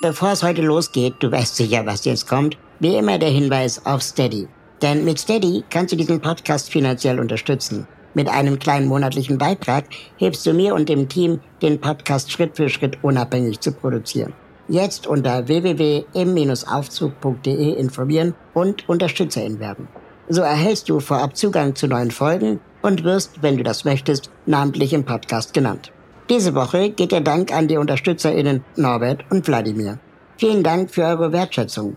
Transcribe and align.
Bevor 0.00 0.30
es 0.30 0.44
heute 0.44 0.62
losgeht, 0.62 1.14
du 1.18 1.32
weißt 1.32 1.56
sicher, 1.56 1.84
was 1.84 2.04
jetzt 2.04 2.28
kommt, 2.28 2.56
wie 2.78 2.94
immer 2.94 3.18
der 3.18 3.30
Hinweis 3.30 3.84
auf 3.84 4.00
Steady. 4.00 4.46
Denn 4.80 5.04
mit 5.04 5.18
Steady 5.18 5.64
kannst 5.70 5.92
du 5.92 5.96
diesen 5.96 6.20
Podcast 6.20 6.70
finanziell 6.70 7.18
unterstützen. 7.18 7.88
Mit 8.14 8.28
einem 8.28 8.60
kleinen 8.60 8.86
monatlichen 8.86 9.38
Beitrag 9.38 9.86
hilfst 10.16 10.46
du 10.46 10.52
mir 10.52 10.76
und 10.76 10.88
dem 10.88 11.08
Team, 11.08 11.40
den 11.62 11.80
Podcast 11.80 12.30
Schritt 12.30 12.54
für 12.54 12.68
Schritt 12.68 13.02
unabhängig 13.02 13.58
zu 13.58 13.72
produzieren. 13.72 14.34
Jetzt 14.68 15.08
unter 15.08 15.48
www.im-aufzug.de 15.48 17.72
informieren 17.72 18.34
und 18.54 18.88
Unterstützerin 18.88 19.58
werden. 19.58 19.88
So 20.28 20.42
erhältst 20.42 20.88
du 20.88 21.00
vorab 21.00 21.36
Zugang 21.36 21.74
zu 21.74 21.88
neuen 21.88 22.12
Folgen 22.12 22.60
und 22.82 23.02
wirst, 23.02 23.42
wenn 23.42 23.56
du 23.56 23.64
das 23.64 23.84
möchtest, 23.84 24.30
namentlich 24.46 24.92
im 24.92 25.04
Podcast 25.04 25.54
genannt. 25.54 25.90
Diese 26.30 26.54
Woche 26.54 26.90
geht 26.90 27.12
der 27.12 27.22
Dank 27.22 27.54
an 27.54 27.68
die 27.68 27.78
UnterstützerInnen 27.78 28.62
Norbert 28.76 29.24
und 29.30 29.46
Wladimir. 29.46 29.98
Vielen 30.36 30.62
Dank 30.62 30.90
für 30.90 31.04
eure 31.04 31.32
Wertschätzung. 31.32 31.96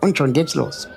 Und 0.00 0.18
schon 0.18 0.32
geht's 0.32 0.56
los. 0.56 0.88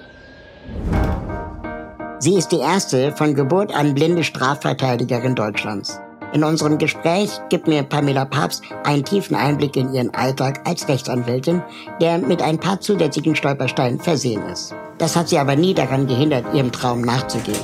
Sie 2.18 2.36
ist 2.36 2.52
die 2.52 2.58
erste 2.58 3.12
von 3.12 3.36
Geburt 3.36 3.72
an 3.76 3.94
blinde 3.94 4.24
Strafverteidigerin 4.24 5.36
Deutschlands. 5.36 6.00
In 6.34 6.44
unserem 6.44 6.80
Gespräch 6.80 7.30
gibt 7.50 7.68
mir 7.68 7.84
Pamela 7.84 8.26
Papst 8.26 8.64
einen 8.84 9.06
tiefen 9.06 9.36
Einblick 9.36 9.76
in 9.76 9.94
ihren 9.94 10.14
Alltag 10.16 10.62
als 10.68 10.88
Rechtsanwältin, 10.88 11.62
der 12.00 12.18
mit 12.18 12.42
ein 12.42 12.60
paar 12.60 12.82
zusätzlichen 12.82 13.36
Stolpersteinen 13.36 14.00
versehen 14.00 14.42
ist. 14.52 14.74
Das 14.98 15.16
hat 15.16 15.30
sie 15.30 15.38
aber 15.38 15.56
nie 15.56 15.76
daran 15.76 16.08
gehindert, 16.08 16.46
ihrem 16.54 16.72
Traum 16.72 17.02
nachzugehen. 17.02 17.60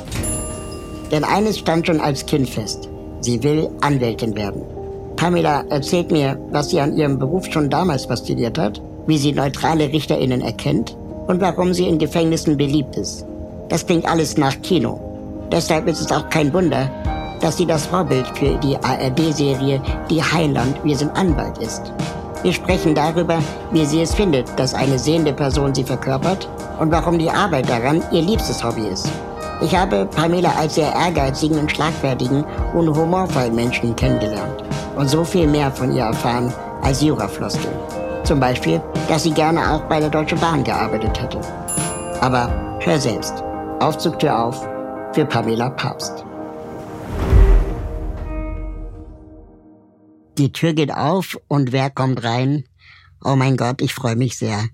Denn 1.12 1.24
eines 1.24 1.58
stand 1.58 1.88
schon 1.88 2.02
als 2.02 2.26
Kind 2.26 2.50
fest. 2.50 2.88
Sie 3.22 3.42
will 3.42 3.70
Anwältin 3.82 4.36
werden. 4.36 4.77
Pamela 5.18 5.66
erzählt 5.70 6.12
mir, 6.12 6.40
was 6.52 6.70
sie 6.70 6.80
an 6.80 6.96
ihrem 6.96 7.18
Beruf 7.18 7.52
schon 7.52 7.70
damals 7.70 8.06
fasziniert 8.06 8.58
hat, 8.58 8.82
wie 9.08 9.18
sie 9.18 9.34
neutrale 9.34 9.92
RichterInnen 9.92 10.42
erkennt 10.42 10.96
und 11.26 11.42
warum 11.42 11.74
sie 11.74 11.88
in 11.88 11.98
Gefängnissen 11.98 12.56
beliebt 12.56 12.96
ist. 12.96 13.26
Das 13.68 13.86
klingt 13.86 14.06
alles 14.06 14.38
nach 14.38 14.62
Kino. 14.62 15.00
Deshalb 15.52 15.88
ist 15.88 16.02
es 16.02 16.12
auch 16.12 16.30
kein 16.30 16.54
Wunder, 16.54 16.90
dass 17.42 17.58
sie 17.58 17.66
das 17.66 17.88
Vorbild 17.88 18.28
für 18.38 18.58
die 18.60 18.78
ARD-Serie 18.78 19.82
Die 20.10 20.22
Heiland, 20.22 20.78
wir 20.84 20.96
sind 20.96 21.16
Anwalt 21.18 21.58
ist. 21.58 21.92
Wir 22.44 22.54
sprechen 22.54 22.94
darüber, 22.94 23.40
wie 23.72 23.86
sie 23.86 24.02
es 24.02 24.14
findet, 24.14 24.48
dass 24.58 24.76
eine 24.76 25.00
sehende 25.00 25.34
Person 25.34 25.74
sie 25.74 25.84
verkörpert 25.84 26.48
und 26.80 26.92
warum 26.92 27.18
die 27.18 27.30
Arbeit 27.30 27.68
daran 27.68 28.04
ihr 28.12 28.22
liebstes 28.22 28.64
Hobby 28.64 28.88
ist. 28.88 29.10
Ich 29.60 29.76
habe 29.76 30.06
Pamela 30.06 30.52
als 30.56 30.76
sehr 30.76 30.94
ehrgeizigen 30.94 31.58
und 31.58 31.72
schlagfertigen 31.72 32.44
und 32.74 32.96
humorvollen 32.96 33.56
Menschen 33.56 33.96
kennengelernt 33.96 34.64
und 34.96 35.10
so 35.10 35.24
viel 35.24 35.48
mehr 35.48 35.72
von 35.72 35.92
ihr 35.92 36.04
erfahren 36.04 36.54
als 36.84 37.02
Jurafloskeln. 37.02 37.76
Zum 38.24 38.40
Beispiel, 38.40 38.80
dass 39.08 39.24
sie 39.24 39.32
gerne 39.32 39.72
auch 39.72 39.82
bei 39.84 40.00
der 40.00 40.10
Deutschen 40.10 40.40
Bahn 40.40 40.64
gearbeitet 40.64 41.20
hätte. 41.20 41.40
Aber 42.22 42.50
hör 42.82 43.00
selbst. 43.00 43.44
Aufzugtür 43.80 44.38
auf 44.38 44.62
für 45.14 45.26
Pamela 45.26 45.70
Papst. 45.72 46.24
Die 50.38 50.52
Tür 50.52 50.74
geht 50.74 50.94
auf 50.94 51.36
und 51.48 51.72
wer 51.72 51.90
kommt 51.90 52.24
rein? 52.24 52.66
Oh 53.24 53.36
mein 53.36 53.58
Gott, 53.58 53.82
ich 53.82 53.96
freue 53.96 54.16
mich 54.16 54.38
sehr. 54.38 54.66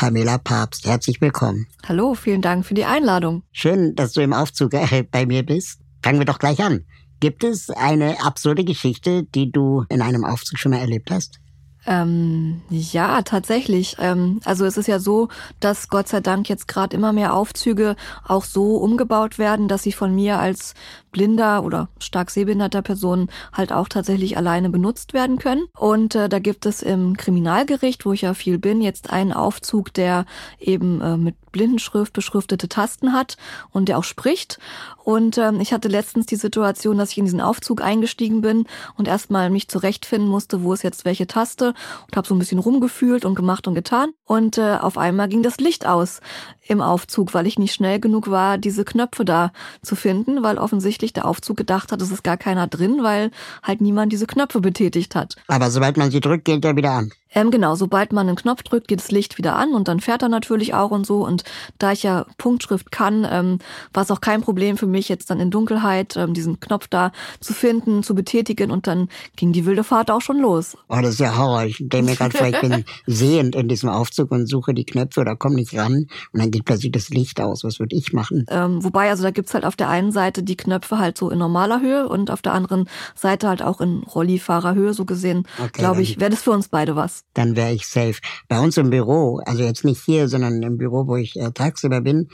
Pamela 0.00 0.38
Papst, 0.38 0.86
herzlich 0.86 1.20
willkommen. 1.20 1.66
Hallo, 1.86 2.14
vielen 2.14 2.40
Dank 2.40 2.64
für 2.64 2.72
die 2.72 2.86
Einladung. 2.86 3.42
Schön, 3.52 3.94
dass 3.96 4.14
du 4.14 4.22
im 4.22 4.32
Aufzug 4.32 4.72
äh, 4.72 5.02
bei 5.02 5.26
mir 5.26 5.44
bist. 5.44 5.78
Fangen 6.02 6.18
wir 6.18 6.24
doch 6.24 6.38
gleich 6.38 6.62
an. 6.62 6.86
Gibt 7.20 7.44
es 7.44 7.68
eine 7.68 8.24
absurde 8.24 8.64
Geschichte, 8.64 9.24
die 9.24 9.52
du 9.52 9.84
in 9.90 10.00
einem 10.00 10.24
Aufzug 10.24 10.58
schon 10.58 10.72
mal 10.72 10.78
erlebt 10.78 11.10
hast? 11.10 11.38
Ähm, 11.86 12.60
ja, 12.68 13.22
tatsächlich. 13.22 13.96
Ähm, 13.98 14.40
also 14.44 14.64
es 14.66 14.76
ist 14.76 14.86
ja 14.86 14.98
so, 14.98 15.28
dass 15.60 15.88
Gott 15.88 16.08
sei 16.08 16.20
Dank 16.20 16.48
jetzt 16.48 16.68
gerade 16.68 16.94
immer 16.94 17.12
mehr 17.12 17.34
Aufzüge 17.34 17.96
auch 18.26 18.44
so 18.44 18.76
umgebaut 18.76 19.38
werden, 19.38 19.66
dass 19.66 19.82
sie 19.82 19.92
von 19.92 20.14
mir 20.14 20.38
als 20.38 20.74
blinder 21.10 21.64
oder 21.64 21.88
stark 21.98 22.30
sehbehinderter 22.30 22.82
Person 22.82 23.28
halt 23.52 23.72
auch 23.72 23.88
tatsächlich 23.88 24.36
alleine 24.36 24.70
benutzt 24.70 25.14
werden 25.14 25.38
können. 25.38 25.66
Und 25.76 26.14
äh, 26.14 26.28
da 26.28 26.38
gibt 26.38 26.66
es 26.66 26.82
im 26.82 27.16
Kriminalgericht, 27.16 28.04
wo 28.04 28.12
ich 28.12 28.22
ja 28.22 28.34
viel 28.34 28.58
bin, 28.58 28.80
jetzt 28.82 29.10
einen 29.10 29.32
Aufzug, 29.32 29.92
der 29.94 30.26
eben 30.58 31.00
äh, 31.00 31.16
mit 31.16 31.36
Blindenschrift 31.52 32.12
beschriftete 32.12 32.68
Tasten 32.68 33.12
hat 33.12 33.36
und 33.70 33.88
der 33.88 33.98
auch 33.98 34.04
spricht. 34.04 34.58
Und 35.02 35.38
ähm, 35.38 35.60
ich 35.60 35.72
hatte 35.72 35.88
letztens 35.88 36.26
die 36.26 36.36
Situation, 36.36 36.98
dass 36.98 37.12
ich 37.12 37.18
in 37.18 37.24
diesen 37.24 37.40
Aufzug 37.40 37.82
eingestiegen 37.82 38.40
bin 38.42 38.66
und 38.96 39.08
erstmal 39.08 39.50
mich 39.50 39.68
zurechtfinden 39.68 40.28
musste, 40.28 40.62
wo 40.62 40.72
ist 40.72 40.82
jetzt 40.82 41.04
welche 41.04 41.26
Taste 41.26 41.74
und 42.06 42.16
habe 42.16 42.28
so 42.28 42.34
ein 42.34 42.38
bisschen 42.38 42.58
rumgefühlt 42.58 43.24
und 43.24 43.34
gemacht 43.34 43.66
und 43.66 43.74
getan. 43.74 44.10
Und 44.24 44.58
äh, 44.58 44.78
auf 44.80 44.98
einmal 44.98 45.28
ging 45.28 45.42
das 45.42 45.58
Licht 45.58 45.86
aus 45.86 46.20
im 46.66 46.80
Aufzug, 46.80 47.34
weil 47.34 47.46
ich 47.46 47.58
nicht 47.58 47.74
schnell 47.74 47.98
genug 47.98 48.30
war, 48.30 48.58
diese 48.58 48.84
Knöpfe 48.84 49.24
da 49.24 49.52
zu 49.82 49.96
finden, 49.96 50.42
weil 50.42 50.58
offensichtlich 50.58 51.12
der 51.12 51.26
Aufzug 51.26 51.56
gedacht 51.56 51.90
hat, 51.90 52.00
es 52.00 52.12
ist 52.12 52.22
gar 52.22 52.36
keiner 52.36 52.66
drin, 52.66 53.02
weil 53.02 53.30
halt 53.62 53.80
niemand 53.80 54.12
diese 54.12 54.26
Knöpfe 54.26 54.60
betätigt 54.60 55.14
hat. 55.14 55.36
Aber 55.48 55.70
sobald 55.70 55.96
man 55.96 56.10
sie 56.10 56.20
drückt, 56.20 56.44
geht 56.44 56.64
er 56.64 56.76
wieder 56.76 56.92
an. 56.92 57.10
Ähm, 57.32 57.50
genau, 57.50 57.74
sobald 57.76 58.12
man 58.12 58.26
einen 58.28 58.36
Knopf 58.36 58.62
drückt, 58.62 58.88
geht 58.88 59.00
das 59.00 59.10
Licht 59.10 59.38
wieder 59.38 59.56
an 59.56 59.72
und 59.72 59.86
dann 59.88 60.00
fährt 60.00 60.22
er 60.22 60.28
natürlich 60.28 60.74
auch 60.74 60.90
und 60.90 61.06
so. 61.06 61.24
Und 61.24 61.44
da 61.78 61.92
ich 61.92 62.02
ja 62.02 62.26
Punktschrift 62.38 62.90
kann, 62.90 63.26
ähm, 63.30 63.58
war 63.92 64.02
es 64.02 64.10
auch 64.10 64.20
kein 64.20 64.40
Problem 64.40 64.76
für 64.76 64.86
mich, 64.86 65.08
jetzt 65.08 65.30
dann 65.30 65.38
in 65.38 65.50
Dunkelheit 65.50 66.16
ähm, 66.16 66.34
diesen 66.34 66.58
Knopf 66.58 66.88
da 66.88 67.12
zu 67.40 67.52
finden, 67.52 68.02
zu 68.02 68.14
betätigen 68.14 68.70
und 68.70 68.86
dann 68.86 69.08
ging 69.36 69.52
die 69.52 69.64
wilde 69.64 69.84
Fahrt 69.84 70.10
auch 70.10 70.20
schon 70.20 70.38
los. 70.38 70.76
Oh, 70.88 70.98
das 71.00 71.10
ist 71.10 71.20
ja 71.20 71.36
Horror. 71.36 71.64
Ich 71.64 71.76
denke 71.78 72.10
mir 72.10 72.16
gerade 72.16 72.36
vor, 72.36 72.46
ich 72.48 72.60
bin 72.60 72.84
sehend 73.06 73.54
in 73.54 73.68
diesem 73.68 73.88
Aufzug 73.88 74.32
und 74.32 74.46
suche 74.46 74.74
die 74.74 74.84
Knöpfe 74.84 75.20
oder 75.20 75.36
komme 75.36 75.54
nicht 75.56 75.76
ran 75.76 76.06
und 76.32 76.40
dann 76.40 76.50
geht 76.50 76.64
plötzlich 76.64 76.92
das 76.92 77.10
Licht 77.10 77.40
aus. 77.40 77.62
Was 77.62 77.78
würde 77.78 77.94
ich 77.94 78.12
machen? 78.12 78.44
Ähm, 78.48 78.82
wobei, 78.82 79.08
also 79.08 79.22
da 79.22 79.30
gibt's 79.30 79.54
halt 79.54 79.64
auf 79.64 79.76
der 79.76 79.88
einen 79.88 80.10
Seite 80.10 80.42
die 80.42 80.56
Knöpfe 80.56 80.98
halt 80.98 81.16
so 81.16 81.30
in 81.30 81.38
normaler 81.38 81.80
Höhe 81.80 82.08
und 82.08 82.30
auf 82.30 82.42
der 82.42 82.54
anderen 82.54 82.88
Seite 83.14 83.48
halt 83.48 83.62
auch 83.62 83.80
in 83.80 84.02
Rollifahrerhöhe. 84.02 84.94
So 84.94 85.04
gesehen, 85.04 85.46
Okay, 85.58 85.70
glaube 85.78 86.02
ich, 86.02 86.18
wäre 86.18 86.30
das 86.30 86.42
für 86.42 86.50
uns 86.50 86.68
beide 86.68 86.96
was. 86.96 87.19
Dann 87.34 87.56
wäre 87.56 87.72
ich 87.72 87.86
safe. 87.86 88.20
Bei 88.48 88.60
uns 88.60 88.76
im 88.76 88.90
Büro, 88.90 89.40
also 89.44 89.62
jetzt 89.62 89.84
nicht 89.84 90.02
hier, 90.04 90.28
sondern 90.28 90.62
im 90.62 90.78
Büro, 90.78 91.06
wo 91.06 91.16
ich 91.16 91.36
äh, 91.36 91.52
tagsüber 91.52 92.00
bin, 92.00 92.28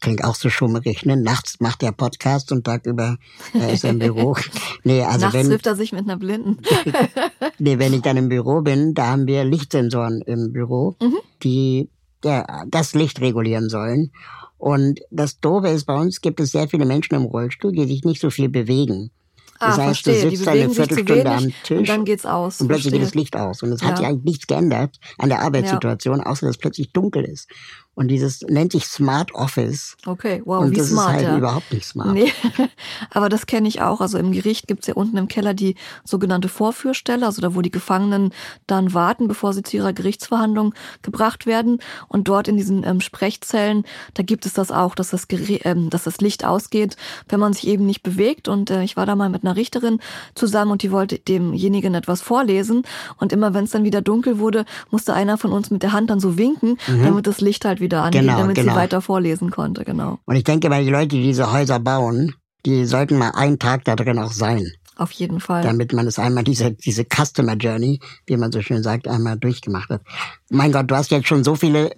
klingt 0.00 0.22
auch 0.22 0.34
so 0.34 0.50
schummerig, 0.50 1.06
ne? 1.06 1.16
Nachts 1.16 1.60
macht 1.60 1.82
er 1.82 1.92
Podcast 1.92 2.52
und 2.52 2.64
tagüber 2.64 3.16
äh, 3.54 3.72
ist 3.72 3.84
er 3.84 3.90
im 3.90 3.98
Büro. 3.98 4.36
nee, 4.84 5.02
also 5.02 5.20
Nachts 5.20 5.34
wenn, 5.34 5.48
trifft 5.48 5.66
er 5.66 5.76
sich 5.76 5.92
mit 5.92 6.02
einer 6.04 6.18
Blinden. 6.18 6.58
nee, 7.58 7.78
wenn 7.78 7.94
ich 7.94 8.02
dann 8.02 8.18
im 8.18 8.28
Büro 8.28 8.60
bin, 8.60 8.92
da 8.92 9.06
haben 9.06 9.26
wir 9.26 9.44
Lichtsensoren 9.44 10.20
im 10.26 10.52
Büro, 10.52 10.96
Mhm. 11.00 11.16
die 11.42 11.88
ja, 12.22 12.64
das 12.68 12.94
Licht 12.94 13.20
regulieren 13.20 13.68
sollen. 13.68 14.12
Und 14.58 15.00
das 15.10 15.40
Doofe 15.40 15.68
ist, 15.68 15.84
bei 15.84 15.94
uns 15.94 16.20
gibt 16.20 16.40
es 16.40 16.52
sehr 16.52 16.68
viele 16.68 16.86
Menschen 16.86 17.14
im 17.14 17.24
Rollstuhl, 17.24 17.72
die 17.72 17.86
sich 17.86 18.04
nicht 18.04 18.20
so 18.20 18.30
viel 18.30 18.48
bewegen. 18.48 19.10
Das 19.66 19.78
ah, 19.78 19.82
heißt, 19.84 20.06
du 20.06 20.10
verstehe. 20.10 20.30
Die 20.30 20.36
sitzt 20.36 20.46
da 20.46 20.52
eine 20.52 20.70
Viertelstunde 20.70 21.30
am 21.30 21.52
Tisch 21.64 21.78
und 21.78 21.88
dann 21.88 22.04
geht's 22.04 22.26
aus. 22.26 22.60
und 22.60 22.68
plötzlich 22.68 22.92
geht 22.92 23.00
Verstehe. 23.00 23.06
das 23.06 23.14
Licht 23.14 23.36
aus. 23.36 23.62
Und 23.62 23.72
es 23.72 23.82
hat 23.82 23.90
Ja. 23.90 23.96
sich 23.96 24.06
eigentlich 24.06 24.24
nichts 24.24 24.46
geändert 24.46 24.98
an 25.18 25.28
der 25.28 25.40
Arbeitssituation, 25.40 26.20
außer 26.20 26.46
dass 26.46 26.56
es 26.56 26.58
plötzlich 26.58 26.92
dunkel 26.92 27.24
ist. 27.24 27.48
Und 27.94 28.08
dieses 28.08 28.42
nennt 28.42 28.72
sich 28.72 28.86
Smart 28.86 29.32
Office. 29.34 29.96
Okay, 30.04 30.42
wow, 30.44 30.64
und 30.64 30.72
wie 30.72 30.76
das 30.76 30.88
smart, 30.88 31.10
ist 31.10 31.14
halt 31.14 31.22
ja. 31.28 31.38
überhaupt 31.38 31.72
nicht 31.72 31.86
smart. 31.86 32.12
Nee, 32.12 32.32
aber 33.10 33.28
das 33.28 33.46
kenne 33.46 33.68
ich 33.68 33.82
auch. 33.82 34.00
Also 34.00 34.18
im 34.18 34.32
Gericht 34.32 34.66
gibt's 34.66 34.88
ja 34.88 34.94
unten 34.94 35.16
im 35.16 35.28
Keller 35.28 35.54
die 35.54 35.76
sogenannte 36.02 36.48
Vorführstelle, 36.48 37.24
also 37.24 37.40
da, 37.40 37.54
wo 37.54 37.62
die 37.62 37.70
Gefangenen 37.70 38.32
dann 38.66 38.94
warten, 38.94 39.28
bevor 39.28 39.52
sie 39.52 39.62
zu 39.62 39.76
ihrer 39.76 39.92
Gerichtsverhandlung 39.92 40.74
gebracht 41.02 41.46
werden. 41.46 41.78
Und 42.08 42.26
dort 42.26 42.48
in 42.48 42.56
diesen 42.56 42.84
ähm, 42.84 43.00
Sprechzellen, 43.00 43.84
da 44.14 44.24
gibt 44.24 44.44
es 44.44 44.54
das 44.54 44.72
auch, 44.72 44.96
dass 44.96 45.10
das, 45.10 45.28
Geri 45.28 45.60
ähm, 45.64 45.88
dass 45.88 46.02
das 46.02 46.20
Licht 46.20 46.44
ausgeht, 46.44 46.96
wenn 47.28 47.38
man 47.38 47.52
sich 47.52 47.68
eben 47.68 47.86
nicht 47.86 48.02
bewegt. 48.02 48.48
Und 48.48 48.70
äh, 48.70 48.82
ich 48.82 48.96
war 48.96 49.06
da 49.06 49.14
mal 49.14 49.28
mit 49.30 49.44
einer 49.44 49.54
Richterin 49.54 50.00
zusammen 50.34 50.72
und 50.72 50.82
die 50.82 50.90
wollte 50.90 51.20
demjenigen 51.20 51.94
etwas 51.94 52.22
vorlesen. 52.22 52.82
Und 53.18 53.32
immer 53.32 53.54
wenn 53.54 53.64
es 53.64 53.70
dann 53.70 53.84
wieder 53.84 54.02
dunkel 54.02 54.40
wurde, 54.40 54.64
musste 54.90 55.14
einer 55.14 55.38
von 55.38 55.52
uns 55.52 55.70
mit 55.70 55.84
der 55.84 55.92
Hand 55.92 56.10
dann 56.10 56.18
so 56.18 56.36
winken, 56.36 56.76
damit 56.86 57.26
das 57.26 57.40
Licht 57.40 57.64
halt 57.64 57.80
wieder 57.84 58.04
Mhm. 58.06 58.10
Genau, 58.10 58.38
damit 58.38 58.56
genau. 58.56 58.72
sie 58.72 58.78
weiter 58.78 59.00
vorlesen 59.00 59.50
konnte. 59.50 59.84
Genau. 59.84 60.18
Und 60.24 60.36
ich 60.36 60.44
denke, 60.44 60.70
weil 60.70 60.84
die 60.84 60.90
Leute, 60.90 61.08
die 61.08 61.22
diese 61.22 61.52
Häuser 61.52 61.78
bauen, 61.78 62.34
die 62.66 62.84
sollten 62.86 63.18
mal 63.18 63.30
einen 63.30 63.58
Tag 63.58 63.84
da 63.84 63.94
drin 63.94 64.18
auch 64.18 64.32
sein. 64.32 64.66
Auf 64.96 65.10
jeden 65.10 65.40
Fall. 65.40 65.62
Damit 65.62 65.92
man 65.92 66.06
es 66.06 66.18
einmal 66.18 66.44
diese, 66.44 66.70
diese 66.70 67.04
Customer 67.04 67.54
Journey, 67.54 68.00
wie 68.26 68.36
man 68.36 68.52
so 68.52 68.62
schön 68.62 68.82
sagt, 68.82 69.08
einmal 69.08 69.36
durchgemacht 69.36 69.90
hat. 69.90 70.02
Mein 70.54 70.70
Gott, 70.70 70.88
du 70.88 70.94
hast 70.94 71.10
jetzt 71.10 71.26
schon 71.26 71.42
so 71.42 71.56
viele 71.56 71.96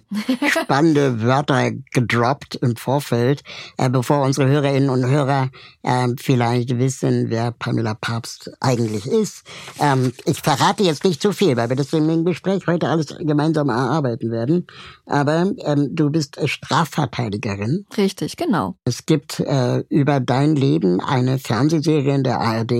spannende 0.49 1.21
Wörter 1.21 1.69
gedroppt 1.93 2.55
im 2.55 2.75
Vorfeld, 2.75 3.43
äh, 3.77 3.87
bevor 3.87 4.23
unsere 4.23 4.47
Hörerinnen 4.47 4.89
und 4.89 5.05
Hörer 5.05 5.51
äh, 5.83 6.07
vielleicht 6.19 6.75
wissen, 6.79 7.29
wer 7.29 7.51
Pamela 7.51 7.93
Papst 7.93 8.49
eigentlich 8.59 9.05
ist. 9.05 9.43
Ähm, 9.79 10.11
ich 10.25 10.41
verrate 10.41 10.81
jetzt 10.81 11.03
nicht 11.03 11.21
zu 11.21 11.33
viel, 11.33 11.55
weil 11.55 11.69
wir 11.69 11.75
das 11.75 11.93
im 11.93 12.25
Gespräch 12.25 12.65
heute 12.65 12.89
alles 12.89 13.15
gemeinsam 13.19 13.69
erarbeiten 13.69 14.31
werden. 14.31 14.65
Aber 15.05 15.51
ähm, 15.59 15.89
du 15.91 16.09
bist 16.09 16.39
Strafverteidigerin. 16.43 17.85
Richtig, 17.95 18.37
genau. 18.37 18.75
Es 18.85 19.05
gibt 19.05 19.39
äh, 19.39 19.83
über 19.89 20.19
dein 20.19 20.55
Leben 20.55 20.99
eine 20.99 21.37
Fernsehserie 21.37 22.15
in 22.15 22.23
der 22.23 22.39
ARD, 22.39 22.71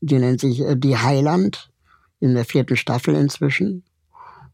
die 0.00 0.18
nennt 0.18 0.40
sich 0.40 0.58
äh, 0.58 0.74
Die 0.74 0.98
Heiland, 0.98 1.70
in 2.18 2.34
der 2.34 2.44
vierten 2.44 2.76
Staffel 2.76 3.14
inzwischen. 3.14 3.84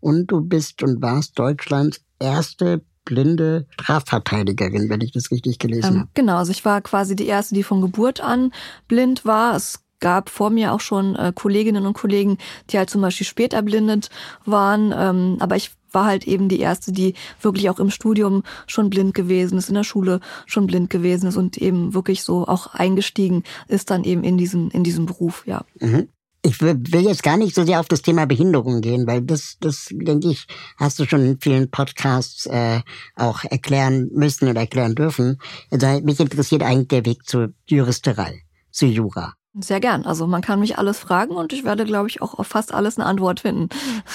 Und 0.05 0.27
du 0.27 0.43
bist 0.43 0.83
und 0.83 1.01
warst 1.01 1.39
Deutschlands 1.39 2.03
erste 2.19 2.83
blinde 3.07 3.67
Strafverteidigerin, 3.71 4.91
wenn 4.91 5.01
ich 5.01 5.13
das 5.13 5.31
richtig 5.31 5.59
gelesen 5.59 5.95
ähm, 5.95 6.01
habe. 6.01 6.09
Genau, 6.13 6.37
also 6.37 6.53
ich 6.53 6.63
war 6.67 6.83
quasi 6.83 7.17
die 7.17 7.27
erste, 7.27 7.55
die 7.55 7.63
von 7.63 7.81
Geburt 7.81 8.21
an 8.21 8.53
blind 8.87 9.25
war. 9.25 9.57
Es 9.57 9.83
gab 10.01 10.29
vor 10.29 10.51
mir 10.51 10.75
auch 10.75 10.81
schon 10.81 11.17
äh, 11.17 11.33
Kolleginnen 11.35 11.87
und 11.87 11.95
Kollegen, 11.95 12.37
die 12.69 12.77
halt 12.77 12.91
zum 12.91 13.01
Beispiel 13.01 13.27
spät 13.27 13.55
erblindet 13.55 14.11
waren. 14.45 14.93
Ähm, 14.95 15.39
aber 15.41 15.57
ich 15.57 15.71
war 15.91 16.05
halt 16.05 16.27
eben 16.27 16.51
die 16.51 16.61
erste, 16.61 16.93
die 16.93 17.15
wirklich 17.41 17.71
auch 17.71 17.81
im 17.81 17.89
Studium 17.89 18.43
schon 18.67 18.91
blind 18.91 19.15
gewesen 19.15 19.57
ist, 19.57 19.71
in 19.71 19.75
der 19.75 19.85
Schule 19.85 20.21
schon 20.45 20.67
blind 20.67 20.91
gewesen 20.91 21.29
ist 21.29 21.39
und 21.39 21.57
eben 21.57 21.95
wirklich 21.95 22.25
so 22.25 22.47
auch 22.47 22.75
eingestiegen 22.75 23.43
ist 23.69 23.91
dann 23.91 24.05
eben 24.05 24.23
in 24.23 24.37
diesen, 24.37 24.71
in 24.71 24.85
diesem 24.85 25.07
Beruf, 25.07 25.47
ja. 25.47 25.65
Mhm. 25.81 26.09
Ich 26.47 26.61
will 26.61 26.79
jetzt 27.01 27.23
gar 27.23 27.39
nicht 27.39 27.55
so 27.55 27.65
sehr 27.65 27.81
auf 27.81 27.89
das 27.89 28.03
Thema 28.03 28.27
Behinderung 28.27 28.83
gehen, 28.83 29.07
weil 29.07 29.23
das, 29.23 29.57
das 29.61 29.89
denke 29.91 30.29
ich, 30.29 30.47
hast 30.77 30.99
du 30.99 31.07
schon 31.07 31.25
in 31.25 31.41
vielen 31.41 31.71
Podcasts 31.71 32.45
äh, 32.45 32.83
auch 33.17 33.45
erklären 33.45 34.11
müssen 34.13 34.49
oder 34.49 34.61
erklären 34.61 34.95
dürfen. 34.95 35.39
Also 35.71 35.87
mich 36.03 36.21
interessiert 36.21 36.63
eigentlich 36.63 36.89
der 36.89 37.07
Weg 37.07 37.27
zur 37.27 37.55
Juristerei, 37.67 38.43
zur 38.71 38.89
Jura. 38.89 39.33
Sehr 39.55 39.81
gern. 39.81 40.05
Also 40.05 40.27
man 40.27 40.43
kann 40.43 40.61
mich 40.61 40.77
alles 40.79 40.99
fragen 40.99 41.35
und 41.35 41.53
ich 41.55 41.65
werde, 41.65 41.87
glaube 41.87 42.09
ich, 42.09 42.21
auch 42.21 42.35
auf 42.35 42.49
fast 42.49 42.75
alles 42.75 42.99
eine 42.99 43.07
Antwort 43.07 43.41
finden. 43.41 43.69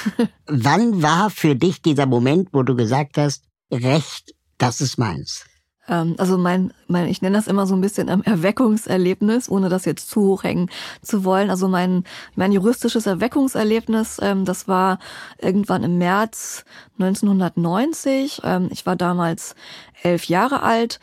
Wann 0.46 1.02
war 1.02 1.31
für 1.31 1.56
dich 1.56 1.81
dieser 1.81 2.06
Moment, 2.06 2.50
wo 2.52 2.62
du 2.62 2.76
gesagt 2.76 3.18
hast, 3.18 3.46
Recht, 3.72 4.36
das 4.58 4.81
ist 4.81 4.98
meins? 4.98 5.46
Ähm, 5.89 6.15
also 6.18 6.38
mein, 6.38 6.71
mein, 6.88 7.07
ich 7.07 7.21
nenne 7.21 7.38
das 7.38 7.47
immer 7.47 7.65
so 7.65 7.75
ein 7.75 7.81
bisschen 7.81 8.09
ein 8.09 8.24
Erweckungserlebnis, 8.24 9.50
ohne 9.50 9.69
das 9.69 9.86
jetzt 9.86 10.09
zu 10.09 10.21
hoch 10.21 10.44
hängen 10.44 10.69
zu 11.01 11.24
wollen. 11.24 11.50
Also 11.50 11.68
mein, 11.68 12.03
mein 12.36 12.51
juristisches 12.51 13.06
Erweckungserlebnis, 13.06 14.19
ähm, 14.21 14.45
das 14.45 14.68
war 14.68 15.00
irgendwann 15.41 15.83
im 15.83 15.97
März 15.97 16.63
1990. 17.00 18.41
Ähm, 18.44 18.69
ich 18.71 18.86
war 18.86 18.95
damals 18.95 19.56
elf 20.03 20.25
Jahre 20.25 20.63
alt 20.63 21.00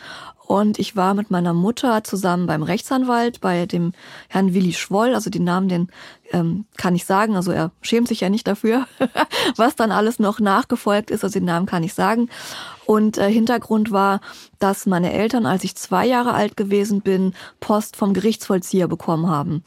und 0.47 0.79
ich 0.79 0.95
war 0.95 1.15
mit 1.15 1.31
meiner 1.31 1.53
Mutter 1.53 2.05
zusammen 2.05 2.47
beim 2.47 2.63
Rechtsanwalt, 2.63 3.41
bei 3.41 3.67
dem 3.67 3.93
Herrn 4.29 4.55
Willi 4.55 4.73
Schwoll, 4.73 5.15
also 5.15 5.29
den 5.29 5.45
Namen, 5.45 5.69
den 5.69 5.89
ähm, 6.33 6.67
kann 6.77 6.95
ich 6.95 7.05
sagen, 7.05 7.37
also 7.37 7.53
er 7.53 7.71
schämt 7.83 8.09
sich 8.09 8.21
ja 8.21 8.29
nicht 8.29 8.47
dafür, 8.47 8.87
was 9.57 9.77
dann 9.77 9.93
alles 9.93 10.19
noch 10.19 10.41
nachgefolgt 10.41 11.11
ist, 11.11 11.25
also 11.25 11.39
den 11.39 11.47
Namen 11.47 11.67
kann 11.67 11.83
ich 11.83 11.95
sagen. 11.95 12.29
Und 12.87 13.19
äh, 13.19 13.31
Hintergrund 13.31 13.91
war, 13.91 14.21
dass 14.61 14.87
meine 14.87 15.13
Eltern, 15.13 15.45
als 15.45 15.65
ich 15.65 15.75
zwei 15.75 16.07
Jahre 16.07 16.35
alt 16.35 16.57
gewesen 16.57 17.01
bin, 17.01 17.35
Post 17.59 17.97
vom 17.97 18.15
Gerichtsvollzieher 18.15 18.87
bekommen 18.87 19.29
haben. 19.29 19.65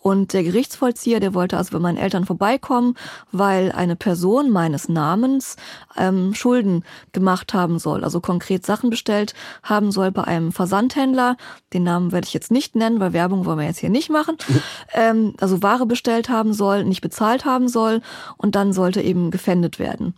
Und 0.00 0.32
der 0.32 0.44
Gerichtsvollzieher, 0.44 1.18
der 1.18 1.34
wollte 1.34 1.56
also 1.56 1.72
bei 1.72 1.80
meinen 1.80 1.98
Eltern 1.98 2.24
vorbeikommen, 2.24 2.94
weil 3.32 3.72
eine 3.72 3.96
Person 3.96 4.50
meines 4.50 4.88
Namens 4.88 5.56
ähm, 5.96 6.32
Schulden 6.32 6.84
gemacht 7.12 7.54
haben 7.54 7.80
soll, 7.80 8.04
also 8.04 8.20
konkret 8.20 8.64
Sachen 8.64 8.88
bestellt 8.88 9.34
haben 9.64 9.90
soll 9.90 10.12
bei 10.12 10.22
einem 10.22 10.52
Versandhändler. 10.52 11.36
Den 11.72 11.82
Namen 11.82 12.12
werde 12.12 12.28
ich 12.28 12.34
jetzt 12.34 12.52
nicht 12.52 12.76
nennen, 12.76 13.00
weil 13.00 13.12
Werbung 13.12 13.44
wollen 13.46 13.58
wir 13.58 13.66
jetzt 13.66 13.80
hier 13.80 13.90
nicht 13.90 14.10
machen. 14.10 14.36
ähm, 14.94 15.34
also 15.40 15.60
Ware 15.60 15.86
bestellt 15.86 15.99
haben 16.08 16.52
soll, 16.52 16.84
nicht 16.84 17.00
bezahlt 17.00 17.44
haben 17.44 17.68
soll 17.68 18.00
und 18.36 18.54
dann 18.54 18.72
sollte 18.72 19.00
eben 19.00 19.30
gefändet 19.30 19.78
werden. 19.78 20.14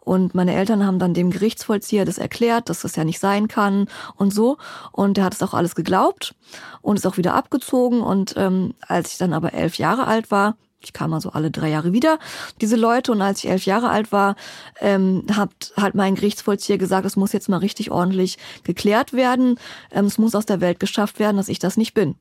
Und 0.00 0.34
meine 0.34 0.54
Eltern 0.54 0.86
haben 0.86 0.98
dann 0.98 1.14
dem 1.14 1.30
Gerichtsvollzieher 1.30 2.04
das 2.04 2.18
erklärt, 2.18 2.68
dass 2.68 2.82
das 2.82 2.94
ja 2.94 3.04
nicht 3.04 3.18
sein 3.18 3.48
kann 3.48 3.88
und 4.16 4.34
so. 4.34 4.58
Und 4.92 5.16
er 5.16 5.24
hat 5.24 5.34
es 5.34 5.42
auch 5.42 5.54
alles 5.54 5.74
geglaubt 5.74 6.34
und 6.82 6.96
ist 6.96 7.06
auch 7.06 7.16
wieder 7.16 7.34
abgezogen. 7.34 8.02
Und 8.02 8.34
ähm, 8.36 8.74
als 8.86 9.12
ich 9.12 9.18
dann 9.18 9.32
aber 9.32 9.54
elf 9.54 9.78
Jahre 9.78 10.06
alt 10.06 10.30
war, 10.30 10.56
ich 10.84 10.92
kam 10.92 11.14
also 11.14 11.30
alle 11.30 11.50
drei 11.50 11.70
Jahre 11.70 11.92
wieder, 11.92 12.18
diese 12.60 12.76
Leute. 12.76 13.12
Und 13.12 13.22
als 13.22 13.42
ich 13.42 13.50
elf 13.50 13.64
Jahre 13.64 13.88
alt 13.88 14.12
war, 14.12 14.36
ähm, 14.80 15.24
hat 15.32 15.72
halt 15.76 15.94
mein 15.94 16.14
Gerichtsvollzieher 16.14 16.76
gesagt, 16.76 17.06
es 17.06 17.16
muss 17.16 17.32
jetzt 17.32 17.48
mal 17.48 17.56
richtig 17.56 17.90
ordentlich 17.90 18.36
geklärt 18.62 19.14
werden. 19.14 19.58
Ähm, 19.90 20.04
es 20.04 20.18
muss 20.18 20.34
aus 20.34 20.44
der 20.44 20.60
Welt 20.60 20.80
geschafft 20.80 21.18
werden, 21.18 21.38
dass 21.38 21.48
ich 21.48 21.58
das 21.58 21.78
nicht 21.78 21.94
bin. 21.94 22.16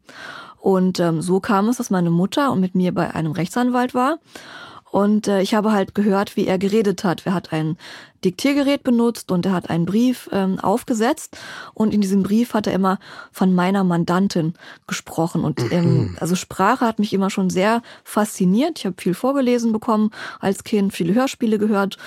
Und 0.63 1.01
ähm, 1.01 1.21
so 1.21 1.41
kam 1.41 1.67
es, 1.67 1.75
dass 1.75 1.89
meine 1.89 2.09
Mutter 2.09 2.49
und 2.49 2.61
mit 2.61 2.73
mir 2.73 2.93
bei 2.93 3.13
einem 3.13 3.33
Rechtsanwalt 3.33 3.93
war. 3.93 4.19
Und 4.91 5.27
äh, 5.27 5.41
ich 5.41 5.55
habe 5.55 5.73
halt 5.73 5.93
gehört, 5.93 6.37
wie 6.37 6.47
er 6.47 6.57
geredet 6.57 7.03
hat. 7.03 7.25
Er 7.25 7.33
hat 7.33 7.51
ein 7.51 7.77
Diktiergerät 8.23 8.81
benutzt 8.81 9.29
und 9.29 9.45
er 9.45 9.51
hat 9.51 9.69
einen 9.69 9.85
Brief 9.85 10.29
ähm, 10.31 10.59
aufgesetzt. 10.59 11.37
Und 11.73 11.93
in 11.93 11.99
diesem 11.99 12.23
Brief 12.23 12.53
hat 12.53 12.65
er 12.67 12.73
immer 12.73 12.97
von 13.33 13.53
meiner 13.53 13.83
Mandantin 13.83 14.53
gesprochen. 14.87 15.43
Und 15.43 15.69
ähm, 15.73 15.83
mhm. 15.83 16.17
also 16.21 16.35
Sprache 16.35 16.85
hat 16.85 16.97
mich 16.97 17.11
immer 17.11 17.29
schon 17.29 17.49
sehr 17.49 17.81
fasziniert. 18.05 18.79
Ich 18.79 18.85
habe 18.85 18.95
viel 18.97 19.15
vorgelesen 19.15 19.73
bekommen 19.73 20.11
als 20.39 20.63
Kind, 20.63 20.93
viele 20.93 21.13
Hörspiele 21.13 21.59
gehört. 21.59 21.97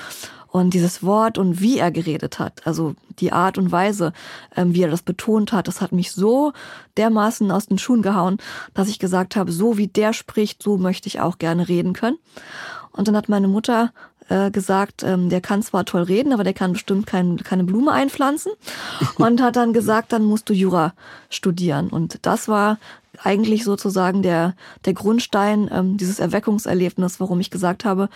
Und 0.50 0.74
dieses 0.74 1.02
Wort 1.02 1.38
und 1.38 1.60
wie 1.60 1.78
er 1.78 1.90
geredet 1.90 2.38
hat, 2.38 2.66
also 2.66 2.94
die 3.18 3.32
Art 3.32 3.58
und 3.58 3.72
Weise, 3.72 4.12
ähm, 4.56 4.74
wie 4.74 4.82
er 4.82 4.90
das 4.90 5.02
betont 5.02 5.52
hat, 5.52 5.68
das 5.68 5.80
hat 5.80 5.92
mich 5.92 6.12
so 6.12 6.52
dermaßen 6.96 7.50
aus 7.50 7.66
den 7.66 7.78
Schuhen 7.78 8.02
gehauen, 8.02 8.38
dass 8.74 8.88
ich 8.88 8.98
gesagt 8.98 9.36
habe, 9.36 9.52
so 9.52 9.76
wie 9.76 9.88
der 9.88 10.12
spricht, 10.12 10.62
so 10.62 10.76
möchte 10.76 11.08
ich 11.08 11.20
auch 11.20 11.38
gerne 11.38 11.68
reden 11.68 11.92
können. 11.92 12.18
Und 12.92 13.08
dann 13.08 13.16
hat 13.16 13.28
meine 13.28 13.48
Mutter 13.48 13.92
äh, 14.28 14.50
gesagt, 14.50 15.02
ähm, 15.02 15.28
der 15.28 15.40
kann 15.40 15.62
zwar 15.62 15.84
toll 15.84 16.02
reden, 16.02 16.32
aber 16.32 16.42
der 16.42 16.54
kann 16.54 16.72
bestimmt 16.72 17.06
kein, 17.06 17.36
keine 17.38 17.64
Blume 17.64 17.92
einpflanzen. 17.92 18.52
Und 19.18 19.40
hat 19.40 19.56
dann 19.56 19.72
gesagt, 19.72 20.12
dann 20.12 20.24
musst 20.24 20.48
du 20.48 20.52
Jura 20.52 20.94
studieren. 21.30 21.88
Und 21.88 22.18
das 22.22 22.48
war 22.48 22.78
eigentlich 23.22 23.64
sozusagen 23.64 24.22
der, 24.22 24.54
der 24.84 24.94
Grundstein, 24.94 25.70
ähm, 25.72 25.96
dieses 25.96 26.18
Erweckungserlebnis, 26.18 27.20
warum 27.20 27.40
ich 27.40 27.50
gesagt 27.50 27.84
habe, 27.84 28.08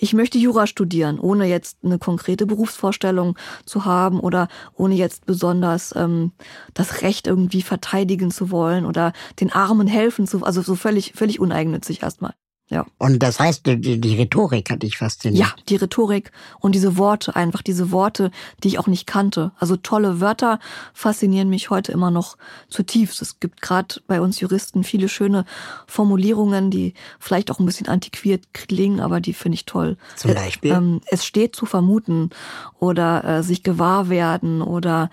ich 0.00 0.14
möchte 0.14 0.38
Jura 0.38 0.66
studieren, 0.66 1.20
ohne 1.20 1.46
jetzt 1.46 1.78
eine 1.84 1.98
konkrete 1.98 2.46
Berufsvorstellung 2.46 3.36
zu 3.66 3.84
haben 3.84 4.18
oder 4.18 4.48
ohne 4.74 4.94
jetzt 4.94 5.26
besonders 5.26 5.94
ähm, 5.94 6.32
das 6.72 7.02
Recht 7.02 7.26
irgendwie 7.26 7.62
verteidigen 7.62 8.30
zu 8.30 8.50
wollen 8.50 8.86
oder 8.86 9.12
den 9.40 9.52
Armen 9.52 9.86
helfen 9.86 10.26
zu, 10.26 10.42
also 10.42 10.62
so 10.62 10.74
völlig, 10.74 11.12
völlig 11.14 11.38
uneigennützig 11.38 12.02
erstmal. 12.02 12.32
Ja. 12.70 12.86
Und 12.98 13.20
das 13.20 13.40
heißt, 13.40 13.66
die, 13.66 14.00
die 14.00 14.14
Rhetorik 14.14 14.70
hat 14.70 14.84
dich 14.84 14.96
fasziniert. 14.96 15.40
Ja, 15.40 15.52
die 15.68 15.74
Rhetorik 15.74 16.30
und 16.60 16.76
diese 16.76 16.96
Worte, 16.96 17.34
einfach 17.34 17.62
diese 17.62 17.90
Worte, 17.90 18.30
die 18.62 18.68
ich 18.68 18.78
auch 18.78 18.86
nicht 18.86 19.08
kannte. 19.08 19.50
Also 19.58 19.76
tolle 19.76 20.20
Wörter 20.20 20.60
faszinieren 20.94 21.50
mich 21.50 21.70
heute 21.70 21.90
immer 21.90 22.12
noch 22.12 22.36
zutiefst. 22.68 23.22
Es 23.22 23.40
gibt 23.40 23.60
gerade 23.60 23.96
bei 24.06 24.20
uns 24.20 24.38
Juristen 24.38 24.84
viele 24.84 25.08
schöne 25.08 25.46
Formulierungen, 25.88 26.70
die 26.70 26.94
vielleicht 27.18 27.50
auch 27.50 27.58
ein 27.58 27.66
bisschen 27.66 27.88
antiquiert 27.88 28.54
klingen, 28.54 29.00
aber 29.00 29.20
die 29.20 29.34
finde 29.34 29.56
ich 29.56 29.66
toll. 29.66 29.96
Zum 30.14 30.32
Beispiel? 30.32 30.70
Ähm, 30.70 31.00
es 31.06 31.24
steht 31.24 31.56
zu 31.56 31.66
vermuten 31.66 32.30
oder 32.78 33.24
äh, 33.24 33.42
sich 33.42 33.64
gewahr 33.64 34.08
werden 34.08 34.62
oder 34.62 35.10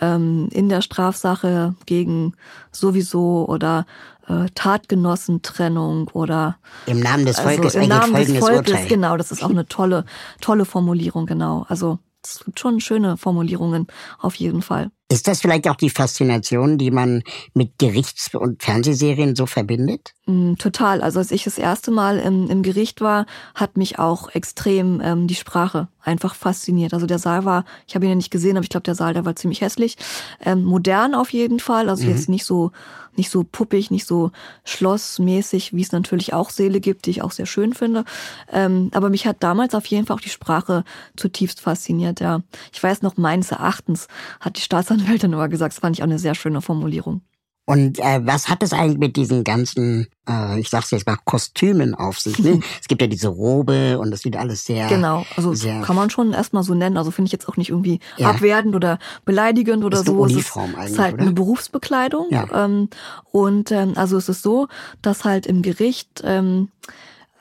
ähm, 0.00 0.48
in 0.52 0.68
der 0.68 0.82
Strafsache 0.82 1.74
gegen 1.86 2.34
sowieso 2.70 3.46
oder 3.48 3.86
äh, 4.28 4.46
Tatgenossentrennung 4.54 6.08
oder 6.08 6.56
im 6.86 7.00
Namen 7.00 7.26
des 7.26 7.40
Volkes 7.40 7.76
also 7.76 7.78
im 7.80 7.88
Namen 7.88 8.14
des 8.14 8.38
Volkes 8.38 8.72
Urteil. 8.72 8.86
genau 8.86 9.16
das 9.16 9.32
ist 9.32 9.42
auch 9.42 9.50
eine 9.50 9.66
tolle 9.66 10.04
tolle 10.40 10.64
Formulierung 10.64 11.26
genau 11.26 11.64
also 11.68 11.98
es 12.24 12.44
gibt 12.44 12.60
schon 12.60 12.80
schöne 12.80 13.16
Formulierungen 13.16 13.86
auf 14.18 14.34
jeden 14.36 14.62
Fall 14.62 14.90
ist 15.12 15.28
das 15.28 15.42
vielleicht 15.42 15.68
auch 15.68 15.76
die 15.76 15.90
Faszination, 15.90 16.78
die 16.78 16.90
man 16.90 17.22
mit 17.52 17.78
Gerichts- 17.78 18.34
und 18.34 18.62
Fernsehserien 18.62 19.36
so 19.36 19.44
verbindet? 19.46 20.14
Mm, 20.26 20.54
total. 20.54 21.02
Also 21.02 21.18
als 21.18 21.30
ich 21.30 21.44
das 21.44 21.58
erste 21.58 21.90
Mal 21.90 22.18
im, 22.18 22.48
im 22.48 22.62
Gericht 22.62 23.02
war, 23.02 23.26
hat 23.54 23.76
mich 23.76 23.98
auch 23.98 24.30
extrem 24.34 25.02
ähm, 25.04 25.26
die 25.26 25.34
Sprache 25.34 25.88
einfach 26.02 26.34
fasziniert. 26.34 26.94
Also 26.94 27.06
der 27.06 27.18
Saal 27.18 27.44
war, 27.44 27.64
ich 27.86 27.94
habe 27.94 28.06
ihn 28.06 28.10
ja 28.10 28.14
nicht 28.14 28.30
gesehen, 28.30 28.56
aber 28.56 28.64
ich 28.64 28.70
glaube, 28.70 28.84
der 28.84 28.94
Saal, 28.94 29.12
der 29.12 29.26
war 29.26 29.36
ziemlich 29.36 29.60
hässlich. 29.60 29.96
Ähm, 30.44 30.64
modern 30.64 31.14
auf 31.14 31.30
jeden 31.32 31.60
Fall, 31.60 31.90
also 31.90 32.04
mhm. 32.04 32.10
jetzt 32.10 32.28
nicht 32.28 32.46
so 32.46 32.72
nicht 33.16 33.30
so 33.30 33.44
puppig, 33.44 33.90
nicht 33.90 34.06
so 34.06 34.30
schlossmäßig, 34.64 35.74
wie 35.74 35.82
es 35.82 35.92
natürlich 35.92 36.32
auch 36.32 36.50
Seele 36.50 36.80
gibt, 36.80 37.06
die 37.06 37.10
ich 37.10 37.22
auch 37.22 37.30
sehr 37.30 37.46
schön 37.46 37.74
finde. 37.74 38.04
Ähm, 38.50 38.90
aber 38.94 39.10
mich 39.10 39.26
hat 39.26 39.42
damals 39.42 39.74
auf 39.74 39.86
jeden 39.86 40.06
Fall 40.06 40.16
auch 40.16 40.20
die 40.20 40.30
Sprache 40.30 40.84
zutiefst 41.16 41.60
fasziniert. 41.60 42.20
Ja, 42.20 42.40
ich 42.72 42.82
weiß 42.82 43.02
noch 43.02 43.16
meines 43.16 43.50
Erachtens 43.50 44.08
hat 44.40 44.56
die 44.56 44.62
Staatsanwältin 44.62 45.01
aber 45.08 45.48
gesagt, 45.48 45.74
das 45.74 45.80
fand 45.80 45.96
ich 45.96 46.02
auch 46.02 46.06
eine 46.06 46.18
sehr 46.18 46.34
schöne 46.34 46.62
Formulierung. 46.62 47.22
Und 47.64 48.00
äh, 48.00 48.20
was 48.24 48.48
hat 48.48 48.62
es 48.64 48.72
eigentlich 48.72 48.98
mit 48.98 49.16
diesen 49.16 49.44
ganzen, 49.44 50.08
äh, 50.28 50.58
ich 50.58 50.68
sag's 50.68 50.90
jetzt 50.90 51.06
mal, 51.06 51.16
Kostümen 51.24 51.94
auf 51.94 52.18
sich? 52.18 52.38
Ne? 52.40 52.60
es 52.80 52.88
gibt 52.88 53.00
ja 53.00 53.06
diese 53.06 53.28
Robe 53.28 54.00
und 54.00 54.10
das 54.10 54.22
sieht 54.22 54.36
alles 54.36 54.64
sehr. 54.64 54.88
Genau, 54.88 55.24
also 55.36 55.54
sehr, 55.54 55.80
kann 55.82 55.94
man 55.94 56.10
schon 56.10 56.32
erstmal 56.32 56.64
so 56.64 56.74
nennen. 56.74 56.96
Also 56.96 57.12
finde 57.12 57.28
ich 57.28 57.32
jetzt 57.32 57.48
auch 57.48 57.56
nicht 57.56 57.70
irgendwie 57.70 58.00
ja. 58.16 58.30
abwertend 58.30 58.74
oder 58.74 58.98
beleidigend 59.24 59.84
oder 59.84 60.00
ist 60.00 60.06
so. 60.06 60.24
Eine 60.24 60.32
Uniform 60.32 60.70
es 60.70 60.70
ist, 60.70 60.76
eigentlich, 60.76 60.92
ist 60.92 60.98
halt 60.98 61.14
oder? 61.14 61.22
eine 61.22 61.32
Berufsbekleidung. 61.32 62.26
Ja. 62.30 62.64
Ähm, 62.64 62.88
und 63.30 63.70
ähm, 63.70 63.92
also 63.94 64.16
es 64.16 64.28
ist 64.28 64.42
so, 64.42 64.66
dass 65.00 65.24
halt 65.24 65.46
im 65.46 65.62
Gericht, 65.62 66.20
ähm, 66.24 66.68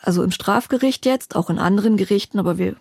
also 0.03 0.21
im 0.21 0.31
Strafgericht 0.31 1.07
jetzt, 1.07 1.35
auch 1.35 1.49
in 1.49 1.57
anderen 1.57 1.97
Gerichten, 1.97 2.37
aber 2.37 2.59
wir 2.59 2.75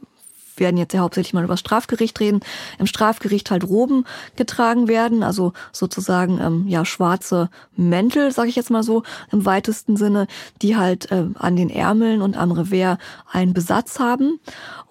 werden 0.60 0.76
jetzt 0.76 0.94
ja 0.94 1.00
hauptsächlich 1.00 1.34
mal 1.34 1.44
über 1.44 1.54
das 1.54 1.60
Strafgericht 1.60 2.20
reden, 2.20 2.40
im 2.78 2.86
Strafgericht 2.86 3.50
halt 3.50 3.64
Roben 3.64 4.04
getragen 4.36 4.88
werden, 4.88 5.22
also 5.22 5.52
sozusagen 5.72 6.40
ähm, 6.40 6.68
ja 6.68 6.84
schwarze 6.84 7.50
Mäntel, 7.76 8.30
sage 8.32 8.48
ich 8.48 8.56
jetzt 8.56 8.70
mal 8.70 8.82
so 8.82 9.02
im 9.32 9.44
weitesten 9.44 9.96
Sinne, 9.96 10.26
die 10.62 10.76
halt 10.76 11.10
äh, 11.10 11.26
an 11.34 11.56
den 11.56 11.70
Ärmeln 11.70 12.22
und 12.22 12.36
am 12.36 12.52
Revers 12.52 12.98
einen 13.30 13.54
Besatz 13.54 13.98
haben. 13.98 14.38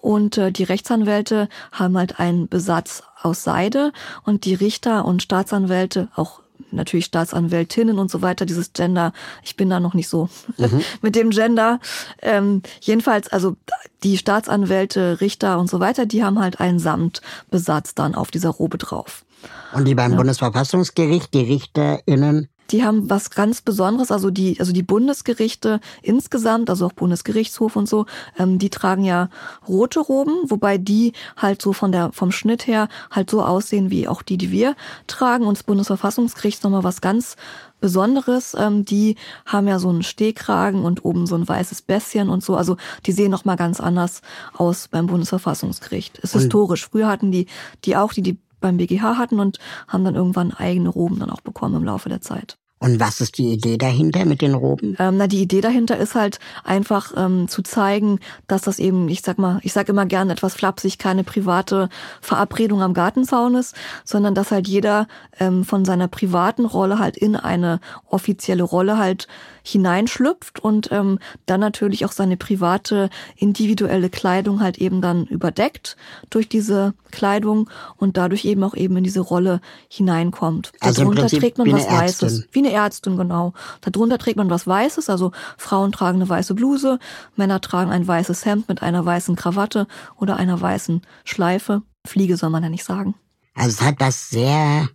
Und 0.00 0.38
äh, 0.38 0.52
die 0.52 0.64
Rechtsanwälte 0.64 1.48
haben 1.72 1.96
halt 1.96 2.18
einen 2.18 2.48
Besatz 2.48 3.02
aus 3.22 3.44
Seide 3.44 3.92
und 4.24 4.44
die 4.44 4.54
Richter 4.54 5.04
und 5.04 5.22
Staatsanwälte 5.22 6.08
auch 6.14 6.40
natürlich 6.70 7.06
Staatsanwältinnen 7.06 7.98
und 7.98 8.10
so 8.10 8.22
weiter, 8.22 8.46
dieses 8.46 8.72
Gender, 8.72 9.12
ich 9.42 9.56
bin 9.56 9.70
da 9.70 9.80
noch 9.80 9.94
nicht 9.94 10.08
so 10.08 10.28
mhm. 10.56 10.82
mit 11.02 11.16
dem 11.16 11.30
Gender. 11.30 11.80
Ähm, 12.22 12.62
jedenfalls, 12.80 13.28
also 13.28 13.56
die 14.02 14.16
Staatsanwälte, 14.16 15.20
Richter 15.20 15.58
und 15.58 15.68
so 15.68 15.80
weiter, 15.80 16.06
die 16.06 16.24
haben 16.24 16.38
halt 16.38 16.60
einen 16.60 16.78
Samtbesatz 16.78 17.94
dann 17.94 18.14
auf 18.14 18.30
dieser 18.30 18.50
Robe 18.50 18.78
drauf. 18.78 19.24
Und 19.72 19.86
die 19.86 19.94
beim 19.94 20.12
ja. 20.12 20.16
Bundesverfassungsgericht, 20.16 21.32
die 21.32 21.40
RichterInnen, 21.40 22.48
die 22.70 22.84
haben 22.84 23.10
was 23.10 23.30
ganz 23.30 23.60
Besonderes, 23.60 24.10
also 24.10 24.30
die, 24.30 24.58
also 24.60 24.72
die 24.72 24.82
Bundesgerichte 24.82 25.80
insgesamt, 26.02 26.70
also 26.70 26.86
auch 26.86 26.92
Bundesgerichtshof 26.92 27.76
und 27.76 27.88
so, 27.88 28.06
ähm, 28.38 28.58
die 28.58 28.70
tragen 28.70 29.04
ja 29.04 29.28
rote 29.68 30.00
Roben, 30.00 30.34
wobei 30.48 30.78
die 30.78 31.12
halt 31.36 31.62
so 31.62 31.72
von 31.72 31.92
der, 31.92 32.12
vom 32.12 32.32
Schnitt 32.32 32.66
her 32.66 32.88
halt 33.10 33.30
so 33.30 33.42
aussehen 33.42 33.90
wie 33.90 34.08
auch 34.08 34.22
die, 34.22 34.36
die 34.36 34.50
wir 34.50 34.76
tragen. 35.06 35.46
Und 35.46 35.58
das 35.58 35.64
Bundesverfassungsgericht 35.64 36.58
ist 36.58 36.64
nochmal 36.64 36.84
was 36.84 37.00
ganz 37.00 37.36
Besonderes. 37.80 38.54
Ähm, 38.58 38.84
die 38.84 39.16
haben 39.46 39.66
ja 39.66 39.78
so 39.78 39.88
einen 39.88 40.02
Stehkragen 40.02 40.84
und 40.84 41.04
oben 41.04 41.26
so 41.26 41.34
ein 41.34 41.48
weißes 41.48 41.82
Bässchen 41.82 42.28
und 42.28 42.44
so. 42.44 42.56
Also 42.56 42.76
die 43.06 43.12
sehen 43.12 43.30
nochmal 43.30 43.56
ganz 43.56 43.80
anders 43.80 44.20
aus 44.56 44.88
beim 44.88 45.06
Bundesverfassungsgericht. 45.06 46.18
Ist 46.18 46.34
und 46.34 46.42
historisch. 46.42 46.88
Früher 46.88 47.08
hatten 47.08 47.32
die, 47.32 47.46
die 47.84 47.96
auch, 47.96 48.12
die 48.12 48.22
die 48.22 48.38
beim 48.60 48.76
BGH 48.76 49.16
hatten 49.16 49.40
und 49.40 49.58
haben 49.88 50.04
dann 50.04 50.14
irgendwann 50.14 50.52
eigene 50.52 50.90
Roben 50.90 51.18
dann 51.18 51.30
auch 51.30 51.40
bekommen 51.40 51.76
im 51.76 51.84
Laufe 51.84 52.08
der 52.08 52.20
Zeit. 52.20 52.59
Und 52.82 52.98
was 52.98 53.20
ist 53.20 53.36
die 53.36 53.52
Idee 53.52 53.76
dahinter 53.76 54.24
mit 54.24 54.40
den 54.40 54.54
Roben? 54.54 54.96
Ähm, 54.98 55.18
na, 55.18 55.26
die 55.26 55.42
Idee 55.42 55.60
dahinter 55.60 55.98
ist 55.98 56.14
halt 56.14 56.38
einfach 56.64 57.12
ähm, 57.14 57.46
zu 57.46 57.60
zeigen, 57.60 58.20
dass 58.48 58.62
das 58.62 58.78
eben, 58.78 59.10
ich 59.10 59.20
sag 59.20 59.38
mal, 59.38 59.60
ich 59.62 59.74
sag 59.74 59.90
immer 59.90 60.06
gerne 60.06 60.32
etwas 60.32 60.54
flapsig, 60.54 60.96
keine 60.96 61.22
private 61.22 61.90
Verabredung 62.22 62.80
am 62.80 62.94
Gartenzaun 62.94 63.54
ist, 63.54 63.76
sondern 64.06 64.34
dass 64.34 64.50
halt 64.50 64.66
jeder 64.66 65.08
ähm, 65.38 65.62
von 65.64 65.84
seiner 65.84 66.08
privaten 66.08 66.64
Rolle 66.64 66.98
halt 66.98 67.18
in 67.18 67.36
eine 67.36 67.80
offizielle 68.08 68.62
Rolle 68.62 68.96
halt 68.96 69.28
hineinschlüpft 69.62 70.60
und 70.60 70.90
ähm, 70.92 71.18
dann 71.46 71.60
natürlich 71.60 72.04
auch 72.04 72.12
seine 72.12 72.36
private 72.36 73.10
individuelle 73.36 74.10
Kleidung 74.10 74.60
halt 74.60 74.78
eben 74.78 75.00
dann 75.00 75.26
überdeckt 75.26 75.96
durch 76.30 76.48
diese 76.48 76.94
Kleidung 77.10 77.68
und 77.96 78.16
dadurch 78.16 78.44
eben 78.44 78.62
auch 78.64 78.74
eben 78.74 78.96
in 78.96 79.04
diese 79.04 79.20
Rolle 79.20 79.60
hineinkommt. 79.88 80.72
Also 80.80 81.02
Darunter 81.02 81.28
trägt 81.28 81.58
man 81.58 81.72
was 81.72 81.84
Ärztin. 81.84 82.28
Weißes. 82.28 82.48
Wie 82.52 82.58
eine 82.60 82.72
Ärztin, 82.72 83.16
genau. 83.16 83.52
Darunter 83.80 84.18
trägt 84.18 84.36
man 84.36 84.50
was 84.50 84.66
Weißes, 84.66 85.08
also 85.10 85.32
Frauen 85.56 85.92
tragen 85.92 86.16
eine 86.16 86.28
weiße 86.28 86.54
Bluse, 86.54 86.98
Männer 87.36 87.60
tragen 87.60 87.90
ein 87.90 88.06
weißes 88.06 88.44
Hemd 88.44 88.68
mit 88.68 88.82
einer 88.82 89.04
weißen 89.04 89.36
Krawatte 89.36 89.86
oder 90.16 90.36
einer 90.36 90.60
weißen 90.60 91.02
Schleife. 91.24 91.82
Fliege 92.06 92.36
soll 92.36 92.50
man 92.50 92.62
ja 92.62 92.68
nicht 92.68 92.84
sagen. 92.84 93.14
Also 93.54 93.70
es 93.70 93.82
hat 93.82 93.96
was 93.98 94.30
sehr 94.30 94.88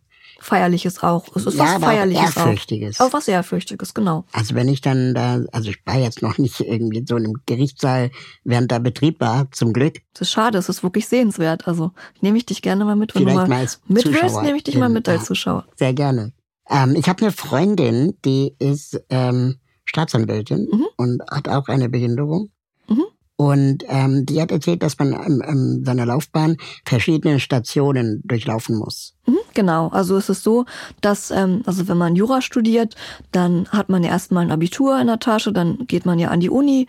Feierliches 0.46 1.02
auch. 1.02 1.36
Es 1.36 1.46
ist 1.46 1.58
ja, 1.58 1.64
was 1.66 1.84
Feierliches 1.84 2.38
auch 2.38 2.38
Ehrfürchtiges. 2.38 3.00
Auch. 3.00 3.08
auch 3.08 3.14
was 3.14 3.28
Ehrfürchtiges, 3.28 3.94
genau. 3.94 4.26
Also 4.32 4.54
wenn 4.56 4.68
ich 4.70 4.82
dann 4.82 5.14
da, 5.16 5.42
also 5.52 5.72
ich 5.72 5.78
war 5.86 5.98
jetzt 5.98 6.22
noch 6.22 6.38
nicht 6.38 6.60
irgendwie 6.60 7.04
so 7.08 7.18
in 7.18 7.26
einem 7.26 7.36
Gerichtssaal, 7.46 8.12
während 8.44 8.72
da 8.72 8.80
Betrieb 8.80 9.20
war, 9.20 9.52
zum 9.52 9.74
Glück. 9.74 10.02
Das 10.14 10.22
ist 10.28 10.32
schade, 10.32 10.58
es 10.58 10.70
ist 10.70 10.84
wirklich 10.84 11.08
sehenswert. 11.08 11.68
Also 11.68 11.92
nehme 12.22 12.38
ich 12.38 12.46
dich 12.46 12.62
gerne 12.62 12.86
mal 12.86 12.96
mit, 12.96 13.16
wenn 13.16 13.24
Vielleicht 13.24 13.38
du 13.38 13.42
mal, 13.42 13.48
mal 13.50 13.60
als 13.62 13.80
mit 13.88 14.06
willst, 14.06 14.22
Zuschauer 14.22 14.44
nehme 14.44 14.58
ich 14.58 14.64
dich 14.64 14.78
mal 14.78 14.90
mit 14.90 15.10
als. 15.10 15.26
Zuschauer. 15.26 15.66
Sehr 15.76 15.94
gerne. 15.94 16.32
Ähm, 16.70 16.96
ich 16.96 17.10
habe 17.10 17.22
eine 17.24 17.32
Freundin, 17.32 18.14
die 18.24 18.54
ist 18.60 19.02
ähm, 19.10 19.56
Staatsanwältin 19.86 20.68
Mhm. 20.72 20.86
und 20.98 21.22
hat 21.32 21.48
auch 21.50 21.68
eine 21.70 21.90
Behinderung. 21.90 22.50
Mhm. 22.88 23.04
Und 23.38 23.84
ähm, 23.88 24.26
die 24.26 24.42
hat 24.42 24.52
erzählt, 24.52 24.82
dass 24.84 24.98
man 25.00 25.12
in, 25.14 25.42
in 25.42 25.84
seiner 25.86 26.06
Laufbahn 26.06 26.58
verschiedene 26.86 27.40
Stationen 27.40 28.22
durchlaufen 28.24 28.78
muss. 28.78 29.15
Mhm, 29.26 29.38
Genau, 29.56 29.88
also 29.88 30.18
es 30.18 30.28
ist 30.28 30.44
so, 30.44 30.66
dass, 31.00 31.32
ähm, 31.32 31.64
also 31.66 31.88
wenn 31.88 31.98
man 31.98 32.18
Jura 32.18 32.42
studiert, 32.42 32.96
dann 33.32 33.68
hat 33.70 33.88
man 33.88 34.04
ja 34.04 34.10
erstmal 34.10 34.44
ein 34.44 34.52
Abitur 34.52 35.00
in 35.00 35.08
der 35.08 35.18
Tasche, 35.18 35.54
dann 35.54 35.88
geht 35.88 36.06
man 36.06 36.20
ja 36.20 36.28
an 36.28 36.42
die 36.42 36.50
Uni 36.50 36.88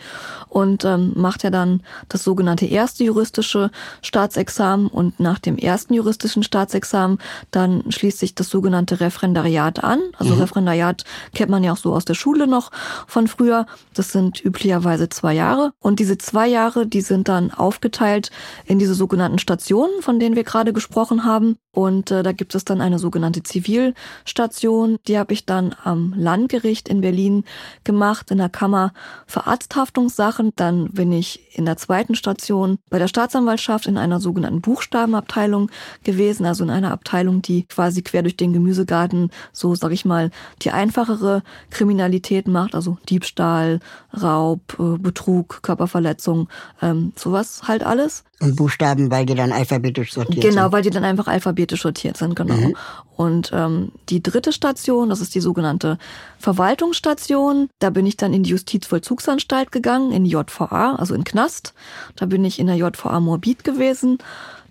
und 0.48 0.84
ähm, 0.84 1.12
macht 1.14 1.44
ja 1.44 1.50
dann 1.50 1.82
das 2.08 2.24
sogenannte 2.24 2.66
erste 2.66 3.04
juristische 3.04 3.70
Staatsexamen 4.02 4.88
und 4.88 5.20
nach 5.20 5.38
dem 5.38 5.56
ersten 5.56 5.94
juristischen 5.94 6.42
Staatsexamen 6.42 7.18
dann 7.52 7.84
schließt 7.88 8.18
sich 8.18 8.34
das 8.34 8.50
sogenannte 8.50 8.98
Referendariat 8.98 9.84
an. 9.84 10.00
Also 10.18 10.34
Referendariat 10.34 11.04
kennt 11.34 11.50
man 11.50 11.62
ja 11.62 11.72
auch 11.72 11.76
so 11.76 11.94
aus 11.94 12.04
der 12.04 12.14
Schule 12.14 12.48
noch 12.48 12.72
von 13.06 13.28
früher. 13.28 13.66
Das 13.94 14.10
sind 14.10 14.44
üblicherweise 14.44 15.08
zwei 15.08 15.34
Jahre 15.34 15.72
und 15.78 16.00
diese 16.00 16.18
zwei 16.18 16.48
Jahre, 16.48 16.88
die 16.88 17.00
sind 17.00 17.28
dann 17.28 17.52
aufgeteilt 17.52 18.32
in 18.64 18.80
diese 18.80 18.94
sogenannten 18.94 19.38
Stationen, 19.38 20.02
von 20.02 20.18
denen 20.18 20.34
wir 20.34 20.44
gerade 20.44 20.72
gesprochen 20.72 21.24
haben. 21.24 21.58
Und 21.76 22.10
äh, 22.10 22.22
da 22.22 22.32
gibt 22.32 22.54
es 22.54 22.64
dann 22.64 22.80
eine 22.80 22.98
sogenannte 22.98 23.42
Zivilstation. 23.42 24.96
Die 25.06 25.18
habe 25.18 25.34
ich 25.34 25.44
dann 25.44 25.76
am 25.84 26.14
Landgericht 26.16 26.88
in 26.88 27.02
Berlin 27.02 27.44
gemacht, 27.84 28.30
in 28.30 28.38
der 28.38 28.48
Kammer 28.48 28.94
für 29.26 29.46
Arzthaftungssachen. 29.46 30.54
Dann 30.56 30.88
bin 30.92 31.12
ich 31.12 31.54
in 31.54 31.66
der 31.66 31.76
zweiten 31.76 32.14
Station 32.14 32.78
bei 32.88 32.98
der 32.98 33.08
Staatsanwaltschaft 33.08 33.86
in 33.86 33.98
einer 33.98 34.20
sogenannten 34.20 34.62
Buchstabenabteilung 34.62 35.70
gewesen, 36.02 36.46
also 36.46 36.64
in 36.64 36.70
einer 36.70 36.92
Abteilung, 36.92 37.42
die 37.42 37.64
quasi 37.64 38.00
quer 38.00 38.22
durch 38.22 38.38
den 38.38 38.54
Gemüsegarten 38.54 39.30
so, 39.52 39.74
sag 39.74 39.92
ich 39.92 40.06
mal, 40.06 40.30
die 40.62 40.70
einfachere 40.70 41.42
Kriminalität 41.68 42.48
macht, 42.48 42.74
also 42.74 42.96
Diebstahl, 43.10 43.80
Raub, 44.18 44.78
äh, 44.78 44.96
Betrug, 44.96 45.62
Körperverletzung, 45.62 46.48
ähm, 46.80 47.12
sowas 47.16 47.64
halt 47.68 47.84
alles. 47.84 48.24
Und 48.38 48.54
Buchstaben, 48.56 49.10
weil 49.10 49.24
die 49.24 49.34
dann 49.34 49.50
alphabetisch 49.50 50.12
sortiert 50.12 50.42
Genau, 50.42 50.64
sind. 50.64 50.72
weil 50.72 50.82
die 50.82 50.90
dann 50.90 51.04
einfach 51.04 51.26
alphabetisch 51.26 51.80
sortiert 51.80 52.18
sind, 52.18 52.36
genau. 52.36 52.72
Und 53.16 53.50
ähm, 53.54 53.92
die 54.10 54.22
dritte 54.22 54.52
Station, 54.52 55.08
das 55.08 55.22
ist 55.22 55.34
die 55.34 55.40
sogenannte 55.40 55.96
Verwaltungsstation. 56.38 57.70
Da 57.78 57.88
bin 57.90 58.04
ich 58.04 58.18
dann 58.18 58.34
in 58.34 58.42
die 58.42 58.50
Justizvollzugsanstalt 58.50 59.72
gegangen, 59.72 60.12
in 60.12 60.24
die 60.24 60.30
JVA, 60.30 60.96
also 60.96 61.14
in 61.14 61.24
Knast. 61.24 61.72
Da 62.16 62.26
bin 62.26 62.44
ich 62.44 62.58
in 62.58 62.66
der 62.66 62.76
JVA 62.76 63.20
Morbid 63.20 63.64
gewesen, 63.64 64.18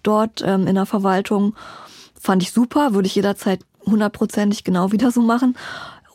dort 0.04 0.44
ähm, 0.46 0.68
in 0.68 0.76
der 0.76 0.86
Verwaltung. 0.86 1.56
Fand 2.20 2.44
ich 2.44 2.52
super, 2.52 2.94
würde 2.94 3.08
ich 3.08 3.16
jederzeit 3.16 3.62
hundertprozentig 3.86 4.64
genau 4.64 4.92
wieder 4.92 5.10
so 5.12 5.22
machen. 5.22 5.56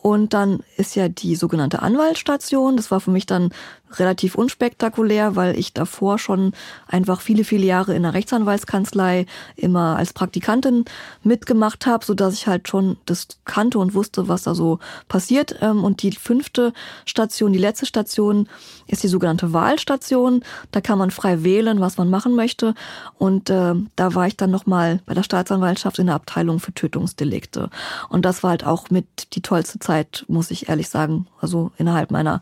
Und 0.01 0.33
dann 0.33 0.61
ist 0.77 0.95
ja 0.95 1.09
die 1.09 1.35
sogenannte 1.35 1.81
Anwaltsstation. 1.81 2.75
Das 2.75 2.89
war 2.91 2.99
für 3.01 3.11
mich 3.11 3.25
dann 3.25 3.49
relativ 3.93 4.35
unspektakulär, 4.35 5.35
weil 5.35 5.57
ich 5.57 5.73
davor 5.73 6.19
schon 6.19 6.53
einfach 6.87 7.21
viele, 7.21 7.43
viele 7.43 7.65
Jahre 7.65 7.95
in 7.95 8.03
der 8.03 8.13
Rechtsanwaltskanzlei 8.13 9.25
immer 9.55 9.97
als 9.97 10.13
Praktikantin 10.13 10.85
mitgemacht 11.23 11.85
habe, 11.85 12.05
so 12.05 12.13
dass 12.13 12.33
ich 12.33 12.47
halt 12.47 12.67
schon 12.67 12.97
das 13.05 13.27
kannte 13.45 13.79
und 13.79 13.93
wusste, 13.93 14.27
was 14.27 14.43
da 14.43 14.55
so 14.55 14.79
passiert. 15.07 15.55
Ähm, 15.61 15.83
Und 15.83 16.03
die 16.03 16.11
fünfte 16.11 16.73
Station, 17.05 17.53
die 17.53 17.59
letzte 17.59 17.85
Station, 17.85 18.47
ist 18.87 19.03
die 19.03 19.07
sogenannte 19.07 19.53
Wahlstation. 19.53 20.43
Da 20.71 20.81
kann 20.81 20.97
man 20.97 21.11
frei 21.11 21.43
wählen, 21.43 21.79
was 21.79 21.97
man 21.97 22.09
machen 22.09 22.35
möchte. 22.35 22.73
Und 23.17 23.49
äh, 23.49 23.75
da 23.95 24.15
war 24.15 24.27
ich 24.27 24.37
dann 24.37 24.51
nochmal 24.51 25.01
bei 25.05 25.13
der 25.13 25.23
Staatsanwaltschaft 25.23 25.99
in 25.99 26.07
der 26.07 26.15
Abteilung 26.15 26.59
für 26.59 26.73
Tötungsdelikte. 26.73 27.69
Und 28.09 28.25
das 28.25 28.43
war 28.43 28.51
halt 28.51 28.65
auch 28.65 28.89
mit 28.89 29.35
die 29.35 29.41
tollste 29.41 29.79
Zeit, 29.79 30.25
muss 30.27 30.51
ich 30.51 30.69
ehrlich 30.69 30.89
sagen. 30.89 31.27
Also 31.39 31.71
innerhalb 31.77 32.11
meiner, 32.11 32.41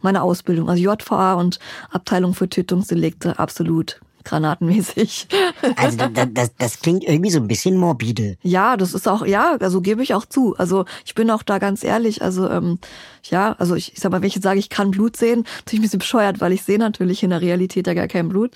meiner 0.00 0.22
Ausbildung. 0.22 0.68
Also 0.68 0.82
JVA 0.92 1.34
und 1.34 1.58
Abteilung 1.90 2.34
für 2.34 2.48
Tötungsdelikte, 2.48 3.38
absolut 3.38 4.00
granatenmäßig. 4.24 5.28
Also 5.76 5.96
das, 5.96 6.28
das, 6.32 6.56
das 6.56 6.80
klingt 6.80 7.04
irgendwie 7.04 7.30
so 7.30 7.38
ein 7.38 7.48
bisschen 7.48 7.76
morbide. 7.76 8.36
Ja, 8.42 8.76
das 8.76 8.94
ist 8.94 9.08
auch, 9.08 9.24
ja, 9.24 9.56
also 9.60 9.80
gebe 9.80 10.02
ich 10.02 10.14
auch 10.14 10.26
zu. 10.26 10.54
Also 10.56 10.84
ich 11.04 11.14
bin 11.14 11.30
auch 11.30 11.42
da 11.42 11.58
ganz 11.58 11.84
ehrlich. 11.84 12.22
Also 12.22 12.48
ähm, 12.48 12.78
ja, 13.24 13.54
also 13.58 13.74
ich, 13.74 13.94
ich 13.94 14.00
sag 14.00 14.12
mal, 14.12 14.20
wenn 14.20 14.28
ich 14.28 14.34
jetzt 14.34 14.44
sage, 14.44 14.58
ich 14.58 14.68
kann 14.68 14.90
Blut 14.90 15.16
sehen, 15.16 15.44
natürlich 15.58 15.80
ein 15.80 15.82
bisschen 15.82 15.98
bescheuert, 16.00 16.40
weil 16.40 16.52
ich 16.52 16.62
sehe 16.62 16.78
natürlich 16.78 17.22
in 17.22 17.30
der 17.30 17.40
Realität 17.40 17.86
ja 17.86 17.94
gar 17.94 18.08
kein 18.08 18.28
Blut. 18.28 18.52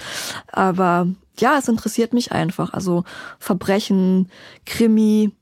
Aber 0.52 1.08
ja, 1.38 1.58
es 1.58 1.68
interessiert 1.68 2.12
mich 2.12 2.32
einfach. 2.32 2.72
Also 2.72 3.04
Verbrechen, 3.38 4.28
Krimi, 4.66 5.32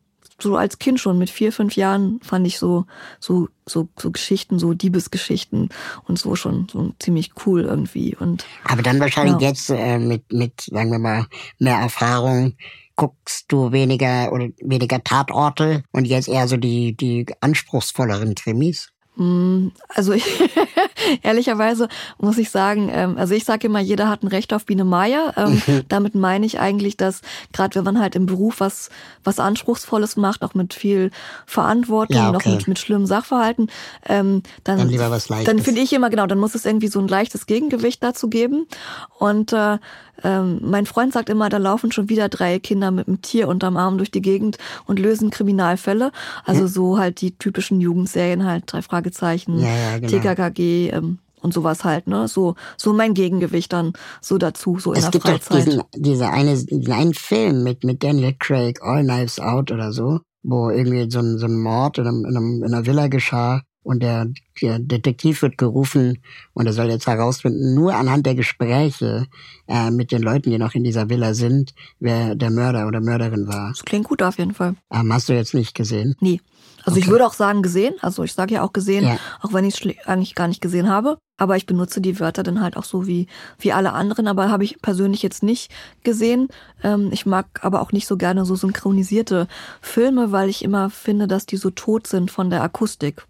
so 0.43 0.57
als 0.57 0.79
Kind 0.79 1.01
schon 1.01 1.19
mit 1.19 1.31
vier, 1.31 1.53
fünf 1.53 1.77
Jahren 1.77 2.21
fand 2.23 2.47
ich 2.47 2.59
so, 2.59 2.87
so, 3.21 3.49
so, 3.67 3.89
so 3.99 4.11
Geschichten, 4.11 4.59
so 4.59 4.75
Diebesgeschichten 4.75 5.69
und 6.07 6.19
so 6.19 6.35
schon 6.37 6.67
so 6.71 6.93
ziemlich 6.99 7.33
cool 7.47 7.63
irgendwie. 7.63 8.17
Und, 8.17 8.45
Aber 8.65 8.83
dann 8.83 9.01
wahrscheinlich 9.01 9.41
ja. 9.41 9.49
jetzt 9.49 9.71
äh, 9.71 9.99
mit, 9.99 10.33
mit, 10.33 10.63
sagen 10.63 10.91
wir 10.91 10.99
mal, 10.99 11.27
mehr 11.59 11.77
Erfahrung 11.77 12.57
guckst 12.97 13.47
du 13.49 13.73
weniger 13.73 14.33
oder 14.33 14.49
weniger 14.61 15.03
Tatorte 15.03 15.83
und 15.93 16.05
jetzt 16.05 16.29
eher 16.29 16.47
so 16.47 16.57
die, 16.57 16.97
die 16.97 17.27
anspruchsvolleren 17.41 18.35
Krimis? 18.35 18.91
Mm, 19.17 19.69
also 19.89 20.13
ich, 20.13 20.25
ehrlicherweise 21.23 21.89
muss 22.19 22.39
ich 22.39 22.51
sagen, 22.51 22.91
ähm, 22.93 23.17
also 23.19 23.35
ich 23.35 23.45
sage 23.45 23.67
immer, 23.67 23.81
jeder 23.81 24.09
hat 24.09 24.23
ein 24.23 24.29
Recht 24.29 24.53
auf 24.53 24.67
Biene 24.67 24.85
Maya. 24.85 25.33
Ähm, 25.37 25.63
damit 25.89 26.15
meine 26.15 26.47
ich 26.47 26.61
eigentlich, 26.61 26.97
dass 26.97 27.21
gerade 27.53 27.77
wenn 27.77 27.85
man 27.85 28.01
halt 28.01 28.15
im 28.15 28.27
Beruf 28.27 28.61
was 28.61 28.91
was 29.25 29.39
anspruchsvolles 29.39 30.17
macht, 30.17 30.43
auch 30.43 30.55
mit 30.55 30.75
viel 30.75 31.11
Verantwortung, 31.47 32.17
ja, 32.17 32.31
okay. 32.31 32.37
auch 32.37 32.57
mit, 32.57 32.69
mit 32.69 32.79
schlimmen 32.79 33.07
Sachverhalten, 33.07 33.71
ähm, 34.09 34.43
dann 34.65 34.79
dann 34.79 34.89
lieber 34.89 35.11
was 35.11 35.29
Leichtes. 35.29 35.47
Dann 35.47 35.63
finde 35.63 35.81
ich 35.81 35.93
immer 35.93 36.11
genau, 36.11 36.27
dann 36.27 36.39
muss 36.39 36.55
es 36.55 36.65
irgendwie 36.65 36.89
so 36.89 36.99
ein 36.99 37.09
leichtes 37.09 37.47
Gegengewicht 37.47 38.03
dazu 38.03 38.29
geben. 38.29 38.67
Und 39.19 39.53
äh, 39.53 39.79
ähm, 40.25 40.61
mein 40.63 40.87
Freund 40.87 41.13
sagt 41.13 41.29
immer, 41.29 41.49
da 41.49 41.57
laufen 41.57 41.91
schon 41.93 42.09
wieder 42.09 42.29
drei 42.29 42.59
Kinder 42.59 42.91
mit 42.91 43.09
einem 43.09 43.23
Tier 43.23 43.49
unterm 43.49 43.77
Arm 43.77 43.97
durch 43.97 44.11
die 44.11 44.23
Gegend 44.23 44.59
und 44.87 44.99
lösen 44.99 45.31
Kriminalfälle. 45.31 46.13
Also 46.45 46.67
so 46.67 46.99
halt 46.99 47.21
die 47.21 47.37
typischen 47.37 47.81
Jugendserien 47.81 48.45
halt, 48.45 48.65
drei 48.67 48.83
Fragezeichen, 48.83 49.59
ja, 49.59 49.75
ja, 49.75 49.99
genau. 49.99 50.09
TKKG, 50.09 50.92
ähm, 50.93 51.19
und 51.41 51.53
sowas 51.53 51.85
halt, 51.85 52.07
ne? 52.07 52.29
So, 52.29 52.55
so 52.77 52.93
mein 52.93 53.15
Gegengewicht 53.15 53.73
dann 53.73 53.93
so 54.21 54.39
dazu, 54.39 54.79
so 54.79 54.93
in 54.93 54.99
es 54.99 55.05
der 55.05 55.11
gibt 55.11 55.25
Freizeit. 55.25 55.51
Doch 55.51 55.65
diesen, 55.65 55.83
diese 55.97 56.29
eine, 56.31 56.57
diesen 56.57 56.93
einen 56.93 57.15
Film 57.15 57.65
mit, 57.65 57.85
mit 57.85 58.03
Daniel 58.03 58.35
Craig, 58.39 58.81
All 58.83 59.03
Knives 59.03 59.41
Out 59.41 59.73
oder 59.73 59.93
so, 59.93 60.21
wo 60.43 60.71
irgendwie 60.71 61.11
so 61.11 61.19
ein, 61.19 61.39
so 61.39 61.47
ein 61.47 61.59
Mord 61.59 61.99
in, 61.99 62.07
einem, 62.07 62.25
in, 62.25 62.37
einem, 62.37 62.63
in 62.63 62.75
einer 62.75 62.87
Villa 62.87 63.09
geschah 63.09 63.63
und 63.83 64.03
der, 64.03 64.29
der 64.61 64.79
Detektiv 64.79 65.43
wird 65.43 65.59
gerufen 65.59 66.23
und 66.55 66.67
er 66.67 66.73
soll 66.73 66.89
jetzt 66.89 67.07
herausfinden, 67.07 67.75
nur 67.75 67.95
anhand 67.95 68.27
der 68.27 68.35
Gespräche 68.35 69.27
äh, 69.67 69.91
mit 69.91 70.13
den 70.13 70.23
Leuten, 70.23 70.51
die 70.51 70.59
noch 70.59 70.75
in 70.75 70.85
dieser 70.85 71.09
Villa 71.09 71.35
sind, 71.35 71.75
wer 71.99 72.35
der 72.35 72.51
Mörder 72.51 72.87
oder 72.87 73.01
Mörderin 73.01 73.49
war. 73.49 73.71
Das 73.71 73.85
klingt 73.85 74.07
gut 74.07 74.23
auf 74.23 74.39
jeden 74.39 74.55
Fall. 74.55 74.77
Ähm, 74.93 75.13
hast 75.13 75.29
du 75.29 75.33
jetzt 75.33 75.55
nicht 75.55 75.75
gesehen? 75.75 76.15
Nee. 76.21 76.41
Also 76.85 76.97
okay. 76.97 77.01
ich 77.01 77.09
würde 77.09 77.27
auch 77.27 77.33
sagen 77.33 77.63
gesehen, 77.63 77.95
also 78.01 78.23
ich 78.25 78.33
sage 78.35 78.55
ja 78.55 78.63
auch 78.63 78.73
gesehen, 78.73 79.05
ja. 79.05 79.19
auch 79.41 79.53
wenn 79.53 79.65
ich 79.65 79.85
es 79.85 80.07
eigentlich 80.07 80.35
gar 80.35 80.49
nicht 80.49 80.61
gesehen 80.61 80.89
habe. 80.89 81.19
Aber 81.39 81.57
ich 81.57 81.67
benutze 81.67 82.01
die 82.01 82.21
Wörter 82.21 82.43
dann 82.43 82.61
halt 82.61 82.77
auch 82.77 82.85
so 82.85 83.07
wie, 83.07 83.27
wie 83.59 83.73
alle 83.73 83.93
anderen, 83.93 84.29
aber 84.29 84.49
habe 84.51 84.65
ich 84.65 84.81
persönlich 84.81 85.23
jetzt 85.23 85.43
nicht 85.43 85.73
gesehen. 86.05 86.49
Ähm, 86.85 87.09
ich 87.11 87.27
mag 87.27 87.47
aber 87.63 87.81
auch 87.81 87.93
nicht 87.93 88.07
so 88.07 88.17
gerne 88.17 88.45
so 88.45 88.55
synchronisierte 88.55 89.49
Filme, 89.81 90.31
weil 90.31 90.49
ich 90.49 90.63
immer 90.63 90.91
finde, 90.91 91.27
dass 91.27 91.47
die 91.47 91.57
so 91.57 91.71
tot 91.71 92.07
sind 92.07 92.31
von 92.31 92.51
der 92.51 92.63
Akustik. 92.63 93.25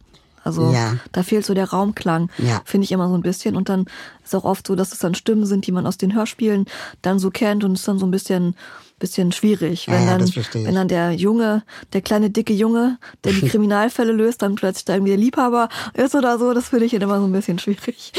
Also 0.45 0.73
ja. 0.73 0.97
da 1.13 1.23
fehlt 1.23 1.47
so 1.47 1.55
der 1.55 1.71
Raumklang, 1.71 2.31
ja. 2.39 2.61
finde 2.65 2.85
ich 2.85 2.93
immer 2.93 3.09
so 3.09 3.15
ein 3.15 3.23
bisschen. 3.23 3.57
Und 3.57 3.69
dann 3.69 3.87
ist 4.25 4.35
auch 4.35 4.45
oft 4.45 4.67
so, 4.67 4.75
dass 4.75 4.93
es 4.93 4.99
dann 4.99 5.15
Stimmen 5.15 5.47
sind, 5.47 5.67
die 5.67 5.73
man 5.73 5.87
aus 5.87 5.99
den 5.99 6.15
Hörspielen 6.15 6.67
dann 7.01 7.19
so 7.19 7.31
kennt 7.31 7.65
und 7.65 7.75
ist 7.75 7.87
dann 7.87 7.99
so 7.99 8.07
ein 8.07 8.11
bisschen 8.11 8.57
bisschen 9.03 9.33
schwierig, 9.33 9.89
wenn 9.89 10.07
ja, 10.07 10.17
dann 10.17 10.31
wenn 10.65 10.75
dann 10.77 10.87
der 10.87 11.11
Junge, 11.11 11.65
der 11.93 12.03
kleine 12.03 12.31
dicke 12.31 12.53
Junge, 12.53 12.99
der 13.25 13.33
die 13.33 13.41
Kriminalfälle 13.49 14.13
löst, 14.13 14.43
dann 14.43 14.55
plötzlich 14.55 14.89
irgendwie 14.89 15.11
der 15.11 15.19
Liebhaber 15.19 15.69
ist 15.95 16.15
oder 16.15 16.39
so, 16.39 16.55
das 16.55 16.69
finde 16.69 16.85
ich 16.87 16.95
immer 16.95 17.19
so 17.19 17.27
ein 17.27 17.33
bisschen 17.33 17.59
schwierig. 17.59 18.13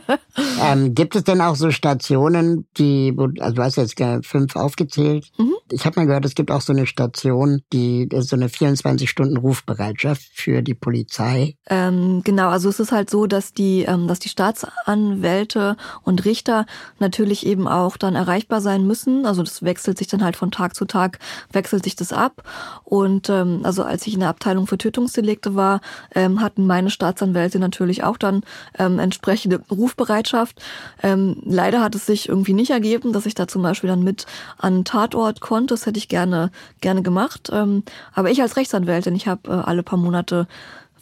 ähm, 0.62 0.94
gibt 0.94 1.14
es 1.14 1.24
denn 1.24 1.42
auch 1.42 1.56
so 1.56 1.70
Stationen, 1.70 2.66
die, 2.78 3.14
also 3.38 3.54
du 3.54 3.62
hast 3.62 3.76
jetzt 3.76 4.02
fünf 4.22 4.56
aufgezählt. 4.56 5.30
Mhm. 5.36 5.54
Ich 5.70 5.84
habe 5.84 6.00
mal 6.00 6.06
gehört, 6.06 6.24
es 6.24 6.34
gibt 6.34 6.50
auch 6.50 6.62
so 6.62 6.72
eine 6.72 6.86
Station, 6.86 7.60
die 7.72 8.08
ist 8.10 8.30
so 8.30 8.36
eine 8.36 8.48
24 8.48 9.08
Stunden 9.08 9.36
Rufbereitschaft 9.36 10.22
für 10.32 10.62
die 10.62 10.74
Polizei. 10.74 11.56
Ähm, 11.68 12.22
genau, 12.24 12.48
also 12.48 12.70
es 12.70 12.80
ist 12.80 12.92
halt 12.92 13.10
so, 13.10 13.26
dass 13.26 13.52
die, 13.52 13.82
ähm, 13.82 14.08
dass 14.08 14.20
die 14.20 14.30
Staatsanwälte 14.30 15.76
und 16.02 16.24
Richter 16.24 16.64
natürlich 16.98 17.44
eben 17.44 17.68
auch 17.68 17.98
dann 17.98 18.14
erreichbar 18.14 18.62
sein 18.62 18.86
müssen. 18.86 19.26
Also 19.26 19.42
das 19.42 19.62
wechselt 19.62 19.98
sich 19.98 20.08
dann 20.14 20.24
halt 20.24 20.36
von 20.36 20.50
Tag 20.50 20.74
zu 20.74 20.84
Tag 20.84 21.18
wechselt 21.52 21.84
sich 21.84 21.96
das 21.96 22.12
ab. 22.12 22.42
Und 22.84 23.28
ähm, 23.28 23.60
also 23.64 23.82
als 23.82 24.06
ich 24.06 24.14
in 24.14 24.20
der 24.20 24.28
Abteilung 24.28 24.66
für 24.66 24.78
Tötungsdelikte 24.78 25.54
war, 25.54 25.80
ähm, 26.14 26.40
hatten 26.40 26.66
meine 26.66 26.90
Staatsanwälte 26.90 27.58
natürlich 27.58 28.04
auch 28.04 28.16
dann 28.16 28.42
ähm, 28.78 28.98
entsprechende 28.98 29.60
Rufbereitschaft. 29.70 30.62
Ähm, 31.02 31.36
leider 31.44 31.82
hat 31.82 31.94
es 31.94 32.06
sich 32.06 32.28
irgendwie 32.28 32.54
nicht 32.54 32.70
ergeben, 32.70 33.12
dass 33.12 33.26
ich 33.26 33.34
da 33.34 33.48
zum 33.48 33.62
Beispiel 33.62 33.88
dann 33.88 34.02
mit 34.02 34.26
an 34.58 34.84
Tatort 34.84 35.40
konnte. 35.40 35.74
Das 35.74 35.86
hätte 35.86 35.98
ich 35.98 36.08
gerne 36.08 36.50
gerne 36.80 37.02
gemacht. 37.02 37.50
Ähm, 37.52 37.82
aber 38.12 38.30
ich 38.30 38.40
als 38.42 38.56
Rechtsanwältin, 38.56 39.14
ich 39.14 39.26
habe 39.26 39.50
äh, 39.50 39.52
alle 39.52 39.82
paar 39.82 39.98
Monate 39.98 40.46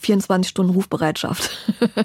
24 0.02 0.50
Stunden 0.50 0.72
Rufbereitschaft. 0.72 1.50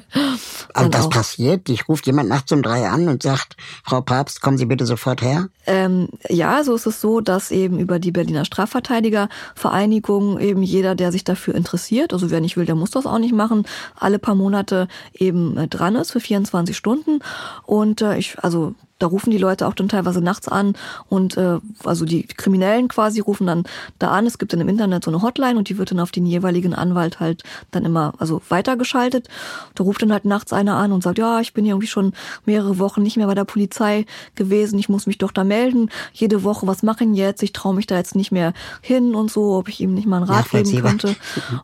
Das 0.73 1.05
auch. 1.05 1.10
passiert? 1.10 1.69
Ich 1.69 1.89
ruft 1.89 2.05
jemand 2.05 2.29
nachts 2.29 2.51
um 2.51 2.62
drei 2.62 2.88
an 2.88 3.07
und 3.07 3.23
sagt, 3.23 3.57
Frau 3.83 4.01
Papst, 4.01 4.41
kommen 4.41 4.60
Sie 4.60 4.65
bitte 4.65 4.86
sofort 4.86 5.23
her? 5.23 5.49
Ähm, 5.65 6.10
ja, 6.29 6.63
so 6.63 6.75
ist 6.75 6.86
es 6.86 7.01
so, 7.01 7.19
dass 7.19 7.49
eben 7.49 7.79
über 7.79 7.97
die 7.97 8.12
Berliner 8.12 8.45
Strafverteidigervereinigung 8.45 10.39
eben 10.39 10.62
jeder, 10.62 10.93
der 10.93 11.12
sich 11.12 11.23
dafür 11.23 11.55
interessiert, 11.55 12.13
also 12.13 12.29
wer 12.29 12.41
nicht 12.41 12.57
will, 12.57 12.65
der 12.65 12.75
muss 12.75 12.91
das 12.91 13.07
auch 13.07 13.17
nicht 13.17 13.33
machen, 13.33 13.65
alle 13.95 14.19
paar 14.19 14.36
Monate 14.36 14.88
eben 15.13 15.57
äh, 15.57 15.67
dran 15.67 15.95
ist 15.95 16.12
für 16.12 16.19
24 16.19 16.77
Stunden. 16.77 17.19
Und 17.65 18.01
äh, 18.01 18.17
ich, 18.17 18.38
also 18.43 18.75
da 18.99 19.07
rufen 19.07 19.31
die 19.31 19.38
Leute 19.38 19.67
auch 19.67 19.73
dann 19.73 19.89
teilweise 19.89 20.21
nachts 20.21 20.47
an 20.47 20.73
und 21.10 21.38
äh, 21.38 21.60
also 21.83 22.05
die 22.05 22.23
Kriminellen 22.23 22.88
quasi 22.88 23.19
rufen 23.19 23.47
dann 23.47 23.63
da 23.99 24.12
an. 24.12 24.25
Es 24.25 24.38
gibt 24.38 24.53
dann 24.53 24.62
im 24.62 24.69
Internet 24.69 25.03
so 25.03 25.12
eine 25.12 25.21
Hotline 25.21 25.57
und 25.57 25.69
die 25.69 25.77
wird 25.77 25.91
dann 25.91 25.99
auf 25.99 26.12
den 26.12 26.25
jeweiligen 26.25 26.73
Anwalt 26.73 27.19
halt 27.19 27.43
dann 27.71 27.86
immer 27.86 28.13
also 28.17 28.41
weitergeschaltet. 28.49 29.27
Da 29.75 29.83
ruft 29.83 30.01
dann 30.01 30.12
halt 30.12 30.25
nachts 30.25 30.53
einer 30.53 30.75
an 30.75 30.91
und 30.91 31.03
sagt, 31.03 31.17
ja, 31.17 31.39
ich 31.39 31.53
bin 31.53 31.65
ja 31.65 31.71
irgendwie 31.71 31.88
schon 31.88 32.13
mehrere 32.45 32.79
Wochen 32.79 33.03
nicht 33.03 33.17
mehr 33.17 33.27
bei 33.27 33.36
der 33.36 33.45
Polizei 33.45 34.05
gewesen, 34.36 34.79
ich 34.79 34.89
muss 34.89 35.07
mich 35.07 35.17
doch 35.17 35.31
da 35.31 35.43
melden. 35.43 35.89
Jede 36.13 36.43
Woche, 36.43 36.67
was 36.67 36.83
machen 36.83 37.13
jetzt? 37.13 37.43
Ich 37.43 37.53
traue 37.53 37.75
mich 37.75 37.88
da 37.88 37.97
jetzt 37.97 38.15
nicht 38.15 38.31
mehr 38.31 38.53
hin 38.81 39.15
und 39.15 39.31
so, 39.31 39.55
ob 39.55 39.69
ich 39.69 39.79
ihm 39.79 39.93
nicht 39.93 40.07
mal 40.07 40.17
einen 40.17 40.25
Rat 40.25 40.49
geben 40.49 40.81
könnte. 40.81 41.15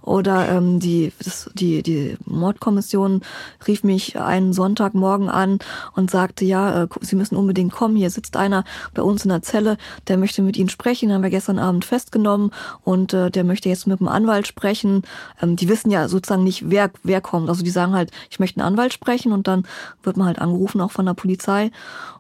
Oder 0.01 0.49
ähm, 0.49 0.79
die, 0.79 1.11
das, 1.23 1.49
die, 1.53 1.81
die 1.81 2.17
Mordkommission 2.25 3.21
rief 3.67 3.83
mich 3.83 4.19
einen 4.19 4.53
Sonntagmorgen 4.53 5.29
an 5.29 5.59
und 5.95 6.11
sagte, 6.11 6.45
ja, 6.45 6.83
äh, 6.83 6.87
Sie 7.01 7.15
müssen 7.15 7.22
unbedingt 7.31 7.71
kommen. 7.71 7.95
Hier 7.95 8.09
sitzt 8.09 8.37
einer 8.37 8.63
bei 8.93 9.01
uns 9.01 9.23
in 9.23 9.29
der 9.29 9.41
Zelle, 9.41 9.77
der 10.07 10.17
möchte 10.17 10.41
mit 10.41 10.57
Ihnen 10.57 10.69
sprechen, 10.69 11.09
den 11.09 11.15
haben 11.15 11.23
wir 11.23 11.29
gestern 11.29 11.59
Abend 11.59 11.85
festgenommen 11.85 12.51
und 12.83 13.13
äh, 13.13 13.31
der 13.31 13.43
möchte 13.43 13.69
jetzt 13.69 13.87
mit 13.87 13.99
dem 13.99 14.07
Anwalt 14.07 14.47
sprechen. 14.47 15.03
Ähm, 15.41 15.55
die 15.55 15.69
wissen 15.69 15.91
ja 15.91 16.07
sozusagen 16.07 16.43
nicht, 16.43 16.69
wer, 16.69 16.91
wer 17.03 17.21
kommt. 17.21 17.49
Also 17.49 17.63
die 17.63 17.69
sagen 17.69 17.93
halt, 17.93 18.11
ich 18.29 18.39
möchte 18.39 18.59
einen 18.59 18.67
Anwalt 18.67 18.93
sprechen 18.93 19.31
und 19.31 19.47
dann 19.47 19.65
wird 20.03 20.17
man 20.17 20.27
halt 20.27 20.39
angerufen, 20.39 20.81
auch 20.81 20.91
von 20.91 21.05
der 21.05 21.13
Polizei. 21.13 21.71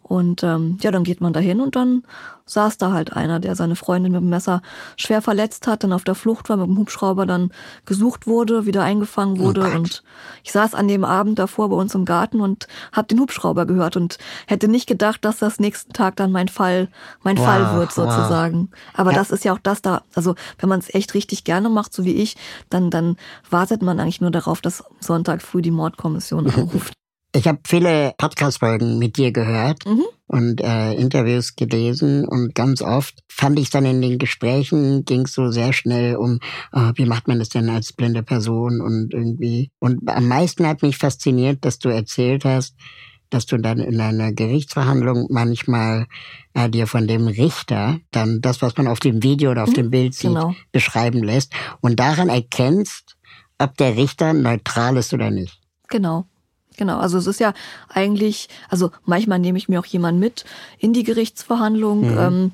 Und 0.03 0.43
ähm, 0.43 0.77
ja, 0.81 0.91
dann 0.91 1.03
geht 1.03 1.21
man 1.21 1.33
dahin 1.33 1.61
und 1.61 1.75
dann 1.75 2.03
saß 2.45 2.77
da 2.77 2.91
halt 2.91 3.13
einer, 3.13 3.39
der 3.39 3.55
seine 3.55 3.75
Freundin 3.75 4.11
mit 4.11 4.21
dem 4.21 4.29
Messer 4.29 4.61
schwer 4.97 5.21
verletzt 5.21 5.67
hat, 5.67 5.83
dann 5.83 5.93
auf 5.93 6.03
der 6.03 6.15
Flucht 6.15 6.49
war, 6.49 6.57
mit 6.57 6.67
dem 6.67 6.77
Hubschrauber 6.77 7.25
dann 7.25 7.51
gesucht 7.85 8.27
wurde, 8.27 8.65
wieder 8.65 8.83
eingefangen 8.83 9.39
oh 9.39 9.45
wurde. 9.45 9.69
Oh 9.71 9.75
und 9.75 10.03
ich 10.43 10.51
saß 10.51 10.75
an 10.75 10.87
dem 10.87 11.03
Abend 11.03 11.39
davor 11.39 11.69
bei 11.69 11.75
uns 11.75 11.95
im 11.95 12.05
Garten 12.05 12.41
und 12.41 12.67
habe 12.91 13.07
den 13.07 13.19
Hubschrauber 13.19 13.65
gehört 13.65 13.95
und 13.95 14.17
hätte 14.47 14.67
nicht 14.67 14.87
gedacht, 14.87 15.23
dass 15.25 15.37
das 15.37 15.59
nächsten 15.59 15.93
Tag 15.93 16.15
dann 16.15 16.31
mein 16.31 16.47
Fall, 16.47 16.89
mein 17.23 17.37
wow, 17.37 17.45
Fall 17.45 17.75
wird 17.77 17.91
sozusagen. 17.91 18.69
Wow. 18.71 18.79
Aber 18.93 19.11
ja. 19.11 19.17
das 19.17 19.31
ist 19.31 19.45
ja 19.45 19.53
auch 19.53 19.59
das 19.61 19.81
da, 19.81 20.03
also 20.13 20.35
wenn 20.59 20.69
man 20.69 20.79
es 20.79 20.93
echt 20.93 21.13
richtig 21.13 21.43
gerne 21.43 21.69
macht, 21.69 21.93
so 21.93 22.03
wie 22.03 22.15
ich, 22.15 22.35
dann, 22.69 22.89
dann 22.89 23.17
wartet 23.49 23.81
man 23.81 23.99
eigentlich 23.99 24.21
nur 24.21 24.31
darauf, 24.31 24.61
dass 24.61 24.83
Sonntag 24.99 25.41
früh 25.41 25.61
die 25.61 25.71
Mordkommission 25.71 26.47
anruft. 26.53 26.93
Ich 27.35 27.47
habe 27.47 27.59
viele 27.65 28.13
Podcast-Folgen 28.19 28.99
mit 28.99 29.17
dir 29.17 29.31
gehört 29.31 29.87
mhm. 29.87 30.03
und 30.27 30.61
äh, 30.61 30.93
Interviews 30.93 31.55
gelesen 31.55 32.27
und 32.27 32.53
ganz 32.53 32.83
oft 32.83 33.15
fand 33.27 33.57
ich 33.57 33.71
dann 33.71 33.85
in 33.85 34.03
den 34.03 34.19
Gesprächen 34.19 35.03
ging 35.03 35.21
es 35.21 35.33
so 35.33 35.49
sehr 35.49 35.73
schnell 35.73 36.15
um, 36.15 36.39
oh, 36.73 36.91
wie 36.93 37.05
macht 37.05 37.27
man 37.27 37.39
das 37.39 37.49
denn 37.49 37.69
als 37.69 37.91
blinde 37.91 38.21
Person 38.21 38.81
und 38.81 39.15
irgendwie. 39.15 39.71
Und 39.79 40.07
am 40.07 40.27
meisten 40.27 40.67
hat 40.67 40.83
mich 40.83 40.97
fasziniert, 40.97 41.65
dass 41.65 41.79
du 41.79 41.89
erzählt 41.89 42.45
hast, 42.45 42.75
dass 43.31 43.47
du 43.47 43.57
dann 43.57 43.79
in 43.79 43.99
einer 43.99 44.31
Gerichtsverhandlung 44.31 45.25
manchmal 45.31 46.05
äh, 46.53 46.69
dir 46.69 46.85
von 46.85 47.07
dem 47.07 47.25
Richter 47.25 47.99
dann 48.11 48.41
das, 48.41 48.61
was 48.61 48.77
man 48.77 48.87
auf 48.87 48.99
dem 48.99 49.23
Video 49.23 49.49
oder 49.49 49.63
auf 49.63 49.71
mhm, 49.71 49.75
dem 49.75 49.89
Bild 49.89 50.13
sieht, 50.13 50.29
genau. 50.29 50.53
beschreiben 50.71 51.23
lässt 51.23 51.51
und 51.81 51.99
daran 51.99 52.29
erkennst, 52.29 53.17
ob 53.57 53.75
der 53.77 53.97
Richter 53.97 54.33
neutral 54.33 54.97
ist 54.97 55.15
oder 55.15 55.31
nicht. 55.31 55.59
Genau. 55.87 56.27
Genau, 56.77 56.97
also 56.99 57.17
es 57.17 57.27
ist 57.27 57.39
ja 57.39 57.53
eigentlich, 57.89 58.49
also 58.69 58.91
manchmal 59.05 59.39
nehme 59.39 59.57
ich 59.57 59.69
mir 59.69 59.79
auch 59.79 59.85
jemanden 59.85 60.19
mit 60.19 60.45
in 60.79 60.93
die 60.93 61.03
Gerichtsverhandlung. 61.03 62.11
Mhm. 62.11 62.17
Ähm, 62.17 62.51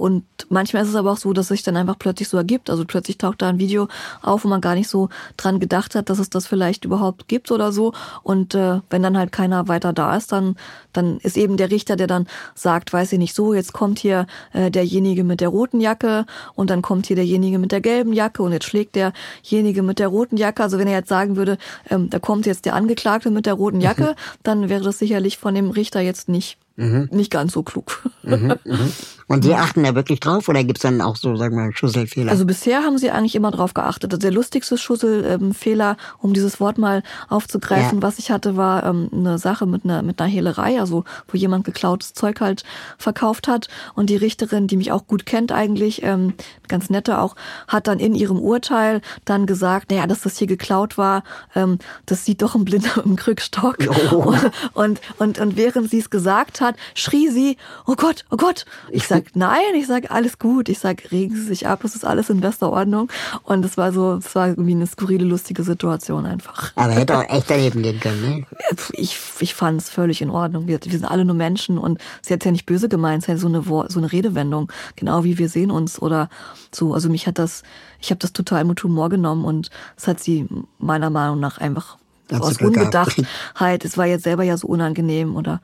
und 0.00 0.24
manchmal 0.48 0.82
ist 0.82 0.88
es 0.88 0.94
aber 0.94 1.12
auch 1.12 1.18
so, 1.18 1.34
dass 1.34 1.48
sich 1.48 1.62
dann 1.62 1.76
einfach 1.76 1.98
plötzlich 1.98 2.26
so 2.30 2.38
ergibt. 2.38 2.70
Also 2.70 2.86
plötzlich 2.86 3.18
taucht 3.18 3.42
da 3.42 3.50
ein 3.50 3.58
Video 3.58 3.86
auf, 4.22 4.44
wo 4.44 4.48
man 4.48 4.62
gar 4.62 4.74
nicht 4.74 4.88
so 4.88 5.10
dran 5.36 5.60
gedacht 5.60 5.94
hat, 5.94 6.08
dass 6.08 6.18
es 6.18 6.30
das 6.30 6.46
vielleicht 6.46 6.86
überhaupt 6.86 7.28
gibt 7.28 7.52
oder 7.52 7.70
so. 7.70 7.92
Und 8.22 8.54
äh, 8.54 8.80
wenn 8.88 9.02
dann 9.02 9.18
halt 9.18 9.30
keiner 9.30 9.68
weiter 9.68 9.92
da 9.92 10.16
ist, 10.16 10.32
dann, 10.32 10.56
dann 10.94 11.18
ist 11.18 11.36
eben 11.36 11.58
der 11.58 11.70
Richter, 11.70 11.96
der 11.96 12.06
dann 12.06 12.26
sagt, 12.54 12.94
weiß 12.94 13.12
ich 13.12 13.18
nicht 13.18 13.34
so, 13.34 13.52
jetzt 13.52 13.74
kommt 13.74 13.98
hier 13.98 14.26
äh, 14.54 14.70
derjenige 14.70 15.22
mit 15.22 15.42
der 15.42 15.50
roten 15.50 15.82
Jacke 15.82 16.24
und 16.54 16.70
dann 16.70 16.80
kommt 16.80 17.04
hier 17.04 17.16
derjenige 17.16 17.58
mit 17.58 17.70
der 17.70 17.82
gelben 17.82 18.14
Jacke 18.14 18.42
und 18.42 18.52
jetzt 18.52 18.64
schlägt 18.64 18.96
derjenige 18.96 19.82
mit 19.82 19.98
der 19.98 20.08
roten 20.08 20.38
Jacke. 20.38 20.62
Also 20.62 20.78
wenn 20.78 20.88
er 20.88 21.00
jetzt 21.00 21.10
sagen 21.10 21.36
würde, 21.36 21.58
ähm, 21.90 22.08
da 22.08 22.18
kommt 22.18 22.46
jetzt 22.46 22.64
der 22.64 22.74
Angeklagte 22.74 23.30
mit 23.30 23.44
der 23.44 23.52
roten 23.52 23.82
Jacke, 23.82 24.16
dann 24.44 24.70
wäre 24.70 24.82
das 24.82 24.98
sicherlich 24.98 25.36
von 25.36 25.54
dem 25.54 25.68
Richter 25.68 26.00
jetzt 26.00 26.30
nicht 26.30 26.56
mhm. 26.80 27.08
nicht 27.12 27.30
ganz 27.30 27.52
so 27.52 27.62
klug. 27.62 28.02
Mhm, 28.22 28.54
mhm. 28.64 28.92
Und 29.30 29.44
Sie 29.44 29.54
achten 29.54 29.84
da 29.84 29.94
wirklich 29.94 30.18
drauf 30.18 30.48
oder 30.48 30.64
gibt's 30.64 30.82
dann 30.82 31.00
auch 31.00 31.14
so, 31.14 31.36
sagen 31.36 31.54
wir 31.54 31.66
mal, 31.66 31.72
Schusselfehler? 31.72 32.32
Also 32.32 32.44
bisher 32.44 32.82
haben 32.82 32.98
Sie 32.98 33.12
eigentlich 33.12 33.36
immer 33.36 33.52
drauf 33.52 33.74
geachtet. 33.74 34.20
Der 34.20 34.32
lustigste 34.32 34.76
Schusselfehler, 34.76 35.96
um 36.18 36.34
dieses 36.34 36.58
Wort 36.58 36.78
mal 36.78 37.04
aufzugreifen, 37.28 38.00
ja. 38.00 38.02
was 38.02 38.18
ich 38.18 38.32
hatte, 38.32 38.56
war 38.56 38.84
ähm, 38.84 39.08
eine 39.12 39.38
Sache 39.38 39.66
mit 39.66 39.84
einer, 39.84 40.02
mit 40.02 40.20
einer 40.20 40.28
Hehlerei, 40.28 40.80
also 40.80 41.04
wo 41.28 41.36
jemand 41.38 41.64
geklautes 41.64 42.12
Zeug 42.12 42.40
halt 42.40 42.64
verkauft 42.98 43.46
hat. 43.46 43.68
Und 43.94 44.10
die 44.10 44.16
Richterin, 44.16 44.66
die 44.66 44.76
mich 44.76 44.90
auch 44.90 45.06
gut 45.06 45.26
kennt 45.26 45.52
eigentlich, 45.52 46.02
ähm, 46.02 46.34
ganz 46.66 46.90
nette 46.90 47.20
auch, 47.20 47.36
hat 47.68 47.86
dann 47.86 48.00
in 48.00 48.16
ihrem 48.16 48.40
Urteil 48.40 49.00
dann 49.26 49.46
gesagt, 49.46 49.92
naja, 49.92 50.08
dass 50.08 50.22
das 50.22 50.38
hier 50.38 50.48
geklaut 50.48 50.98
war, 50.98 51.22
ähm, 51.54 51.78
das 52.04 52.24
sieht 52.24 52.42
doch 52.42 52.56
ein 52.56 52.64
Blinder 52.64 53.00
im 53.04 53.14
Krückstock. 53.14 53.76
Oh. 54.10 54.34
Und, 54.74 55.00
und, 55.18 55.38
und 55.38 55.56
während 55.56 55.90
sie 55.90 55.98
es 55.98 56.10
gesagt 56.10 56.60
hat, 56.60 56.74
schrie 56.94 57.28
sie, 57.28 57.56
oh 57.86 57.94
Gott, 57.94 58.24
oh 58.30 58.36
Gott. 58.36 58.64
Ich 58.90 59.06
sag, 59.24 59.36
nein, 59.36 59.74
ich 59.74 59.86
sag, 59.86 60.10
alles 60.10 60.38
gut. 60.38 60.68
Ich 60.68 60.78
sag, 60.78 61.10
regen 61.12 61.34
Sie 61.34 61.42
sich 61.42 61.66
ab, 61.66 61.84
es 61.84 61.94
ist 61.94 62.04
alles 62.04 62.30
in 62.30 62.40
bester 62.40 62.70
Ordnung. 62.70 63.10
Und 63.42 63.64
es 63.64 63.76
war 63.76 63.92
so, 63.92 64.14
es 64.14 64.34
war 64.34 64.48
irgendwie 64.48 64.72
eine 64.72 64.86
skurrile, 64.86 65.24
lustige 65.24 65.62
Situation 65.62 66.26
einfach. 66.26 66.72
Aber 66.76 66.92
hätte 66.92 67.18
auch 67.18 67.28
echt 67.28 67.50
daneben 67.50 67.82
gehen 67.82 68.00
können, 68.00 68.20
ne? 68.20 68.46
Ich, 68.92 69.18
ich 69.40 69.54
fand 69.54 69.80
es 69.80 69.90
völlig 69.90 70.22
in 70.22 70.30
Ordnung. 70.30 70.66
Wir, 70.66 70.80
wir 70.82 70.92
sind 70.92 71.04
alle 71.04 71.24
nur 71.24 71.36
Menschen 71.36 71.78
und 71.78 72.00
sie 72.22 72.32
hat 72.32 72.44
ja 72.44 72.50
nicht 72.50 72.66
böse 72.66 72.88
gemeint, 72.88 73.22
es 73.22 73.28
ist 73.28 73.32
ja 73.32 73.36
so 73.38 73.48
eine, 73.48 73.62
so 73.88 73.98
eine 73.98 74.12
Redewendung. 74.12 74.70
Genau 74.96 75.24
wie 75.24 75.38
wir 75.38 75.48
sehen 75.48 75.70
uns 75.70 76.00
oder 76.00 76.28
so. 76.72 76.94
Also 76.94 77.08
mich 77.08 77.26
hat 77.26 77.38
das, 77.38 77.62
ich 78.00 78.10
habe 78.10 78.18
das 78.18 78.32
total 78.32 78.64
mit 78.64 78.82
Humor 78.82 79.08
genommen 79.08 79.44
und 79.44 79.70
es 79.96 80.06
hat 80.06 80.20
sie 80.20 80.46
meiner 80.78 81.10
Meinung 81.10 81.40
nach 81.40 81.58
einfach 81.58 81.98
aus 82.32 82.58
Unbedachtheit, 82.58 83.84
es 83.84 83.98
war 83.98 84.06
jetzt 84.06 84.22
selber 84.22 84.44
ja 84.44 84.56
so 84.56 84.68
unangenehm 84.68 85.34
oder 85.34 85.60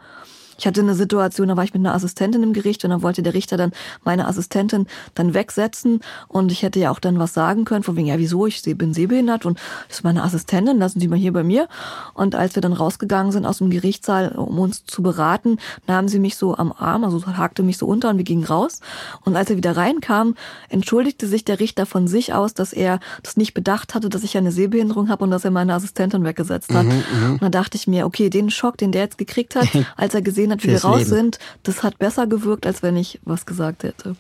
ich 0.59 0.66
hatte 0.66 0.81
eine 0.81 0.95
Situation, 0.95 1.49
da 1.49 1.57
war 1.57 1.64
ich 1.64 1.75
mit 1.75 1.81
einer 1.81 1.95
Assistentin 1.95 2.42
im 2.42 2.53
Gericht 2.53 2.85
und 2.85 2.90
dann 2.90 3.03
wollte 3.03 3.23
der 3.23 3.35
Richter 3.35 3.57
dann 3.57 3.73
meine 4.05 4.27
Assistentin 4.27 4.87
dann 5.14 5.35
wegsetzen 5.35 6.01
und 6.29 6.53
ich 6.53 6.62
hätte 6.62 6.81
ja 6.81 6.90
auch 6.90 6.99
dann 6.99 7.19
was 7.19 7.35
sagen 7.35 7.64
können, 7.64 7.83
von 7.83 7.97
wegen, 7.97 8.07
ja 8.07 8.19
wieso, 8.19 8.47
ich 8.47 8.62
bin 8.77 8.95
sehbehindert 8.95 9.47
und 9.47 9.59
das 9.88 9.99
ist 9.99 10.05
meine 10.05 10.23
Assistentin, 10.23 10.79
lassen 10.79 11.01
Sie 11.01 11.09
mal 11.09 11.19
hier 11.19 11.33
bei 11.33 11.42
mir. 11.42 11.69
Und 12.14 12.35
als 12.35 12.55
wir 12.55 12.62
dann 12.62 12.73
rausgegangen 12.73 13.33
sind 13.33 13.47
aus 13.47 13.59
dem 13.59 13.71
Gerichtssaal, 13.71 14.33
um 14.37 14.59
uns 14.59 14.85
zu 14.85 15.03
beraten, 15.03 15.59
nahmen 15.87 16.09
sie 16.09 16.19
mich 16.19 16.37
so 16.37 16.57
am 16.57 16.73
Arm, 16.73 17.05
also 17.05 17.25
hakte 17.27 17.62
mich 17.62 17.79
so 17.79 17.87
unter 17.87 18.11
und 18.11 18.19
wir 18.19 18.25
gingen 18.25 18.45
raus. 18.45 18.81
Und 19.25 19.37
als 19.37 19.51
er 19.51 19.57
wieder 19.57 19.77
reinkam, 19.77 20.35
entschuldigte 20.69 21.27
sich 21.27 21.45
der 21.45 21.61
Richter 21.61 21.87
von 21.87 22.09
sich 22.09 22.33
aus, 22.33 22.55
dass 22.55 22.73
er 22.73 23.01
das 23.23 23.37
nicht 23.37 23.55
bedacht 23.55 23.95
hatte, 23.95 24.09
dass 24.09 24.23
ich 24.23 24.37
eine 24.37 24.53
Sehbehinderung 24.53 25.09
habe 25.09 25.25
und 25.25 25.31
dass 25.31 25.45
er 25.45 25.51
meine 25.51 25.75
Assistentin 25.75 26.25
weggesetzt 26.25 26.73
hat. 26.73 26.87
Mhm, 26.87 26.92
mhm. 26.92 27.33
und 27.35 27.42
dann 27.42 27.53
dachte 27.53 27.77
ich 27.77 27.87
mir, 27.87 28.07
okay, 28.07 28.31
den 28.31 28.51
Schock, 28.51 28.79
den 28.79 28.92
der 28.92 29.03
jetzt 29.03 29.19
gekriegt 29.19 29.57
hat, 29.57 29.69
als 29.97 30.14
er 30.14 30.23
gesehen 30.23 30.45
gesehen 30.46 30.52
hat, 30.52 30.64
wie 30.64 30.68
wir 30.68 30.82
raus 30.82 30.98
Leben. 30.98 31.11
sind, 31.11 31.38
das 31.62 31.82
hat 31.82 31.98
besser 31.98 32.26
gewirkt, 32.26 32.66
als 32.66 32.82
wenn 32.82 32.96
ich 32.96 33.20
was 33.24 33.46
gesagt 33.46 33.82
hätte. 33.82 34.16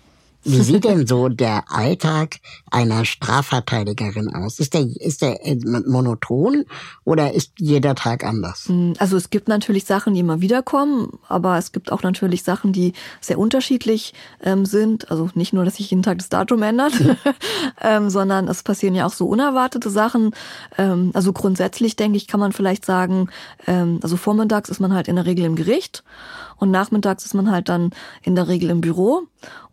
Wie 0.46 0.62
sieht 0.62 0.84
denn 0.84 1.08
so 1.08 1.28
der 1.28 1.64
Alltag 1.68 2.36
einer 2.70 3.04
Strafverteidigerin 3.04 4.32
aus? 4.32 4.60
Ist 4.60 4.74
der, 4.74 4.82
ist 4.82 5.22
der 5.22 5.44
äh, 5.44 5.56
monoton 5.86 6.64
oder 7.04 7.34
ist 7.34 7.52
jeder 7.58 7.96
Tag 7.96 8.22
anders? 8.22 8.68
Hm, 8.68 8.94
also 8.98 9.16
es 9.16 9.30
gibt 9.30 9.48
natürlich 9.48 9.86
Sachen, 9.86 10.14
die 10.14 10.20
immer 10.20 10.40
wieder 10.40 10.62
kommen, 10.62 11.18
aber 11.28 11.58
es 11.58 11.72
gibt 11.72 11.90
auch 11.90 12.04
natürlich 12.04 12.44
Sachen, 12.44 12.72
die 12.72 12.92
sehr 13.20 13.40
unterschiedlich 13.40 14.14
ähm, 14.40 14.66
sind. 14.66 15.10
Also 15.10 15.28
nicht 15.34 15.52
nur, 15.52 15.64
dass 15.64 15.76
sich 15.76 15.90
jeden 15.90 16.04
Tag 16.04 16.18
das 16.18 16.28
Datum 16.28 16.62
ändert, 16.62 16.92
ähm, 17.82 18.08
sondern 18.08 18.46
es 18.46 18.62
passieren 18.62 18.94
ja 18.94 19.06
auch 19.06 19.12
so 19.12 19.26
unerwartete 19.26 19.90
Sachen. 19.90 20.30
Ähm, 20.78 21.10
also 21.12 21.32
grundsätzlich 21.32 21.96
denke 21.96 22.16
ich, 22.18 22.28
kann 22.28 22.38
man 22.38 22.52
vielleicht 22.52 22.86
sagen, 22.86 23.30
ähm, 23.66 23.98
also 24.02 24.16
vormittags 24.16 24.68
ist 24.68 24.78
man 24.78 24.94
halt 24.94 25.08
in 25.08 25.16
der 25.16 25.26
Regel 25.26 25.44
im 25.44 25.56
Gericht 25.56 26.04
und 26.56 26.70
nachmittags 26.70 27.24
ist 27.24 27.34
man 27.34 27.50
halt 27.50 27.68
dann 27.68 27.90
in 28.22 28.34
der 28.34 28.48
Regel 28.48 28.70
im 28.70 28.80
Büro. 28.80 29.22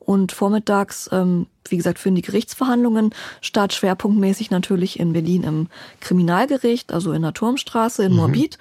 Und 0.05 0.31
vormittags, 0.31 1.09
ähm, 1.11 1.47
wie 1.69 1.77
gesagt, 1.77 1.99
führen 1.99 2.15
die 2.15 2.21
Gerichtsverhandlungen 2.21 3.11
statt, 3.41 3.73
schwerpunktmäßig 3.73 4.51
natürlich 4.51 4.99
in 4.99 5.13
Berlin 5.13 5.43
im 5.43 5.67
Kriminalgericht, 6.01 6.91
also 6.91 7.13
in 7.13 7.21
der 7.21 7.33
Turmstraße 7.33 8.03
in 8.03 8.11
mhm. 8.11 8.17
Morbid. 8.17 8.57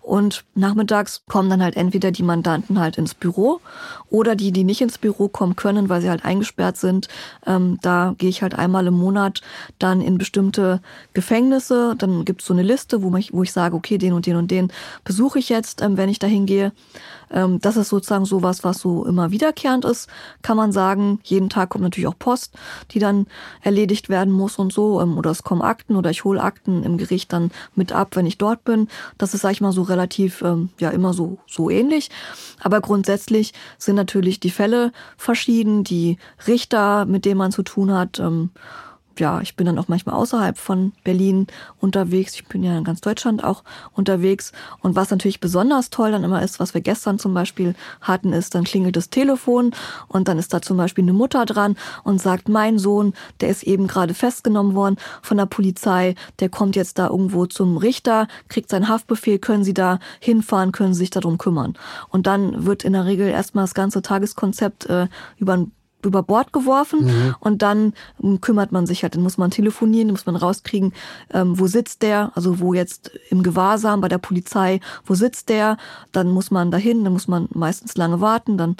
Und 0.00 0.44
nachmittags 0.54 1.22
kommen 1.26 1.50
dann 1.50 1.62
halt 1.62 1.76
entweder 1.76 2.12
die 2.12 2.22
Mandanten 2.22 2.78
halt 2.78 2.96
ins 2.96 3.12
Büro 3.12 3.60
oder 4.08 4.36
die, 4.36 4.52
die 4.52 4.62
nicht 4.62 4.80
ins 4.80 4.98
Büro 4.98 5.26
kommen 5.26 5.56
können, 5.56 5.88
weil 5.88 6.00
sie 6.00 6.08
halt 6.08 6.24
eingesperrt 6.24 6.76
sind. 6.76 7.08
Ähm, 7.44 7.78
da 7.82 8.14
gehe 8.16 8.28
ich 8.28 8.40
halt 8.40 8.54
einmal 8.54 8.86
im 8.86 8.94
Monat 8.94 9.42
dann 9.80 10.00
in 10.00 10.16
bestimmte 10.16 10.80
Gefängnisse. 11.12 11.96
Dann 11.98 12.24
gibt's 12.24 12.46
so 12.46 12.54
eine 12.54 12.62
Liste, 12.62 13.02
wo, 13.02 13.10
mich, 13.10 13.32
wo 13.32 13.42
ich 13.42 13.52
sage, 13.52 13.74
okay, 13.74 13.98
den 13.98 14.12
und 14.12 14.26
den 14.26 14.36
und 14.36 14.52
den 14.52 14.72
besuche 15.02 15.40
ich 15.40 15.48
jetzt, 15.48 15.82
ähm, 15.82 15.96
wenn 15.96 16.08
ich 16.08 16.20
dahin 16.20 16.46
gehe. 16.46 16.70
Ähm, 17.30 17.60
das 17.60 17.76
ist 17.76 17.88
sozusagen 17.88 18.24
sowas, 18.24 18.64
was 18.64 18.78
so 18.78 19.04
immer 19.04 19.30
wiederkehrend 19.30 19.84
ist, 19.84 20.08
kann 20.42 20.56
man 20.56 20.72
sagen. 20.72 21.20
Jeden 21.24 21.48
Tag 21.48 21.70
kommt 21.70 21.82
natürlich 21.82 22.06
auch 22.06 22.18
Post, 22.18 22.54
die 22.92 22.98
dann 22.98 23.26
erledigt 23.62 24.08
werden 24.08 24.32
muss 24.32 24.58
und 24.58 24.72
so. 24.72 25.00
Ähm, 25.00 25.18
oder 25.18 25.30
es 25.30 25.42
kommen 25.42 25.62
Akten 25.62 25.96
oder 25.96 26.10
ich 26.10 26.24
hole 26.24 26.42
Akten 26.42 26.82
im 26.82 26.98
Gericht 26.98 27.32
dann 27.32 27.50
mit 27.74 27.92
ab, 27.92 28.16
wenn 28.16 28.26
ich 28.26 28.38
dort 28.38 28.64
bin. 28.64 28.88
Das 29.18 29.34
ist, 29.34 29.42
sag 29.42 29.52
ich 29.52 29.60
mal, 29.60 29.72
so 29.72 29.82
relativ, 29.82 30.42
ähm, 30.42 30.70
ja, 30.78 30.90
immer 30.90 31.12
so, 31.12 31.38
so 31.46 31.70
ähnlich. 31.70 32.10
Aber 32.60 32.80
grundsätzlich 32.80 33.52
sind 33.78 33.96
natürlich 33.96 34.40
die 34.40 34.50
Fälle 34.50 34.92
verschieden, 35.16 35.84
die 35.84 36.18
Richter, 36.46 37.06
mit 37.06 37.24
denen 37.24 37.38
man 37.38 37.52
zu 37.52 37.62
tun 37.62 37.92
hat, 37.92 38.18
ähm, 38.18 38.50
ja, 39.20 39.40
ich 39.40 39.56
bin 39.56 39.66
dann 39.66 39.78
auch 39.78 39.88
manchmal 39.88 40.14
außerhalb 40.14 40.58
von 40.58 40.92
Berlin 41.04 41.46
unterwegs. 41.80 42.34
Ich 42.34 42.46
bin 42.46 42.62
ja 42.62 42.76
in 42.76 42.84
ganz 42.84 43.00
Deutschland 43.00 43.42
auch 43.44 43.62
unterwegs. 43.92 44.52
Und 44.80 44.96
was 44.96 45.10
natürlich 45.10 45.40
besonders 45.40 45.90
toll 45.90 46.12
dann 46.12 46.24
immer 46.24 46.42
ist, 46.42 46.60
was 46.60 46.74
wir 46.74 46.80
gestern 46.80 47.18
zum 47.18 47.34
Beispiel 47.34 47.74
hatten, 48.00 48.32
ist, 48.32 48.54
dann 48.54 48.64
klingelt 48.64 48.96
das 48.96 49.10
Telefon 49.10 49.72
und 50.08 50.28
dann 50.28 50.38
ist 50.38 50.52
da 50.52 50.62
zum 50.62 50.76
Beispiel 50.76 51.04
eine 51.04 51.12
Mutter 51.12 51.46
dran 51.46 51.76
und 52.04 52.20
sagt, 52.20 52.48
mein 52.48 52.78
Sohn, 52.78 53.14
der 53.40 53.48
ist 53.48 53.62
eben 53.62 53.86
gerade 53.86 54.14
festgenommen 54.14 54.74
worden 54.74 54.96
von 55.22 55.36
der 55.36 55.46
Polizei, 55.46 56.14
der 56.40 56.48
kommt 56.48 56.76
jetzt 56.76 56.98
da 56.98 57.08
irgendwo 57.08 57.46
zum 57.46 57.76
Richter, 57.76 58.28
kriegt 58.48 58.70
seinen 58.70 58.88
Haftbefehl, 58.88 59.38
können 59.38 59.64
Sie 59.64 59.74
da 59.74 59.98
hinfahren, 60.20 60.72
können 60.72 60.94
Sie 60.94 61.00
sich 61.00 61.10
darum 61.10 61.38
kümmern. 61.38 61.74
Und 62.08 62.26
dann 62.26 62.66
wird 62.66 62.84
in 62.84 62.92
der 62.92 63.04
Regel 63.04 63.28
erstmal 63.28 63.64
das 63.64 63.74
ganze 63.74 64.02
Tageskonzept 64.02 64.86
äh, 64.86 65.08
über 65.38 65.54
ein 65.54 65.72
über 66.04 66.22
Bord 66.22 66.52
geworfen 66.52 67.06
mhm. 67.06 67.34
und 67.40 67.62
dann 67.62 67.92
ähm, 68.22 68.40
kümmert 68.40 68.72
man 68.72 68.86
sich 68.86 69.02
halt, 69.02 69.14
dann 69.14 69.22
muss 69.22 69.38
man 69.38 69.50
telefonieren, 69.50 70.08
dann 70.08 70.14
muss 70.14 70.26
man 70.26 70.36
rauskriegen, 70.36 70.92
ähm, 71.32 71.58
wo 71.58 71.66
sitzt 71.66 72.02
der, 72.02 72.32
also 72.34 72.60
wo 72.60 72.74
jetzt 72.74 73.10
im 73.30 73.42
Gewahrsam 73.42 74.00
bei 74.00 74.08
der 74.08 74.18
Polizei, 74.18 74.80
wo 75.04 75.14
sitzt 75.14 75.48
der, 75.48 75.76
dann 76.12 76.30
muss 76.30 76.50
man 76.50 76.70
dahin, 76.70 77.04
dann 77.04 77.12
muss 77.12 77.28
man 77.28 77.48
meistens 77.52 77.96
lange 77.96 78.20
warten, 78.20 78.56
dann 78.56 78.76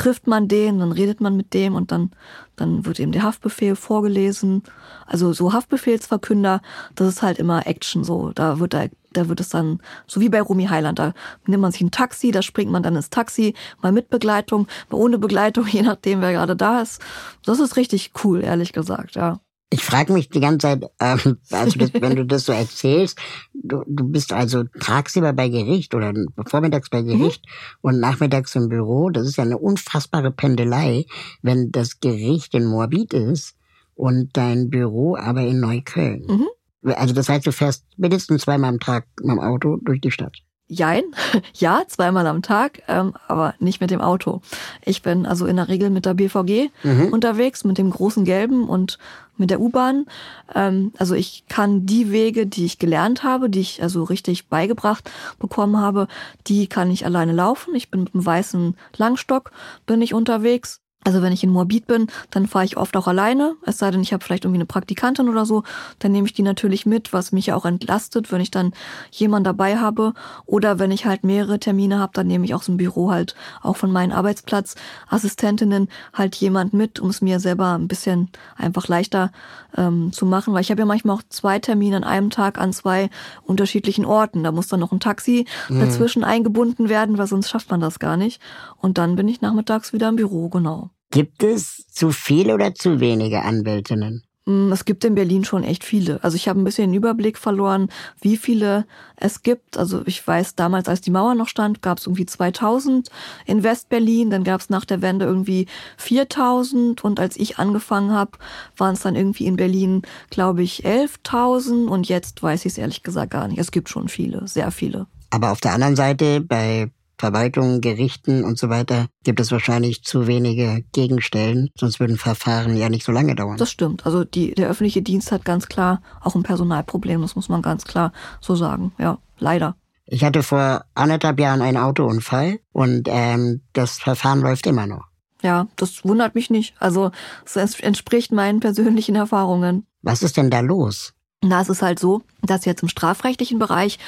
trifft 0.00 0.26
man 0.26 0.48
den, 0.48 0.78
dann 0.78 0.92
redet 0.92 1.20
man 1.20 1.36
mit 1.36 1.52
dem 1.52 1.74
und 1.74 1.92
dann, 1.92 2.10
dann 2.56 2.86
wird 2.86 2.98
eben 2.98 3.12
der 3.12 3.22
Haftbefehl 3.22 3.76
vorgelesen. 3.76 4.62
Also 5.06 5.34
so 5.34 5.52
Haftbefehlsverkünder, 5.52 6.62
das 6.94 7.08
ist 7.08 7.22
halt 7.22 7.38
immer 7.38 7.66
Action 7.66 8.02
so, 8.02 8.30
da 8.32 8.58
wird 8.58 8.72
da 8.72 8.86
da 9.12 9.28
wird 9.28 9.40
es 9.40 9.48
dann, 9.48 9.80
so 10.06 10.20
wie 10.20 10.28
bei 10.28 10.40
Rumi 10.40 10.66
Heiland, 10.66 11.00
da 11.00 11.14
nimmt 11.44 11.62
man 11.62 11.72
sich 11.72 11.80
ein 11.80 11.90
Taxi, 11.90 12.30
da 12.30 12.42
springt 12.42 12.70
man 12.70 12.84
dann 12.84 12.94
ins 12.94 13.10
Taxi, 13.10 13.54
mal 13.82 13.90
mit 13.90 14.08
Begleitung, 14.08 14.68
mal 14.88 14.98
ohne 14.98 15.18
Begleitung, 15.18 15.66
je 15.70 15.82
nachdem, 15.82 16.20
wer 16.20 16.32
gerade 16.32 16.54
da 16.54 16.80
ist. 16.80 17.02
Das 17.44 17.58
ist 17.58 17.76
richtig 17.76 18.12
cool, 18.22 18.40
ehrlich 18.40 18.72
gesagt, 18.72 19.16
ja. 19.16 19.40
Ich 19.72 19.84
frage 19.84 20.12
mich 20.12 20.28
die 20.28 20.40
ganze 20.40 20.66
Zeit, 20.66 20.84
ähm, 21.00 21.38
also 21.52 21.78
das, 21.78 21.94
wenn 21.94 22.16
du 22.16 22.26
das 22.26 22.44
so 22.44 22.52
erzählst, 22.52 23.18
du, 23.54 23.84
du 23.86 24.08
bist 24.08 24.32
also 24.32 24.64
tagsüber 24.80 25.32
bei 25.32 25.48
Gericht 25.48 25.94
oder 25.94 26.12
vormittags 26.46 26.90
bei 26.90 27.02
Gericht 27.02 27.44
mhm. 27.46 27.78
und 27.82 28.00
nachmittags 28.00 28.56
im 28.56 28.68
Büro. 28.68 29.10
Das 29.10 29.26
ist 29.26 29.36
ja 29.36 29.44
eine 29.44 29.58
unfassbare 29.58 30.32
Pendelei, 30.32 31.06
wenn 31.42 31.70
das 31.70 32.00
Gericht 32.00 32.54
in 32.54 32.66
Moabit 32.66 33.14
ist 33.14 33.54
und 33.94 34.30
dein 34.32 34.70
Büro 34.70 35.16
aber 35.16 35.42
in 35.42 35.60
Neukölln. 35.60 36.24
Mhm. 36.26 36.48
Also 36.82 37.14
das 37.14 37.28
heißt, 37.28 37.46
du 37.46 37.52
fährst 37.52 37.84
mindestens 37.96 38.42
zweimal 38.42 38.70
am 38.70 38.80
Tag 38.80 39.06
mit 39.20 39.30
dem 39.30 39.40
Auto 39.40 39.76
durch 39.76 40.00
die 40.00 40.10
Stadt. 40.10 40.36
Jein, 40.66 41.02
ja, 41.54 41.82
zweimal 41.88 42.26
am 42.28 42.42
Tag, 42.42 42.82
ähm, 42.86 43.12
aber 43.26 43.54
nicht 43.58 43.80
mit 43.80 43.90
dem 43.90 44.00
Auto. 44.00 44.40
Ich 44.84 45.02
bin 45.02 45.26
also 45.26 45.46
in 45.46 45.56
der 45.56 45.68
Regel 45.68 45.90
mit 45.90 46.06
der 46.06 46.14
BVG 46.14 46.70
mhm. 46.84 47.12
unterwegs, 47.12 47.64
mit 47.64 47.76
dem 47.76 47.90
großen 47.90 48.24
Gelben 48.24 48.68
und 48.68 48.98
mit 49.40 49.50
der 49.50 49.60
U-Bahn. 49.60 50.06
Ähm, 50.54 50.92
also 50.98 51.16
ich 51.16 51.44
kann 51.48 51.86
die 51.86 52.12
Wege, 52.12 52.46
die 52.46 52.64
ich 52.64 52.78
gelernt 52.78 53.24
habe, 53.24 53.50
die 53.50 53.60
ich 53.60 53.82
also 53.82 54.04
richtig 54.04 54.48
beigebracht 54.48 55.10
bekommen 55.40 55.78
habe, 55.78 56.06
die 56.46 56.68
kann 56.68 56.90
ich 56.90 57.04
alleine 57.04 57.32
laufen. 57.32 57.74
Ich 57.74 57.90
bin 57.90 58.04
mit 58.04 58.14
dem 58.14 58.24
weißen 58.24 58.76
Langstock 58.96 59.50
bin 59.86 60.02
ich 60.02 60.14
unterwegs 60.14 60.80
Also 61.02 61.22
wenn 61.22 61.32
ich 61.32 61.42
in 61.42 61.50
Moabit 61.50 61.86
bin, 61.86 62.08
dann 62.30 62.46
fahre 62.46 62.66
ich 62.66 62.76
oft 62.76 62.94
auch 62.94 63.08
alleine. 63.08 63.54
Es 63.64 63.78
sei 63.78 63.90
denn, 63.90 64.02
ich 64.02 64.12
habe 64.12 64.22
vielleicht 64.22 64.44
irgendwie 64.44 64.58
eine 64.58 64.66
Praktikantin 64.66 65.30
oder 65.30 65.46
so, 65.46 65.62
dann 65.98 66.12
nehme 66.12 66.26
ich 66.26 66.34
die 66.34 66.42
natürlich 66.42 66.84
mit, 66.84 67.14
was 67.14 67.32
mich 67.32 67.46
ja 67.46 67.56
auch 67.56 67.64
entlastet, 67.64 68.30
wenn 68.30 68.42
ich 68.42 68.50
dann 68.50 68.74
jemanden 69.10 69.44
dabei 69.44 69.78
habe. 69.78 70.12
Oder 70.44 70.78
wenn 70.78 70.90
ich 70.90 71.06
halt 71.06 71.24
mehrere 71.24 71.58
Termine 71.58 71.98
habe, 71.98 72.12
dann 72.12 72.26
nehme 72.26 72.44
ich 72.44 72.54
auch 72.54 72.62
so 72.62 72.72
ein 72.72 72.76
Büro 72.76 73.10
halt 73.10 73.34
auch 73.62 73.78
von 73.78 73.90
meinen 73.90 74.12
Arbeitsplatzassistentinnen 74.12 75.88
halt 76.12 76.36
jemand 76.36 76.74
mit, 76.74 77.00
um 77.00 77.08
es 77.08 77.22
mir 77.22 77.40
selber 77.40 77.78
ein 77.78 77.88
bisschen 77.88 78.28
einfach 78.56 78.86
leichter 78.86 79.32
ähm, 79.78 80.12
zu 80.12 80.26
machen. 80.26 80.52
Weil 80.52 80.60
ich 80.60 80.70
habe 80.70 80.80
ja 80.82 80.86
manchmal 80.86 81.16
auch 81.16 81.22
zwei 81.30 81.58
Termine 81.58 81.96
an 81.96 82.04
einem 82.04 82.28
Tag 82.28 82.58
an 82.58 82.74
zwei 82.74 83.08
unterschiedlichen 83.42 84.04
Orten. 84.04 84.44
Da 84.44 84.52
muss 84.52 84.68
dann 84.68 84.80
noch 84.80 84.92
ein 84.92 85.00
Taxi 85.00 85.46
mhm. 85.70 85.80
dazwischen 85.80 86.24
eingebunden 86.24 86.90
werden, 86.90 87.16
weil 87.16 87.26
sonst 87.26 87.48
schafft 87.48 87.70
man 87.70 87.80
das 87.80 87.98
gar 87.98 88.18
nicht. 88.18 88.42
Und 88.76 88.98
dann 88.98 89.16
bin 89.16 89.28
ich 89.28 89.40
nachmittags 89.40 89.94
wieder 89.94 90.10
im 90.10 90.16
Büro, 90.16 90.50
genau. 90.50 90.89
Gibt 91.10 91.42
es 91.42 91.86
zu 91.88 92.12
viele 92.12 92.54
oder 92.54 92.74
zu 92.74 93.00
wenige 93.00 93.42
Anwältinnen? 93.42 94.22
Mm, 94.46 94.72
es 94.72 94.84
gibt 94.84 95.04
in 95.04 95.14
Berlin 95.14 95.44
schon 95.44 95.64
echt 95.64 95.84
viele. 95.84 96.22
Also 96.22 96.36
ich 96.36 96.48
habe 96.48 96.60
ein 96.60 96.64
bisschen 96.64 96.90
den 96.90 96.96
Überblick 96.96 97.36
verloren, 97.36 97.88
wie 98.20 98.36
viele 98.36 98.86
es 99.16 99.42
gibt. 99.42 99.76
Also 99.76 100.02
ich 100.06 100.26
weiß, 100.26 100.54
damals, 100.54 100.88
als 100.88 101.00
die 101.00 101.10
Mauer 101.10 101.34
noch 101.34 101.48
stand, 101.48 101.82
gab 101.82 101.98
es 101.98 102.06
irgendwie 102.06 102.26
2000 102.26 103.10
in 103.46 103.62
Westberlin. 103.62 104.30
Dann 104.30 104.44
gab 104.44 104.60
es 104.60 104.70
nach 104.70 104.84
der 104.84 105.02
Wende 105.02 105.24
irgendwie 105.24 105.66
4000. 105.98 107.04
Und 107.04 107.20
als 107.20 107.36
ich 107.36 107.58
angefangen 107.58 108.12
habe, 108.12 108.32
waren 108.76 108.94
es 108.94 109.00
dann 109.00 109.16
irgendwie 109.16 109.46
in 109.46 109.56
Berlin, 109.56 110.02
glaube 110.30 110.62
ich, 110.62 110.86
11.000. 110.86 111.86
Und 111.86 112.08
jetzt 112.08 112.42
weiß 112.42 112.64
ich 112.64 112.72
es 112.72 112.78
ehrlich 112.78 113.02
gesagt 113.02 113.32
gar 113.32 113.48
nicht. 113.48 113.58
Es 113.58 113.72
gibt 113.72 113.88
schon 113.88 114.08
viele, 114.08 114.48
sehr 114.48 114.70
viele. 114.70 115.06
Aber 115.30 115.52
auf 115.52 115.60
der 115.60 115.74
anderen 115.74 115.96
Seite, 115.96 116.40
bei 116.40 116.90
Verwaltungen, 117.20 117.80
Gerichten 117.80 118.44
und 118.44 118.58
so 118.58 118.68
weiter 118.68 119.06
gibt 119.22 119.38
es 119.38 119.52
wahrscheinlich 119.52 120.02
zu 120.02 120.26
wenige 120.26 120.82
Gegenstellen, 120.92 121.70
sonst 121.78 122.00
würden 122.00 122.16
Verfahren 122.16 122.76
ja 122.76 122.88
nicht 122.88 123.04
so 123.04 123.12
lange 123.12 123.34
dauern. 123.34 123.58
Das 123.58 123.70
stimmt. 123.70 124.04
Also 124.06 124.24
die, 124.24 124.54
der 124.54 124.68
öffentliche 124.68 125.02
Dienst 125.02 125.30
hat 125.30 125.44
ganz 125.44 125.68
klar 125.68 126.02
auch 126.20 126.34
ein 126.34 126.42
Personalproblem, 126.42 127.20
das 127.20 127.36
muss 127.36 127.48
man 127.48 127.62
ganz 127.62 127.84
klar 127.84 128.12
so 128.40 128.56
sagen. 128.56 128.92
Ja, 128.98 129.18
leider. 129.38 129.76
Ich 130.06 130.24
hatte 130.24 130.42
vor 130.42 130.84
anderthalb 130.94 131.38
Jahren 131.38 131.62
einen 131.62 131.76
Autounfall 131.76 132.58
und 132.72 133.06
ähm, 133.08 133.60
das 133.74 133.98
Verfahren 133.98 134.40
läuft 134.40 134.66
immer 134.66 134.86
noch. 134.88 135.04
Ja, 135.42 135.68
das 135.76 136.04
wundert 136.04 136.34
mich 136.34 136.50
nicht. 136.50 136.74
Also 136.80 137.12
es 137.44 137.78
entspricht 137.78 138.32
meinen 138.32 138.60
persönlichen 138.60 139.14
Erfahrungen. 139.14 139.86
Was 140.02 140.22
ist 140.22 140.36
denn 140.36 140.50
da 140.50 140.60
los? 140.60 141.12
Na, 141.42 141.62
es 141.62 141.70
ist 141.70 141.80
halt 141.80 141.98
so, 141.98 142.22
dass 142.42 142.64
jetzt 142.64 142.82
im 142.82 142.88
strafrechtlichen 142.88 143.58
Bereich 143.58 143.98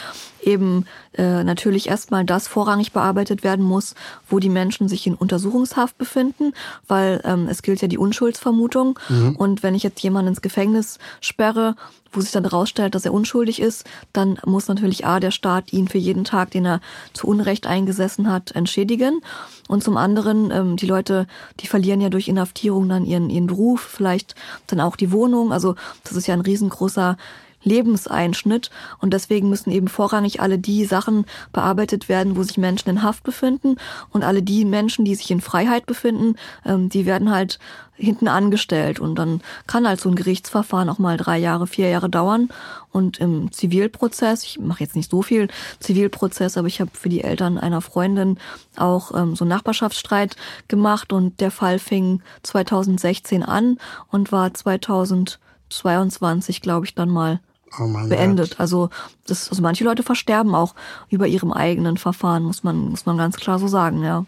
eben 0.42 0.86
äh, 1.14 1.44
natürlich 1.44 1.88
erstmal 1.88 2.24
das 2.24 2.48
vorrangig 2.48 2.92
bearbeitet 2.92 3.44
werden 3.44 3.64
muss, 3.64 3.94
wo 4.28 4.38
die 4.38 4.48
Menschen 4.48 4.88
sich 4.88 5.06
in 5.06 5.14
Untersuchungshaft 5.14 5.96
befinden, 5.98 6.52
weil 6.88 7.20
ähm, 7.24 7.46
es 7.48 7.62
gilt 7.62 7.82
ja 7.82 7.88
die 7.88 7.98
Unschuldsvermutung. 7.98 8.98
Mhm. 9.08 9.36
Und 9.36 9.62
wenn 9.62 9.74
ich 9.74 9.82
jetzt 9.82 10.02
jemanden 10.02 10.30
ins 10.30 10.42
Gefängnis 10.42 10.98
sperre, 11.20 11.76
wo 12.12 12.20
sich 12.20 12.30
dann 12.30 12.44
herausstellt, 12.44 12.94
dass 12.94 13.04
er 13.04 13.14
unschuldig 13.14 13.60
ist, 13.60 13.84
dann 14.12 14.38
muss 14.44 14.68
natürlich 14.68 15.06
A, 15.06 15.18
der 15.18 15.30
Staat 15.30 15.72
ihn 15.72 15.88
für 15.88 15.98
jeden 15.98 16.24
Tag, 16.24 16.50
den 16.50 16.66
er 16.66 16.80
zu 17.12 17.26
Unrecht 17.26 17.66
eingesessen 17.66 18.30
hat, 18.30 18.52
entschädigen. 18.52 19.20
Und 19.68 19.82
zum 19.82 19.96
anderen, 19.96 20.50
ähm, 20.50 20.76
die 20.76 20.86
Leute, 20.86 21.26
die 21.60 21.66
verlieren 21.66 22.00
ja 22.00 22.10
durch 22.10 22.28
Inhaftierung 22.28 22.88
dann 22.88 23.04
ihren, 23.04 23.30
ihren 23.30 23.46
Beruf, 23.46 23.80
vielleicht 23.80 24.34
dann 24.66 24.80
auch 24.80 24.96
die 24.96 25.12
Wohnung. 25.12 25.52
Also 25.52 25.74
das 26.04 26.12
ist 26.12 26.26
ja 26.26 26.34
ein 26.34 26.40
riesengroßer 26.42 27.16
Lebenseinschnitt. 27.64 28.70
Und 29.00 29.12
deswegen 29.12 29.48
müssen 29.48 29.70
eben 29.70 29.88
vorrangig 29.88 30.40
alle 30.40 30.58
die 30.58 30.84
Sachen 30.84 31.26
bearbeitet 31.52 32.08
werden, 32.08 32.36
wo 32.36 32.42
sich 32.42 32.58
Menschen 32.58 32.90
in 32.90 33.02
Haft 33.02 33.24
befinden. 33.24 33.76
Und 34.10 34.24
alle 34.24 34.42
die 34.42 34.64
Menschen, 34.64 35.04
die 35.04 35.14
sich 35.14 35.30
in 35.30 35.40
Freiheit 35.40 35.86
befinden, 35.86 36.36
ähm, 36.64 36.88
die 36.88 37.06
werden 37.06 37.30
halt 37.30 37.58
hinten 37.94 38.28
angestellt. 38.28 39.00
Und 39.00 39.16
dann 39.16 39.40
kann 39.66 39.86
halt 39.86 40.00
so 40.00 40.08
ein 40.08 40.14
Gerichtsverfahren 40.14 40.88
auch 40.88 40.98
mal 40.98 41.16
drei 41.16 41.38
Jahre, 41.38 41.66
vier 41.66 41.88
Jahre 41.88 42.10
dauern. 42.10 42.48
Und 42.90 43.18
im 43.18 43.50
Zivilprozess, 43.52 44.44
ich 44.44 44.58
mache 44.58 44.84
jetzt 44.84 44.96
nicht 44.96 45.10
so 45.10 45.22
viel 45.22 45.48
Zivilprozess, 45.80 46.58
aber 46.58 46.68
ich 46.68 46.80
habe 46.80 46.90
für 46.92 47.08
die 47.08 47.22
Eltern 47.22 47.58
einer 47.58 47.80
Freundin 47.80 48.38
auch 48.76 49.14
ähm, 49.14 49.36
so 49.36 49.44
einen 49.44 49.50
Nachbarschaftsstreit 49.50 50.36
gemacht. 50.68 51.12
Und 51.12 51.40
der 51.40 51.50
Fall 51.50 51.78
fing 51.78 52.22
2016 52.42 53.42
an 53.42 53.78
und 54.10 54.32
war 54.32 54.52
2022, 54.52 56.60
glaube 56.60 56.86
ich, 56.86 56.94
dann 56.94 57.08
mal 57.08 57.40
oh 57.78 58.08
beendet. 58.08 58.50
Gott. 58.50 58.60
Also, 58.60 58.90
das, 59.26 59.48
also 59.48 59.62
manche 59.62 59.84
Leute 59.84 60.02
versterben 60.02 60.54
auch 60.54 60.74
über 61.08 61.26
ihrem 61.26 61.52
eigenen 61.52 61.96
Verfahren, 61.96 62.44
muss 62.44 62.64
man, 62.64 62.88
muss 62.88 63.06
man 63.06 63.16
ganz 63.16 63.36
klar 63.36 63.58
so 63.58 63.68
sagen, 63.68 64.02
ja. 64.02 64.24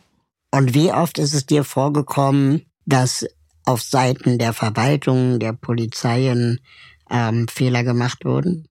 Und 0.51 0.75
wie 0.75 0.93
oft 0.93 1.19
ist 1.19 1.35
es 1.35 1.47
dir 1.47 1.65
vorgekommen, 1.65 2.63
dass 2.87 3.27
auf 3.65 3.83
Seiten 3.83 4.39
der 4.39 4.53
Verwaltung, 4.53 5.39
der 5.39 5.53
Polizeien 5.53 6.61
ähm, 7.11 7.49
Fehler 7.49 7.83
gemacht 7.83 8.25
wurden? 8.25 8.69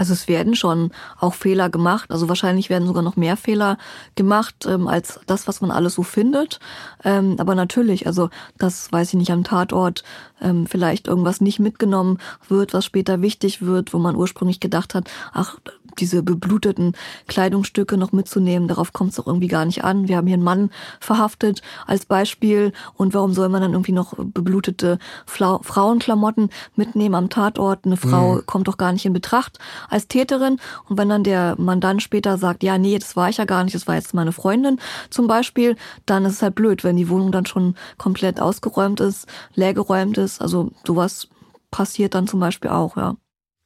Also 0.00 0.14
es 0.14 0.28
werden 0.28 0.54
schon 0.56 0.92
auch 1.18 1.34
Fehler 1.34 1.68
gemacht. 1.68 2.10
Also 2.10 2.30
wahrscheinlich 2.30 2.70
werden 2.70 2.86
sogar 2.86 3.02
noch 3.02 3.16
mehr 3.16 3.36
Fehler 3.36 3.76
gemacht 4.16 4.66
ähm, 4.66 4.88
als 4.88 5.20
das, 5.26 5.46
was 5.46 5.60
man 5.60 5.70
alles 5.70 5.92
so 5.92 6.02
findet. 6.02 6.58
Ähm, 7.04 7.36
aber 7.38 7.54
natürlich, 7.54 8.06
also 8.06 8.30
das 8.56 8.90
weiß 8.90 9.08
ich 9.08 9.14
nicht 9.16 9.30
am 9.30 9.44
Tatort, 9.44 10.02
ähm, 10.40 10.66
vielleicht 10.66 11.06
irgendwas 11.06 11.42
nicht 11.42 11.58
mitgenommen 11.58 12.16
wird, 12.48 12.72
was 12.72 12.86
später 12.86 13.20
wichtig 13.20 13.60
wird, 13.60 13.92
wo 13.92 13.98
man 13.98 14.16
ursprünglich 14.16 14.58
gedacht 14.58 14.94
hat, 14.94 15.10
ach, 15.34 15.58
diese 16.00 16.22
bebluteten 16.22 16.94
Kleidungsstücke 17.28 17.96
noch 17.96 18.12
mitzunehmen. 18.12 18.68
Darauf 18.68 18.92
kommt 18.92 19.12
es 19.12 19.20
auch 19.20 19.26
irgendwie 19.26 19.48
gar 19.48 19.64
nicht 19.64 19.84
an. 19.84 20.08
Wir 20.08 20.16
haben 20.16 20.26
hier 20.26 20.34
einen 20.34 20.42
Mann 20.42 20.70
verhaftet 21.00 21.62
als 21.86 22.06
Beispiel. 22.06 22.72
Und 22.94 23.14
warum 23.14 23.32
soll 23.32 23.48
man 23.48 23.62
dann 23.62 23.72
irgendwie 23.72 23.92
noch 23.92 24.14
beblutete 24.16 24.98
Fla 25.26 25.60
Frauenklamotten 25.62 26.50
mitnehmen 26.76 27.14
am 27.14 27.28
Tatort? 27.28 27.84
Eine 27.84 27.96
Frau 27.96 28.36
mhm. 28.36 28.46
kommt 28.46 28.68
doch 28.68 28.76
gar 28.76 28.92
nicht 28.92 29.04
in 29.06 29.12
Betracht 29.12 29.58
als 29.88 30.08
Täterin. 30.08 30.58
Und 30.88 30.98
wenn 30.98 31.08
dann 31.08 31.24
der 31.24 31.54
Mandant 31.58 32.02
später 32.02 32.38
sagt, 32.38 32.62
ja, 32.62 32.78
nee, 32.78 32.98
das 32.98 33.16
war 33.16 33.28
ich 33.28 33.36
ja 33.36 33.44
gar 33.44 33.64
nicht, 33.64 33.74
das 33.74 33.86
war 33.86 33.94
jetzt 33.94 34.14
meine 34.14 34.32
Freundin 34.32 34.78
zum 35.10 35.26
Beispiel, 35.26 35.76
dann 36.06 36.24
ist 36.24 36.34
es 36.34 36.42
halt 36.42 36.54
blöd, 36.54 36.84
wenn 36.84 36.96
die 36.96 37.08
Wohnung 37.08 37.32
dann 37.32 37.46
schon 37.46 37.74
komplett 37.98 38.40
ausgeräumt 38.40 39.00
ist, 39.00 39.26
leergeräumt 39.54 40.18
ist. 40.18 40.40
Also 40.40 40.70
sowas 40.86 41.28
passiert 41.70 42.14
dann 42.14 42.26
zum 42.26 42.40
Beispiel 42.40 42.70
auch, 42.70 42.96
ja. 42.96 43.16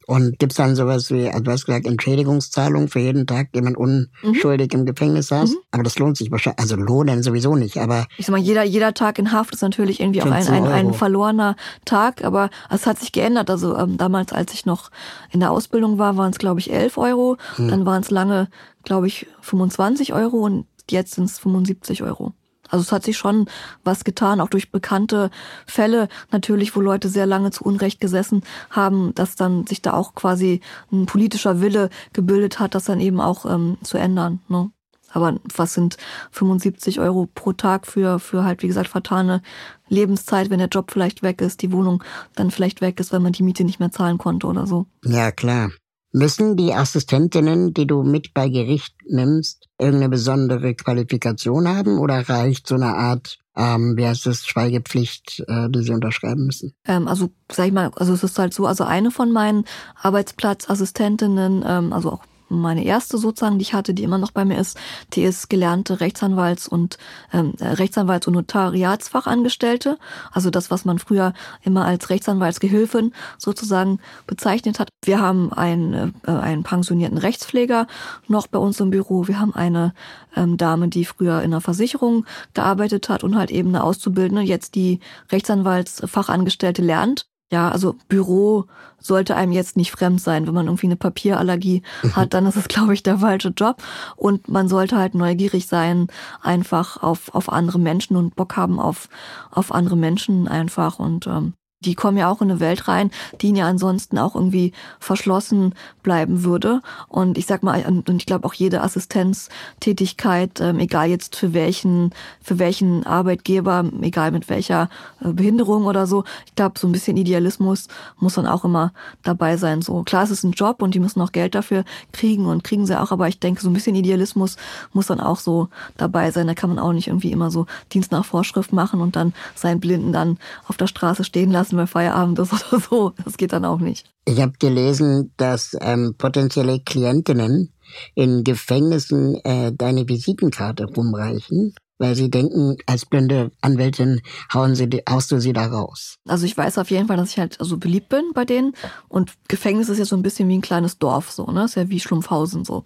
Und 0.07 0.39
gibt's 0.39 0.57
dann 0.57 0.77
sowas 0.77 1.11
wie, 1.11 1.29
also 1.29 1.43
du 1.43 1.51
hast 1.51 1.65
gesagt, 1.65 1.87
Entschädigungszahlung 1.87 2.89
für 2.89 3.01
jeden 3.01 3.27
Tag, 3.27 3.53
den 3.53 3.65
man 3.65 3.77
unschuldig 3.77 4.73
mhm. 4.73 4.81
im 4.81 4.87
Gefängnis 4.87 5.29
saß? 5.29 5.51
Mhm. 5.51 5.57
Aber 5.71 5.83
das 5.83 5.99
lohnt 5.99 6.17
sich 6.17 6.31
wahrscheinlich, 6.31 6.61
also 6.61 6.77
lohnen 6.77 7.23
sowieso 7.23 7.57
nicht, 7.57 7.79
aber... 7.79 8.07
Ich 8.19 8.27
sag 8.27 8.33
mal, 8.33 8.41
jeder, 8.41 8.65
jeder 8.65 8.95
Tag 8.95 9.19
in 9.19 9.33
Haft 9.33 9.55
ist 9.55 9.63
natürlich 9.63 10.01
irgendwie 10.01 10.23
auch 10.23 10.31
ein, 10.31 10.47
ein, 10.47 10.67
ein 10.67 10.95
verlorener 10.95 11.57
Tag, 11.85 12.25
aber 12.25 12.51
es 12.71 12.87
hat 12.87 12.99
sich 12.99 13.13
geändert. 13.13 13.49
Also 13.51 13.77
ähm, 13.77 13.97
damals, 13.97 14.33
als 14.33 14.53
ich 14.53 14.67
noch 14.67 14.91
in 15.31 15.41
der 15.41 15.51
Ausbildung 15.51 15.99
war, 15.99 16.17
waren 16.17 16.31
es, 16.31 16.39
glaube 16.39 16.61
ich, 16.61 16.73
11 16.73 16.99
Euro. 16.99 17.37
Mhm. 17.57 17.69
Dann 17.69 17.87
waren 17.87 18.03
es 18.03 18.11
lange, 18.11 18.49
glaube 18.85 19.07
ich, 19.07 19.27
25 19.41 20.13
Euro 20.13 20.39
und 20.39 20.67
jetzt 20.91 21.15
sind 21.15 21.25
es 21.25 21.39
75 21.39 22.03
Euro. 22.03 22.35
Also 22.75 22.83
es 22.83 22.91
hat 22.91 23.05
sich 23.05 23.17
schon 23.17 23.47
was 23.85 24.03
getan, 24.03 24.41
auch 24.41 24.49
durch 24.49 24.73
bekannte 24.73 25.31
Fälle 25.65 26.09
natürlich, 26.33 26.75
wo 26.75 26.81
Leute 26.81 27.09
sehr 27.09 27.25
lange 27.25 27.53
zu 27.53 27.63
Unrecht 27.63 28.01
gesessen 28.01 28.43
haben, 28.69 29.15
dass 29.15 29.37
dann 29.37 29.65
sich 29.65 29.81
da 29.81 29.93
auch 29.93 30.17
quasi 30.17 30.61
ein 30.91 31.07
politischer 31.07 31.61
Wille 31.61 31.89
gebildet 32.13 32.59
hat, 32.59 32.75
das 32.75 32.87
dann 32.87 32.99
eben 32.99 33.21
auch 33.21 33.47
ähm, 33.47 33.79
zu 33.85 33.97
ändern. 33.97 34.41
Ne? 34.49 34.73
Aber 35.13 35.39
was 35.55 35.75
sind 35.75 35.99
75 36.33 36.99
Euro 36.99 37.29
pro 37.33 37.53
Tag 37.53 37.87
für, 37.87 38.19
für 38.19 38.43
halt, 38.43 38.65
wie 38.65 38.67
gesagt, 38.67 38.89
vertane 38.89 39.41
Lebenszeit, 39.89 40.51
wenn 40.51 40.59
der 40.59 40.67
Job 40.67 40.91
vielleicht 40.91 41.23
weg 41.23 41.41
ist, 41.43 41.63
die 41.63 41.71
Wohnung 41.71 42.03
dann 42.35 42.51
vielleicht 42.51 42.81
weg 42.81 42.99
ist, 42.99 43.13
weil 43.13 43.21
man 43.21 43.33
die 43.33 43.45
Miete 43.45 43.63
nicht 43.63 43.79
mehr 43.79 43.93
zahlen 43.93 44.19
konnte 44.19 44.49
oder 44.49 44.67
so. 44.67 44.87
Ja, 45.05 45.31
klar. 45.31 45.71
Müssen 46.17 46.57
die 46.57 46.73
Assistentinnen, 46.73 47.75
die 47.75 47.89
du 47.89 48.05
mit 48.05 48.35
bei 48.35 48.49
Gericht 48.49 48.95
nimmst, 49.05 49.69
irgendeine 49.81 50.11
besondere 50.11 50.75
Qualifikation 50.75 51.67
haben 51.67 51.99
oder 51.99 52.29
reicht 52.29 52.69
so 52.69 52.77
eine 52.77 52.95
Art, 52.95 53.41
ähm, 53.57 53.97
wie 53.97 54.07
heißt 54.07 54.25
das, 54.27 54.47
Schweigepflicht, 54.47 55.43
äh, 55.49 55.69
die 55.71 55.83
sie 55.83 55.93
unterschreiben 55.93 56.47
müssen? 56.47 56.73
Ähm, 56.87 57.09
also 57.09 57.31
sag 57.51 57.67
ich 57.67 57.73
mal, 57.73 57.91
also 57.97 58.13
es 58.13 58.23
ist 58.23 58.39
halt 58.39 58.55
so, 58.55 58.65
also 58.65 58.85
eine 58.85 59.11
von 59.11 59.33
meinen 59.33 59.65
Arbeitsplatzassistentinnen, 60.01 61.65
ähm, 61.67 61.93
also 61.93 62.13
auch 62.13 62.25
meine 62.49 62.85
erste 62.85 63.19
sozusagen, 63.19 63.59
die 63.59 63.63
ich 63.63 63.75
hatte, 63.75 63.95
die 63.95 64.03
immer 64.03 64.19
noch 64.19 64.31
bei 64.31 64.45
mir 64.45 64.59
ist, 64.59 64.79
die 65.13 65.23
ist 65.23 65.49
gelernte 65.49 66.01
Rechtsanwalts- 66.01 66.69
und 66.69 66.99
ähm, 67.33 67.53
Rechtsanwalts- 67.59 68.27
und 68.27 68.35
Notariatsfachangestellte. 68.35 69.99
Also 70.33 70.51
das, 70.51 70.71
was 70.71 70.85
man 70.85 70.99
früher 70.99 71.33
immer 71.63 71.85
als 71.85 72.11
Rechtsanwaltsgehilfin 72.11 73.13
sozusagen 73.39 74.01
bezeichnet 74.27 74.79
hat. 74.79 74.89
Wir 75.05 75.21
haben 75.21 75.53
einen, 75.53 76.15
äh, 76.27 76.31
einen 76.31 76.63
pensionierten 76.63 77.19
Rechtspfleger 77.19 77.87
noch 78.29 78.47
bei 78.47 78.59
uns 78.59 78.81
im 78.81 78.91
Büro. 78.91 79.27
Wir 79.29 79.41
haben 79.41 79.55
eine 79.55 79.95
ähm, 80.37 80.57
Dame, 80.57 80.89
die 80.89 81.05
früher 81.05 81.39
in 81.43 81.53
einer 81.53 81.61
Versicherung 81.61 82.27
gearbeitet 82.55 83.09
hat 83.09 83.25
und 83.25 83.37
halt 83.37 83.51
eben 83.51 83.71
eine 83.71 83.85
Auszubildende, 83.85 84.43
jetzt 84.43 84.75
die 84.75 85.01
Rechtsanwaltsfachangestellte 85.31 86.83
lernt 86.83 87.27
Ja, 87.55 87.69
also 87.69 87.95
Büro 88.09 88.65
sollte 88.99 89.37
einem 89.37 89.53
jetzt 89.53 89.77
nicht 89.77 89.93
fremd 89.93 90.21
sein. 90.21 90.49
Wenn 90.49 90.55
man 90.55 90.67
irgendwie 90.67 90.89
eine 90.89 90.97
Papierallergie 90.97 91.83
mhm. 92.03 92.17
hat, 92.17 92.35
dann 92.35 92.47
ist 92.47 92.57
es, 92.57 92.67
glaube 92.67 92.95
ich, 92.95 93.05
der 93.05 93.19
falsche 93.19 93.51
Job. 93.51 93.81
Und 94.17 94.49
man 94.49 94.67
sollte 94.67 94.97
halt 94.97 95.15
neugierig 95.15 95.69
sein, 95.69 96.09
einfach 96.43 97.01
auf, 97.01 97.33
auf 97.33 97.49
andere 97.49 97.79
Menschen 97.79 98.17
und 98.17 98.35
Bock 98.35 98.57
haben 98.57 98.81
auf, 98.81 99.09
auf 99.53 99.73
andere 99.73 99.97
Menschen 99.97 100.49
einfach. 100.49 100.99
Und 100.99 101.29
ähm, 101.29 101.53
die 101.85 101.95
kommen 101.95 102.19
ja 102.19 102.31
auch 102.31 102.41
in 102.41 102.51
eine 102.51 102.61
Welt 102.61 102.89
rein, 102.89 103.11
die 103.41 103.49
ihnen 103.49 103.57
ja 103.57 103.67
ansonsten 103.67 104.19
auch 104.19 104.35
irgendwie 104.35 104.73
verschlossen 104.99 105.75
bleiben 106.03 106.45
würde. 106.45 106.83
Und 107.09 107.39
ich 107.39 107.47
sag 107.47 107.63
mal, 107.63 107.85
und 107.87 108.09
ich 108.11 108.27
glaube 108.27 108.47
auch 108.47 108.55
jede 108.55 108.83
Assistenztätigkeit, 108.83 110.61
ähm, 110.61 110.79
egal 110.79 111.09
jetzt 111.09 111.37
für 111.37 111.53
welchen, 111.53 112.11
für 112.43 112.59
welchen 112.59 113.07
Arbeitgeber, 113.07 113.85
egal 114.01 114.31
mit 114.31 114.49
welcher 114.49 114.89
äh, 115.21 115.33
Behinderung 115.33 115.87
oder 115.87 116.07
so, 116.07 116.25
ich 116.47 116.55
glaube, 116.55 116.79
so 116.79 116.87
ein 116.87 116.93
bisschen 116.93 117.17
Idealismus 117.17 117.89
muss 118.19 118.35
dann 118.35 118.47
auch 118.47 118.65
immer 118.65 118.93
dabei 119.23 119.57
sein. 119.57 119.83
So 119.83 120.03
klar, 120.03 120.25
es 120.25 120.31
ist 120.31 120.45
ein 120.45 120.53
Job 120.53 120.83
und 120.83 120.95
die 120.95 121.01
müssen 121.01 121.21
auch 121.21 121.33
Geld 121.33 121.55
dafür 121.55 121.85
kriegen 122.13 122.47
und 122.47 122.65
kriegen 122.65 122.87
sie 122.87 123.01
auch, 123.01 123.13
aber 123.13 123.29
ich 123.29 123.41
denke, 123.41 123.61
so 123.61 123.69
ein 123.69 123.75
bisschen 123.75 123.97
Idealismus 123.97 124.57
muss 124.93 125.07
dann 125.07 125.21
auch 125.21 125.39
so 125.39 125.69
dabei 125.97 126.31
sein. 126.31 126.47
Da 126.47 126.55
kann 126.55 126.71
man 126.71 126.79
auch 126.79 126.93
nicht 126.93 127.09
irgendwie 127.09 127.33
immer 127.33 127.51
so 127.51 127.67
Dienst 127.93 128.13
nach 128.13 128.25
Vorschrift 128.25 128.73
machen 128.73 129.01
und 129.01 129.17
dann 129.17 129.33
seinen 129.55 129.81
Blinden 129.81 130.13
dann 130.13 130.39
auf 130.69 130.77
der 130.77 130.87
Straße 130.87 131.25
stehen 131.25 131.51
lassen 131.51 131.74
lassen, 131.75 131.77
weil 131.77 131.87
Feierabend 131.87 132.39
ist 132.39 132.53
oder 132.73 132.81
so. 132.81 133.13
Das 133.25 133.37
geht 133.37 133.53
dann 133.53 133.65
auch 133.65 133.81
nicht. 133.81 134.11
Ich 134.27 134.41
habe 134.41 134.53
gelesen, 134.59 135.33
dass 135.37 135.77
ähm, 135.81 136.15
potenzielle 136.17 136.81
Klientinnen 136.81 137.73
in 138.15 138.45
Gefängnissen 138.45 139.37
äh, 139.45 139.73
deine 139.73 140.09
Visitenkarte 140.09 140.85
rumreichen 140.85 141.75
weil 141.99 142.17
sie 142.17 142.29
denken, 142.29 142.77
als 142.87 143.07
blinde 143.07 143.53
Anwältin 143.61 144.21
hauen 144.53 144.75
sie, 144.75 144.89
haust 145.09 145.31
du 145.31 145.41
sie 145.41 145.53
da 145.53 145.67
raus. 145.67 146.17
Also 146.27 146.45
ich 146.45 146.57
weiß 146.57 146.79
auf 146.79 146.91
jeden 146.91 147.07
Fall, 147.07 147.17
dass 147.17 147.31
ich 147.31 147.39
halt 147.39 147.57
so 147.61 147.77
beliebt 147.77 148.09
bin 148.09 148.33
bei 148.35 148.45
denen 148.45 148.75
und 149.09 149.33
Gefängnis 149.49 149.89
ist 149.89 149.99
ja 149.99 150.05
so 150.05 150.17
ein 150.17 150.23
bisschen 150.23 150.49
wie 150.49 150.59
ein 150.59 150.63
kleines 150.63 150.99
Dorf 150.99 151.31
so, 151.31 151.47
ne? 151.47 151.65
Ist 151.65 151.77
ja 151.77 151.89
wie 151.89 152.01
Schlumpfhausen 152.01 152.65
so 152.65 152.85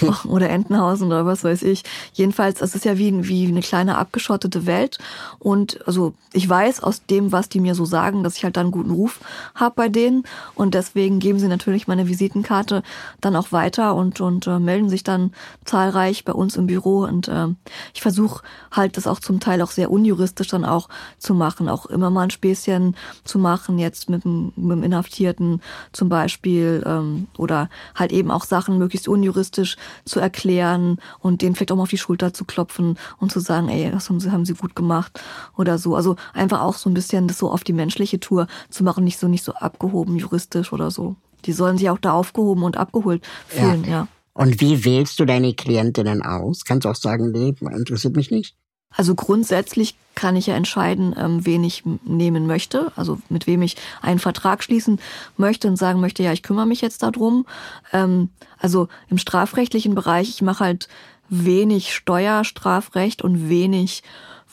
oder 0.24 0.48
Entenhausen 0.48 1.08
oder 1.08 1.26
was 1.26 1.44
weiß 1.44 1.62
ich. 1.64 1.82
Jedenfalls, 2.14 2.62
es 2.62 2.74
ist 2.74 2.84
ja 2.86 2.96
wie, 2.96 3.28
wie 3.28 3.46
eine 3.46 3.60
kleine 3.60 3.98
abgeschottete 3.98 4.64
Welt 4.64 4.98
und 5.38 5.86
also 5.86 6.14
ich 6.32 6.48
weiß 6.48 6.82
aus 6.82 7.04
dem, 7.04 7.32
was 7.32 7.50
die 7.50 7.60
mir 7.60 7.74
so 7.74 7.84
sagen, 7.84 8.24
dass 8.24 8.36
ich 8.36 8.44
halt 8.44 8.56
dann 8.56 8.66
einen 8.66 8.72
guten 8.72 8.90
Ruf 8.90 9.20
habe 9.54 9.74
bei 9.76 9.88
denen 9.88 10.24
und 10.54 10.74
deswegen 10.74 11.18
geben 11.18 11.38
sie 11.38 11.48
natürlich 11.48 11.86
meine 11.86 12.08
Visitenkarte 12.08 12.82
dann 13.20 13.36
auch 13.36 13.52
weiter 13.52 13.94
und 13.94 14.20
und 14.22 14.46
äh, 14.46 14.58
melden 14.58 14.88
sich 14.88 15.04
dann 15.04 15.32
zahlreich 15.66 16.24
bei 16.24 16.32
uns 16.32 16.56
im 16.56 16.66
Büro 16.66 17.04
und 17.04 17.28
äh, 17.28 17.48
ich 17.92 18.00
versuche 18.00 18.45
halt 18.70 18.96
das 18.96 19.06
auch 19.06 19.20
zum 19.20 19.40
Teil 19.40 19.62
auch 19.62 19.70
sehr 19.70 19.90
unjuristisch 19.90 20.48
dann 20.48 20.64
auch 20.64 20.88
zu 21.18 21.34
machen, 21.34 21.68
auch 21.68 21.86
immer 21.86 22.10
mal 22.10 22.22
ein 22.22 22.30
Späßchen 22.30 22.96
zu 23.24 23.38
machen, 23.38 23.78
jetzt 23.78 24.10
mit 24.10 24.24
dem, 24.24 24.52
mit 24.56 24.78
dem 24.78 24.82
Inhaftierten 24.82 25.60
zum 25.92 26.08
Beispiel 26.08 26.82
ähm, 26.86 27.28
oder 27.36 27.68
halt 27.94 28.12
eben 28.12 28.30
auch 28.30 28.44
Sachen 28.44 28.78
möglichst 28.78 29.08
unjuristisch 29.08 29.76
zu 30.04 30.20
erklären 30.20 30.98
und 31.20 31.42
denen 31.42 31.54
vielleicht 31.54 31.72
auch 31.72 31.76
mal 31.76 31.84
auf 31.84 31.90
die 31.90 31.98
Schulter 31.98 32.32
zu 32.32 32.44
klopfen 32.44 32.98
und 33.18 33.32
zu 33.32 33.40
sagen, 33.40 33.68
ey, 33.68 33.90
das 33.90 34.08
haben 34.08 34.20
sie, 34.20 34.30
haben 34.30 34.44
sie 34.44 34.54
gut 34.54 34.76
gemacht 34.76 35.20
oder 35.56 35.78
so. 35.78 35.94
Also 35.96 36.16
einfach 36.34 36.60
auch 36.60 36.74
so 36.74 36.90
ein 36.90 36.94
bisschen 36.94 37.28
das 37.28 37.38
so 37.38 37.50
auf 37.50 37.64
die 37.64 37.72
menschliche 37.72 38.20
Tour 38.20 38.46
zu 38.70 38.84
machen, 38.84 39.04
nicht 39.04 39.18
so 39.18 39.28
nicht 39.28 39.44
so 39.44 39.52
abgehoben 39.52 40.16
juristisch 40.16 40.72
oder 40.72 40.90
so. 40.90 41.16
Die 41.44 41.52
sollen 41.52 41.78
sich 41.78 41.90
auch 41.90 41.98
da 41.98 42.12
aufgehoben 42.12 42.62
und 42.62 42.76
abgeholt 42.76 43.24
fühlen, 43.46 43.84
ja. 43.84 43.90
ja. 43.90 44.08
Und 44.36 44.60
wie 44.60 44.84
wählst 44.84 45.18
du 45.18 45.24
deine 45.24 45.54
Klientinnen 45.54 46.22
aus? 46.22 46.66
Kannst 46.66 46.84
du 46.84 46.90
auch 46.90 46.96
sagen, 46.96 47.30
nee, 47.30 47.54
interessiert 47.58 48.16
mich 48.16 48.30
nicht? 48.30 48.54
Also 48.94 49.14
grundsätzlich 49.14 49.94
kann 50.14 50.36
ich 50.36 50.46
ja 50.46 50.54
entscheiden, 50.54 51.14
ähm, 51.18 51.44
wen 51.46 51.64
ich 51.64 51.84
nehmen 52.04 52.46
möchte, 52.46 52.92
also 52.96 53.18
mit 53.30 53.46
wem 53.46 53.62
ich 53.62 53.76
einen 54.02 54.18
Vertrag 54.18 54.62
schließen 54.62 55.00
möchte 55.38 55.68
und 55.68 55.76
sagen 55.76 56.00
möchte, 56.00 56.22
ja, 56.22 56.32
ich 56.32 56.42
kümmere 56.42 56.66
mich 56.66 56.82
jetzt 56.82 57.02
darum. 57.02 57.46
Ähm, 57.92 58.28
also 58.58 58.88
im 59.08 59.16
strafrechtlichen 59.16 59.94
Bereich, 59.94 60.28
ich 60.28 60.42
mache 60.42 60.64
halt 60.64 60.88
wenig 61.30 61.94
Steuerstrafrecht 61.94 63.22
und 63.22 63.48
wenig 63.48 64.02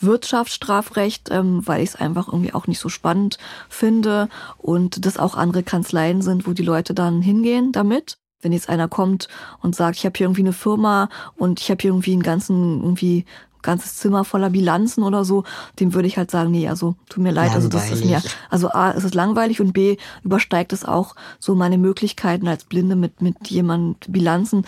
Wirtschaftsstrafrecht, 0.00 1.28
ähm, 1.30 1.66
weil 1.66 1.82
ich 1.82 1.90
es 1.90 1.96
einfach 1.96 2.28
irgendwie 2.28 2.54
auch 2.54 2.66
nicht 2.66 2.80
so 2.80 2.88
spannend 2.88 3.36
finde 3.68 4.28
und 4.56 5.04
das 5.04 5.18
auch 5.18 5.36
andere 5.36 5.62
Kanzleien 5.62 6.22
sind, 6.22 6.46
wo 6.46 6.52
die 6.52 6.64
Leute 6.64 6.94
dann 6.94 7.20
hingehen 7.20 7.70
damit 7.72 8.16
wenn 8.44 8.52
jetzt 8.52 8.68
einer 8.68 8.88
kommt 8.88 9.28
und 9.62 9.74
sagt, 9.74 9.96
ich 9.96 10.04
habe 10.04 10.16
hier 10.16 10.26
irgendwie 10.26 10.42
eine 10.42 10.52
Firma 10.52 11.08
und 11.36 11.60
ich 11.60 11.70
habe 11.70 11.80
hier 11.80 11.90
irgendwie 11.90 12.12
einen 12.12 12.22
ganzen 12.22 12.82
irgendwie 12.82 13.24
ganzes 13.64 13.96
Zimmer 13.96 14.24
voller 14.24 14.50
Bilanzen 14.50 15.02
oder 15.02 15.24
so, 15.24 15.42
dem 15.80 15.94
würde 15.94 16.06
ich 16.06 16.16
halt 16.16 16.30
sagen, 16.30 16.52
nee, 16.52 16.68
also 16.68 16.94
tut 17.08 17.22
mir 17.22 17.32
leid, 17.32 17.46
langweilig. 17.52 17.56
also 17.56 17.68
das 17.68 17.90
ist 17.90 18.04
mir, 18.04 18.22
also 18.50 18.68
A, 18.68 18.90
ist 18.90 19.04
es 19.04 19.14
langweilig 19.14 19.60
und 19.60 19.72
B, 19.72 19.96
übersteigt 20.22 20.72
es 20.72 20.84
auch 20.84 21.16
so 21.40 21.56
meine 21.56 21.78
Möglichkeiten 21.78 22.46
als 22.46 22.64
Blinde 22.64 22.94
mit, 22.94 23.22
mit 23.22 23.48
jemand 23.48 24.12
Bilanzen 24.12 24.64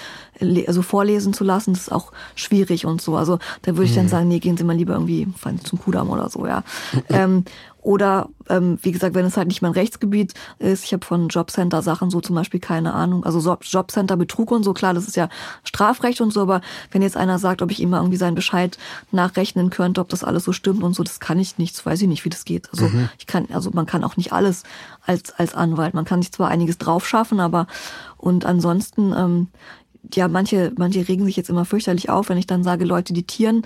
also 0.66 0.82
vorlesen 0.82 1.32
zu 1.32 1.44
lassen, 1.44 1.74
das 1.74 1.82
ist 1.82 1.92
auch 1.92 2.10
schwierig 2.34 2.86
und 2.86 3.00
so. 3.00 3.16
Also 3.16 3.38
da 3.62 3.72
würde 3.76 3.84
ich 3.84 3.94
dann 3.94 4.06
mhm. 4.06 4.10
sagen, 4.10 4.28
nee, 4.28 4.40
gehen 4.40 4.56
Sie 4.56 4.64
mal 4.64 4.76
lieber 4.76 4.94
irgendwie 4.94 5.28
zum 5.62 5.78
Kudamm 5.78 6.10
oder 6.10 6.28
so, 6.28 6.46
ja. 6.46 6.64
ähm, 7.10 7.44
oder 7.86 8.30
ähm, 8.48 8.80
wie 8.82 8.90
gesagt, 8.90 9.14
wenn 9.14 9.24
es 9.24 9.36
halt 9.36 9.46
nicht 9.46 9.62
mein 9.62 9.70
Rechtsgebiet 9.70 10.34
ist, 10.58 10.84
ich 10.84 10.92
habe 10.92 11.06
von 11.06 11.28
Jobcenter 11.28 11.82
Sachen 11.82 12.10
so 12.10 12.20
zum 12.20 12.34
Beispiel 12.34 12.58
keine 12.58 12.92
Ahnung. 12.92 13.22
Also 13.22 13.56
Jobcenter 13.62 14.16
Betrug 14.16 14.50
und 14.50 14.64
so, 14.64 14.74
klar, 14.74 14.92
das 14.92 15.06
ist 15.06 15.14
ja 15.14 15.28
Strafrecht 15.62 16.20
und 16.20 16.32
so, 16.32 16.42
aber 16.42 16.62
wenn 16.90 17.00
jetzt 17.00 17.16
einer 17.16 17.38
sagt, 17.38 17.62
ob 17.62 17.70
ich 17.70 17.78
ihm 17.78 17.90
mal 17.90 17.98
irgendwie 17.98 18.16
seinen 18.16 18.34
Bescheid 18.34 18.76
nachrechnen 19.12 19.70
könnte, 19.70 20.00
ob 20.00 20.08
das 20.08 20.24
alles 20.24 20.42
so 20.42 20.50
stimmt 20.50 20.82
und 20.82 20.96
so, 20.96 21.04
das 21.04 21.20
kann 21.20 21.38
ich 21.38 21.58
nicht, 21.58 21.76
das 21.76 21.86
weiß 21.86 22.02
ich 22.02 22.08
nicht, 22.08 22.24
wie 22.24 22.28
das 22.28 22.44
geht. 22.44 22.68
Also 22.72 22.88
mhm. 22.88 23.08
ich 23.20 23.28
kann, 23.28 23.46
also 23.52 23.70
man 23.72 23.86
kann 23.86 24.02
auch 24.02 24.16
nicht 24.16 24.32
alles 24.32 24.64
als, 25.06 25.32
als 25.38 25.54
Anwalt. 25.54 25.94
Man 25.94 26.04
kann 26.04 26.22
sich 26.22 26.32
zwar 26.32 26.48
einiges 26.48 26.78
drauf 26.78 27.06
schaffen, 27.06 27.38
aber 27.38 27.68
und 28.16 28.44
ansonsten, 28.46 29.14
ähm, 29.16 29.46
ja, 30.14 30.28
manche, 30.28 30.72
manche 30.76 31.06
regen 31.08 31.24
sich 31.24 31.36
jetzt 31.36 31.50
immer 31.50 31.64
fürchterlich 31.64 32.10
auf, 32.10 32.28
wenn 32.28 32.38
ich 32.38 32.46
dann 32.46 32.62
sage, 32.64 32.84
Leute, 32.84 33.12
die 33.12 33.24
Tieren 33.24 33.62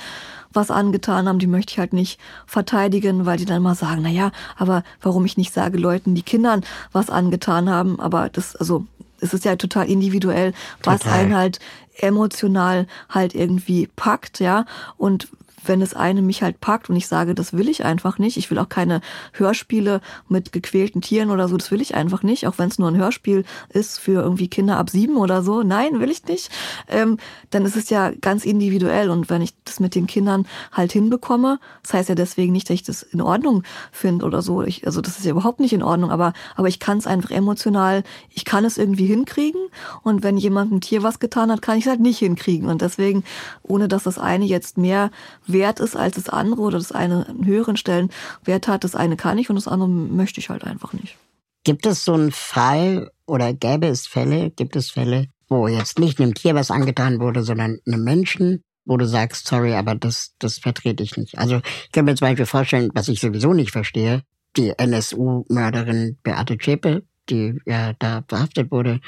was 0.53 0.71
angetan 0.71 1.29
haben, 1.29 1.39
die 1.39 1.47
möchte 1.47 1.73
ich 1.73 1.79
halt 1.79 1.93
nicht 1.93 2.19
verteidigen, 2.47 3.27
weil 3.27 3.39
die 3.39 3.45
dann 3.45 3.63
mal 3.63 3.75
sagen, 3.75 4.03
na 4.03 4.09
ja, 4.09 4.33
aber 4.57 4.83
warum 5.01 5.25
ich 5.25 5.37
nicht 5.37 5.53
sage, 5.53 5.79
Leuten, 5.79 6.15
die 6.15 6.23
Kindern 6.23 6.65
was 6.93 7.11
angetan 7.11 7.69
haben, 7.69 8.01
aber 8.01 8.29
das, 8.29 8.57
also, 8.57 8.87
es 9.21 9.35
ist 9.35 9.45
ja 9.45 9.57
total 9.57 9.89
individuell, 9.89 10.55
was 10.83 11.01
total. 11.01 11.19
einen 11.19 11.37
halt 11.37 11.61
emotional 11.99 12.87
halt 13.09 13.35
irgendwie 13.35 13.89
packt, 13.97 14.41
ja. 14.41 14.65
Und 14.97 15.29
wenn 15.65 15.83
es 15.83 15.95
eine 15.95 16.23
mich 16.23 16.43
halt 16.43 16.61
packt 16.61 16.91
und 16.91 16.97
ich 16.97 17.07
sage, 17.07 17.35
das 17.35 17.53
will 17.53 17.69
ich 17.69 17.85
einfach 17.85 18.19
nicht, 18.19 18.37
ich 18.37 18.51
will 18.51 18.59
auch 18.59 18.69
keine 18.69 19.01
Hörspiele 19.33 20.01
mit 20.29 20.53
gequälten 20.53 21.01
Tieren 21.01 21.31
oder 21.31 21.49
so, 21.49 21.57
das 21.57 21.71
will 21.71 21.81
ich 21.81 21.95
einfach 21.95 22.23
nicht, 22.23 22.47
auch 22.47 22.59
wenn 22.59 22.69
es 22.69 22.79
nur 22.79 22.89
ein 22.89 22.97
Hörspiel 22.97 23.45
ist 23.69 23.99
für 23.99 24.23
irgendwie 24.23 24.49
Kinder 24.49 24.77
ab 24.77 24.91
sieben 24.91 25.17
oder 25.17 25.43
so, 25.43 25.63
nein, 25.63 26.01
will 26.01 26.11
ich 26.11 26.25
nicht, 26.25 26.51
ähm, 26.89 27.19
dann 27.51 27.65
ist 27.65 27.77
es 27.77 27.91
ja 27.91 28.11
ganz 28.11 28.45
individuell 28.45 29.11
und 29.11 29.31
wenn 29.31 29.43
ich 29.43 29.55
das 29.65 29.81
mit 29.81 29.95
den 29.95 30.07
Kindern 30.07 30.47
halt 30.73 30.93
hinbekomme, 30.93 31.59
das 31.83 31.95
heißt 31.95 32.09
ja 32.09 32.15
deswegen 32.15 32.53
nicht, 32.53 32.69
dass 32.69 32.75
ich 32.75 32.83
das 32.83 33.03
in 33.03 33.21
Ordnung 33.21 33.63
finde 33.93 34.25
oder 34.25 34.43
so, 34.43 34.63
ich, 34.63 34.87
also 34.87 35.01
das 35.01 35.19
ist 35.19 35.25
ja 35.25 35.33
überhaupt 35.33 35.61
nicht 35.61 35.73
in 35.73 35.83
Ordnung, 35.83 36.11
aber, 36.11 36.33
aber 36.57 36.69
ich 36.69 36.79
kann 36.79 36.99
es 36.99 37.07
einfach 37.07 37.31
emotional, 37.31 38.03
ich 38.31 38.45
kann 38.45 38.65
es 38.65 38.79
irgendwie 38.79 39.07
hinkriegen 39.07 39.61
und 40.03 40.23
wenn 40.23 40.37
jemand 40.37 40.73
ein 40.73 40.81
Tier 40.81 41.03
was 41.03 41.19
getan 41.19 41.51
hat, 41.51 41.63
kann 41.63 41.79
ich 41.79 41.85
es 41.85 41.91
halt 41.91 42.01
nicht 42.01 42.19
hinkriegen 42.19 42.69
und 42.69 42.83
deswegen, 42.83 43.25
ohne 43.63 43.89
dass 43.89 44.05
das 44.05 44.19
eine 44.19 44.45
jetzt 44.45 44.79
mehr 44.79 45.11
wert 45.53 45.81
ist 45.81 45.97
als 45.97 46.17
das 46.17 46.29
andere 46.29 46.61
oder 46.61 46.79
das 46.79 46.93
eine 46.93 47.27
einen 47.27 47.47
höheren 47.47 47.77
Stellenwert 47.77 48.69
hat, 48.69 48.85
das 48.85 48.95
eine 48.95 49.17
kann 49.17 49.39
ich 49.39 49.51
und 49.51 49.57
das 49.57 49.69
andere 49.69 49.89
möchte 49.89 50.41
ich 50.41 50.51
halt 50.51 50.65
einfach 50.65 50.93
nicht. 50.93 51.17
Gibt 51.65 51.87
es 51.87 52.05
so 52.05 52.15
einen 52.15 52.33
Fall 52.33 53.11
oder 53.27 53.53
gäbe 53.53 53.87
es 53.87 54.07
Fälle, 54.07 54.51
gibt 54.51 54.77
es 54.77 54.91
Fälle, 54.91 55.27
wo 55.49 55.69
jetzt 55.69 55.99
nicht 55.99 56.21
einem 56.21 56.35
Tier 56.35 56.55
was 56.55 56.71
angetan 56.71 57.21
wurde, 57.21 57.43
sondern 57.43 57.79
einem 57.87 58.05
Menschen, 58.05 58.65
wo 58.85 58.97
du 58.97 59.07
sagst, 59.07 59.47
sorry, 59.47 59.75
aber 59.75 59.95
das, 59.95 60.35
das 60.39 60.59
vertrete 60.59 61.03
ich 61.03 61.17
nicht. 61.17 61.39
Also 61.39 61.61
ich 61.85 61.93
kann 61.93 62.07
mir 62.07 62.15
zum 62.15 62.29
Beispiel 62.29 62.47
vorstellen, 62.47 62.91
was 62.95 63.09
ich 63.09 63.21
sowieso 63.21 63.53
nicht 63.53 63.73
verstehe, 63.73 64.23
die 64.57 64.73
NSU-Mörderin 64.77 66.19
Beate 66.23 66.57
Zschäpe, 66.57 67.03
die 67.29 67.61
ja 67.67 67.93
da 67.99 68.25
verhaftet 68.27 68.71
wurde, 68.71 69.01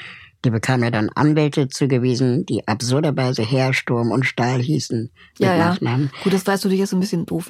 die 0.43 0.49
bekam 0.49 0.83
ja 0.83 0.91
dann 0.91 1.09
Anwälte 1.09 1.67
zugewiesen, 1.69 2.45
die 2.45 2.67
absurderweise 2.67 3.43
Heersturm 3.43 4.11
und 4.11 4.25
Stahl 4.25 4.61
hießen. 4.61 5.09
Ja, 5.37 5.55
ja. 5.55 5.69
Nachnamen. 5.69 6.11
Gut, 6.23 6.33
das 6.33 6.45
weißt 6.45 6.65
du 6.65 6.69
dich 6.69 6.79
jetzt 6.79 6.93
ein 6.93 6.99
bisschen 6.99 7.25
doof. 7.25 7.49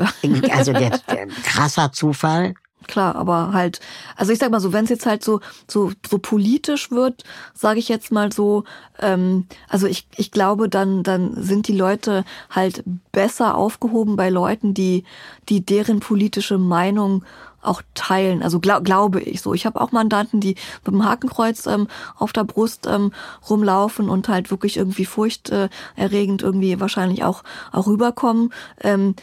also 0.52 0.74
der, 0.74 0.90
der 1.10 1.28
krasser 1.44 1.92
Zufall. 1.92 2.54
Klar, 2.88 3.16
aber 3.16 3.54
halt, 3.54 3.80
also 4.16 4.32
ich 4.34 4.40
sag 4.40 4.52
mal 4.52 4.60
so, 4.60 4.74
wenn 4.74 4.84
es 4.84 4.90
jetzt 4.90 5.06
halt 5.06 5.24
so 5.24 5.40
so 5.70 5.92
so 6.08 6.18
politisch 6.18 6.92
wird, 6.92 7.24
sage 7.54 7.80
ich 7.80 7.88
jetzt 7.88 8.12
mal 8.12 8.32
so, 8.32 8.66
ähm, 9.00 9.48
also 9.70 9.88
ich 9.88 10.08
ich 10.18 10.32
glaube, 10.32 10.70
dann 10.70 11.04
dann 11.04 11.34
sind 11.42 11.68
die 11.68 11.78
Leute 11.78 12.26
halt 12.50 12.84
besser 13.12 13.56
aufgehoben 13.56 14.16
bei 14.16 14.30
Leuten, 14.30 14.74
die 14.74 15.06
die 15.50 15.66
deren 15.66 16.00
politische 16.00 16.58
Meinung 16.58 17.24
auch 17.64 17.82
teilen. 17.94 18.44
Also 18.44 18.60
glaub, 18.60 18.84
glaube 18.84 19.22
ich 19.22 19.42
so. 19.42 19.54
Ich 19.54 19.66
habe 19.66 19.80
auch 19.82 19.92
Mandanten, 19.92 20.40
die 20.40 20.56
mit 20.86 20.94
dem 20.94 21.06
Hakenkreuz 21.06 21.66
ähm, 21.68 21.88
auf 22.18 22.34
der 22.34 22.44
Brust 22.44 22.88
ähm, 22.88 23.12
rumlaufen 23.50 24.10
und 24.10 24.30
halt 24.30 24.52
wirklich 24.52 24.78
irgendwie 24.78 25.06
furchterregend 25.06 26.42
irgendwie 26.42 26.80
wahrscheinlich 26.80 27.24
auch 27.24 27.44
auch 27.72 27.88
rüberkommen. 27.88 28.54
Ähm, 28.82 29.16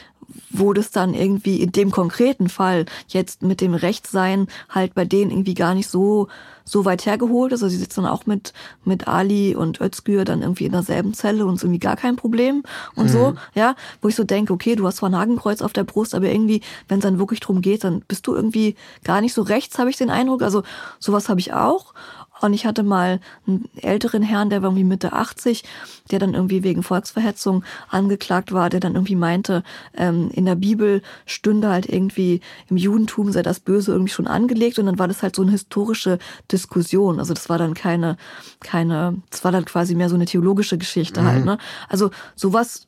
wo 0.51 0.72
das 0.72 0.91
dann 0.91 1.14
irgendwie 1.14 1.61
in 1.61 1.72
dem 1.72 1.91
konkreten 1.91 2.49
Fall 2.49 2.87
jetzt 3.09 3.43
mit 3.43 3.61
dem 3.61 3.74
Rechtssein 3.74 4.49
halt 4.68 4.95
bei 4.95 5.05
denen 5.05 5.31
irgendwie 5.31 5.55
gar 5.55 5.74
nicht 5.74 5.89
so 5.89 6.28
so 6.64 6.85
weit 6.85 7.05
hergeholt 7.05 7.53
ist. 7.53 7.62
Also 7.62 7.72
sie 7.72 7.81
sitzen 7.81 8.07
auch 8.07 8.26
mit 8.26 8.53
mit 8.85 9.09
Ali 9.09 9.57
und 9.57 9.81
Özgür 9.81 10.24
dann 10.24 10.43
irgendwie 10.43 10.66
in 10.66 10.72
derselben 10.72 11.14
Zelle 11.14 11.45
und 11.45 11.57
ist 11.57 11.64
irgendwie 11.64 11.81
gar 11.81 11.97
kein 11.97 12.16
Problem 12.16 12.62
und 12.95 13.07
mhm. 13.07 13.09
so, 13.09 13.35
ja, 13.55 13.74
wo 14.01 14.09
ich 14.09 14.14
so 14.14 14.24
denke, 14.24 14.53
okay, 14.53 14.76
du 14.76 14.87
hast 14.87 14.97
zwar 14.97 15.11
ein 15.11 15.16
Hakenkreuz 15.16 15.62
auf 15.62 15.72
der 15.72 15.85
Brust, 15.85 16.14
aber 16.14 16.26
irgendwie, 16.26 16.61
wenn 16.89 16.99
es 16.99 17.03
dann 17.03 17.18
wirklich 17.18 17.41
drum 17.41 17.61
geht, 17.61 17.85
dann 17.85 18.03
bist 18.07 18.26
du 18.26 18.35
irgendwie 18.35 18.76
gar 19.05 19.20
nicht 19.20 19.35
so 19.35 19.43
rechts, 19.43 19.78
habe 19.78 19.91
ich 19.91 19.97
den 19.97 20.11
Eindruck. 20.11 20.43
Also 20.43 20.62
sowas 20.99 21.28
habe 21.28 21.41
ich 21.41 21.53
auch. 21.53 21.93
Und 22.41 22.55
ich 22.55 22.66
hatte 22.66 22.82
mal 22.82 23.20
einen 23.47 23.68
älteren 23.76 24.22
Herrn, 24.22 24.51
der 24.51 24.62
war 24.62 24.70
irgendwie 24.70 24.84
Mitte 24.84 25.12
80, 25.12 25.64
der 26.11 26.18
dann 26.18 26.34
irgendwie 26.34 26.62
wegen 26.62 26.82
Volksverhetzung 26.82 27.64
angeklagt 27.88 28.53
war, 28.53 28.70
der 28.70 28.80
dann 28.80 28.95
irgendwie 28.95 29.16
meinte, 29.16 29.62
ähm, 29.97 30.30
in 30.32 30.47
der 30.47 30.55
Bibel 30.55 31.03
stünde 31.26 31.68
halt 31.68 31.88
irgendwie 31.88 32.41
im 32.68 32.76
Judentum 32.76 33.32
sei 33.32 33.43
das 33.43 33.61
Böse 33.61 33.93
irgendwie 33.93 34.12
schon 34.12 34.26
angelegt 34.26 34.78
und 34.78 34.86
dann 34.86 34.99
war 34.99 35.09
das 35.09 35.22
halt 35.22 35.36
so 35.36 35.43
eine 35.43 35.53
historische 35.53 36.18
Diskussion. 36.51 37.18
Also 37.18 37.34
das 37.34 37.49
war 37.49 37.59
dann 37.59 37.74
keine, 37.74 38.16
keine, 38.61 39.16
das 39.30 39.45
war 39.45 39.53
dann 39.53 39.64
quasi 39.64 39.95
mehr 39.95 40.09
so 40.09 40.14
eine 40.14 40.26
theologische 40.26 40.78
Geschichte 40.78 41.22
halt, 41.22 41.45
mhm. 41.45 41.51
halt, 41.51 41.59
ne? 41.61 41.66
Also 41.88 42.11
sowas 42.34 42.86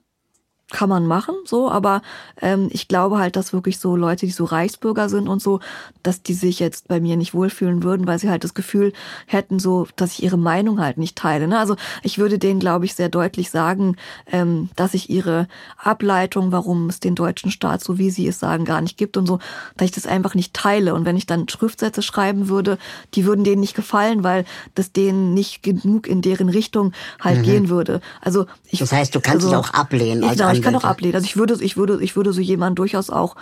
kann 0.72 0.88
man 0.88 1.06
machen, 1.06 1.34
so, 1.44 1.70
aber 1.70 2.02
ähm, 2.40 2.68
ich 2.72 2.88
glaube 2.88 3.18
halt, 3.18 3.36
dass 3.36 3.52
wirklich 3.52 3.78
so 3.78 3.94
Leute, 3.94 4.26
die 4.26 4.32
so 4.32 4.44
Reichsbürger 4.44 5.08
sind 5.08 5.28
und 5.28 5.40
so, 5.40 5.60
dass 6.02 6.22
die 6.22 6.34
sich 6.34 6.58
jetzt 6.58 6.88
bei 6.88 6.98
mir 6.98 7.16
nicht 7.16 7.34
wohlfühlen 7.34 7.82
würden, 7.82 8.06
weil 8.06 8.18
sie 8.18 8.30
halt 8.30 8.42
das 8.42 8.54
Gefühl 8.54 8.92
hätten, 9.26 9.58
so, 9.58 9.86
dass 9.96 10.12
ich 10.12 10.22
ihre 10.22 10.38
Meinung 10.38 10.80
halt 10.80 10.98
nicht 10.98 11.16
teile. 11.16 11.46
Ne? 11.46 11.58
Also 11.58 11.76
ich 12.02 12.18
würde 12.18 12.38
denen, 12.38 12.58
glaube 12.58 12.86
ich, 12.86 12.94
sehr 12.94 13.10
deutlich 13.10 13.50
sagen, 13.50 13.96
ähm, 14.26 14.70
dass 14.74 14.94
ich 14.94 15.10
ihre 15.10 15.46
Ableitung, 15.76 16.50
warum 16.52 16.88
es 16.88 16.98
den 16.98 17.14
deutschen 17.14 17.50
Staat, 17.50 17.84
so 17.84 17.98
wie 17.98 18.10
sie 18.10 18.26
es 18.26 18.40
sagen, 18.40 18.64
gar 18.64 18.80
nicht 18.80 18.96
gibt 18.96 19.16
und 19.16 19.26
so, 19.26 19.38
dass 19.76 19.84
ich 19.84 19.92
das 19.92 20.06
einfach 20.06 20.34
nicht 20.34 20.54
teile. 20.54 20.94
Und 20.94 21.04
wenn 21.04 21.16
ich 21.16 21.26
dann 21.26 21.48
Schriftsätze 21.48 22.02
schreiben 22.02 22.48
würde, 22.48 22.78
die 23.14 23.26
würden 23.26 23.44
denen 23.44 23.60
nicht 23.60 23.74
gefallen, 23.74 24.24
weil 24.24 24.46
das 24.74 24.92
denen 24.92 25.34
nicht 25.34 25.62
genug 25.62 26.06
in 26.06 26.22
deren 26.22 26.48
Richtung 26.48 26.92
halt 27.20 27.40
mhm. 27.40 27.42
gehen 27.42 27.68
würde. 27.68 28.00
Also 28.22 28.46
ich, 28.68 28.78
das 28.78 28.92
heißt, 28.92 29.14
du 29.14 29.20
kannst 29.20 29.44
also, 29.44 29.60
es 29.60 29.68
auch 29.68 29.74
ablehnen. 29.74 30.24
Als 30.24 30.40
ich, 30.40 30.61
ich 30.62 30.64
kann 30.64 30.76
auch 30.76 30.84
ablehnen. 30.84 31.14
Also 31.14 31.26
ich 31.26 31.36
würde, 31.36 31.56
ich 31.60 31.76
würde, 31.76 32.02
ich 32.02 32.16
würde 32.16 32.32
so 32.32 32.40
jemanden 32.40 32.76
durchaus 32.76 33.10
auch 33.10 33.34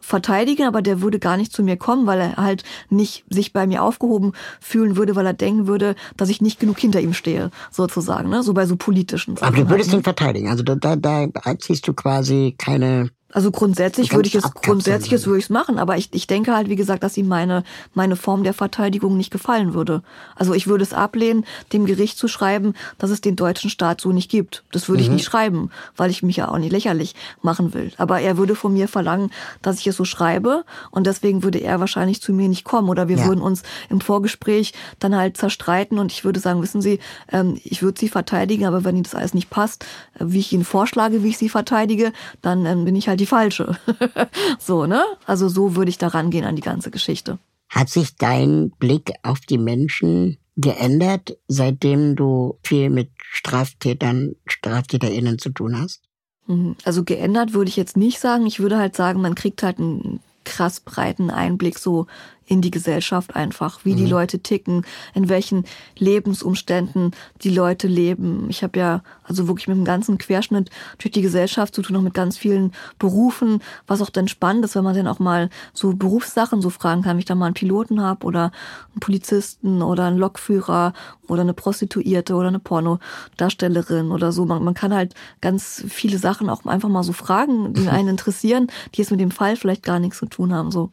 verteidigen, 0.00 0.64
aber 0.66 0.80
der 0.80 1.00
würde 1.00 1.18
gar 1.18 1.36
nicht 1.36 1.52
zu 1.52 1.62
mir 1.62 1.76
kommen, 1.76 2.06
weil 2.06 2.20
er 2.20 2.36
halt 2.36 2.62
nicht 2.88 3.24
sich 3.28 3.52
bei 3.52 3.66
mir 3.66 3.82
aufgehoben 3.82 4.32
fühlen 4.60 4.96
würde, 4.96 5.16
weil 5.16 5.26
er 5.26 5.32
denken 5.32 5.66
würde, 5.66 5.96
dass 6.16 6.28
ich 6.28 6.40
nicht 6.40 6.60
genug 6.60 6.78
hinter 6.78 7.00
ihm 7.00 7.14
stehe, 7.14 7.50
sozusagen, 7.70 8.28
ne? 8.28 8.42
So 8.42 8.54
bei 8.54 8.64
so 8.66 8.76
politischen 8.76 9.36
Sachen. 9.36 9.54
Aber 9.54 9.64
du 9.64 9.70
würdest 9.70 9.90
halt, 9.90 10.00
ihn 10.00 10.04
verteidigen. 10.04 10.48
Also 10.48 10.62
da, 10.62 10.76
da, 10.76 10.96
da 10.96 11.58
ziehst 11.58 11.88
du 11.88 11.94
quasi 11.94 12.54
keine 12.56 13.10
also 13.30 13.50
grundsätzlich 13.50 14.14
würde 14.14 14.26
ich 14.26 14.34
es 14.34 14.50
grundsätzlich 14.54 15.26
würde 15.26 15.38
ich 15.38 15.44
es 15.44 15.50
machen, 15.50 15.78
aber 15.78 15.98
ich, 15.98 16.08
ich 16.12 16.26
denke 16.26 16.54
halt, 16.54 16.70
wie 16.70 16.76
gesagt, 16.76 17.02
dass 17.02 17.16
ihm 17.18 17.28
meine, 17.28 17.62
meine 17.92 18.16
Form 18.16 18.42
der 18.42 18.54
Verteidigung 18.54 19.18
nicht 19.18 19.30
gefallen 19.30 19.74
würde. 19.74 20.02
Also 20.34 20.54
ich 20.54 20.66
würde 20.66 20.82
es 20.82 20.94
ablehnen, 20.94 21.44
dem 21.74 21.84
Gericht 21.84 22.16
zu 22.16 22.26
schreiben, 22.26 22.72
dass 22.96 23.10
es 23.10 23.20
den 23.20 23.36
deutschen 23.36 23.68
Staat 23.68 24.00
so 24.00 24.12
nicht 24.12 24.30
gibt. 24.30 24.64
Das 24.72 24.88
würde 24.88 25.02
mhm. 25.02 25.08
ich 25.08 25.14
nicht 25.16 25.24
schreiben, 25.26 25.70
weil 25.94 26.10
ich 26.10 26.22
mich 26.22 26.36
ja 26.36 26.48
auch 26.48 26.56
nicht 26.56 26.72
lächerlich 26.72 27.14
machen 27.42 27.74
will. 27.74 27.92
Aber 27.98 28.18
er 28.20 28.38
würde 28.38 28.54
von 28.54 28.72
mir 28.72 28.88
verlangen, 28.88 29.30
dass 29.60 29.78
ich 29.78 29.86
es 29.86 29.96
so 29.96 30.06
schreibe 30.06 30.64
und 30.90 31.06
deswegen 31.06 31.42
würde 31.42 31.58
er 31.58 31.80
wahrscheinlich 31.80 32.22
zu 32.22 32.32
mir 32.32 32.48
nicht 32.48 32.64
kommen 32.64 32.88
oder 32.88 33.08
wir 33.08 33.18
ja. 33.18 33.26
würden 33.26 33.42
uns 33.42 33.62
im 33.90 34.00
Vorgespräch 34.00 34.72
dann 35.00 35.14
halt 35.14 35.36
zerstreiten 35.36 35.98
und 35.98 36.12
ich 36.12 36.24
würde 36.24 36.40
sagen, 36.40 36.62
wissen 36.62 36.80
Sie, 36.80 36.98
ähm, 37.30 37.60
ich 37.62 37.82
würde 37.82 38.00
Sie 38.00 38.08
verteidigen, 38.08 38.64
aber 38.64 38.84
wenn 38.84 38.94
Ihnen 38.94 39.04
das 39.04 39.14
alles 39.14 39.34
nicht 39.34 39.50
passt, 39.50 39.84
äh, 40.14 40.24
wie 40.24 40.38
ich 40.38 40.50
Ihnen 40.54 40.64
vorschlage, 40.64 41.22
wie 41.22 41.28
ich 41.28 41.36
Sie 41.36 41.50
verteidige, 41.50 42.14
dann 42.40 42.64
ähm, 42.64 42.86
bin 42.86 42.96
ich 42.96 43.06
halt 43.06 43.17
die 43.18 43.26
falsche. 43.26 43.76
so, 44.58 44.86
ne? 44.86 45.04
Also 45.26 45.48
so 45.48 45.76
würde 45.76 45.90
ich 45.90 45.98
da 45.98 46.08
rangehen 46.08 46.44
an 46.44 46.56
die 46.56 46.62
ganze 46.62 46.90
Geschichte. 46.90 47.38
Hat 47.68 47.90
sich 47.90 48.16
dein 48.16 48.70
Blick 48.78 49.12
auf 49.22 49.40
die 49.40 49.58
Menschen 49.58 50.38
geändert, 50.56 51.36
seitdem 51.46 52.16
du 52.16 52.58
viel 52.62 52.90
mit 52.90 53.10
Straftätern, 53.30 54.34
StraftäterInnen 54.46 55.38
zu 55.38 55.50
tun 55.50 55.78
hast? 55.78 56.02
Mhm. 56.46 56.76
Also 56.84 57.04
geändert 57.04 57.52
würde 57.52 57.68
ich 57.68 57.76
jetzt 57.76 57.96
nicht 57.96 58.18
sagen. 58.18 58.46
Ich 58.46 58.58
würde 58.58 58.78
halt 58.78 58.96
sagen, 58.96 59.20
man 59.20 59.34
kriegt 59.34 59.62
halt 59.62 59.78
einen 59.78 60.20
krass 60.44 60.80
breiten 60.80 61.30
Einblick 61.30 61.78
so 61.78 62.06
in 62.48 62.62
die 62.62 62.70
Gesellschaft 62.70 63.36
einfach, 63.36 63.80
wie 63.84 63.92
mhm. 63.92 63.96
die 63.98 64.06
Leute 64.06 64.40
ticken, 64.40 64.84
in 65.14 65.28
welchen 65.28 65.64
Lebensumständen 65.98 67.12
die 67.42 67.50
Leute 67.50 67.86
leben. 67.88 68.46
Ich 68.48 68.62
habe 68.62 68.78
ja 68.78 69.02
also 69.22 69.46
wirklich 69.48 69.68
mit 69.68 69.76
dem 69.76 69.84
ganzen 69.84 70.16
Querschnitt 70.16 70.70
durch 70.96 71.12
die 71.12 71.20
Gesellschaft 71.20 71.74
zu 71.74 71.82
tun, 71.82 71.96
auch 71.96 72.02
mit 72.02 72.14
ganz 72.14 72.38
vielen 72.38 72.72
Berufen, 72.98 73.60
was 73.86 74.00
auch 74.00 74.10
dann 74.10 74.28
spannend 74.28 74.64
ist, 74.64 74.74
wenn 74.74 74.84
man 74.84 74.96
dann 74.96 75.06
auch 75.06 75.18
mal 75.18 75.50
so 75.74 75.94
Berufssachen 75.94 76.62
so 76.62 76.70
fragen 76.70 77.02
kann, 77.02 77.12
wenn 77.12 77.18
ich 77.18 77.26
da 77.26 77.34
mal 77.34 77.46
einen 77.46 77.54
Piloten 77.54 78.00
habe 78.00 78.24
oder 78.26 78.50
einen 78.92 79.00
Polizisten 79.00 79.82
oder 79.82 80.06
einen 80.06 80.18
Lokführer 80.18 80.94
oder 81.28 81.42
eine 81.42 81.52
Prostituierte 81.54 82.34
oder 82.34 82.48
eine 82.48 82.60
Pornodarstellerin 82.60 84.10
oder 84.10 84.32
so. 84.32 84.46
Man, 84.46 84.64
man 84.64 84.74
kann 84.74 84.94
halt 84.94 85.14
ganz 85.42 85.84
viele 85.86 86.18
Sachen 86.18 86.48
auch 86.48 86.64
einfach 86.64 86.88
mal 86.88 87.02
so 87.02 87.12
fragen, 87.12 87.74
die 87.74 87.88
einen 87.88 88.08
interessieren, 88.18 88.68
die 88.94 89.02
jetzt 89.02 89.10
mit 89.10 89.20
dem 89.20 89.30
Fall 89.30 89.56
vielleicht 89.56 89.82
gar 89.82 89.98
nichts 89.98 90.18
zu 90.18 90.26
tun 90.26 90.54
haben. 90.54 90.70
So. 90.70 90.90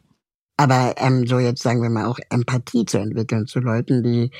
Aber 0.56 0.94
ähm, 0.96 1.26
so 1.26 1.38
jetzt 1.38 1.62
sagen 1.62 1.82
wir 1.82 1.90
mal 1.90 2.06
auch 2.06 2.18
Empathie 2.30 2.86
zu 2.86 2.98
entwickeln 2.98 3.46
zu 3.46 3.60
Leuten, 3.60 4.02
die 4.02 4.30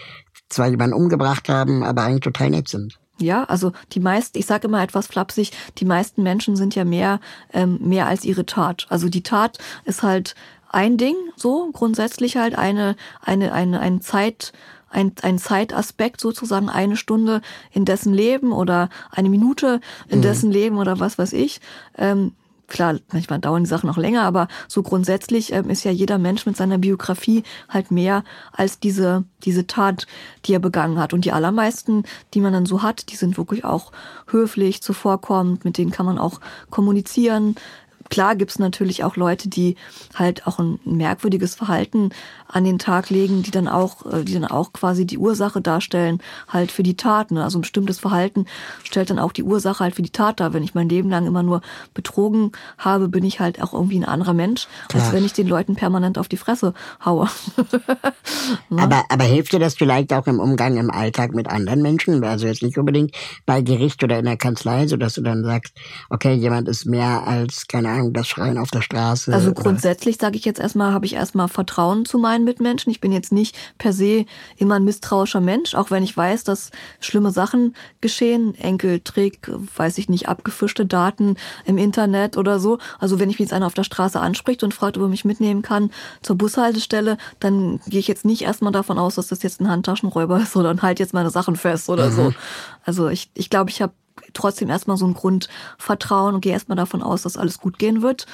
zwar 0.48 0.68
jemanden 0.68 0.94
umgebracht 0.94 1.48
haben, 1.48 1.82
aber 1.82 2.02
eigentlich 2.02 2.20
total 2.20 2.50
nett 2.50 2.68
sind. 2.68 2.98
Ja, 3.18 3.44
also 3.44 3.72
die 3.92 4.00
meisten, 4.00 4.38
ich 4.38 4.46
sage 4.46 4.68
immer 4.68 4.82
etwas 4.82 5.06
flapsig, 5.06 5.52
die 5.78 5.86
meisten 5.86 6.22
Menschen 6.22 6.54
sind 6.54 6.74
ja 6.74 6.84
mehr, 6.84 7.20
ähm, 7.52 7.78
mehr 7.80 8.06
als 8.06 8.24
ihre 8.24 8.44
Tat. 8.44 8.86
Also 8.90 9.08
die 9.08 9.22
Tat 9.22 9.58
ist 9.84 10.02
halt 10.02 10.34
ein 10.68 10.98
Ding, 10.98 11.16
so 11.36 11.70
grundsätzlich 11.72 12.36
halt 12.36 12.56
eine, 12.56 12.96
eine, 13.22 13.52
eine, 13.52 13.80
ein 13.80 14.02
Zeit, 14.02 14.52
ein, 14.90 15.12
ein 15.22 15.38
Zeitaspekt 15.38 16.20
sozusagen, 16.20 16.68
eine 16.68 16.96
Stunde 16.96 17.40
in 17.72 17.86
dessen 17.86 18.12
Leben 18.12 18.52
oder 18.52 18.90
eine 19.10 19.30
Minute 19.30 19.80
in 20.08 20.18
mhm. 20.18 20.22
dessen 20.22 20.50
Leben 20.50 20.76
oder 20.76 21.00
was 21.00 21.16
weiß 21.16 21.32
ich. 21.32 21.60
Ähm, 21.96 22.32
klar, 22.68 22.98
manchmal 23.12 23.38
dauern 23.38 23.64
die 23.64 23.68
Sachen 23.68 23.86
noch 23.86 23.96
länger, 23.96 24.22
aber 24.22 24.48
so 24.68 24.82
grundsätzlich 24.82 25.52
ähm, 25.52 25.70
ist 25.70 25.84
ja 25.84 25.90
jeder 25.90 26.18
Mensch 26.18 26.46
mit 26.46 26.56
seiner 26.56 26.78
Biografie 26.78 27.42
halt 27.68 27.90
mehr 27.90 28.24
als 28.52 28.80
diese, 28.80 29.24
diese 29.44 29.66
Tat, 29.66 30.06
die 30.44 30.54
er 30.54 30.58
begangen 30.58 30.98
hat. 30.98 31.12
Und 31.12 31.24
die 31.24 31.32
allermeisten, 31.32 32.04
die 32.34 32.40
man 32.40 32.52
dann 32.52 32.66
so 32.66 32.82
hat, 32.82 33.10
die 33.10 33.16
sind 33.16 33.38
wirklich 33.38 33.64
auch 33.64 33.92
höflich, 34.28 34.82
zuvorkommend, 34.82 35.64
mit 35.64 35.78
denen 35.78 35.90
kann 35.90 36.06
man 36.06 36.18
auch 36.18 36.40
kommunizieren, 36.70 37.56
klar 38.10 38.36
gibt's 38.36 38.58
natürlich 38.58 39.04
auch 39.04 39.16
Leute, 39.16 39.48
die 39.48 39.76
halt 40.14 40.46
auch 40.46 40.58
ein 40.58 40.78
merkwürdiges 40.84 41.54
Verhalten 41.54 42.10
an 42.48 42.64
den 42.64 42.78
Tag 42.78 43.10
legen, 43.10 43.42
die 43.42 43.50
dann 43.50 43.68
auch, 43.68 44.06
äh, 44.06 44.24
die 44.24 44.34
dann 44.34 44.44
auch 44.44 44.72
quasi 44.72 45.06
die 45.06 45.18
Ursache 45.18 45.60
darstellen, 45.60 46.20
halt 46.48 46.70
für 46.70 46.82
die 46.82 46.96
Tat. 46.96 47.30
Ne? 47.30 47.42
Also 47.42 47.58
ein 47.58 47.62
bestimmtes 47.62 47.98
Verhalten 47.98 48.46
stellt 48.84 49.10
dann 49.10 49.18
auch 49.18 49.32
die 49.32 49.42
Ursache 49.42 49.80
halt 49.80 49.94
für 49.94 50.02
die 50.02 50.10
Tat 50.10 50.40
dar. 50.40 50.52
Wenn 50.52 50.62
ich 50.62 50.74
mein 50.74 50.88
Leben 50.88 51.10
lang 51.10 51.26
immer 51.26 51.42
nur 51.42 51.60
betrogen 51.94 52.52
habe, 52.78 53.08
bin 53.08 53.24
ich 53.24 53.40
halt 53.40 53.62
auch 53.62 53.72
irgendwie 53.72 53.98
ein 53.98 54.04
anderer 54.04 54.34
Mensch, 54.34 54.68
klar. 54.88 55.02
als 55.02 55.12
wenn 55.12 55.24
ich 55.24 55.32
den 55.32 55.48
Leuten 55.48 55.74
permanent 55.74 56.18
auf 56.18 56.28
die 56.28 56.36
Fresse 56.36 56.74
haue. 57.04 57.28
ne? 58.70 58.82
aber, 58.82 59.04
aber 59.08 59.24
hilft 59.24 59.52
dir 59.52 59.58
das 59.58 59.74
vielleicht 59.74 60.12
auch 60.12 60.26
im 60.26 60.40
Umgang 60.40 60.76
im 60.76 60.90
Alltag 60.90 61.34
mit 61.34 61.48
anderen 61.48 61.82
Menschen? 61.82 62.22
Also 62.24 62.46
jetzt 62.46 62.62
nicht 62.62 62.78
unbedingt 62.78 63.12
bei 63.44 63.60
Gericht 63.60 64.02
oder 64.04 64.18
in 64.18 64.24
der 64.24 64.36
Kanzlei, 64.36 64.86
so 64.86 64.96
dass 64.96 65.14
du 65.14 65.22
dann 65.22 65.44
sagst, 65.44 65.74
okay, 66.10 66.34
jemand 66.34 66.68
ist 66.68 66.86
mehr 66.86 67.26
als, 67.26 67.66
keine 67.66 67.88
Ahnung, 67.88 67.95
Ahnung, 67.96 68.12
das 68.12 68.28
Schreien 68.28 68.58
auf 68.58 68.70
der 68.70 68.82
Straße. 68.82 69.32
Also 69.32 69.52
grundsätzlich 69.52 70.16
sage 70.18 70.36
ich 70.36 70.44
jetzt 70.44 70.60
erstmal, 70.60 70.92
habe 70.92 71.06
ich 71.06 71.14
erstmal 71.14 71.48
Vertrauen 71.48 72.04
zu 72.04 72.18
meinen 72.18 72.44
Mitmenschen. 72.44 72.90
Ich 72.90 73.00
bin 73.00 73.12
jetzt 73.12 73.32
nicht 73.32 73.56
per 73.78 73.92
se 73.92 74.26
immer 74.56 74.76
ein 74.76 74.84
misstrauischer 74.84 75.40
Mensch, 75.40 75.74
auch 75.74 75.90
wenn 75.90 76.02
ich 76.02 76.16
weiß, 76.16 76.44
dass 76.44 76.70
schlimme 77.00 77.30
Sachen 77.30 77.74
geschehen. 78.00 78.54
Enkeltrick, 78.54 79.50
weiß 79.76 79.98
ich 79.98 80.08
nicht, 80.08 80.28
abgefischte 80.28 80.86
Daten 80.86 81.36
im 81.64 81.78
Internet 81.78 82.36
oder 82.36 82.60
so. 82.60 82.78
Also 82.98 83.18
wenn 83.18 83.30
ich 83.30 83.38
mich 83.38 83.46
jetzt 83.46 83.52
einer 83.52 83.66
auf 83.66 83.74
der 83.74 83.84
Straße 83.84 84.20
anspricht 84.20 84.62
und 84.62 84.74
fragt, 84.74 84.96
ob 84.96 85.04
er 85.04 85.08
mich 85.08 85.24
mitnehmen 85.24 85.62
kann 85.62 85.90
zur 86.22 86.36
Bushaltestelle, 86.36 87.18
dann 87.40 87.80
gehe 87.86 88.00
ich 88.00 88.08
jetzt 88.08 88.24
nicht 88.24 88.42
erstmal 88.42 88.72
davon 88.72 88.98
aus, 88.98 89.16
dass 89.16 89.28
das 89.28 89.42
jetzt 89.42 89.60
ein 89.60 89.68
Handtaschenräuber 89.68 90.38
ist 90.42 90.56
oder 90.56 90.74
halt 90.82 91.00
jetzt 91.00 91.14
meine 91.14 91.30
Sachen 91.30 91.56
fest 91.56 91.88
oder 91.88 92.10
mhm. 92.10 92.14
so. 92.14 92.32
Also 92.84 93.08
ich, 93.08 93.30
ich 93.34 93.50
glaube, 93.50 93.70
ich 93.70 93.82
habe 93.82 93.92
trotzdem 94.32 94.68
erstmal 94.68 94.96
so 94.96 95.06
ein 95.06 95.14
Grundvertrauen 95.14 96.34
und 96.34 96.40
gehe 96.40 96.52
erstmal 96.52 96.76
davon 96.76 97.02
aus, 97.02 97.22
dass 97.22 97.36
alles 97.36 97.58
gut 97.58 97.78
gehen 97.78 98.02
wird. 98.02 98.26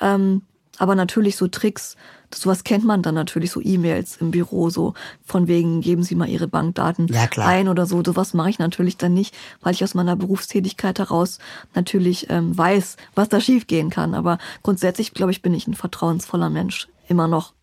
Ähm, 0.00 0.42
aber 0.78 0.94
natürlich 0.94 1.36
so 1.36 1.48
Tricks, 1.48 1.96
sowas 2.32 2.62
kennt 2.62 2.84
man 2.84 3.02
dann 3.02 3.14
natürlich, 3.14 3.50
so 3.50 3.60
E-Mails 3.60 4.16
im 4.20 4.30
Büro, 4.30 4.70
so 4.70 4.94
von 5.24 5.48
wegen, 5.48 5.80
geben 5.80 6.04
Sie 6.04 6.14
mal 6.14 6.28
Ihre 6.28 6.46
Bankdaten 6.46 7.08
ja, 7.08 7.28
ein 7.38 7.68
oder 7.68 7.84
so. 7.84 8.02
Sowas 8.04 8.32
mache 8.32 8.50
ich 8.50 8.58
natürlich 8.58 8.96
dann 8.96 9.12
nicht, 9.12 9.36
weil 9.60 9.74
ich 9.74 9.82
aus 9.82 9.94
meiner 9.94 10.14
Berufstätigkeit 10.14 10.98
heraus 10.98 11.38
natürlich 11.74 12.30
ähm, 12.30 12.56
weiß, 12.56 12.96
was 13.14 13.28
da 13.28 13.40
schiefgehen 13.40 13.90
kann. 13.90 14.14
Aber 14.14 14.38
grundsätzlich, 14.62 15.14
glaube 15.14 15.32
ich, 15.32 15.42
bin 15.42 15.52
ich 15.52 15.66
ein 15.66 15.74
vertrauensvoller 15.74 16.48
Mensch. 16.48 16.88
Immer 17.08 17.26
noch. 17.26 17.54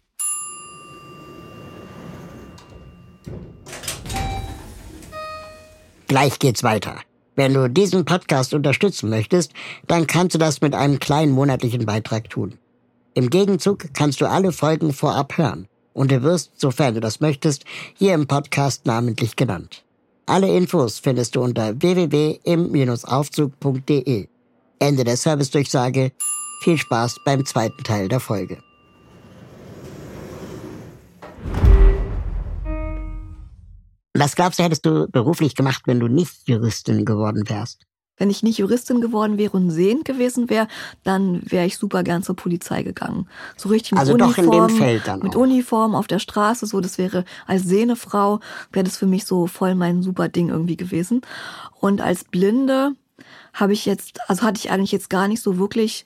Gleich 6.07 6.37
geht's 6.39 6.63
weiter. 6.63 6.99
Wenn 7.35 7.53
du 7.53 7.69
diesen 7.69 8.05
Podcast 8.05 8.53
unterstützen 8.53 9.09
möchtest, 9.09 9.51
dann 9.87 10.07
kannst 10.07 10.35
du 10.35 10.39
das 10.39 10.61
mit 10.61 10.73
einem 10.73 10.99
kleinen 10.99 11.33
monatlichen 11.33 11.85
Beitrag 11.85 12.29
tun. 12.29 12.57
Im 13.13 13.29
Gegenzug 13.29 13.93
kannst 13.93 14.21
du 14.21 14.29
alle 14.29 14.51
Folgen 14.51 14.93
vorab 14.93 15.37
hören 15.37 15.67
und 15.93 16.11
du 16.11 16.23
wirst, 16.23 16.59
sofern 16.59 16.95
du 16.95 16.99
das 16.99 17.19
möchtest, 17.19 17.65
hier 17.93 18.13
im 18.13 18.27
Podcast 18.27 18.85
namentlich 18.85 19.35
genannt. 19.35 19.83
Alle 20.25 20.55
Infos 20.55 20.99
findest 20.99 21.35
du 21.35 21.41
unter 21.41 21.81
www.im-aufzug.de. 21.81 24.27
Ende 24.79 25.03
der 25.03 25.17
Servicedurchsage. 25.17 26.11
Viel 26.61 26.77
Spaß 26.77 27.17
beim 27.25 27.45
zweiten 27.45 27.83
Teil 27.83 28.07
der 28.07 28.19
Folge. 28.19 28.57
Was 34.17 34.35
glaubst 34.35 34.59
du, 34.59 34.63
hättest 34.63 34.85
du 34.85 35.07
beruflich 35.09 35.55
gemacht, 35.55 35.83
wenn 35.85 35.99
du 35.99 36.07
nicht 36.07 36.47
Juristin 36.47 37.03
geworden 37.03 37.49
wärst? 37.49 37.85
Wenn 38.17 38.29
ich 38.29 38.43
nicht 38.43 38.59
Juristin 38.59 39.01
geworden 39.01 39.37
wäre 39.37 39.51
und 39.51 39.71
sehend 39.71 40.05
gewesen 40.05 40.49
wäre, 40.49 40.69
dann 41.03 41.41
wäre 41.51 41.65
ich 41.65 41.77
super 41.77 42.01
gern 42.01 42.23
zur 42.23 42.37
Polizei 42.37 42.81
gegangen. 42.81 43.27
So 43.57 43.67
richtig 43.67 43.91
mit 43.91 43.99
Also 43.99 44.15
doch 44.15 44.37
in 44.37 44.47
Uniform, 44.47 44.67
dem 44.69 44.77
Feld 44.77 45.07
dann 45.07 45.19
mit 45.19 45.35
auch. 45.35 45.41
Uniform 45.41 45.95
auf 45.95 46.07
der 46.07 46.19
Straße, 46.19 46.65
so 46.65 46.79
das 46.79 46.97
wäre 46.97 47.25
als 47.45 47.63
sehende 47.63 47.97
Frau 47.97 48.39
wäre 48.71 48.85
das 48.85 48.95
für 48.95 49.05
mich 49.05 49.25
so 49.25 49.47
voll 49.47 49.75
mein 49.75 50.01
super 50.01 50.29
Ding 50.29 50.47
irgendwie 50.47 50.77
gewesen. 50.77 51.21
Und 51.81 51.99
als 51.99 52.23
Blinde 52.23 52.93
habe 53.53 53.73
ich 53.73 53.85
jetzt, 53.85 54.19
also 54.29 54.43
hatte 54.43 54.59
ich 54.59 54.71
eigentlich 54.71 54.93
jetzt 54.93 55.09
gar 55.09 55.27
nicht 55.27 55.41
so 55.41 55.57
wirklich 55.57 56.05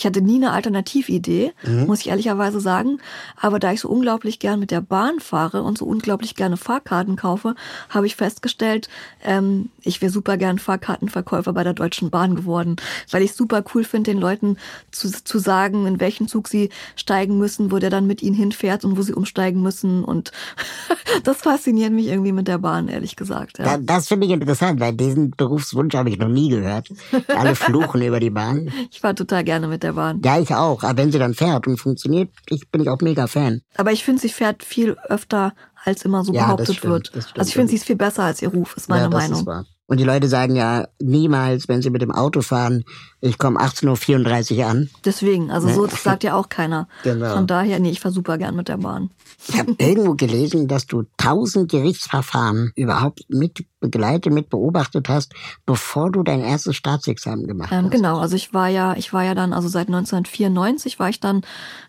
ich 0.00 0.06
hatte 0.06 0.22
nie 0.22 0.36
eine 0.36 0.52
Alternatividee, 0.52 1.52
Mhm. 1.62 1.86
muss 1.86 2.00
ich 2.00 2.08
ehrlicherweise 2.08 2.58
sagen. 2.58 2.98
Aber 3.36 3.58
da 3.58 3.70
ich 3.72 3.80
so 3.80 3.88
unglaublich 3.90 4.38
gern 4.38 4.58
mit 4.58 4.70
der 4.70 4.80
Bahn 4.80 5.20
fahre 5.20 5.62
und 5.62 5.76
so 5.76 5.84
unglaublich 5.84 6.34
gerne 6.34 6.56
Fahrkarten 6.56 7.16
kaufe, 7.16 7.54
habe 7.90 8.06
ich 8.06 8.16
festgestellt, 8.16 8.88
ähm, 9.22 9.68
ich 9.82 10.00
wäre 10.02 10.12
super 10.12 10.36
gern 10.36 10.58
Fahrkartenverkäufer 10.58 11.52
bei 11.52 11.64
der 11.64 11.74
Deutschen 11.74 12.10
Bahn 12.10 12.34
geworden. 12.34 12.76
Weil 13.10 13.22
ich 13.22 13.34
super 13.34 13.64
cool 13.74 13.84
finde, 13.84 14.10
den 14.10 14.20
Leuten 14.20 14.56
zu, 14.90 15.10
zu 15.10 15.38
sagen, 15.38 15.86
in 15.86 16.00
welchen 16.00 16.28
Zug 16.28 16.48
sie 16.48 16.70
steigen 16.96 17.38
müssen, 17.38 17.70
wo 17.70 17.78
der 17.78 17.90
dann 17.90 18.06
mit 18.06 18.22
ihnen 18.22 18.34
hinfährt 18.34 18.84
und 18.84 18.96
wo 18.96 19.02
sie 19.02 19.14
umsteigen 19.14 19.62
müssen. 19.62 20.04
Und 20.04 20.32
das 21.24 21.38
fasziniert 21.38 21.92
mich 21.92 22.06
irgendwie 22.06 22.32
mit 22.32 22.48
der 22.48 22.58
Bahn, 22.58 22.88
ehrlich 22.88 23.16
gesagt. 23.16 23.58
Ja. 23.58 23.64
Da, 23.64 23.78
das 23.78 24.08
finde 24.08 24.26
ich 24.26 24.32
interessant, 24.32 24.80
weil 24.80 24.92
diesen 24.92 25.30
Berufswunsch 25.30 25.94
habe 25.94 26.10
ich 26.10 26.18
noch 26.18 26.28
nie 26.28 26.48
gehört. 26.48 26.88
Alle 27.28 27.54
fluchen 27.54 28.02
über 28.02 28.20
die 28.20 28.30
Bahn. 28.30 28.70
Ich 28.90 29.00
fahre 29.00 29.14
total 29.14 29.44
gerne 29.44 29.68
mit 29.68 29.82
der 29.82 29.92
Bahn. 29.92 30.20
Ja, 30.24 30.38
ich 30.38 30.54
auch. 30.54 30.82
Aber 30.82 30.98
wenn 30.98 31.12
sie 31.12 31.18
dann 31.18 31.34
fährt 31.34 31.66
und 31.66 31.78
funktioniert, 31.78 32.30
ich 32.48 32.68
bin 32.68 32.82
ich 32.82 32.88
auch 32.88 33.00
mega 33.00 33.26
Fan. 33.26 33.62
Aber 33.76 33.92
ich 33.92 34.04
finde, 34.04 34.20
sie 34.20 34.28
fährt 34.28 34.64
viel 34.64 34.96
öfter, 35.08 35.54
als 35.84 36.04
immer 36.04 36.24
so 36.24 36.32
Ja, 36.32 36.44
behauptet 36.44 36.76
stimmt, 36.76 36.92
wird. 36.92 37.12
Also 37.14 37.48
ich 37.48 37.54
finde, 37.54 37.70
sie 37.70 37.76
ist 37.76 37.84
viel 37.84 37.96
besser 37.96 38.24
als 38.24 38.42
ihr 38.42 38.48
Ruf, 38.48 38.76
ist 38.76 38.88
meine 38.88 39.04
ja, 39.04 39.08
Meinung. 39.10 39.40
Ist. 39.40 39.66
Und 39.90 39.98
die 39.98 40.04
Leute 40.04 40.28
sagen 40.28 40.54
ja 40.54 40.86
niemals, 41.02 41.66
wenn 41.66 41.82
sie 41.82 41.90
mit 41.90 42.00
dem 42.00 42.12
Auto 42.12 42.42
fahren, 42.42 42.84
ich 43.20 43.38
komme 43.38 43.58
18.34 43.58 44.58
Uhr 44.58 44.66
an. 44.66 44.88
Deswegen, 45.04 45.50
also 45.50 45.68
so 45.68 45.84
das 45.84 46.04
sagt 46.04 46.22
ja 46.22 46.34
auch 46.34 46.48
keiner. 46.48 46.86
Genau. 47.02 47.34
Von 47.34 47.48
daher, 47.48 47.80
nee, 47.80 47.90
ich 47.90 47.98
fahre 47.98 48.14
super 48.14 48.38
gern 48.38 48.54
mit 48.54 48.68
der 48.68 48.76
Bahn. 48.76 49.10
Ich 49.48 49.58
habe 49.58 49.74
irgendwo 49.78 50.14
gelesen, 50.14 50.68
dass 50.68 50.86
du 50.86 51.06
tausend 51.16 51.72
Gerichtsverfahren 51.72 52.70
überhaupt 52.76 53.24
mit 53.28 53.64
begleitet, 53.80 54.32
mit 54.32 54.48
beobachtet 54.48 55.08
hast, 55.08 55.32
bevor 55.66 56.12
du 56.12 56.22
dein 56.22 56.40
erstes 56.40 56.76
Staatsexamen 56.76 57.48
gemacht 57.48 57.72
Ähm, 57.72 57.86
hast. 57.86 57.90
genau, 57.90 58.18
also 58.18 58.36
ich 58.36 58.54
war 58.54 58.68
ja, 58.68 58.94
ich 58.94 59.12
war 59.12 59.24
ja 59.24 59.34
dann, 59.34 59.52
also 59.52 59.66
seit 59.66 59.88
1994 59.88 61.00
war 61.00 61.08
ich 61.08 61.18
dann 61.18 61.42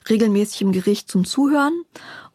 regelmäßig 0.10 0.64
im 0.64 0.72
Gericht 0.72 1.12
zum 1.12 1.24
Zuhören. 1.24 1.84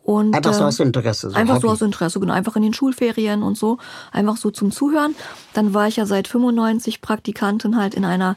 Und, 0.06 0.36
Einfach 0.36 0.52
so 0.54 0.60
ähm, 0.60 0.66
aus 0.68 0.78
Interesse. 0.78 1.30
So 1.30 1.36
Einfach 1.36 1.56
so 1.56 1.62
Hobby. 1.64 1.72
aus 1.72 1.82
Interesse, 1.82 2.20
genau, 2.20 2.32
einfach 2.32 2.54
in 2.54 2.62
den 2.62 2.72
Schulferien 2.72 3.42
und 3.42 3.58
so, 3.58 3.78
einfach 4.12 4.36
so 4.36 4.52
zum 4.52 4.70
Zuhören. 4.70 5.16
Dann 5.52 5.74
war 5.74 5.88
ich 5.88 5.96
ja 5.96 6.06
seit 6.06 6.28
95 6.28 7.00
Praktikantin 7.00 7.76
halt 7.76 7.94
in 7.94 8.04
einer 8.04 8.36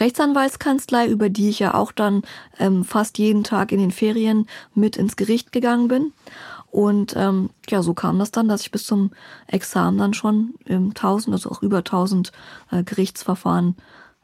Rechtsanwaltskanzlei, 0.00 1.06
über 1.08 1.28
die 1.28 1.50
ich 1.50 1.58
ja 1.58 1.74
auch 1.74 1.92
dann 1.92 2.22
ähm, 2.58 2.82
fast 2.84 3.18
jeden 3.18 3.44
Tag 3.44 3.72
in 3.72 3.78
den 3.78 3.90
Ferien 3.90 4.46
mit 4.74 4.96
ins 4.96 5.16
Gericht 5.16 5.52
gegangen 5.52 5.88
bin. 5.88 6.12
Und 6.70 7.14
ähm, 7.16 7.50
ja, 7.68 7.82
so 7.82 7.92
kam 7.92 8.18
das 8.18 8.30
dann, 8.30 8.48
dass 8.48 8.62
ich 8.62 8.70
bis 8.70 8.84
zum 8.84 9.10
Examen 9.46 9.98
dann 9.98 10.14
schon 10.14 10.54
ähm, 10.66 10.92
1000, 10.96 11.34
also 11.34 11.50
auch 11.50 11.62
über 11.62 11.78
1000 11.78 12.32
äh, 12.70 12.82
Gerichtsverfahren 12.84 13.76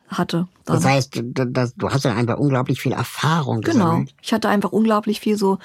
hatte. 0.08 0.48
Dann. 0.64 0.76
Das 0.76 0.86
heißt, 0.86 1.20
das, 1.22 1.74
du 1.74 1.90
hast 1.90 2.04
ja 2.06 2.14
einfach 2.14 2.38
unglaublich 2.38 2.80
viel 2.80 2.92
Erfahrung 2.92 3.60
Genau. 3.60 3.84
gesammelt. 3.84 4.14
Ich 4.22 4.32
hatte 4.32 4.48
einfach 4.48 4.72
unglaublich 4.72 5.20
viel 5.20 5.36
so 5.36 5.58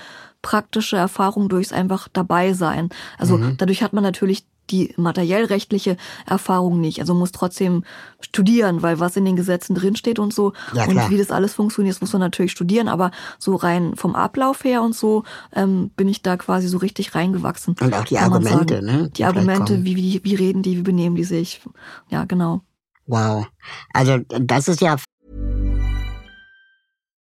praktische 0.43 0.97
Erfahrung 0.97 1.49
durchs 1.49 1.71
einfach 1.73 2.07
dabei 2.13 2.53
sein. 2.53 2.89
Also 3.17 3.37
Mhm. 3.39 3.57
dadurch 3.57 3.81
hat 3.81 3.93
man 3.93 4.03
natürlich 4.03 4.45
die 4.69 4.93
materiellrechtliche 4.95 5.97
Erfahrung 6.25 6.79
nicht. 6.79 6.99
Also 6.99 7.13
muss 7.13 7.31
trotzdem 7.33 7.83
studieren, 8.21 8.81
weil 8.81 8.99
was 8.99 9.17
in 9.17 9.25
den 9.25 9.35
Gesetzen 9.35 9.75
drinsteht 9.75 10.19
und 10.19 10.33
so 10.33 10.53
Ja, 10.73 10.85
und 10.85 11.09
wie 11.09 11.17
das 11.17 11.31
alles 11.31 11.53
funktioniert, 11.53 11.95
das 11.95 12.01
muss 12.01 12.13
man 12.13 12.21
natürlich 12.21 12.51
studieren. 12.53 12.87
Aber 12.87 13.11
so 13.39 13.55
rein 13.55 13.95
vom 13.95 14.15
Ablauf 14.15 14.63
her 14.63 14.81
und 14.81 14.95
so 14.95 15.23
ähm, 15.53 15.89
bin 15.97 16.07
ich 16.07 16.21
da 16.21 16.37
quasi 16.37 16.67
so 16.69 16.77
richtig 16.77 17.13
reingewachsen. 17.13 17.75
Und 17.81 17.93
auch 17.93 18.05
die 18.05 18.17
Argumente, 18.19 18.75
sagen. 18.75 18.85
ne? 18.85 19.09
Die 19.09 19.23
vielleicht 19.23 19.37
Argumente, 19.37 19.83
wie, 19.83 19.97
wie, 19.97 20.21
wie 20.23 20.35
reden 20.35 20.61
die, 20.61 20.77
wie 20.77 20.81
benehmen 20.83 21.15
die 21.17 21.25
sich. 21.25 21.61
Ja, 22.09 22.23
genau. 22.23 22.61
Wow. 23.05 23.47
Also 23.93 24.19
das 24.27 24.69
ist 24.69 24.79
ja 24.79 24.95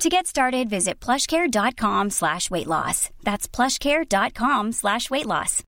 To 0.00 0.08
get 0.08 0.26
started, 0.26 0.68
visit 0.68 0.98
plushcare.com 1.00 2.10
slash 2.10 2.50
weight 2.50 2.66
loss. 2.66 3.10
That's 3.22 3.46
plushcare.com 3.48 4.72
slash 4.72 5.10
weight 5.10 5.26
loss. 5.26 5.62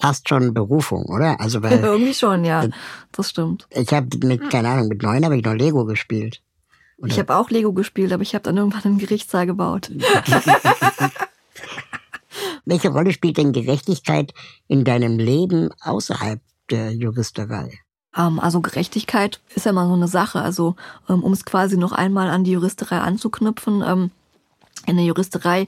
fast 0.00 0.28
schon 0.28 0.52
Berufung, 0.52 1.04
oder? 1.06 1.40
Also 1.40 1.62
weil 1.62 1.78
Irgendwie 1.84 2.12
schon, 2.14 2.44
ja. 2.44 2.66
Das 3.12 3.30
stimmt. 3.30 3.66
ich 3.70 3.92
habe 3.92 4.08
mit, 4.26 4.50
keine 4.50 4.68
Ahnung, 4.68 4.88
mit 4.88 5.02
neun 5.02 5.24
habe 5.24 5.36
ich 5.36 5.44
noch 5.44 5.54
Lego 5.54 5.84
gespielt. 5.86 6.42
Ich 7.06 7.18
habe 7.18 7.34
auch 7.36 7.50
Lego 7.50 7.72
gespielt, 7.72 8.12
aber 8.12 8.22
ich 8.22 8.34
habe 8.34 8.42
dann 8.42 8.56
irgendwann 8.56 8.82
einen 8.84 8.98
Gerichtssaal 8.98 9.46
gebaut. 9.46 9.90
Welche 12.64 12.88
Rolle 12.90 13.12
spielt 13.12 13.36
denn 13.38 13.52
Gerechtigkeit 13.52 14.32
in 14.68 14.84
deinem 14.84 15.18
Leben 15.18 15.70
außerhalb 15.80 16.40
der 16.70 16.92
Juristerei? 16.92 17.78
Ähm, 18.16 18.40
also 18.40 18.60
Gerechtigkeit 18.60 19.40
ist 19.54 19.66
ja 19.66 19.72
mal 19.72 19.86
so 19.86 19.94
eine 19.94 20.08
Sache. 20.08 20.40
Also 20.40 20.76
ähm, 21.08 21.22
um 21.22 21.32
es 21.32 21.44
quasi 21.44 21.76
noch 21.76 21.92
einmal 21.92 22.30
an 22.30 22.44
die 22.44 22.52
Juristerei 22.52 22.98
anzuknüpfen, 22.98 23.82
ähm, 23.86 24.10
in 24.86 24.96
der 24.96 25.06
Juristerei, 25.06 25.66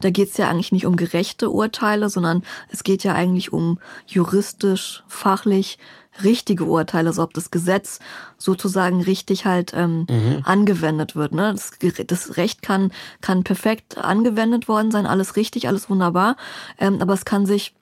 da 0.00 0.10
geht 0.10 0.30
es 0.30 0.36
ja 0.38 0.48
eigentlich 0.48 0.72
nicht 0.72 0.86
um 0.86 0.96
gerechte 0.96 1.50
Urteile, 1.50 2.08
sondern 2.08 2.42
es 2.70 2.84
geht 2.84 3.04
ja 3.04 3.14
eigentlich 3.14 3.52
um 3.52 3.78
juristisch, 4.06 5.04
fachlich 5.08 5.78
richtige 6.24 6.64
Urteile, 6.64 7.08
also 7.08 7.22
ob 7.22 7.34
das 7.34 7.50
Gesetz 7.50 8.00
sozusagen 8.36 9.02
richtig 9.02 9.44
halt 9.44 9.72
ähm, 9.74 10.06
angewendet 10.44 11.14
wird. 11.16 11.32
Ne? 11.32 11.52
Das, 11.52 11.72
das 12.06 12.36
Recht 12.36 12.62
kann, 12.62 12.92
kann 13.20 13.44
perfekt 13.44 13.98
angewendet 13.98 14.68
worden 14.68 14.90
sein, 14.90 15.06
alles 15.06 15.36
richtig, 15.36 15.68
alles 15.68 15.88
wunderbar, 15.88 16.36
ähm, 16.78 17.00
aber 17.00 17.14
es 17.14 17.24
kann 17.24 17.46
sich 17.46 17.74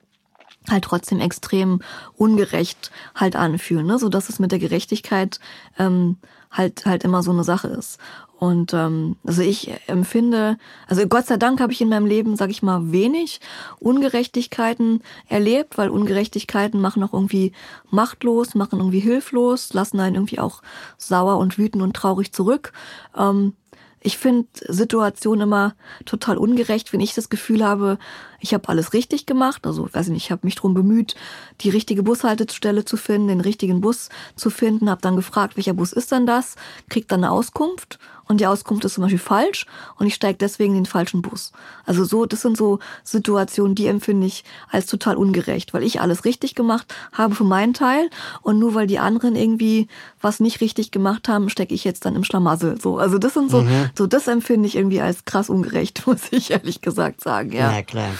halt 0.68 0.84
trotzdem 0.84 1.20
extrem 1.20 1.80
ungerecht 2.16 2.90
halt 3.14 3.36
anfühlen, 3.36 3.86
ne? 3.86 3.98
so 3.98 4.08
dass 4.08 4.28
es 4.28 4.38
mit 4.38 4.52
der 4.52 4.58
Gerechtigkeit 4.58 5.40
ähm, 5.78 6.16
halt 6.50 6.86
halt 6.86 7.04
immer 7.04 7.22
so 7.22 7.30
eine 7.30 7.44
Sache 7.44 7.68
ist. 7.68 7.98
Und 8.38 8.72
ähm, 8.72 9.16
also 9.26 9.42
ich 9.42 9.72
empfinde, 9.88 10.58
also 10.86 11.04
Gott 11.08 11.26
sei 11.26 11.38
Dank 11.38 11.60
habe 11.60 11.72
ich 11.72 11.80
in 11.80 11.88
meinem 11.88 12.06
Leben, 12.06 12.36
sag 12.36 12.50
ich 12.50 12.62
mal, 12.62 12.92
wenig 12.92 13.40
Ungerechtigkeiten 13.80 15.02
erlebt, 15.28 15.76
weil 15.76 15.88
Ungerechtigkeiten 15.88 16.80
machen 16.80 17.02
auch 17.02 17.12
irgendwie 17.12 17.52
machtlos, 17.90 18.54
machen 18.54 18.78
irgendwie 18.78 19.00
hilflos, 19.00 19.74
lassen 19.74 19.98
einen 19.98 20.14
irgendwie 20.14 20.38
auch 20.38 20.62
sauer 20.98 21.38
und 21.38 21.58
wütend 21.58 21.82
und 21.82 21.96
traurig 21.96 22.32
zurück. 22.32 22.72
Ähm, 23.16 23.54
ich 24.00 24.18
finde 24.18 24.46
Situationen 24.68 25.42
immer 25.42 25.74
total 26.04 26.38
ungerecht, 26.38 26.92
wenn 26.92 27.00
ich 27.00 27.14
das 27.14 27.30
Gefühl 27.30 27.64
habe, 27.64 27.98
ich 28.40 28.54
habe 28.54 28.68
alles 28.68 28.92
richtig 28.92 29.26
gemacht. 29.26 29.66
Also, 29.66 29.88
weiß 29.92 30.06
ich 30.06 30.12
nicht, 30.12 30.24
ich 30.24 30.30
habe 30.30 30.42
mich 30.44 30.54
drum 30.54 30.74
bemüht, 30.74 31.14
die 31.60 31.70
richtige 31.70 32.02
Bushaltestelle 32.02 32.84
zu 32.84 32.96
finden, 32.96 33.28
den 33.28 33.40
richtigen 33.40 33.80
Bus 33.80 34.08
zu 34.36 34.50
finden, 34.50 34.90
habe 34.90 35.00
dann 35.00 35.16
gefragt, 35.16 35.56
welcher 35.56 35.74
Bus 35.74 35.92
ist 35.92 36.12
denn 36.12 36.26
das, 36.26 36.56
krieg 36.88 37.08
dann 37.08 37.24
eine 37.24 37.32
Auskunft 37.32 37.98
und 38.28 38.40
die 38.40 38.46
Auskunft 38.46 38.84
ist 38.84 38.94
zum 38.94 39.02
Beispiel 39.02 39.18
falsch 39.18 39.66
und 39.96 40.06
ich 40.06 40.14
steige 40.14 40.38
deswegen 40.38 40.74
in 40.74 40.84
den 40.84 40.86
falschen 40.86 41.22
Bus. 41.22 41.52
Also 41.86 42.04
so, 42.04 42.26
das 42.26 42.42
sind 42.42 42.56
so 42.56 42.78
Situationen, 43.02 43.74
die 43.74 43.86
empfinde 43.86 44.26
ich 44.26 44.44
als 44.70 44.86
total 44.86 45.16
ungerecht, 45.16 45.72
weil 45.72 45.82
ich 45.82 46.00
alles 46.00 46.24
richtig 46.24 46.54
gemacht 46.54 46.94
habe 47.12 47.34
für 47.34 47.44
meinen 47.44 47.72
Teil 47.72 48.10
und 48.42 48.58
nur 48.58 48.74
weil 48.74 48.86
die 48.86 48.98
anderen 48.98 49.34
irgendwie 49.34 49.88
was 50.20 50.40
nicht 50.40 50.60
richtig 50.60 50.90
gemacht 50.90 51.28
haben, 51.28 51.48
stecke 51.48 51.74
ich 51.74 51.84
jetzt 51.84 52.04
dann 52.04 52.16
im 52.16 52.24
Schlamassel. 52.24 52.80
So, 52.80 52.98
also 52.98 53.18
das 53.18 53.34
sind 53.34 53.50
so, 53.50 53.62
mhm. 53.62 53.90
so 53.96 54.06
das 54.06 54.28
empfinde 54.28 54.68
ich 54.68 54.76
irgendwie 54.76 55.00
als 55.00 55.24
krass 55.24 55.48
ungerecht, 55.48 56.02
muss 56.06 56.30
ich 56.30 56.50
ehrlich 56.50 56.82
gesagt 56.82 57.22
sagen. 57.22 57.52
Ja, 57.52 57.72
ja 57.72 57.82
klar. 57.82 58.10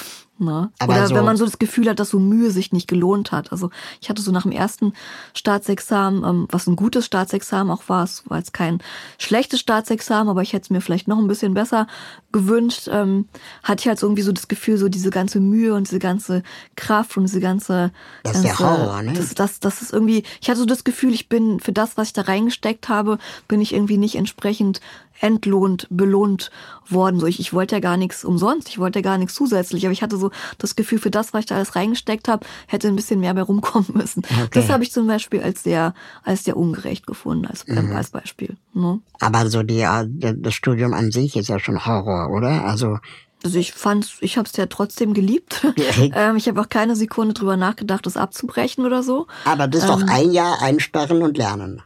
Ne? 0.40 0.70
Oder 0.82 1.08
so 1.08 1.14
wenn 1.16 1.24
man 1.24 1.36
so 1.36 1.44
das 1.44 1.58
Gefühl 1.58 1.88
hat, 1.88 1.98
dass 1.98 2.10
so 2.10 2.20
Mühe 2.20 2.50
sich 2.50 2.72
nicht 2.72 2.86
gelohnt 2.86 3.32
hat. 3.32 3.50
Also 3.50 3.70
ich 4.00 4.08
hatte 4.08 4.22
so 4.22 4.30
nach 4.30 4.42
dem 4.42 4.52
ersten 4.52 4.92
Staatsexamen, 5.34 6.24
ähm, 6.24 6.48
was 6.50 6.66
ein 6.68 6.76
gutes 6.76 7.06
Staatsexamen 7.06 7.72
auch 7.72 7.88
war, 7.88 8.04
es 8.04 8.22
war 8.28 8.38
jetzt 8.38 8.52
kein 8.52 8.80
schlechtes 9.18 9.58
Staatsexamen, 9.60 10.28
aber 10.28 10.42
ich 10.42 10.52
hätte 10.52 10.64
es 10.64 10.70
mir 10.70 10.80
vielleicht 10.80 11.08
noch 11.08 11.18
ein 11.18 11.26
bisschen 11.26 11.54
besser 11.54 11.88
gewünscht, 12.30 12.88
ähm, 12.90 13.26
hatte 13.64 13.80
ich 13.80 13.88
halt 13.88 13.98
so 13.98 14.06
irgendwie 14.06 14.22
so 14.22 14.32
das 14.32 14.46
Gefühl, 14.46 14.78
so 14.78 14.88
diese 14.88 15.10
ganze 15.10 15.40
Mühe 15.40 15.74
und 15.74 15.88
diese 15.88 15.98
ganze 15.98 16.42
Kraft 16.76 17.16
und 17.16 17.24
diese 17.24 17.40
ganze... 17.40 17.90
Das 18.22 18.36
ist 18.36 18.44
ganze, 18.44 18.62
der 18.62 18.70
Horror, 18.70 19.02
ne? 19.02 19.14
Das, 19.14 19.34
das, 19.34 19.60
das 19.60 19.82
ist 19.82 19.92
irgendwie, 19.92 20.22
ich 20.40 20.48
hatte 20.48 20.60
so 20.60 20.66
das 20.66 20.84
Gefühl, 20.84 21.14
ich 21.14 21.28
bin 21.28 21.58
für 21.58 21.72
das, 21.72 21.96
was 21.96 22.08
ich 22.08 22.12
da 22.12 22.22
reingesteckt 22.22 22.88
habe, 22.88 23.18
bin 23.48 23.60
ich 23.60 23.72
irgendwie 23.74 23.98
nicht 23.98 24.14
entsprechend 24.14 24.80
entlohnt, 25.20 25.86
belohnt 25.90 26.50
worden. 26.88 27.20
So, 27.20 27.26
ich, 27.26 27.40
ich 27.40 27.52
wollte 27.52 27.76
ja 27.76 27.80
gar 27.80 27.96
nichts 27.96 28.24
umsonst, 28.24 28.68
ich 28.68 28.78
wollte 28.78 29.00
ja 29.00 29.02
gar 29.02 29.18
nichts 29.18 29.34
zusätzlich, 29.34 29.84
aber 29.84 29.92
ich 29.92 30.02
hatte 30.02 30.16
so 30.16 30.30
das 30.58 30.76
Gefühl, 30.76 30.98
für 30.98 31.10
das, 31.10 31.32
was 31.32 31.40
ich 31.40 31.46
da 31.46 31.56
alles 31.56 31.76
reingesteckt 31.76 32.28
habe, 32.28 32.46
hätte 32.66 32.88
ein 32.88 32.96
bisschen 32.96 33.20
mehr 33.20 33.34
bei 33.34 33.42
rumkommen 33.42 33.90
müssen. 33.94 34.22
Okay. 34.24 34.48
Das 34.52 34.68
habe 34.68 34.82
ich 34.82 34.92
zum 34.92 35.06
Beispiel 35.06 35.42
als 35.42 35.62
sehr, 35.62 35.94
als 36.22 36.44
sehr 36.44 36.56
ungerecht 36.56 37.06
gefunden, 37.06 37.46
als, 37.46 37.66
mhm. 37.66 37.92
als 37.94 38.10
Beispiel. 38.10 38.56
Ne? 38.74 39.00
Aber 39.20 39.48
so 39.48 39.62
die, 39.62 39.80
äh, 39.80 40.34
das 40.36 40.54
Studium 40.54 40.94
an 40.94 41.10
sich 41.10 41.36
ist 41.36 41.48
ja 41.48 41.58
schon 41.58 41.84
Horror, 41.84 42.30
oder? 42.30 42.64
Also 42.64 42.98
also 43.44 43.56
ich 43.60 43.72
fand, 43.72 44.16
ich 44.20 44.36
habe 44.36 44.48
es 44.48 44.56
ja 44.56 44.66
trotzdem 44.66 45.14
geliebt. 45.14 45.64
ähm, 46.12 46.36
ich 46.36 46.48
habe 46.48 46.60
auch 46.60 46.68
keine 46.68 46.96
Sekunde 46.96 47.34
drüber 47.34 47.56
nachgedacht, 47.56 48.04
das 48.04 48.16
abzubrechen 48.16 48.84
oder 48.84 49.04
so. 49.04 49.28
Aber 49.44 49.68
das 49.68 49.84
ist 49.84 49.90
ähm, 49.90 50.00
doch 50.00 50.08
ein 50.08 50.32
Jahr 50.32 50.60
einsperren 50.60 51.22
und 51.22 51.38
lernen 51.38 51.82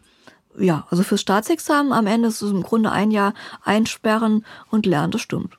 ja, 0.58 0.86
also 0.90 1.02
fürs 1.02 1.20
Staatsexamen 1.20 1.92
am 1.92 2.06
Ende 2.06 2.28
ist 2.28 2.42
es 2.42 2.50
im 2.50 2.62
Grunde 2.62 2.92
ein 2.92 3.10
Jahr 3.10 3.34
einsperren 3.64 4.44
und 4.70 4.86
lernen, 4.86 5.12
das 5.12 5.22
stimmt. 5.22 5.56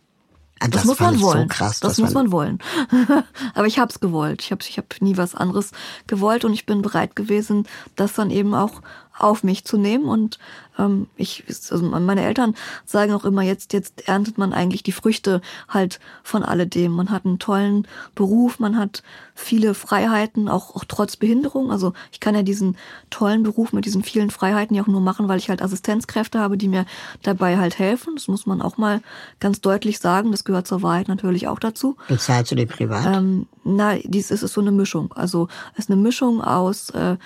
Das, 0.59 0.69
das 0.69 0.85
muss 0.85 0.99
man 0.99 1.19
wollen. 1.19 1.49
So 1.49 1.55
krass, 1.55 1.79
das 1.81 1.97
muss 1.97 2.13
man 2.13 2.31
wollen. 2.31 2.59
Aber 3.53 3.67
ich 3.67 3.79
habe 3.79 3.91
es 3.91 3.99
gewollt. 3.99 4.41
Ich 4.41 4.51
habe 4.51 4.61
ich 4.61 4.77
hab 4.77 5.01
nie 5.01 5.17
was 5.17 5.35
anderes 5.35 5.71
gewollt 6.07 6.45
und 6.45 6.53
ich 6.53 6.65
bin 6.65 6.81
bereit 6.81 7.15
gewesen, 7.15 7.67
das 7.95 8.13
dann 8.13 8.29
eben 8.29 8.53
auch 8.53 8.81
auf 9.18 9.43
mich 9.43 9.64
zu 9.66 9.78
nehmen. 9.78 10.05
Und 10.05 10.39
ähm, 10.80 11.07
ich, 11.16 11.43
also 11.47 11.84
meine 11.86 12.24
Eltern 12.24 12.55
sagen 12.86 13.14
auch 13.14 13.26
immer, 13.26 13.41
jetzt, 13.41 13.74
jetzt 13.74 14.07
erntet 14.07 14.38
man 14.38 14.53
eigentlich 14.53 14.84
die 14.84 14.91
Früchte 14.91 15.41
halt 15.70 15.99
von 16.24 16.43
alledem. 16.43 16.91
Man 16.91 17.11
hat 17.11 17.26
einen 17.26 17.39
tollen 17.39 17.88
Beruf, 18.16 18.59
man 18.59 18.78
hat 18.78 19.03
viele 19.36 19.74
Freiheiten, 19.74 20.49
auch, 20.49 20.76
auch 20.76 20.86
trotz 20.88 21.16
Behinderung. 21.16 21.72
Also 21.72 21.93
ich 22.11 22.20
kann 22.20 22.36
ja 22.36 22.43
diesen 22.43 22.78
tollen 23.09 23.43
Beruf 23.43 23.74
mit 23.74 23.86
diesen 23.86 24.03
vielen 24.03 24.32
Freiheiten 24.32 24.76
ja 24.76 24.84
auch 24.84 24.88
nur 24.88 25.01
machen, 25.01 25.28
weil 25.28 25.39
ich 25.39 25.49
halt 25.49 25.61
Assistenzkräfte 25.61 26.39
habe, 26.39 26.57
die 26.57 26.68
mir 26.68 26.86
dabei 27.22 27.57
halt 27.57 27.78
helfen. 27.78 28.16
Das 28.16 28.28
muss 28.28 28.45
man 28.45 28.61
auch 28.61 28.78
mal 28.78 29.01
ganz 29.39 29.61
deutlich 29.61 29.99
sagen. 29.99 30.32
Das 30.32 30.43
gehört 30.43 30.68
zur 30.68 30.82
Wahrheit 30.82 31.07
natürlich 31.07 31.47
auch 31.47 31.59
dazu. 31.59 31.97
Bezahlst 32.07 32.51
du 32.51 32.55
die 32.55 32.66
privat? 32.66 33.05
Ähm, 33.05 33.47
na, 33.64 33.95
dies 34.03 34.32
ist, 34.32 34.41
ist 34.41 34.53
so 34.53 34.61
eine 34.61 34.72
Mischung. 34.72 35.11
Also 35.14 35.47
es 35.74 35.86
ist 35.86 35.91
eine 35.91 36.01
Mischung 36.01 36.41
aus 36.41 36.89
äh, 36.91 37.18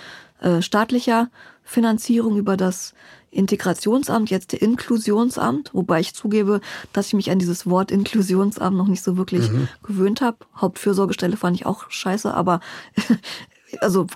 äh, 0.41 0.61
staatlicher 0.61 1.29
Finanzierung 1.63 2.37
über 2.37 2.57
das 2.57 2.93
Integrationsamt, 3.29 4.29
jetzt 4.29 4.53
der 4.53 4.61
Inklusionsamt, 4.61 5.73
wobei 5.73 5.99
ich 5.99 6.13
zugebe, 6.13 6.61
dass 6.93 7.07
ich 7.07 7.13
mich 7.13 7.29
an 7.29 7.39
dieses 7.39 7.69
Wort 7.69 7.91
Inklusionsamt 7.91 8.75
noch 8.75 8.87
nicht 8.87 9.03
so 9.03 9.17
wirklich 9.17 9.51
mhm. 9.51 9.67
gewöhnt 9.83 10.21
habe. 10.21 10.37
Hauptfürsorgestelle 10.55 11.37
fand 11.37 11.55
ich 11.57 11.65
auch 11.65 11.89
scheiße, 11.89 12.33
aber 12.33 12.61
also 13.81 14.07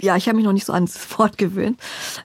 ja, 0.00 0.16
ich 0.16 0.28
habe 0.28 0.36
mich 0.36 0.44
noch 0.44 0.52
nicht 0.52 0.66
so 0.66 0.72
an 0.72 0.86
dieses 0.86 1.06
Wort 1.18 1.36
gewöhnt. 1.36 1.80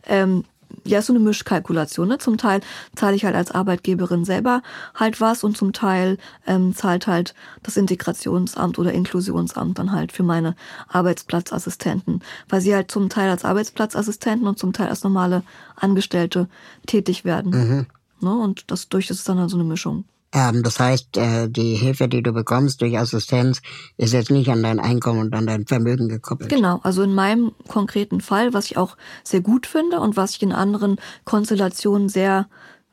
Ähm, 0.06 0.46
ja, 0.84 0.99
ist 0.99 1.07
so 1.07 1.13
eine 1.13 1.20
Mischkalkulation. 1.20 2.07
Ne? 2.07 2.17
Zum 2.17 2.38
Teil 2.38 2.61
zahle 2.95 3.15
ich 3.15 3.26
halt 3.26 3.36
als 3.36 3.51
Arbeitgeberin 3.51 4.26
selber 4.26 4.61
halt 4.95 5.22
was 5.22 5.43
und 5.43 5.57
zum 5.57 5.74
Teil 5.74 6.17
ähm, 6.47 6.76
zahlt 6.76 7.07
halt 7.07 7.34
das 7.63 7.78
Integrationsamt 7.78 8.80
oder 8.80 8.93
Inklusionsamt 8.93 9.80
dann 9.80 9.91
halt 9.91 10.11
für 10.11 10.24
meine 10.24 10.55
Arbeitsplatzassistenten, 10.88 12.22
weil 12.47 12.61
sie 12.61 12.74
halt 12.74 12.91
zum 12.91 13.09
Teil 13.09 13.30
als 13.30 13.45
Arbeitsplatzassistenten 13.45 14.47
und 14.47 14.59
zum 14.59 14.74
Teil 14.74 14.89
als 14.89 15.03
normale 15.03 15.43
Angestellte 15.76 16.47
tätig 16.86 17.26
werden. 17.26 17.51
Mhm. 17.51 17.86
Ne? 18.22 18.38
Und 18.38 18.72
das 18.72 18.89
durch 18.89 19.07
das 19.07 19.17
ist 19.17 19.30
dann 19.30 19.39
halt 19.39 19.49
so 19.49 19.57
eine 19.57 19.65
Mischung. 19.65 20.05
Ähm, 20.32 20.62
das 20.62 20.80
heißt, 20.80 21.18
äh, 21.18 21.50
die 21.50 21.76
Hilfe, 21.76 22.08
die 22.08 22.22
du 22.22 22.32
bekommst 22.32 22.82
durch 22.82 22.98
Assistenz, 22.98 23.62
ist 23.98 24.14
jetzt 24.14 24.30
nicht 24.30 24.50
an 24.50 24.62
dein 24.62 24.80
Einkommen 24.80 25.22
und 25.22 25.34
an 25.34 25.48
dein 25.48 25.66
Vermögen 25.66 26.08
gekoppelt. 26.08 26.50
Genau, 26.50 26.80
also 26.84 27.02
in 27.02 27.16
meinem 27.16 27.52
konkreten 27.68 28.22
Fall, 28.22 28.54
was 28.54 28.66
ich 28.66 28.78
auch 28.78 28.96
sehr 29.24 29.42
gut 29.42 29.66
finde 29.66 30.00
und 30.00 30.18
was 30.18 30.36
ich 30.36 30.44
in 30.44 30.52
anderen 30.52 30.98
Konstellationen 31.26 32.10
sehr 32.10 32.48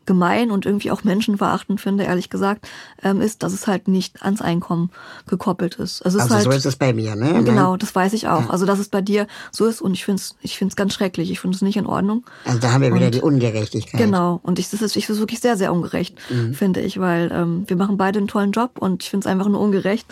gemein 0.06 0.50
und 0.50 0.66
irgendwie 0.66 0.90
auch 0.90 1.04
menschenverachtend 1.04 1.80
finde, 1.80 2.04
ehrlich 2.04 2.30
gesagt, 2.30 2.66
ähm, 3.02 3.20
ist, 3.20 3.42
dass 3.42 3.52
es 3.52 3.66
halt 3.66 3.88
nicht 3.88 4.22
ans 4.22 4.40
Einkommen 4.40 4.90
gekoppelt 5.26 5.74
ist. 5.76 6.02
Also, 6.02 6.18
also 6.18 6.28
ist 6.28 6.34
halt, 6.34 6.44
so 6.44 6.50
ist 6.50 6.66
es 6.66 6.76
bei 6.76 6.92
mir, 6.92 7.16
ne? 7.16 7.42
Genau, 7.44 7.76
das 7.76 7.94
weiß 7.94 8.12
ich 8.12 8.28
auch. 8.28 8.48
Also 8.50 8.66
dass 8.66 8.78
es 8.78 8.88
bei 8.88 9.00
dir 9.00 9.26
so 9.50 9.66
ist 9.66 9.80
und 9.80 9.94
ich 9.94 10.04
finde 10.04 10.20
es 10.20 10.36
ich 10.40 10.56
find's 10.56 10.76
ganz 10.76 10.94
schrecklich. 10.94 11.30
Ich 11.30 11.40
finde 11.40 11.56
es 11.56 11.62
nicht 11.62 11.76
in 11.76 11.86
Ordnung. 11.86 12.24
Also 12.44 12.58
da 12.58 12.72
haben 12.72 12.82
wir 12.82 12.94
wieder 12.94 13.06
und, 13.06 13.14
die 13.14 13.20
Ungerechtigkeit. 13.20 14.00
Genau, 14.00 14.40
und 14.42 14.58
ich, 14.58 14.70
das 14.70 14.82
ist, 14.82 14.96
ich 14.96 15.06
das 15.06 15.16
ist 15.16 15.20
wirklich 15.20 15.40
sehr, 15.40 15.56
sehr 15.56 15.72
ungerecht, 15.72 16.16
mhm. 16.30 16.54
finde 16.54 16.80
ich, 16.80 17.00
weil 17.00 17.30
ähm, 17.32 17.64
wir 17.66 17.76
machen 17.76 17.96
beide 17.96 18.18
einen 18.18 18.28
tollen 18.28 18.52
Job 18.52 18.72
und 18.78 19.02
ich 19.02 19.10
finde 19.10 19.26
es 19.26 19.32
einfach 19.32 19.48
nur 19.48 19.60
ungerecht. 19.60 20.06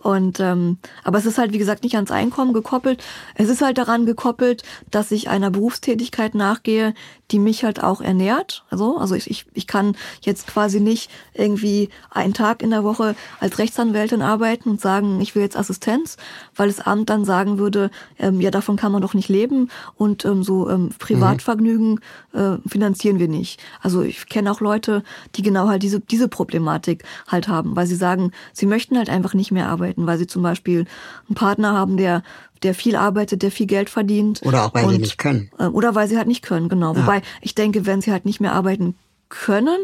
Und 0.00 0.38
ähm, 0.38 0.78
aber 1.02 1.18
es 1.18 1.26
ist 1.26 1.38
halt 1.38 1.52
wie 1.52 1.58
gesagt 1.58 1.82
nicht 1.82 1.96
ans 1.96 2.12
Einkommen 2.12 2.52
gekoppelt. 2.52 3.02
Es 3.34 3.48
ist 3.48 3.62
halt 3.62 3.78
daran 3.78 4.06
gekoppelt, 4.06 4.62
dass 4.90 5.10
ich 5.10 5.28
einer 5.28 5.50
Berufstätigkeit 5.50 6.36
nachgehe, 6.36 6.94
die 7.30 7.38
mich 7.38 7.64
halt 7.64 7.82
auch 7.82 8.00
ernährt. 8.00 8.64
Also, 8.70 8.96
also 8.96 9.14
ich, 9.14 9.28
ich, 9.30 9.46
ich 9.52 9.66
kann 9.66 9.96
jetzt 10.22 10.46
quasi 10.46 10.80
nicht 10.80 11.10
irgendwie 11.34 11.90
einen 12.10 12.32
Tag 12.32 12.62
in 12.62 12.70
der 12.70 12.84
Woche 12.84 13.16
als 13.40 13.58
Rechtsanwältin 13.58 14.22
arbeiten 14.22 14.70
und 14.70 14.80
sagen, 14.80 15.20
ich 15.20 15.34
will 15.34 15.42
jetzt 15.42 15.56
Assistenz, 15.56 16.16
weil 16.56 16.68
das 16.68 16.80
Amt 16.80 17.10
dann 17.10 17.24
sagen 17.24 17.58
würde, 17.58 17.90
ähm, 18.18 18.40
ja, 18.40 18.50
davon 18.50 18.76
kann 18.76 18.92
man 18.92 19.02
doch 19.02 19.14
nicht 19.14 19.28
leben 19.28 19.68
und 19.96 20.24
ähm, 20.24 20.42
so 20.42 20.70
ähm, 20.70 20.90
Privatvergnügen 20.98 22.00
äh, 22.32 22.56
finanzieren 22.66 23.18
wir 23.18 23.28
nicht. 23.28 23.60
Also 23.82 24.02
ich 24.02 24.26
kenne 24.28 24.50
auch 24.50 24.60
Leute, 24.60 25.02
die 25.34 25.42
genau 25.42 25.68
halt 25.68 25.82
diese, 25.82 26.00
diese 26.00 26.28
Problematik 26.28 27.04
halt 27.26 27.48
haben, 27.48 27.76
weil 27.76 27.86
sie 27.86 27.96
sagen, 27.96 28.32
sie 28.52 28.66
möchten 28.66 28.96
halt 28.96 29.10
einfach 29.10 29.34
nicht 29.34 29.50
mehr 29.50 29.68
arbeiten, 29.68 29.87
weil 29.96 30.18
sie 30.18 30.26
zum 30.26 30.42
Beispiel 30.42 30.86
einen 31.28 31.34
Partner 31.34 31.72
haben, 31.72 31.96
der 31.96 32.22
der 32.64 32.74
viel 32.74 32.96
arbeitet, 32.96 33.42
der 33.42 33.52
viel 33.52 33.66
Geld 33.66 33.88
verdient. 33.88 34.40
Oder 34.44 34.64
auch 34.64 34.74
weil 34.74 34.84
und, 34.84 34.90
sie 34.90 34.98
nicht 34.98 35.18
können. 35.18 35.48
Äh, 35.58 35.66
oder 35.66 35.94
weil 35.94 36.08
sie 36.08 36.16
halt 36.16 36.26
nicht 36.26 36.42
können, 36.42 36.68
genau. 36.68 36.94
Ja. 36.94 37.02
Wobei 37.02 37.22
ich 37.40 37.54
denke, 37.54 37.86
wenn 37.86 38.00
sie 38.00 38.10
halt 38.10 38.24
nicht 38.24 38.40
mehr 38.40 38.52
arbeiten 38.52 38.96
können, 39.28 39.76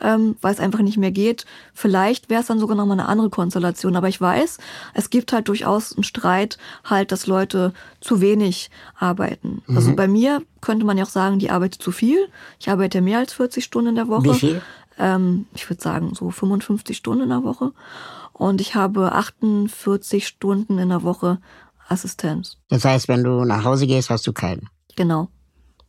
ähm, 0.00 0.36
weil 0.40 0.54
es 0.54 0.60
einfach 0.60 0.80
nicht 0.80 0.96
mehr 0.96 1.10
geht. 1.10 1.44
Vielleicht 1.74 2.30
wäre 2.30 2.40
es 2.40 2.46
dann 2.46 2.58
sogar 2.58 2.76
nochmal 2.76 2.98
eine 2.98 3.08
andere 3.08 3.30
Konstellation. 3.30 3.96
Aber 3.96 4.08
ich 4.08 4.20
weiß, 4.20 4.58
es 4.94 5.10
gibt 5.10 5.32
halt 5.32 5.48
durchaus 5.48 5.94
einen 5.94 6.04
Streit, 6.04 6.58
halt, 6.84 7.12
dass 7.12 7.26
Leute 7.26 7.72
zu 8.00 8.20
wenig 8.20 8.70
arbeiten. 8.98 9.62
Mhm. 9.66 9.76
Also 9.76 9.94
bei 9.94 10.08
mir 10.08 10.42
könnte 10.60 10.86
man 10.86 10.96
ja 10.96 11.04
auch 11.04 11.10
sagen, 11.10 11.38
die 11.38 11.50
arbeitet 11.50 11.82
zu 11.82 11.92
viel. 11.92 12.28
Ich 12.58 12.70
arbeite 12.70 13.00
mehr 13.00 13.18
als 13.18 13.32
40 13.34 13.64
Stunden 13.64 13.90
in 13.90 13.94
der 13.96 14.08
Woche. 14.08 14.24
Wie 14.24 14.34
viel? 14.34 14.62
Ähm, 14.98 15.46
ich 15.54 15.68
würde 15.68 15.82
sagen 15.82 16.14
so 16.14 16.30
55 16.30 16.96
Stunden 16.96 17.24
in 17.24 17.28
der 17.28 17.44
Woche. 17.44 17.72
Und 18.38 18.60
ich 18.60 18.74
habe 18.74 19.12
48 19.12 20.26
Stunden 20.26 20.78
in 20.78 20.90
der 20.90 21.02
Woche 21.02 21.38
Assistenz. 21.88 22.58
Das 22.68 22.84
heißt, 22.84 23.08
wenn 23.08 23.24
du 23.24 23.44
nach 23.44 23.64
Hause 23.64 23.86
gehst, 23.86 24.10
hast 24.10 24.26
du 24.26 24.32
keinen. 24.32 24.68
Genau. 24.94 25.28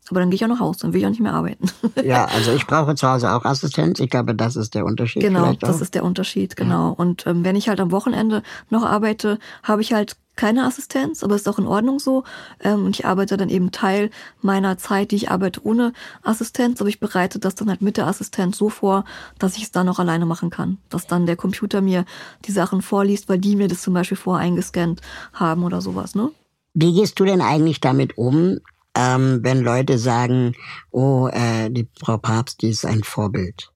Aber 0.09 0.19
dann 0.19 0.29
gehe 0.29 0.35
ich 0.35 0.43
auch 0.43 0.49
nach 0.49 0.59
Hause, 0.59 0.79
dann 0.81 0.93
will 0.93 1.01
ich 1.01 1.05
auch 1.05 1.11
nicht 1.11 1.21
mehr 1.21 1.33
arbeiten. 1.33 1.69
ja, 2.03 2.25
also 2.25 2.53
ich 2.53 2.65
brauche 2.65 2.95
zu 2.95 3.07
Hause 3.07 3.31
auch 3.31 3.45
Assistenz. 3.45 3.99
Ich 3.99 4.09
glaube, 4.09 4.35
das 4.35 4.55
ist 4.55 4.75
der 4.75 4.85
Unterschied. 4.85 5.21
Genau, 5.21 5.53
das 5.53 5.81
ist 5.81 5.95
der 5.95 6.03
Unterschied, 6.03 6.55
genau. 6.55 6.89
Ja. 6.89 6.95
Und 6.95 7.27
ähm, 7.27 7.43
wenn 7.43 7.55
ich 7.55 7.69
halt 7.69 7.79
am 7.79 7.91
Wochenende 7.91 8.43
noch 8.69 8.83
arbeite, 8.83 9.39
habe 9.63 9.81
ich 9.81 9.93
halt 9.93 10.17
keine 10.37 10.65
Assistenz, 10.65 11.23
aber 11.23 11.35
ist 11.35 11.49
auch 11.49 11.59
in 11.59 11.67
Ordnung 11.67 11.99
so. 11.99 12.23
Ähm, 12.61 12.85
und 12.85 12.95
ich 12.95 13.05
arbeite 13.05 13.35
dann 13.35 13.49
eben 13.49 13.71
Teil 13.71 14.09
meiner 14.41 14.77
Zeit, 14.77 15.11
die 15.11 15.17
ich 15.17 15.29
arbeite 15.29 15.65
ohne 15.65 15.91
Assistenz, 16.23 16.79
aber 16.79 16.89
ich 16.89 17.01
bereite 17.01 17.39
das 17.39 17.55
dann 17.55 17.69
halt 17.69 17.81
mit 17.81 17.97
der 17.97 18.07
Assistenz 18.07 18.57
so 18.57 18.69
vor, 18.69 19.03
dass 19.39 19.57
ich 19.57 19.63
es 19.63 19.71
dann 19.71 19.89
auch 19.89 19.99
alleine 19.99 20.25
machen 20.25 20.49
kann. 20.49 20.77
Dass 20.89 21.07
dann 21.07 21.25
der 21.25 21.35
Computer 21.35 21.81
mir 21.81 22.05
die 22.45 22.51
Sachen 22.51 22.81
vorliest, 22.81 23.27
weil 23.27 23.39
die 23.39 23.57
mir 23.57 23.67
das 23.67 23.81
zum 23.81 23.93
Beispiel 23.93 24.17
voreingescannt 24.17 25.01
haben 25.33 25.63
oder 25.63 25.81
sowas, 25.81 26.15
ne? 26.15 26.31
Wie 26.79 26.93
gehst 26.93 27.19
du 27.19 27.25
denn 27.25 27.41
eigentlich 27.41 27.81
damit 27.81 28.19
um, 28.19 28.59
ähm, 28.97 29.39
wenn 29.43 29.61
Leute 29.61 29.99
sagen, 29.99 30.55
oh, 30.91 31.29
äh, 31.31 31.69
die 31.69 31.87
Frau 31.99 32.17
Papst, 32.17 32.61
die 32.63 32.69
ist 32.69 32.85
ein 32.85 33.03
Vorbild? 33.03 33.71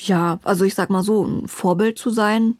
Ja, 0.00 0.40
also 0.42 0.64
ich 0.64 0.74
sag 0.74 0.88
mal 0.88 1.02
so, 1.02 1.24
ein 1.24 1.46
Vorbild 1.48 1.98
zu 1.98 2.10
sein, 2.10 2.56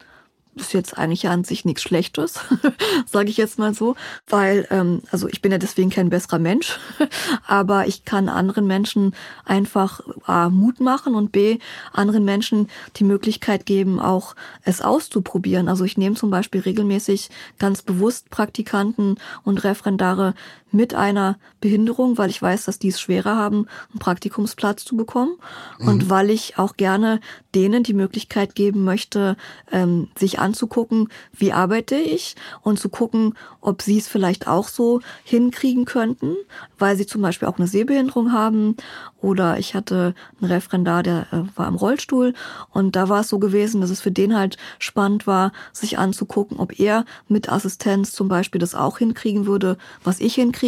ist 0.56 0.72
jetzt 0.72 0.96
eigentlich 0.96 1.28
an 1.28 1.44
sich 1.44 1.64
nichts 1.64 1.82
Schlechtes, 1.82 2.38
sage 3.06 3.28
ich 3.28 3.36
jetzt 3.36 3.58
mal 3.58 3.74
so, 3.74 3.96
weil 4.28 4.66
ähm, 4.70 5.02
also 5.10 5.28
ich 5.28 5.42
bin 5.42 5.50
ja 5.50 5.58
deswegen 5.58 5.90
kein 5.90 6.10
besserer 6.10 6.38
Mensch, 6.38 6.78
aber 7.46 7.86
ich 7.86 8.04
kann 8.04 8.28
anderen 8.28 8.66
Menschen 8.66 9.14
einfach 9.44 10.00
A, 10.24 10.50
Mut 10.50 10.80
machen 10.80 11.14
und 11.14 11.32
B 11.32 11.58
anderen 11.92 12.24
Menschen 12.24 12.68
die 12.96 13.04
Möglichkeit 13.04 13.66
geben, 13.66 13.98
auch 14.00 14.36
es 14.62 14.80
auszuprobieren. 14.80 15.68
Also 15.68 15.84
ich 15.84 15.98
nehme 15.98 16.14
zum 16.14 16.30
Beispiel 16.30 16.60
regelmäßig 16.60 17.30
ganz 17.58 17.82
bewusst 17.82 18.30
Praktikanten 18.30 19.16
und 19.42 19.64
Referendare 19.64 20.34
mit 20.74 20.94
einer 20.94 21.38
Behinderung, 21.60 22.18
weil 22.18 22.30
ich 22.30 22.42
weiß, 22.42 22.64
dass 22.64 22.78
die 22.78 22.88
es 22.88 23.00
schwerer 23.00 23.36
haben, 23.36 23.66
einen 23.90 24.00
Praktikumsplatz 24.00 24.84
zu 24.84 24.96
bekommen. 24.96 25.36
Mhm. 25.78 25.88
und 25.88 26.10
weil 26.10 26.30
ich 26.30 26.58
auch 26.58 26.76
gerne 26.76 27.20
denen 27.54 27.82
die 27.84 27.94
Möglichkeit 27.94 28.54
geben 28.54 28.84
möchte, 28.84 29.36
ähm, 29.70 30.08
sich 30.18 30.38
anzugucken, 30.38 31.08
wie 31.32 31.52
arbeite 31.52 31.94
ich 31.94 32.34
und 32.62 32.78
zu 32.78 32.88
gucken, 32.88 33.34
ob 33.60 33.82
sie 33.82 33.98
es 33.98 34.08
vielleicht 34.08 34.48
auch 34.48 34.68
so 34.68 35.00
hinkriegen 35.22 35.84
könnten, 35.84 36.34
weil 36.78 36.96
sie 36.96 37.06
zum 37.06 37.22
Beispiel 37.22 37.48
auch 37.48 37.58
eine 37.58 37.68
Sehbehinderung 37.68 38.32
haben. 38.32 38.76
Oder 39.20 39.58
ich 39.58 39.74
hatte 39.74 40.14
einen 40.40 40.50
Referendar, 40.50 41.02
der 41.02 41.26
äh, 41.32 41.42
war 41.54 41.68
im 41.68 41.76
Rollstuhl. 41.76 42.34
Und 42.70 42.96
da 42.96 43.08
war 43.08 43.20
es 43.20 43.28
so 43.28 43.38
gewesen, 43.38 43.80
dass 43.80 43.90
es 43.90 44.00
für 44.00 44.10
den 44.10 44.36
halt 44.36 44.58
spannend 44.78 45.26
war, 45.26 45.52
sich 45.72 45.96
anzugucken, 45.98 46.58
ob 46.58 46.78
er 46.78 47.04
mit 47.28 47.50
Assistenz 47.50 48.12
zum 48.12 48.28
Beispiel 48.28 48.58
das 48.58 48.74
auch 48.74 48.98
hinkriegen 48.98 49.46
würde, 49.46 49.78
was 50.02 50.20
ich 50.20 50.34
hinkriege, 50.34 50.63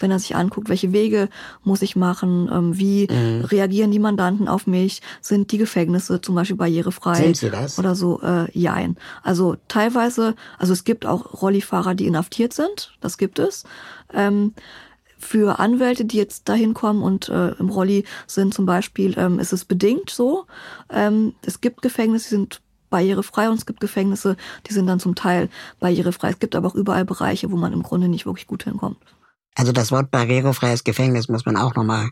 wenn 0.00 0.10
er 0.10 0.18
sich 0.18 0.36
anguckt, 0.36 0.68
welche 0.68 0.92
Wege 0.92 1.28
muss 1.64 1.82
ich 1.82 1.96
machen, 1.96 2.48
ähm, 2.52 2.78
wie 2.78 3.08
mhm. 3.10 3.44
reagieren 3.44 3.90
die 3.90 3.98
Mandanten 3.98 4.48
auf 4.48 4.66
mich, 4.66 5.02
sind 5.20 5.52
die 5.52 5.58
Gefängnisse 5.58 6.20
zum 6.20 6.34
Beispiel 6.34 6.56
barrierefrei 6.56 7.14
sind 7.14 7.36
sie 7.36 7.50
das? 7.50 7.78
oder 7.78 7.94
so, 7.94 8.20
äh, 8.22 8.50
jein. 8.56 8.96
Also 9.22 9.56
teilweise, 9.68 10.34
also 10.58 10.72
es 10.72 10.84
gibt 10.84 11.06
auch 11.06 11.42
Rollifahrer, 11.42 11.94
die 11.94 12.06
inhaftiert 12.06 12.52
sind, 12.52 12.96
das 13.00 13.18
gibt 13.18 13.38
es. 13.38 13.64
Ähm, 14.12 14.54
für 15.18 15.60
Anwälte, 15.60 16.04
die 16.04 16.16
jetzt 16.16 16.48
dahin 16.48 16.74
kommen 16.74 17.02
und 17.02 17.28
äh, 17.28 17.50
im 17.52 17.68
Rolli 17.68 18.04
sind 18.26 18.52
zum 18.52 18.66
Beispiel, 18.66 19.16
ähm, 19.16 19.38
ist 19.38 19.52
es 19.52 19.64
bedingt 19.64 20.10
so. 20.10 20.46
Ähm, 20.90 21.34
es 21.42 21.60
gibt 21.60 21.80
Gefängnisse, 21.80 22.30
die 22.30 22.34
sind 22.34 22.60
barrierefrei 22.90 23.48
und 23.48 23.56
es 23.56 23.66
gibt 23.66 23.80
Gefängnisse, 23.80 24.36
die 24.68 24.72
sind 24.72 24.86
dann 24.86 25.00
zum 25.00 25.14
Teil 25.14 25.48
barrierefrei. 25.80 26.30
Es 26.30 26.38
gibt 26.38 26.54
aber 26.54 26.68
auch 26.68 26.74
überall 26.74 27.04
Bereiche, 27.04 27.50
wo 27.50 27.56
man 27.56 27.72
im 27.72 27.82
Grunde 27.82 28.08
nicht 28.08 28.26
wirklich 28.26 28.46
gut 28.46 28.64
hinkommt. 28.64 28.98
Also 29.54 29.72
das 29.72 29.92
Wort 29.92 30.10
barrierefreies 30.10 30.84
Gefängnis 30.84 31.28
muss 31.28 31.44
man 31.44 31.56
auch 31.56 31.74
nochmal 31.74 32.08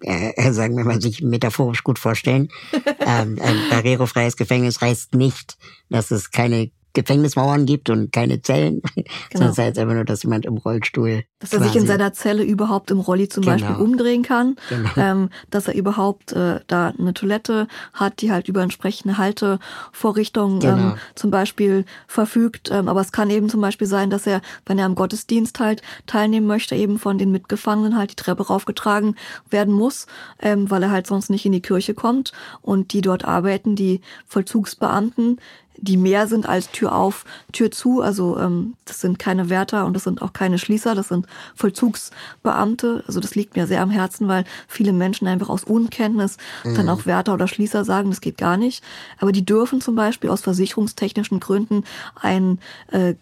äh, 0.00 0.52
sagen 0.52 0.76
wir 0.76 0.84
mal, 0.84 1.00
sich 1.00 1.22
metaphorisch 1.22 1.82
gut 1.82 1.98
vorstellen. 1.98 2.48
ähm, 3.00 3.38
ein 3.40 3.56
barrierefreies 3.70 4.36
Gefängnis 4.36 4.80
heißt 4.80 5.14
nicht, 5.14 5.58
dass 5.88 6.10
es 6.10 6.30
keine 6.30 6.70
Gefängnismauern 6.98 7.64
gibt 7.64 7.90
und 7.90 8.12
keine 8.12 8.42
Zellen. 8.42 8.82
Genau. 9.30 9.48
Das 9.48 9.58
heißt 9.58 9.78
einfach 9.78 9.94
nur, 9.94 10.04
dass 10.04 10.22
jemand 10.22 10.46
im 10.46 10.56
Rollstuhl. 10.56 11.24
Dass 11.38 11.52
er 11.52 11.62
sich 11.62 11.76
in 11.76 11.86
seiner 11.86 12.12
Zelle 12.12 12.44
überhaupt 12.44 12.90
im 12.90 12.98
Rolli 12.98 13.28
zum 13.28 13.44
genau. 13.44 13.56
Beispiel 13.56 13.76
umdrehen 13.76 14.22
kann. 14.22 14.56
Genau. 14.68 14.90
Ähm, 14.96 15.30
dass 15.50 15.68
er 15.68 15.74
überhaupt 15.74 16.32
äh, 16.32 16.60
da 16.66 16.92
eine 16.98 17.14
Toilette 17.14 17.68
hat, 17.92 18.20
die 18.20 18.30
halt 18.30 18.48
über 18.48 18.62
entsprechende 18.62 19.18
Haltevorrichtungen 19.18 20.62
ähm, 20.62 20.76
genau. 20.76 20.94
zum 21.14 21.30
Beispiel 21.30 21.84
verfügt. 22.06 22.70
Ähm, 22.70 22.88
aber 22.88 23.00
es 23.00 23.12
kann 23.12 23.30
eben 23.30 23.48
zum 23.48 23.60
Beispiel 23.60 23.86
sein, 23.86 24.10
dass 24.10 24.26
er, 24.26 24.40
wenn 24.66 24.78
er 24.78 24.86
am 24.86 24.94
Gottesdienst 24.94 25.60
halt 25.60 25.82
teilnehmen 26.06 26.46
möchte, 26.46 26.74
eben 26.74 26.98
von 26.98 27.18
den 27.18 27.30
Mitgefangenen 27.30 27.96
halt 27.96 28.12
die 28.12 28.16
Treppe 28.16 28.46
raufgetragen 28.46 29.16
werden 29.50 29.74
muss, 29.74 30.06
ähm, 30.40 30.70
weil 30.70 30.82
er 30.82 30.90
halt 30.90 31.06
sonst 31.06 31.30
nicht 31.30 31.44
in 31.44 31.52
die 31.52 31.62
Kirche 31.62 31.94
kommt. 31.94 32.32
Und 32.62 32.92
die 32.92 33.00
dort 33.00 33.24
arbeiten, 33.24 33.76
die 33.76 34.00
Vollzugsbeamten, 34.26 35.38
die 35.80 35.96
mehr 35.96 36.26
sind 36.26 36.48
als 36.48 36.70
Tür 36.70 36.94
auf, 36.94 37.24
Tür 37.52 37.70
zu. 37.70 38.02
Also 38.02 38.38
ähm, 38.38 38.74
das 38.84 39.00
sind 39.00 39.18
keine 39.18 39.48
Wärter 39.48 39.86
und 39.86 39.94
das 39.94 40.04
sind 40.04 40.22
auch 40.22 40.32
keine 40.32 40.58
Schließer, 40.58 40.94
das 40.94 41.08
sind 41.08 41.26
Vollzugsbeamte. 41.54 43.04
Also 43.06 43.20
das 43.20 43.34
liegt 43.34 43.56
mir 43.56 43.66
sehr 43.66 43.80
am 43.80 43.90
Herzen, 43.90 44.28
weil 44.28 44.44
viele 44.66 44.92
Menschen 44.92 45.28
einfach 45.28 45.48
aus 45.48 45.64
Unkenntnis 45.64 46.36
mhm. 46.64 46.74
dann 46.74 46.88
auch 46.88 47.06
Wärter 47.06 47.34
oder 47.34 47.48
Schließer 47.48 47.84
sagen, 47.84 48.10
das 48.10 48.20
geht 48.20 48.38
gar 48.38 48.56
nicht. 48.56 48.82
Aber 49.18 49.32
die 49.32 49.44
dürfen 49.44 49.80
zum 49.80 49.94
Beispiel 49.94 50.30
aus 50.30 50.40
versicherungstechnischen 50.40 51.40
Gründen 51.40 51.84
einen 52.20 52.58
äh, 52.90 53.14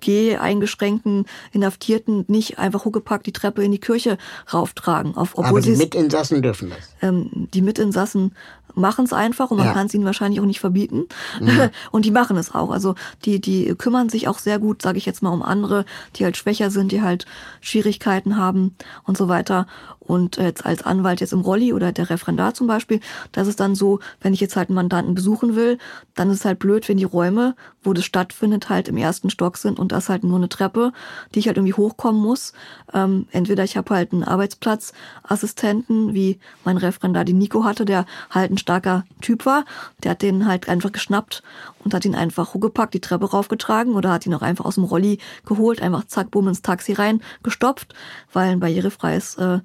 G 0.00 0.36
eingeschränkten 0.36 1.24
Inhaftierten 1.52 2.24
nicht 2.28 2.58
einfach 2.58 2.84
huckepack 2.84 3.24
die 3.24 3.32
Treppe 3.32 3.64
in 3.64 3.72
die 3.72 3.78
Kirche 3.78 4.18
rauftragen. 4.52 5.16
Auf, 5.16 5.32
obwohl 5.38 5.48
Aber 5.48 5.60
die 5.60 5.76
Mitinsassen 5.76 6.42
dürfen 6.42 6.70
das. 6.70 6.94
Ähm, 7.00 7.48
die 7.54 7.62
Mitinsassen 7.62 8.32
machen 8.76 9.04
es 9.04 9.12
einfach 9.12 9.50
und 9.50 9.58
man 9.58 9.68
ja. 9.68 9.72
kann 9.72 9.86
es 9.86 9.94
ihnen 9.94 10.04
wahrscheinlich 10.04 10.40
auch 10.40 10.44
nicht 10.44 10.60
verbieten. 10.60 11.06
Mhm. 11.40 11.70
Und 11.90 12.04
die 12.04 12.10
machen 12.10 12.36
es 12.36 12.54
auch. 12.54 12.70
Also 12.70 12.94
die, 13.24 13.40
die 13.40 13.74
kümmern 13.74 14.08
sich 14.08 14.28
auch 14.28 14.38
sehr 14.38 14.58
gut, 14.58 14.82
sage 14.82 14.98
ich 14.98 15.06
jetzt 15.06 15.22
mal, 15.22 15.30
um 15.30 15.42
andere, 15.42 15.84
die 16.14 16.24
halt 16.24 16.36
schwächer 16.36 16.70
sind, 16.70 16.92
die 16.92 17.02
halt 17.02 17.26
Schwierigkeiten 17.60 18.36
haben 18.36 18.76
und 19.04 19.16
so 19.16 19.28
weiter. 19.28 19.66
Und 20.06 20.36
jetzt 20.36 20.64
als 20.64 20.82
Anwalt 20.82 21.20
jetzt 21.20 21.32
im 21.32 21.40
Rolli 21.40 21.72
oder 21.72 21.92
der 21.92 22.10
Referendar 22.10 22.54
zum 22.54 22.66
Beispiel, 22.66 23.00
das 23.32 23.48
ist 23.48 23.60
dann 23.60 23.74
so, 23.74 24.00
wenn 24.20 24.32
ich 24.32 24.40
jetzt 24.40 24.56
halt 24.56 24.68
einen 24.68 24.76
Mandanten 24.76 25.14
besuchen 25.14 25.56
will, 25.56 25.78
dann 26.14 26.30
ist 26.30 26.40
es 26.40 26.44
halt 26.44 26.58
blöd, 26.58 26.88
wenn 26.88 26.96
die 26.96 27.04
Räume, 27.04 27.54
wo 27.82 27.92
das 27.92 28.04
stattfindet, 28.04 28.68
halt 28.68 28.88
im 28.88 28.96
ersten 28.96 29.30
Stock 29.30 29.56
sind 29.56 29.78
und 29.78 29.92
das 29.92 30.08
halt 30.08 30.24
nur 30.24 30.36
eine 30.36 30.48
Treppe, 30.48 30.92
die 31.34 31.40
ich 31.40 31.46
halt 31.46 31.56
irgendwie 31.56 31.74
hochkommen 31.74 32.20
muss. 32.20 32.52
Ähm, 32.92 33.26
entweder 33.32 33.64
ich 33.64 33.76
habe 33.76 33.94
halt 33.94 34.12
einen 34.12 34.24
Arbeitsplatzassistenten, 34.24 36.14
wie 36.14 36.38
mein 36.64 36.76
Referendar 36.76 37.24
die 37.24 37.32
Nico 37.32 37.64
hatte, 37.64 37.84
der 37.84 38.06
halt 38.30 38.50
ein 38.50 38.58
starker 38.58 39.04
Typ 39.20 39.46
war. 39.46 39.64
Der 40.02 40.12
hat 40.12 40.22
den 40.22 40.46
halt 40.46 40.68
einfach 40.68 40.92
geschnappt 40.92 41.42
und 41.84 41.94
hat 41.94 42.04
ihn 42.04 42.14
einfach 42.14 42.54
hochgepackt, 42.54 42.94
die 42.94 43.00
Treppe 43.00 43.30
raufgetragen 43.30 43.94
oder 43.94 44.12
hat 44.12 44.26
ihn 44.26 44.34
auch 44.34 44.42
einfach 44.42 44.64
aus 44.64 44.74
dem 44.76 44.84
Rolli 44.84 45.18
geholt, 45.44 45.82
einfach 45.82 46.04
zack, 46.06 46.30
bumm 46.30 46.48
ins 46.48 46.62
Taxi 46.62 46.92
rein 46.92 47.22
gestopft, 47.42 47.94
weil 48.32 48.50
ein 48.50 48.60
barrierefreies 48.60 49.36
äh, 49.36 49.60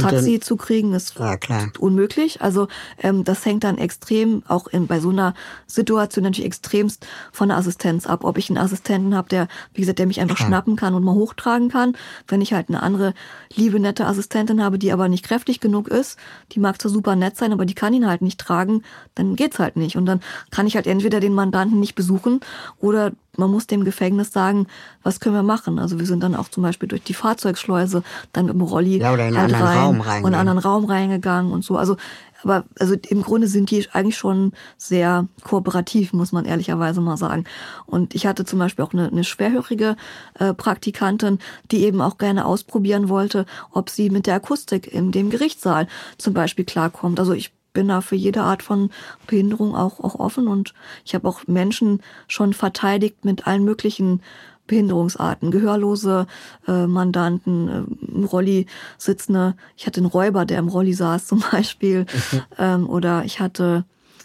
Taxi 0.00 0.40
zu 0.40 0.56
kriegen 0.56 0.92
ist 0.94 1.18
ja, 1.18 1.36
unmöglich. 1.78 2.42
Also 2.42 2.68
ähm, 3.02 3.24
das 3.24 3.44
hängt 3.44 3.64
dann 3.64 3.78
extrem, 3.78 4.42
auch 4.48 4.66
in, 4.66 4.86
bei 4.86 5.00
so 5.00 5.10
einer 5.10 5.34
Situation 5.66 6.24
natürlich 6.24 6.46
extremst 6.46 7.06
von 7.32 7.48
der 7.48 7.58
Assistenz 7.58 8.06
ab. 8.06 8.24
Ob 8.24 8.38
ich 8.38 8.50
einen 8.50 8.58
Assistenten 8.58 9.14
habe, 9.14 9.28
der, 9.28 9.48
wie 9.72 9.80
gesagt, 9.80 9.98
der 9.98 10.06
mich 10.06 10.20
einfach 10.20 10.36
klar. 10.36 10.48
schnappen 10.48 10.76
kann 10.76 10.94
und 10.94 11.04
mal 11.04 11.14
hochtragen 11.14 11.68
kann. 11.68 11.96
Wenn 12.28 12.40
ich 12.40 12.52
halt 12.52 12.68
eine 12.68 12.82
andere 12.82 13.14
liebe, 13.54 13.80
nette 13.80 14.06
Assistentin 14.06 14.62
habe, 14.62 14.78
die 14.78 14.92
aber 14.92 15.08
nicht 15.08 15.24
kräftig 15.24 15.60
genug 15.60 15.88
ist, 15.88 16.18
die 16.52 16.60
mag 16.60 16.80
zwar 16.80 16.90
super 16.90 17.16
nett 17.16 17.36
sein, 17.36 17.52
aber 17.52 17.64
die 17.64 17.74
kann 17.74 17.94
ihn 17.94 18.06
halt 18.06 18.22
nicht 18.22 18.40
tragen, 18.40 18.82
dann 19.14 19.36
geht's 19.36 19.58
halt 19.58 19.76
nicht. 19.76 19.96
Und 19.96 20.06
dann 20.06 20.20
kann 20.50 20.66
ich 20.66 20.76
halt 20.76 20.86
entweder 20.86 21.20
den 21.20 21.34
Mandanten 21.34 21.80
nicht 21.80 21.94
besuchen 21.94 22.40
oder 22.80 23.12
man 23.38 23.50
muss 23.50 23.66
dem 23.66 23.84
Gefängnis 23.84 24.32
sagen, 24.32 24.66
was 25.02 25.20
können 25.20 25.34
wir 25.34 25.42
machen. 25.42 25.78
Also 25.78 25.98
wir 25.98 26.06
sind 26.06 26.22
dann 26.22 26.34
auch 26.34 26.48
zum 26.48 26.62
Beispiel 26.62 26.88
durch 26.88 27.02
die 27.02 27.14
Fahrzeugschleuse 27.14 28.02
dann 28.32 28.46
mit 28.46 28.54
dem 28.54 28.62
Rolli 28.62 28.98
ja, 28.98 29.12
oder 29.12 29.28
in 29.28 29.38
halt 29.38 29.52
einen 29.52 29.62
rein 29.62 29.78
Raum 29.78 30.00
rein, 30.00 30.24
und 30.24 30.32
in 30.32 30.34
einen 30.34 30.48
anderen 30.48 30.70
Raum 30.70 30.84
reingegangen 30.84 31.52
und 31.52 31.64
so. 31.64 31.76
Also 31.76 31.96
aber 32.44 32.64
also 32.78 32.94
im 33.08 33.22
Grunde 33.22 33.48
sind 33.48 33.70
die 33.70 33.88
eigentlich 33.92 34.16
schon 34.16 34.52
sehr 34.76 35.26
kooperativ, 35.42 36.12
muss 36.12 36.30
man 36.30 36.44
ehrlicherweise 36.44 37.00
mal 37.00 37.16
sagen. 37.16 37.44
Und 37.86 38.14
ich 38.14 38.26
hatte 38.26 38.44
zum 38.44 38.58
Beispiel 38.58 38.84
auch 38.84 38.92
eine, 38.92 39.08
eine 39.08 39.24
schwerhörige 39.24 39.96
äh, 40.38 40.52
Praktikantin, 40.52 41.38
die 41.70 41.84
eben 41.84 42.00
auch 42.00 42.18
gerne 42.18 42.44
ausprobieren 42.44 43.08
wollte, 43.08 43.46
ob 43.72 43.88
sie 43.88 44.10
mit 44.10 44.26
der 44.26 44.34
Akustik 44.34 44.92
in 44.92 45.10
dem 45.10 45.30
Gerichtssaal 45.30 45.88
zum 46.18 46.34
Beispiel 46.34 46.66
klarkommt. 46.66 47.18
Also 47.18 47.32
ich 47.32 47.50
bin 47.74 47.88
da 47.88 48.00
für 48.00 48.16
jede 48.16 48.40
Art 48.40 48.62
von 48.62 48.90
Behinderung 49.26 49.74
auch, 49.74 50.00
auch 50.00 50.14
offen 50.14 50.48
und 50.48 50.72
ich 51.04 51.14
habe 51.14 51.28
auch 51.28 51.46
Menschen 51.46 52.00
schon 52.26 52.54
verteidigt 52.54 53.26
mit 53.26 53.46
allen 53.46 53.64
möglichen 53.64 54.22
Behinderungsarten, 54.66 55.50
gehörlose 55.50 56.26
äh, 56.66 56.86
Mandanten, 56.86 57.68
äh, 57.68 58.12
im 58.14 58.24
Rolli 58.24 58.66
sitzende. 58.96 59.56
Ich 59.76 59.86
hatte 59.86 60.00
einen 60.00 60.06
Räuber, 60.06 60.46
der 60.46 60.58
im 60.58 60.68
Rolli 60.68 60.94
saß 60.94 61.26
zum 61.26 61.44
Beispiel. 61.52 62.06
Mhm. 62.32 62.42
Ähm, 62.58 62.88
oder 62.88 63.24
ich 63.26 63.40
hatte 63.40 63.84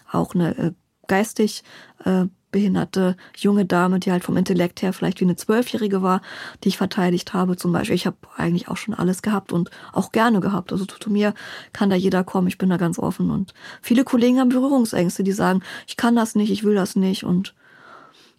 auch 0.09 0.33
eine 0.33 0.57
äh, 0.57 0.71
geistig 1.07 1.63
äh, 2.05 2.25
behinderte 2.51 3.15
junge 3.37 3.65
Dame, 3.65 3.99
die 3.99 4.11
halt 4.11 4.23
vom 4.23 4.37
Intellekt 4.37 4.81
her 4.81 4.93
vielleicht 4.93 5.19
wie 5.19 5.25
eine 5.25 5.35
Zwölfjährige 5.35 6.01
war, 6.01 6.21
die 6.63 6.69
ich 6.69 6.77
verteidigt 6.77 7.33
habe 7.33 7.57
zum 7.57 7.71
Beispiel. 7.71 7.95
Ich 7.95 8.05
habe 8.05 8.17
eigentlich 8.35 8.67
auch 8.67 8.77
schon 8.77 8.93
alles 8.93 9.21
gehabt 9.21 9.51
und 9.53 9.69
auch 9.93 10.11
gerne 10.11 10.39
gehabt. 10.39 10.71
Also 10.71 10.85
zu 10.85 11.09
mir 11.09 11.33
kann 11.73 11.89
da 11.89 11.95
jeder 11.95 12.23
kommen, 12.23 12.47
ich 12.47 12.57
bin 12.57 12.69
da 12.69 12.77
ganz 12.77 12.99
offen. 12.99 13.29
Und 13.31 13.53
viele 13.81 14.03
Kollegen 14.03 14.39
haben 14.39 14.49
Berührungsängste, 14.49 15.23
die 15.23 15.31
sagen, 15.31 15.61
ich 15.87 15.97
kann 15.97 16.15
das 16.15 16.35
nicht, 16.35 16.51
ich 16.51 16.63
will 16.63 16.75
das 16.75 16.95
nicht. 16.95 17.23
Und 17.23 17.53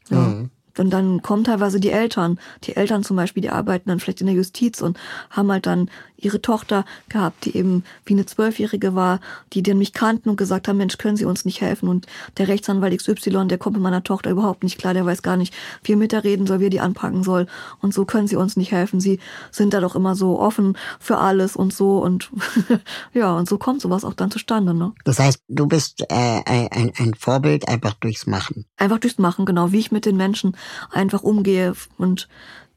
ja. 0.08 0.18
Mhm. 0.18 0.50
Und 0.78 0.90
dann 0.90 1.20
kommen 1.20 1.44
teilweise 1.44 1.80
die 1.80 1.90
Eltern. 1.90 2.38
Die 2.64 2.76
Eltern 2.76 3.02
zum 3.02 3.16
Beispiel, 3.16 3.42
die 3.42 3.50
arbeiten 3.50 3.88
dann 3.88 4.00
vielleicht 4.00 4.20
in 4.20 4.28
der 4.28 4.36
Justiz 4.36 4.80
und 4.80 4.98
haben 5.28 5.50
halt 5.50 5.66
dann 5.66 5.90
ihre 6.24 6.42
Tochter 6.42 6.84
gehabt, 7.08 7.44
die 7.44 7.56
eben 7.56 7.84
wie 8.04 8.14
eine 8.14 8.26
Zwölfjährige 8.26 8.94
war, 8.94 9.20
die 9.52 9.62
den 9.62 9.78
mich 9.78 9.92
kannten 9.92 10.30
und 10.30 10.36
gesagt 10.36 10.68
haben, 10.68 10.76
Mensch, 10.76 10.98
können 10.98 11.16
Sie 11.16 11.24
uns 11.24 11.44
nicht 11.44 11.60
helfen? 11.60 11.88
Und 11.88 12.06
der 12.38 12.48
Rechtsanwalt 12.48 12.96
XY, 12.96 13.46
der 13.48 13.58
kommt 13.58 13.76
mit 13.76 13.82
meiner 13.82 14.02
Tochter 14.02 14.30
überhaupt 14.30 14.62
nicht 14.62 14.78
klar, 14.78 14.94
der 14.94 15.06
weiß 15.06 15.22
gar 15.22 15.36
nicht, 15.36 15.54
wie 15.84 15.92
er 15.92 15.96
mit 15.96 16.12
der 16.12 16.24
reden 16.24 16.46
soll, 16.46 16.60
wie 16.60 16.66
er 16.66 16.70
die 16.70 16.80
anpacken 16.80 17.22
soll. 17.22 17.46
Und 17.80 17.94
so 17.94 18.04
können 18.04 18.28
Sie 18.28 18.36
uns 18.36 18.56
nicht 18.56 18.72
helfen. 18.72 19.00
Sie 19.00 19.18
sind 19.50 19.74
da 19.74 19.80
doch 19.80 19.94
immer 19.94 20.14
so 20.14 20.38
offen 20.38 20.76
für 20.98 21.18
alles 21.18 21.56
und 21.56 21.72
so. 21.72 21.98
Und 21.98 22.30
ja, 23.12 23.36
und 23.36 23.48
so 23.48 23.58
kommt 23.58 23.80
sowas 23.80 24.04
auch 24.04 24.14
dann 24.14 24.30
zustande. 24.30 24.74
Ne? 24.74 24.92
Das 25.04 25.18
heißt, 25.18 25.42
du 25.48 25.66
bist 25.66 26.02
äh, 26.08 26.42
ein, 26.44 26.92
ein 26.96 27.14
Vorbild 27.14 27.68
einfach 27.68 27.94
durchs 27.94 28.26
Machen. 28.26 28.64
Einfach 28.76 28.98
durchs 28.98 29.18
Machen, 29.18 29.44
genau, 29.44 29.72
wie 29.72 29.78
ich 29.78 29.92
mit 29.92 30.06
den 30.06 30.16
Menschen 30.16 30.56
einfach 30.90 31.22
umgehe 31.22 31.74
und 31.98 32.28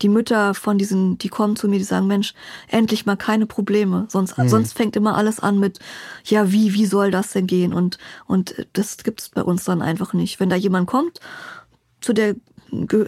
die 0.04 0.10
Mütter 0.10 0.54
von 0.54 0.78
diesen, 0.78 1.18
die 1.18 1.30
kommen 1.30 1.56
zu 1.56 1.68
mir, 1.68 1.80
die 1.80 1.86
sagen, 1.86 2.08
Mensch, 2.08 2.34
endlich 2.68 3.06
mal 3.06 3.16
keine 3.16 3.45
Probleme. 3.45 4.06
Sonst, 4.10 4.38
mhm. 4.38 4.49
sonst 4.49 4.74
fängt 4.74 4.95
immer 4.95 5.16
alles 5.16 5.39
an 5.39 5.60
mit, 5.60 5.80
ja, 6.26 6.51
wie, 6.51 6.74
wie 6.74 6.86
soll 6.86 7.10
das 7.10 7.32
denn 7.32 7.47
gehen? 7.47 7.74
Und, 7.74 7.97
und 8.28 8.68
das 8.74 8.97
gibt's 8.97 9.30
bei 9.30 9.41
uns 9.41 9.64
dann 9.64 9.82
einfach 9.82 10.14
nicht. 10.14 10.39
Wenn 10.39 10.49
da 10.49 10.56
jemand 10.56 10.88
kommt, 10.88 11.20
zu 12.01 12.14
der 12.14 12.36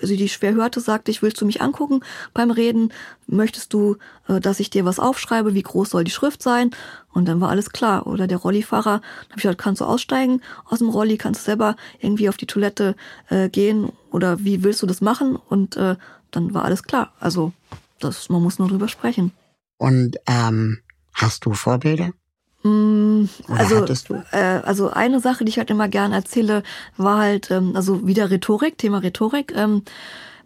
sie 0.01 0.17
die 0.17 0.29
schwer 0.29 0.53
hörte, 0.53 0.79
sagte 0.79 1.11
ich, 1.11 1.21
willst 1.21 1.41
du 1.41 1.45
mich 1.45 1.61
angucken 1.61 2.01
beim 2.33 2.51
Reden? 2.51 2.93
Möchtest 3.27 3.73
du, 3.73 3.97
äh, 4.27 4.39
dass 4.39 4.59
ich 4.59 4.69
dir 4.69 4.85
was 4.85 4.99
aufschreibe? 4.99 5.53
Wie 5.53 5.63
groß 5.63 5.89
soll 5.89 6.03
die 6.03 6.11
Schrift 6.11 6.43
sein? 6.43 6.71
Und 7.13 7.27
dann 7.27 7.41
war 7.41 7.49
alles 7.49 7.71
klar. 7.71 8.07
Oder 8.07 8.27
der 8.27 8.37
Rollifahrer, 8.37 9.01
dann 9.01 9.29
habe 9.29 9.37
ich 9.37 9.43
gesagt, 9.43 9.57
kannst 9.57 9.81
du 9.81 9.85
aussteigen 9.85 10.41
aus 10.65 10.79
dem 10.79 10.89
Rolli, 10.89 11.17
kannst 11.17 11.41
du 11.41 11.45
selber 11.45 11.75
irgendwie 11.99 12.29
auf 12.29 12.37
die 12.37 12.45
Toilette 12.45 12.95
äh, 13.29 13.49
gehen? 13.49 13.91
Oder 14.11 14.43
wie 14.43 14.63
willst 14.63 14.81
du 14.81 14.85
das 14.85 15.01
machen? 15.01 15.35
Und 15.35 15.77
äh, 15.77 15.95
dann 16.35 16.53
war 16.53 16.65
alles 16.65 16.83
klar. 16.83 17.13
Also 17.19 17.53
das, 17.99 18.29
man 18.29 18.41
muss 18.41 18.59
nur 18.59 18.67
drüber 18.67 18.87
sprechen. 18.87 19.31
Und 19.77 20.17
ähm, 20.27 20.79
hast 21.13 21.45
du 21.45 21.53
Vorbilder? 21.53 22.11
Mm, 22.63 23.25
also, 23.47 23.85
äh, 24.31 24.37
also 24.63 24.89
eine 24.89 25.19
Sache, 25.19 25.45
die 25.45 25.49
ich 25.49 25.57
halt 25.57 25.69
immer 25.69 25.87
gerne 25.87 26.15
erzähle, 26.15 26.63
war 26.97 27.19
halt, 27.19 27.51
ähm, 27.51 27.73
also 27.75 28.07
wieder 28.07 28.31
Rhetorik, 28.31 28.77
Thema 28.77 28.99
Rhetorik. 28.99 29.53
Ähm, 29.55 29.83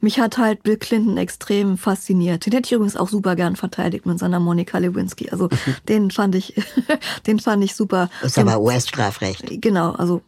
mich 0.01 0.19
hat 0.19 0.37
halt 0.37 0.63
Bill 0.63 0.77
Clinton 0.77 1.17
extrem 1.17 1.77
fasziniert. 1.77 2.45
Den 2.45 2.53
hätte 2.53 2.67
ich 2.67 2.71
übrigens 2.73 2.95
auch 2.95 3.09
super 3.09 3.35
gern 3.35 3.55
verteidigt 3.55 4.05
mit 4.05 4.19
seiner 4.19 4.39
Monika 4.39 4.77
Lewinsky. 4.77 5.29
Also 5.29 5.49
den 5.89 6.11
fand 6.11 6.35
ich, 6.35 6.55
den 7.27 7.39
fand 7.39 7.63
ich 7.63 7.75
super. 7.75 8.09
Das 8.21 8.31
ist 8.31 8.39
aber 8.39 8.59
US-Strafrecht. 8.59 9.61
Genau, 9.61 9.91
also 9.91 10.21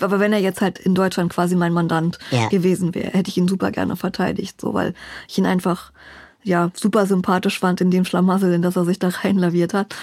aber 0.00 0.20
wenn 0.20 0.32
er 0.32 0.40
jetzt 0.40 0.60
halt 0.60 0.78
in 0.78 0.94
Deutschland 0.94 1.32
quasi 1.32 1.56
mein 1.56 1.72
Mandant 1.72 2.18
ja. 2.30 2.48
gewesen 2.48 2.94
wäre, 2.94 3.10
hätte 3.10 3.30
ich 3.30 3.36
ihn 3.36 3.48
super 3.48 3.70
gerne 3.70 3.96
verteidigt, 3.96 4.60
so 4.60 4.74
weil 4.74 4.94
ich 5.28 5.38
ihn 5.38 5.46
einfach 5.46 5.92
ja 6.42 6.70
super 6.74 7.06
sympathisch 7.06 7.58
fand 7.58 7.80
in 7.80 7.90
dem 7.90 8.04
Schlamassel, 8.04 8.52
in 8.52 8.62
das 8.62 8.76
er 8.76 8.84
sich 8.84 8.98
da 8.98 9.08
reinlaviert 9.08 9.74
hat. 9.74 9.94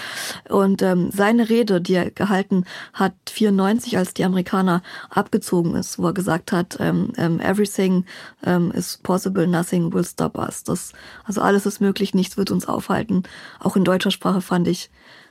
Und 0.48 0.82
ähm, 0.82 1.10
seine 1.12 1.48
Rede, 1.48 1.80
die 1.80 1.94
er 1.94 2.10
gehalten 2.10 2.64
hat, 2.92 3.14
94, 3.28 3.98
als 3.98 4.14
die 4.14 4.24
Amerikaner 4.24 4.82
abgezogen 5.10 5.74
ist, 5.74 5.98
wo 5.98 6.06
er 6.06 6.14
gesagt 6.14 6.52
hat, 6.52 6.76
ähm, 6.80 7.12
ähm, 7.16 7.40
everything 7.40 8.04
ähm, 8.44 8.70
is 8.72 8.98
possible, 9.02 9.46
nothing 9.46 9.92
will 9.92 10.04
stop 10.04 10.38
us. 10.38 10.64
Das, 10.64 10.92
also 11.24 11.40
alles 11.40 11.66
ist 11.66 11.80
möglich, 11.80 12.14
nichts 12.14 12.36
wird 12.36 12.50
uns 12.50 12.68
aufhalten. 12.68 13.24
Auch 13.60 13.76
in 13.76 13.84
deutscher 13.84 14.10
Sprache 14.10 14.40
fand 14.40 14.68
ich 14.68 14.90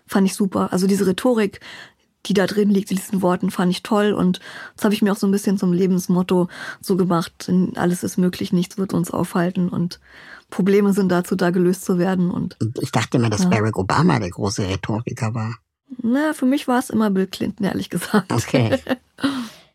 fand 0.09 0.25
ich 0.25 0.35
super. 0.35 0.69
Also 0.71 0.87
diese 0.87 1.05
Rhetorik, 1.05 1.59
die 2.27 2.33
da 2.33 2.45
drin 2.47 2.69
liegt, 2.69 2.91
in 2.91 2.97
diesen 2.97 3.21
Worten, 3.21 3.51
fand 3.51 3.71
ich 3.71 3.83
toll. 3.83 4.13
Und 4.13 4.39
das 4.75 4.85
habe 4.85 4.93
ich 4.93 5.01
mir 5.01 5.11
auch 5.11 5.17
so 5.17 5.27
ein 5.27 5.31
bisschen 5.31 5.57
zum 5.57 5.73
Lebensmotto 5.73 6.47
so 6.81 6.97
gemacht. 6.97 7.51
Alles 7.75 8.03
ist 8.03 8.17
möglich, 8.17 8.53
nichts 8.53 8.77
wird 8.77 8.93
uns 8.93 9.11
aufhalten 9.11 9.69
und 9.69 9.99
Probleme 10.49 10.93
sind 10.93 11.09
dazu 11.09 11.35
da, 11.35 11.49
gelöst 11.49 11.85
zu 11.85 11.97
werden. 11.97 12.31
Und 12.31 12.57
ich 12.81 12.91
dachte 12.91 13.17
immer, 13.17 13.29
dass 13.29 13.43
ja. 13.43 13.49
Barack 13.49 13.77
Obama 13.77 14.19
der 14.19 14.29
große 14.29 14.67
Rhetoriker 14.67 15.33
war. 15.33 15.55
Na, 16.01 16.33
für 16.33 16.45
mich 16.45 16.67
war 16.67 16.79
es 16.79 16.89
immer 16.89 17.09
Bill 17.09 17.27
Clinton, 17.27 17.65
ehrlich 17.65 17.89
gesagt. 17.89 18.31
Okay. 18.31 18.77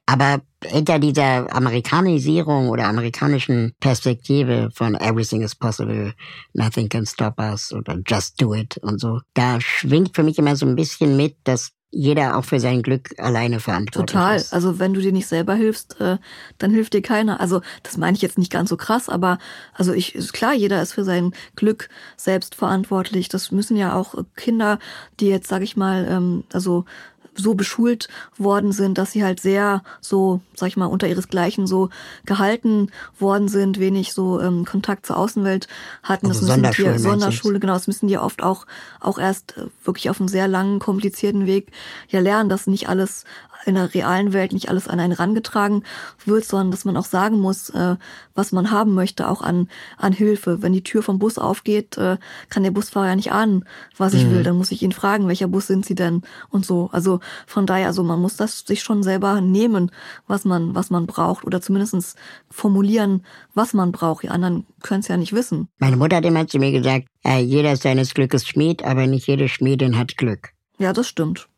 Aber 0.07 0.43
hinter 0.65 0.99
dieser 0.99 1.55
Amerikanisierung 1.55 2.69
oder 2.69 2.87
amerikanischen 2.87 3.73
Perspektive 3.81 4.69
von 4.75 4.95
Everything 4.95 5.43
is 5.43 5.55
possible, 5.55 6.13
nothing 6.55 6.89
can 6.89 7.07
stop 7.07 7.39
us 7.39 7.73
oder 7.73 7.99
just 8.07 8.41
do 8.41 8.53
it 8.53 8.77
und 8.79 9.01
so, 9.01 9.21
da 9.35 9.61
schwingt 9.61 10.15
für 10.15 10.23
mich 10.23 10.39
immer 10.39 10.57
so 10.57 10.67
ein 10.67 10.77
bisschen 10.77 11.17
mit, 11.17 11.37
dass 11.45 11.71
jeder 11.93 12.38
auch 12.38 12.45
für 12.45 12.59
sein 12.59 12.82
Glück 12.82 13.11
alleine 13.18 13.61
verantwortlich 13.61 14.14
Total. 14.14 14.36
ist. 14.36 14.55
Also 14.55 14.78
wenn 14.78 14.95
du 14.95 15.01
dir 15.01 15.12
nicht 15.12 15.26
selber 15.26 15.55
hilfst, 15.55 16.01
äh, 16.01 16.16
dann 16.57 16.70
hilft 16.70 16.95
dir 16.95 17.03
keiner. 17.03 17.38
Also 17.38 17.61
das 17.82 17.99
meine 17.99 18.16
ich 18.16 18.22
jetzt 18.22 18.38
nicht 18.38 18.51
ganz 18.51 18.70
so 18.70 18.78
krass, 18.78 19.11
aber 19.11 19.38
also 19.74 19.93
ich 19.93 20.14
ist 20.14 20.32
klar, 20.32 20.55
jeder 20.55 20.80
ist 20.80 20.95
für 20.95 21.05
sein 21.05 21.32
Glück 21.55 21.90
selbst 22.16 22.55
verantwortlich. 22.55 23.28
Das 23.28 23.53
müssen 23.53 23.76
ja 23.76 23.95
auch 23.95 24.14
Kinder, 24.36 24.78
die 25.20 25.26
jetzt 25.26 25.49
sage 25.49 25.64
ich 25.64 25.76
mal, 25.76 26.07
ähm, 26.09 26.45
also 26.53 26.86
so 27.35 27.55
beschult 27.55 28.09
worden 28.37 28.72
sind, 28.72 28.99
dass 28.99 29.12
sie 29.12 29.24
halt 29.24 29.41
sehr 29.41 29.83
so, 30.01 30.41
sag 30.55 30.68
ich 30.68 30.76
mal, 30.76 30.87
unter 30.87 31.09
ihresgleichen 31.09 31.66
so 31.66 31.89
gehalten 32.26 32.91
worden 33.18 33.49
sind, 33.49 33.78
wenig 33.78 34.12
so 34.12 34.41
ähm, 34.41 34.64
Kontakt 34.64 35.07
zur 35.07 35.16
Außenwelt 35.16 35.68
hatten. 36.03 36.26
Also 36.26 36.47
das 36.47 36.57
müssen 36.57 36.93
die 36.95 36.99
Sonderschule, 36.99 37.61
genau, 37.61 37.74
das 37.74 37.87
müssen 37.87 38.09
die 38.09 38.18
oft 38.18 38.43
auch 38.43 38.66
auch 39.01 39.18
erst 39.18 39.57
äh, 39.57 39.66
wirklich 39.85 40.11
auf 40.11 40.20
einem 40.20 40.28
sehr 40.28 40.49
langen, 40.49 40.78
komplizierten 40.78 41.47
Weg 41.47 41.72
ja 42.09 42.20
lernen, 42.20 42.49
dass 42.49 42.66
nicht 42.66 42.89
alles 42.89 43.24
in 43.65 43.75
der 43.75 43.93
realen 43.95 44.33
Welt 44.33 44.53
nicht 44.53 44.69
alles 44.69 44.89
an 44.89 45.01
einen 45.01 45.13
rangetragen 45.13 45.85
wird, 46.25 46.45
sondern 46.45 46.71
dass 46.71 46.85
man 46.85 46.97
auch 46.97 47.05
sagen 47.05 47.41
muss, 47.41 47.71
äh, 47.71 47.97
was 48.35 48.53
man 48.53 48.71
haben 48.71 48.95
möchte, 48.95 49.29
auch 49.29 49.43
an, 49.43 49.69
an 49.97 50.13
Hilfe. 50.13 50.63
Wenn 50.63 50.73
die 50.73 50.83
Tür 50.83 51.03
vom 51.03 51.19
Bus 51.19 51.39
aufgeht, 51.39 51.97
äh, 51.99 52.19
kann 52.49 52.63
der 52.63 52.71
Busfahrer 52.71 53.09
ja 53.09 53.17
nicht 53.17 53.33
ahnen, 53.33 53.65
was 53.97 54.15
ich 54.15 54.25
mhm. 54.25 54.31
will. 54.33 54.43
Dann 54.43 54.57
muss 54.57 54.73
ich 54.73 54.83
ihn 54.83 54.93
fragen, 54.93 55.29
welcher 55.29 55.49
Bus 55.49 55.67
sind 55.67 55.87
sie 55.87 55.95
denn 55.95 56.23
und 56.51 56.67
so. 56.67 56.91
Also 56.93 57.21
von 57.47 57.67
daher, 57.67 57.87
also 57.87 58.03
man 58.03 58.21
muss 58.21 58.37
das 58.37 58.61
sich 58.61 58.83
schon 58.83 59.03
selber 59.03 59.41
nehmen, 59.41 59.91
was 60.27 60.45
man, 60.45 60.75
was 60.75 60.91
man 60.91 61.07
braucht 61.07 61.45
oder 61.45 61.61
zumindestens 61.61 62.17
formulieren, 62.51 63.25
was 63.55 63.75
man 63.75 63.93
braucht. 63.93 64.23
Die 64.25 64.31
anderen 64.31 64.67
können 64.83 65.01
es 65.01 65.09
ja 65.09 65.17
nicht 65.17 65.33
wissen. 65.33 65.69
Meine 65.79 65.97
Mutter 65.97 66.17
hat 66.17 66.25
immer 66.25 66.47
zu 66.47 66.59
mir 66.59 66.73
gesagt, 66.73 67.07
äh, 67.25 67.41
jeder 67.41 67.77
seines 67.77 68.15
Glückes 68.15 68.47
Schmied, 68.47 68.85
aber 68.85 69.07
nicht 69.07 69.27
jede 69.27 69.49
Schmiedin 69.49 69.99
hat 69.99 70.17
Glück. 70.17 70.51
Ja, 70.79 70.93
das 70.93 71.09
stimmt 71.09 71.49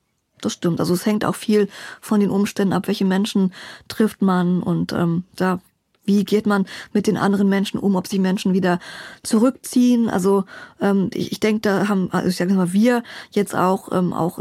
das 0.44 0.52
stimmt. 0.52 0.80
Also 0.80 0.94
es 0.94 1.06
hängt 1.06 1.24
auch 1.24 1.34
viel 1.34 1.68
von 2.00 2.20
den 2.20 2.30
Umständen 2.30 2.72
ab, 2.72 2.86
welche 2.86 3.04
Menschen 3.04 3.52
trifft 3.88 4.22
man 4.22 4.62
und 4.62 4.92
ähm, 4.92 5.24
da 5.36 5.60
wie 6.04 6.24
geht 6.24 6.46
man 6.46 6.66
mit 6.92 7.06
den 7.06 7.16
anderen 7.16 7.48
Menschen 7.48 7.78
um, 7.78 7.96
ob 7.96 8.06
sich 8.06 8.20
Menschen 8.20 8.52
wieder 8.52 8.78
zurückziehen? 9.22 10.08
Also 10.08 10.44
ähm, 10.80 11.10
ich, 11.12 11.32
ich 11.32 11.40
denke, 11.40 11.60
da 11.62 11.88
haben, 11.88 12.08
also 12.12 12.28
ich 12.28 12.36
sage 12.36 12.54
mal, 12.54 12.72
wir 12.72 13.02
jetzt 13.30 13.54
auch 13.54 13.90
ähm, 13.92 14.12
auch 14.12 14.38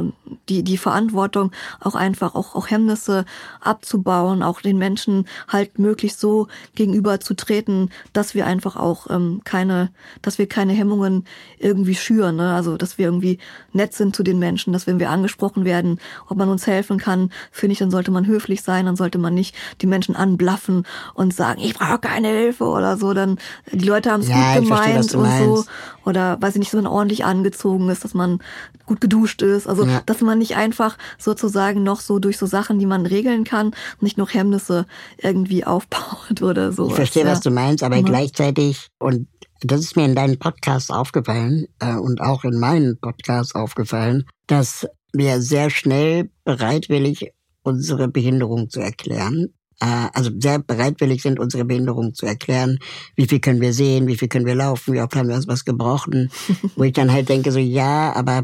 die 0.49 0.63
die 0.63 0.77
Verantwortung, 0.77 1.51
auch 1.79 1.95
einfach 1.95 2.35
auch 2.35 2.55
auch 2.55 2.69
Hemmnisse 2.69 3.25
abzubauen, 3.61 4.43
auch 4.43 4.61
den 4.61 4.77
Menschen 4.77 5.25
halt 5.47 5.79
möglichst 5.79 6.19
so 6.19 6.47
gegenüber 6.75 7.19
zu 7.19 7.33
treten, 7.35 7.89
dass 8.13 8.35
wir 8.35 8.45
einfach 8.45 8.75
auch 8.75 9.09
ähm, 9.09 9.41
keine, 9.43 9.91
dass 10.21 10.37
wir 10.37 10.47
keine 10.47 10.73
Hemmungen 10.73 11.25
irgendwie 11.59 11.95
schüren. 11.95 12.35
Ne? 12.37 12.53
Also 12.53 12.77
dass 12.77 12.97
wir 12.97 13.05
irgendwie 13.05 13.39
nett 13.71 13.93
sind 13.93 14.15
zu 14.15 14.23
den 14.23 14.39
Menschen, 14.39 14.73
dass 14.73 14.87
wenn 14.87 14.99
wir 14.99 15.09
angesprochen 15.09 15.65
werden, 15.65 15.99
ob 16.27 16.37
man 16.37 16.49
uns 16.49 16.67
helfen 16.67 16.97
kann, 16.97 17.31
finde 17.51 17.73
ich, 17.73 17.79
dann 17.79 17.91
sollte 17.91 18.11
man 18.11 18.25
höflich 18.25 18.61
sein, 18.61 18.85
dann 18.85 18.95
sollte 18.95 19.17
man 19.17 19.33
nicht 19.33 19.55
die 19.81 19.87
Menschen 19.87 20.15
anblaffen 20.15 20.85
und 21.13 21.33
sagen 21.33 21.52
sagen, 21.53 21.67
ich 21.67 21.73
brauche 21.73 21.99
keine 21.99 22.27
Hilfe 22.29 22.65
oder 22.65 22.97
so, 22.97 23.13
dann 23.13 23.37
die 23.71 23.85
Leute 23.85 24.11
haben 24.11 24.21
es 24.21 24.29
ja, 24.29 24.55
gut 24.55 24.63
gemeint 24.63 25.11
verstehe, 25.11 25.19
und 25.49 25.57
so. 25.57 25.65
Oder 26.05 26.41
weiß 26.41 26.55
ich 26.55 26.59
nicht, 26.59 26.73
dass 26.73 26.81
man 26.81 26.91
ordentlich 26.91 27.25
angezogen 27.25 27.89
ist, 27.89 28.03
dass 28.03 28.13
man 28.13 28.39
gut 28.85 28.99
geduscht 29.01 29.41
ist. 29.41 29.67
Also 29.67 29.85
ja. 29.85 30.01
dass 30.05 30.21
man 30.21 30.37
nicht 30.37 30.55
einfach 30.55 30.97
sozusagen 31.17 31.83
noch 31.83 32.01
so 32.01 32.19
durch 32.19 32.37
so 32.37 32.45
Sachen, 32.45 32.79
die 32.79 32.85
man 32.85 33.05
regeln 33.05 33.43
kann, 33.43 33.71
nicht 34.01 34.17
noch 34.17 34.33
Hemmnisse 34.33 34.85
irgendwie 35.17 35.65
aufbaut 35.65 36.41
oder 36.41 36.71
so. 36.71 36.89
Ich 36.89 36.95
verstehe, 36.95 37.23
ja. 37.23 37.31
was 37.31 37.41
du 37.41 37.51
meinst, 37.51 37.83
aber 37.83 37.97
mhm. 37.97 38.05
gleichzeitig, 38.05 38.89
und 38.99 39.27
das 39.61 39.81
ist 39.81 39.95
mir 39.95 40.05
in 40.05 40.15
deinen 40.15 40.39
Podcasts 40.39 40.89
aufgefallen 40.89 41.67
äh, 41.79 41.95
und 41.95 42.19
auch 42.21 42.43
in 42.43 42.59
meinen 42.59 42.99
Podcasts 42.99 43.55
aufgefallen, 43.55 44.25
dass 44.47 44.85
wir 45.13 45.41
sehr 45.41 45.69
schnell 45.69 46.29
bereitwillig 46.43 47.31
unsere 47.61 48.09
Behinderung 48.09 48.69
zu 48.69 48.81
erklären 48.81 49.53
also 49.85 50.31
sehr 50.39 50.59
bereitwillig 50.59 51.21
sind, 51.21 51.39
unsere 51.39 51.65
Behinderung 51.65 52.13
zu 52.13 52.25
erklären. 52.25 52.79
Wie 53.15 53.27
viel 53.27 53.39
können 53.39 53.61
wir 53.61 53.73
sehen, 53.73 54.07
wie 54.07 54.17
viel 54.17 54.27
können 54.27 54.45
wir 54.45 54.55
laufen, 54.55 54.93
wie 54.93 55.01
oft 55.01 55.15
haben 55.15 55.27
wir 55.27 55.35
uns 55.35 55.47
was 55.47 55.65
gebrochen. 55.65 56.31
Wo 56.75 56.83
ich 56.83 56.93
dann 56.93 57.11
halt 57.11 57.29
denke, 57.29 57.51
so 57.51 57.59
ja, 57.59 58.13
aber 58.15 58.43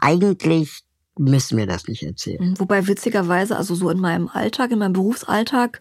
eigentlich 0.00 0.82
müssen 1.18 1.58
wir 1.58 1.66
das 1.66 1.86
nicht 1.86 2.02
erzählen. 2.02 2.54
Wobei 2.58 2.86
witzigerweise, 2.86 3.56
also 3.56 3.74
so 3.74 3.90
in 3.90 4.00
meinem 4.00 4.28
Alltag, 4.28 4.70
in 4.70 4.78
meinem 4.78 4.94
Berufsalltag, 4.94 5.80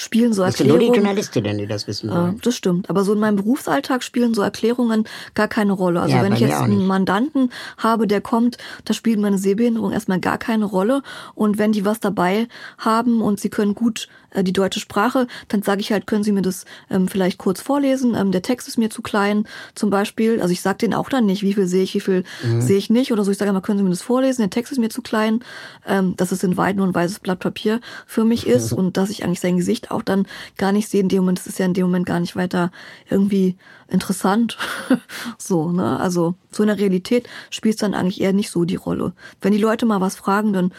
spielen 0.00 0.32
so 0.32 0.42
Erklärungen. 0.42 0.48
Das 0.48 0.56
sind 0.56 0.68
nur 0.68 0.78
die 0.78 0.98
Journalistinnen, 0.98 1.58
die 1.58 1.66
das 1.66 1.86
wissen 1.86 2.10
wollen. 2.10 2.40
das 2.42 2.56
stimmt. 2.56 2.88
Aber 2.88 3.04
so 3.04 3.12
in 3.12 3.18
meinem 3.18 3.36
Berufsalltag 3.36 4.02
spielen 4.02 4.34
so 4.34 4.42
Erklärungen 4.42 5.04
gar 5.34 5.48
keine 5.48 5.72
Rolle. 5.72 6.00
Also 6.00 6.16
ja, 6.16 6.22
wenn 6.22 6.32
ich 6.32 6.40
jetzt 6.40 6.54
einen 6.54 6.86
Mandanten 6.86 7.50
habe, 7.76 8.06
der 8.06 8.20
kommt, 8.20 8.56
da 8.84 8.94
spielt 8.94 9.18
meine 9.20 9.38
Sehbehinderung 9.38 9.92
erstmal 9.92 10.20
gar 10.20 10.38
keine 10.38 10.64
Rolle. 10.64 11.02
Und 11.34 11.58
wenn 11.58 11.72
die 11.72 11.84
was 11.84 12.00
dabei 12.00 12.48
haben 12.78 13.20
und 13.20 13.40
sie 13.40 13.50
können 13.50 13.74
gut 13.74 14.08
äh, 14.30 14.42
die 14.42 14.52
deutsche 14.52 14.80
Sprache, 14.80 15.26
dann 15.48 15.62
sage 15.62 15.80
ich 15.80 15.92
halt, 15.92 16.06
können 16.06 16.24
Sie 16.24 16.32
mir 16.32 16.42
das 16.42 16.64
ähm, 16.88 17.08
vielleicht 17.08 17.38
kurz 17.38 17.60
vorlesen? 17.60 18.14
Ähm, 18.14 18.32
der 18.32 18.42
Text 18.42 18.68
ist 18.68 18.78
mir 18.78 18.90
zu 18.90 19.02
klein, 19.02 19.44
zum 19.74 19.90
Beispiel. 19.90 20.40
Also 20.40 20.52
ich 20.52 20.60
sage 20.60 20.78
denen 20.78 20.94
auch 20.94 21.08
dann 21.08 21.26
nicht, 21.26 21.42
wie 21.42 21.54
viel 21.54 21.66
sehe 21.66 21.82
ich, 21.82 21.94
wie 21.94 22.00
viel 22.00 22.24
mhm. 22.42 22.60
sehe 22.60 22.78
ich 22.78 22.90
nicht 22.90 23.12
oder 23.12 23.24
so. 23.24 23.30
Ich 23.30 23.38
sage 23.38 23.50
immer, 23.50 23.60
können 23.60 23.78
Sie 23.78 23.84
mir 23.84 23.90
das 23.90 24.02
vorlesen? 24.02 24.42
Der 24.42 24.50
Text 24.50 24.72
ist 24.72 24.78
mir 24.78 24.88
zu 24.88 25.02
klein, 25.02 25.40
ähm, 25.86 26.16
dass 26.16 26.32
es 26.32 26.42
in 26.42 26.56
weit 26.56 26.76
nur 26.76 26.86
ein 26.86 26.94
weißes 26.94 27.18
Blatt 27.20 27.40
Papier 27.40 27.80
für 28.06 28.24
mich 28.24 28.46
ist 28.46 28.72
und 28.72 28.96
dass 28.96 29.10
ich 29.10 29.24
eigentlich 29.24 29.40
sein 29.40 29.56
Gesicht 29.56 29.89
auch 29.90 30.02
dann 30.02 30.26
gar 30.56 30.72
nicht 30.72 30.88
sehe 30.88 31.00
in 31.00 31.08
dem 31.08 31.20
Moment. 31.20 31.38
Das 31.38 31.46
ist 31.46 31.58
ja 31.58 31.66
in 31.66 31.74
dem 31.74 31.86
Moment 31.86 32.06
gar 32.06 32.20
nicht 32.20 32.36
weiter 32.36 32.70
irgendwie 33.08 33.56
interessant. 33.88 34.56
so, 35.38 35.72
ne? 35.72 35.98
Also 35.98 36.34
so 36.50 36.62
in 36.62 36.68
der 36.68 36.78
Realität 36.78 37.28
spielt 37.50 37.74
es 37.74 37.80
dann 37.80 37.94
eigentlich 37.94 38.20
eher 38.20 38.32
nicht 38.32 38.50
so 38.50 38.64
die 38.64 38.76
Rolle. 38.76 39.12
Wenn 39.40 39.52
die 39.52 39.58
Leute 39.58 39.86
mal 39.86 40.00
was 40.00 40.16
fragen, 40.16 40.52
dann 40.52 40.72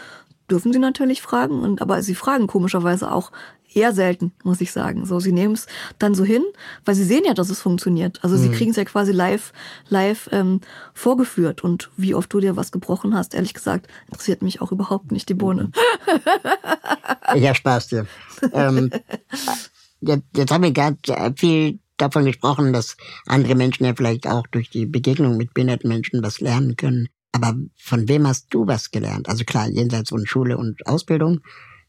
dürfen 0.50 0.74
sie 0.74 0.80
natürlich 0.80 1.22
fragen, 1.22 1.62
und 1.62 1.82
aber 1.82 2.04
sie 2.04 2.16
fragen 2.16 2.48
komischerweise 2.48 3.12
auch 3.12 3.32
eher 3.74 3.94
selten, 3.94 4.34
muss 4.44 4.62
ich 4.62 4.72
sagen. 4.72 5.06
So, 5.06 5.20
sie 5.20 5.32
nehmen 5.32 5.54
es 5.54 5.68
dann 6.00 6.16
so 6.16 6.24
hin, 6.24 6.44
weil 6.86 6.96
sie 6.96 7.04
sehen 7.04 7.24
ja, 7.26 7.34
dass 7.34 7.50
es 7.50 7.62
funktioniert. 7.62 8.20
Also 8.24 8.36
mhm. 8.36 8.42
sie 8.42 8.50
kriegen 8.50 8.72
es 8.72 8.78
ja 8.78 8.86
quasi 8.86 9.12
live, 9.12 9.54
live 9.88 10.30
ähm, 10.32 10.62
vorgeführt. 10.94 11.64
Und 11.64 11.90
wie 11.98 12.16
oft 12.16 12.32
du 12.34 12.40
dir 12.40 12.56
was 12.56 12.72
gebrochen 12.72 13.16
hast, 13.16 13.34
ehrlich 13.34 13.54
gesagt, 13.54 13.88
interessiert 14.08 14.42
mich 14.42 14.62
auch 14.62 14.72
überhaupt 14.72 15.12
nicht 15.12 15.30
die 15.30 15.34
Bohne. 15.34 15.72
Ja, 17.36 17.56
Spaß 17.56 17.88
dir. 17.88 18.08
ähm, 18.52 18.92
jetzt, 20.02 20.26
jetzt 20.36 20.52
haben 20.52 20.64
wir 20.64 20.72
gerade 20.72 20.98
viel 21.38 21.80
davon 21.96 22.26
gesprochen, 22.26 22.74
dass 22.74 22.98
andere 23.26 23.56
Menschen 23.56 23.86
ja 23.86 23.94
vielleicht 23.96 24.28
auch 24.28 24.46
durch 24.48 24.70
die 24.70 24.86
Begegnung 24.86 25.38
mit 25.38 25.54
behinderten 25.54 25.88
Menschen 25.88 26.24
was 26.24 26.42
lernen 26.42 26.76
können. 26.76 27.08
Aber 27.32 27.56
von 27.78 28.10
wem 28.10 28.28
hast 28.28 28.54
du 28.54 28.68
was 28.68 28.92
gelernt? 28.92 29.30
Also 29.30 29.46
klar, 29.46 29.70
jenseits 29.70 30.10
von 30.10 30.26
Schule 30.26 30.58
und 30.58 30.86
Ausbildung. 30.88 31.40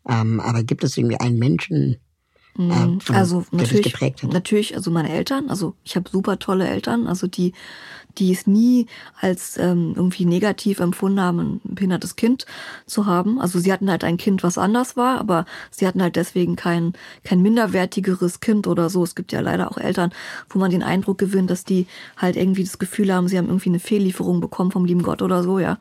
Ähm, 0.08 0.40
aber 0.40 0.62
gibt 0.62 0.84
es 0.84 0.96
irgendwie 0.96 1.20
einen 1.20 1.38
Menschen, 1.38 1.98
äh, 2.58 2.62
mhm. 2.62 3.00
von, 3.00 3.16
also 3.16 3.46
natürlich, 3.50 3.94
natürlich, 4.22 4.76
also 4.76 4.90
meine 4.90 5.10
Eltern, 5.10 5.48
also 5.48 5.74
ich 5.84 5.96
habe 5.96 6.10
super 6.10 6.38
tolle 6.38 6.68
Eltern, 6.68 7.06
also 7.06 7.26
die 7.26 7.54
die 8.18 8.32
es 8.32 8.46
nie 8.46 8.86
als 9.20 9.56
ähm, 9.56 9.94
irgendwie 9.96 10.24
negativ 10.24 10.80
empfunden 10.80 11.20
haben, 11.20 11.38
ein 11.38 11.60
behindertes 11.64 12.16
Kind 12.16 12.46
zu 12.86 13.06
haben. 13.06 13.40
Also 13.40 13.58
sie 13.58 13.72
hatten 13.72 13.90
halt 13.90 14.04
ein 14.04 14.16
Kind, 14.16 14.42
was 14.42 14.58
anders 14.58 14.96
war, 14.96 15.18
aber 15.18 15.46
sie 15.70 15.86
hatten 15.86 16.02
halt 16.02 16.16
deswegen 16.16 16.56
kein, 16.56 16.92
kein 17.24 17.42
minderwertigeres 17.42 18.40
Kind 18.40 18.66
oder 18.66 18.90
so. 18.90 19.02
Es 19.02 19.14
gibt 19.14 19.32
ja 19.32 19.40
leider 19.40 19.70
auch 19.70 19.78
Eltern, 19.78 20.12
wo 20.48 20.58
man 20.58 20.70
den 20.70 20.82
Eindruck 20.82 21.18
gewinnt, 21.18 21.50
dass 21.50 21.64
die 21.64 21.86
halt 22.16 22.36
irgendwie 22.36 22.64
das 22.64 22.78
Gefühl 22.78 23.12
haben, 23.12 23.28
sie 23.28 23.38
haben 23.38 23.48
irgendwie 23.48 23.70
eine 23.70 23.80
Fehllieferung 23.80 24.40
bekommen 24.40 24.72
vom 24.72 24.84
lieben 24.84 25.02
Gott 25.02 25.22
oder 25.22 25.42
so, 25.42 25.58
ja. 25.58 25.78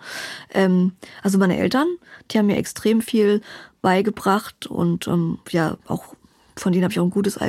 Ähm, 0.54 0.94
also 1.24 1.38
meine 1.38 1.58
Eltern, 1.58 1.88
die 2.32 2.38
haben 2.38 2.48
mir 2.48 2.58
extrem 2.58 3.02
viel 3.02 3.42
beigebracht 3.82 4.68
und 4.68 5.08
ähm, 5.08 5.40
ja 5.50 5.78
auch 5.88 6.16
von 6.58 6.72
denen 6.72 6.84
habe 6.84 6.92
ich 6.92 7.00
auch 7.00 7.06
ein 7.06 7.12
gutes 7.12 7.40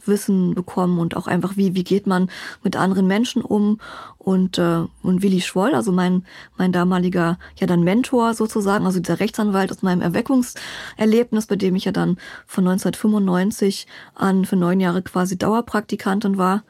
Allgemeinwissen 0.00 0.54
bekommen 0.54 0.98
und 0.98 1.16
auch 1.16 1.26
einfach, 1.26 1.56
wie, 1.56 1.74
wie 1.74 1.84
geht 1.84 2.06
man 2.06 2.30
mit 2.62 2.76
anderen 2.76 3.06
Menschen 3.06 3.42
um. 3.42 3.78
Und, 4.18 4.58
äh, 4.58 4.82
und 5.02 5.22
Willi 5.22 5.40
Schwoll, 5.40 5.74
also 5.74 5.92
mein, 5.92 6.26
mein 6.58 6.72
damaliger, 6.72 7.38
ja 7.56 7.66
dann 7.66 7.82
Mentor 7.82 8.34
sozusagen, 8.34 8.84
also 8.84 9.00
dieser 9.00 9.18
Rechtsanwalt 9.18 9.70
aus 9.70 9.80
meinem 9.80 10.02
Erweckungserlebnis, 10.02 11.46
bei 11.46 11.56
dem 11.56 11.74
ich 11.74 11.86
ja 11.86 11.92
dann 11.92 12.18
von 12.46 12.68
1995 12.68 13.86
an 14.14 14.44
für 14.44 14.56
neun 14.56 14.78
Jahre 14.78 15.00
quasi 15.00 15.38
Dauerpraktikantin 15.38 16.36
war, 16.36 16.64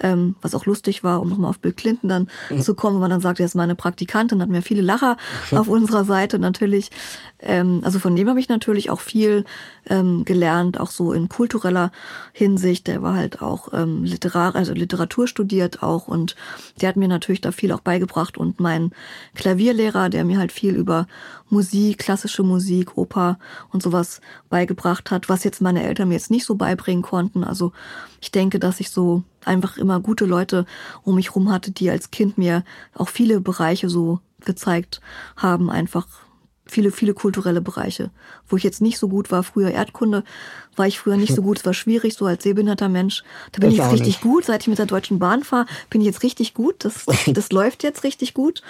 ähm, 0.00 0.36
was 0.40 0.54
auch 0.54 0.64
lustig 0.64 1.04
war, 1.04 1.20
um 1.20 1.28
nochmal 1.28 1.50
auf 1.50 1.58
Bill 1.58 1.72
Clinton 1.72 2.08
dann 2.08 2.28
mhm. 2.48 2.62
zu 2.62 2.74
kommen, 2.74 2.96
wenn 2.96 3.02
man 3.02 3.10
dann 3.10 3.20
sagt, 3.20 3.38
er 3.38 3.46
ist 3.46 3.54
meine 3.54 3.74
Praktikantin, 3.74 4.40
hatten 4.40 4.52
wir 4.52 4.62
viele 4.62 4.82
Lacher 4.82 5.18
auf 5.52 5.68
unserer 5.68 6.04
Seite 6.04 6.38
natürlich. 6.38 6.90
Ähm, 7.38 7.82
also 7.84 7.98
von 7.98 8.16
dem 8.16 8.28
habe 8.28 8.40
ich 8.40 8.48
natürlich 8.48 8.90
auch 8.90 9.00
viel 9.00 9.44
ähm, 9.88 10.24
gelernt, 10.24 10.80
auch 10.80 10.90
so 10.90 11.12
in 11.12 11.28
kultureller 11.28 11.92
Hinsicht. 12.32 12.73
Der 12.82 13.02
war 13.02 13.14
halt 13.14 13.40
auch 13.40 13.72
ähm, 13.72 14.02
Literar, 14.02 14.56
also 14.56 14.72
Literatur 14.72 15.28
studiert 15.28 15.82
auch 15.82 16.08
und 16.08 16.34
der 16.80 16.88
hat 16.88 16.96
mir 16.96 17.08
natürlich 17.08 17.40
da 17.40 17.52
viel 17.52 17.70
auch 17.72 17.80
beigebracht 17.80 18.36
und 18.36 18.58
mein 18.58 18.90
Klavierlehrer, 19.34 20.08
der 20.08 20.24
mir 20.24 20.38
halt 20.38 20.50
viel 20.50 20.74
über 20.74 21.06
Musik, 21.50 21.98
klassische 21.98 22.42
Musik, 22.42 22.96
Oper 22.96 23.38
und 23.70 23.82
sowas 23.82 24.20
beigebracht 24.48 25.10
hat, 25.10 25.28
was 25.28 25.44
jetzt 25.44 25.60
meine 25.60 25.84
Eltern 25.84 26.08
mir 26.08 26.14
jetzt 26.14 26.30
nicht 26.30 26.46
so 26.46 26.56
beibringen 26.56 27.02
konnten. 27.02 27.44
Also 27.44 27.72
ich 28.20 28.32
denke, 28.32 28.58
dass 28.58 28.80
ich 28.80 28.90
so 28.90 29.22
einfach 29.44 29.76
immer 29.76 30.00
gute 30.00 30.24
Leute 30.24 30.66
um 31.02 31.14
mich 31.14 31.34
rum 31.36 31.52
hatte, 31.52 31.70
die 31.70 31.90
als 31.90 32.10
Kind 32.10 32.38
mir 32.38 32.64
auch 32.94 33.08
viele 33.08 33.40
Bereiche 33.40 33.88
so 33.88 34.20
gezeigt 34.40 35.00
haben, 35.36 35.70
einfach 35.70 36.06
viele, 36.66 36.90
viele 36.90 37.14
kulturelle 37.14 37.60
Bereiche. 37.60 38.10
Wo 38.48 38.56
ich 38.56 38.62
jetzt 38.62 38.80
nicht 38.80 38.98
so 38.98 39.08
gut 39.08 39.30
war, 39.30 39.42
früher 39.42 39.70
Erdkunde, 39.70 40.24
war 40.76 40.86
ich 40.86 40.98
früher 40.98 41.16
nicht 41.16 41.34
so 41.34 41.42
gut, 41.42 41.58
es 41.58 41.66
war 41.66 41.74
schwierig, 41.74 42.14
so 42.14 42.26
als 42.26 42.42
sehbehinderter 42.42 42.88
Mensch. 42.88 43.22
Da 43.52 43.60
bin 43.60 43.70
ich, 43.70 43.76
ich 43.76 43.82
jetzt 43.82 43.92
richtig 43.92 44.06
nicht. 44.06 44.20
gut, 44.22 44.44
seit 44.44 44.62
ich 44.62 44.68
mit 44.68 44.78
der 44.78 44.86
Deutschen 44.86 45.18
Bahn 45.18 45.44
fahre, 45.44 45.66
bin 45.90 46.00
ich 46.00 46.06
jetzt 46.06 46.22
richtig 46.22 46.54
gut, 46.54 46.84
das, 46.84 47.04
das 47.26 47.52
läuft 47.52 47.82
jetzt 47.82 48.04
richtig 48.04 48.34
gut. 48.34 48.62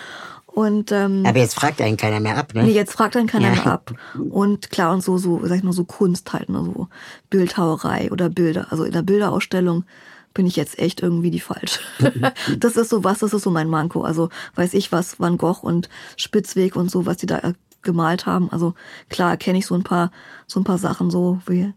Und, 0.47 0.93
ähm, 0.93 1.25
Aber 1.27 1.39
jetzt 1.39 1.55
fragt 1.55 1.81
einen 1.81 1.97
keiner 1.97 2.21
mehr 2.21 2.37
ab, 2.37 2.55
ne? 2.55 2.63
Nee, 2.63 2.73
jetzt 2.73 2.93
fragt 2.93 3.17
einen 3.17 3.27
keiner 3.27 3.49
ja. 3.49 3.55
mehr 3.55 3.67
ab. 3.67 3.93
Und 4.31 4.71
klar, 4.71 4.93
und 4.93 5.03
so, 5.03 5.19
so, 5.19 5.41
sag 5.45 5.57
ich 5.57 5.65
mal, 5.65 5.73
so 5.73 5.85
Kunst 5.85 6.33
halt, 6.33 6.49
ne, 6.49 6.63
so 6.65 6.89
Bildhauerei 7.29 8.13
oder 8.13 8.29
Bilder. 8.29 8.69
Also 8.71 8.85
in 8.85 8.93
der 8.93 9.03
Bilderausstellung 9.03 9.85
bin 10.33 10.47
ich 10.47 10.57
jetzt 10.57 10.79
echt 10.79 11.01
irgendwie 11.01 11.31
die 11.31 11.41
falsch. 11.41 11.81
das 12.59 12.77
ist 12.77 12.91
so 12.91 13.03
was, 13.03 13.21
das 13.21 13.33
ist 13.33 13.43
so 13.43 13.51
mein 13.51 13.69
Manko. 13.69 14.03
Also 14.03 14.29
weiß 14.57 14.75
ich 14.75 14.93
was, 14.93 15.19
Van 15.19 15.39
Gogh 15.39 15.63
und 15.63 15.89
Spitzweg 16.17 16.77
und 16.77 16.91
so, 16.91 17.07
was 17.07 17.17
die 17.17 17.27
da 17.27 17.53
gemalt 17.85 18.27
haben. 18.27 18.51
Also 18.51 18.75
klar 19.09 19.37
kenne 19.37 19.59
ich 19.59 19.67
so 19.67 19.75
ein 19.75 19.85
paar, 19.85 20.11
so 20.47 20.61
ein 20.61 20.65
paar 20.65 20.79
Sachen 20.79 21.11
so 21.11 21.41
wie 21.47 21.73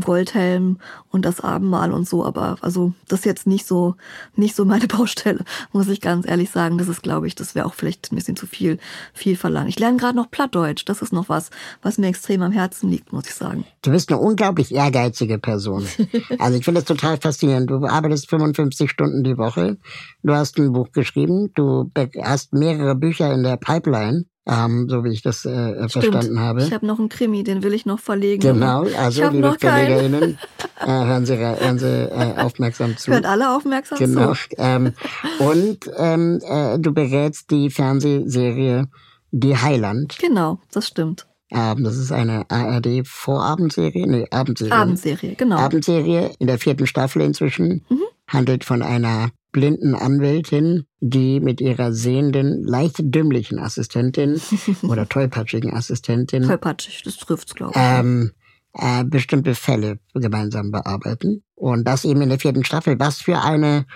Goldhelm 0.00 0.78
und 1.10 1.24
das 1.24 1.40
Abendmahl 1.40 1.92
und 1.92 2.08
so, 2.08 2.24
aber 2.24 2.56
also 2.60 2.92
das 3.08 3.20
ist 3.20 3.24
jetzt 3.24 3.46
nicht 3.46 3.66
so, 3.66 3.94
nicht 4.34 4.56
so 4.56 4.64
meine 4.64 4.86
Baustelle, 4.88 5.44
muss 5.72 5.88
ich 5.88 6.00
ganz 6.00 6.26
ehrlich 6.26 6.50
sagen. 6.50 6.78
Das 6.78 6.88
ist, 6.88 7.02
glaube 7.02 7.26
ich, 7.26 7.34
das 7.34 7.54
wäre 7.54 7.66
auch 7.66 7.74
vielleicht 7.74 8.10
ein 8.12 8.16
bisschen 8.16 8.36
zu 8.36 8.46
viel, 8.46 8.78
viel 9.12 9.36
verlangt. 9.36 9.68
Ich 9.68 9.78
lerne 9.78 9.96
gerade 9.96 10.16
noch 10.16 10.30
Plattdeutsch. 10.30 10.84
Das 10.86 11.02
ist 11.02 11.12
noch 11.12 11.28
was, 11.28 11.50
was 11.82 11.98
mir 11.98 12.08
extrem 12.08 12.42
am 12.42 12.52
Herzen 12.52 12.90
liegt, 12.90 13.12
muss 13.12 13.26
ich 13.26 13.34
sagen. 13.34 13.64
Du 13.82 13.90
bist 13.90 14.10
eine 14.10 14.20
unglaublich 14.20 14.74
ehrgeizige 14.74 15.38
Person. 15.38 15.86
also 16.38 16.58
ich 16.58 16.64
finde 16.64 16.80
das 16.80 16.88
total 16.88 17.18
faszinierend. 17.18 17.70
Du 17.70 17.86
arbeitest 17.86 18.28
55 18.28 18.90
Stunden 18.90 19.22
die 19.22 19.38
Woche. 19.38 19.78
Du 20.22 20.34
hast 20.34 20.58
ein 20.58 20.72
Buch 20.72 20.90
geschrieben. 20.92 21.52
Du 21.54 21.90
hast 22.22 22.52
mehrere 22.52 22.94
Bücher 22.94 23.32
in 23.32 23.42
der 23.42 23.56
Pipeline 23.56 24.24
ähm, 24.46 24.88
so 24.88 25.04
wie 25.04 25.10
ich 25.10 25.22
das 25.22 25.44
äh, 25.44 25.88
verstanden 25.88 26.38
habe. 26.38 26.62
Ich 26.62 26.72
habe 26.72 26.86
noch 26.86 26.98
einen 26.98 27.08
Krimi, 27.08 27.44
den 27.44 27.62
will 27.62 27.72
ich 27.72 27.86
noch 27.86 27.98
verlegen. 27.98 28.40
Genau, 28.40 28.84
also 28.98 29.28
liebe 29.28 29.56
KollegInnen, 29.60 30.38
äh, 30.80 30.86
hören 30.86 31.24
Sie, 31.24 31.36
hören 31.36 31.78
Sie 31.78 31.86
äh, 31.86 32.38
aufmerksam 32.38 32.96
zu. 32.96 33.12
Hört 33.12 33.26
alle 33.26 33.56
aufmerksam 33.56 33.98
genau. 33.98 34.34
zu. 34.34 34.48
Genau. 34.50 34.62
Ähm, 34.62 34.92
und 35.38 35.90
ähm, 35.96 36.40
äh, 36.42 36.78
du 36.78 36.92
berätst 36.92 37.50
die 37.50 37.70
Fernsehserie 37.70 38.86
Die 39.30 39.56
Heiland. 39.56 40.18
Genau, 40.20 40.60
das 40.72 40.88
stimmt. 40.88 41.26
Ähm, 41.50 41.84
das 41.84 41.96
ist 41.96 42.12
eine 42.12 42.50
ARD-Vorabendserie, 42.50 44.06
nee, 44.06 44.26
Abendserie. 44.30 44.72
Abendserie, 44.72 45.34
genau. 45.36 45.56
Abendserie 45.56 46.32
in 46.38 46.48
der 46.48 46.58
vierten 46.58 46.86
Staffel 46.86 47.22
inzwischen. 47.22 47.84
Mhm. 47.88 48.02
Handelt 48.26 48.64
von 48.64 48.82
einer 48.82 49.30
blinden 49.54 49.94
Anwältin, 49.94 50.84
die 51.00 51.40
mit 51.40 51.60
ihrer 51.62 51.92
sehenden, 51.92 52.64
leicht 52.64 52.96
dümmlichen 52.98 53.58
Assistentin 53.58 54.38
oder 54.82 55.08
tollpatschigen 55.08 55.72
Assistentin. 55.72 56.42
Tollpatschig, 56.42 57.02
das 57.04 57.16
trifft's, 57.16 57.54
glaube 57.54 57.72
ich. 57.74 57.80
Ähm, 57.80 58.32
äh, 58.74 59.04
bestimmte 59.04 59.54
Fälle 59.54 60.00
gemeinsam 60.12 60.72
bearbeiten. 60.72 61.44
Und 61.54 61.86
das 61.86 62.04
eben 62.04 62.20
in 62.20 62.28
der 62.28 62.40
vierten 62.40 62.64
Staffel, 62.64 62.98
was 62.98 63.22
für 63.22 63.40
eine 63.40 63.86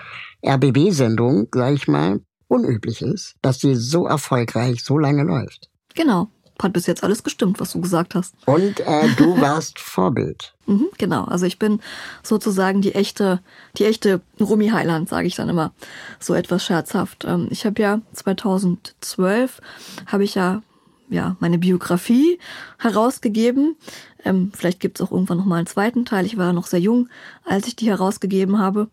RBB-Sendung, 0.43 1.49
sag 1.53 1.73
ich 1.73 1.87
mal, 1.87 2.21
unüblich 2.47 3.01
ist, 3.01 3.35
dass 3.41 3.59
sie 3.59 3.75
so 3.75 4.07
erfolgreich 4.07 4.83
so 4.83 4.97
lange 4.97 5.23
läuft. 5.23 5.69
Genau 5.93 6.31
hat 6.61 6.73
bis 6.73 6.87
jetzt 6.87 7.03
alles 7.03 7.23
gestimmt, 7.23 7.59
was 7.59 7.71
du 7.71 7.81
gesagt 7.81 8.15
hast. 8.15 8.35
Und 8.45 8.79
äh, 8.81 9.07
du 9.17 9.39
warst 9.41 9.79
Vorbild. 9.79 10.53
Mhm, 10.65 10.87
genau, 10.97 11.23
also 11.25 11.45
ich 11.45 11.59
bin 11.59 11.79
sozusagen 12.23 12.81
die 12.81 12.95
echte, 12.95 13.39
die 13.77 13.85
echte 13.85 14.21
Rumi 14.39 14.69
Heiland, 14.69 15.09
sage 15.09 15.27
ich 15.27 15.35
dann 15.35 15.49
immer 15.49 15.73
so 16.19 16.33
etwas 16.33 16.63
scherzhaft. 16.63 17.25
Ähm, 17.25 17.47
ich 17.49 17.65
habe 17.65 17.81
ja 17.81 18.01
2012 18.13 19.61
habe 20.07 20.23
ich 20.23 20.35
ja 20.35 20.61
ja 21.09 21.35
meine 21.39 21.57
Biografie 21.57 22.39
herausgegeben. 22.77 23.75
Ähm, 24.23 24.51
vielleicht 24.53 24.79
gibt 24.79 24.99
es 24.99 25.05
auch 25.05 25.11
irgendwann 25.11 25.37
noch 25.37 25.45
mal 25.45 25.57
einen 25.57 25.67
zweiten 25.67 26.05
Teil. 26.05 26.25
Ich 26.25 26.37
war 26.37 26.53
noch 26.53 26.67
sehr 26.67 26.79
jung, 26.79 27.09
als 27.45 27.67
ich 27.67 27.75
die 27.75 27.89
herausgegeben 27.89 28.59
habe. 28.59 28.89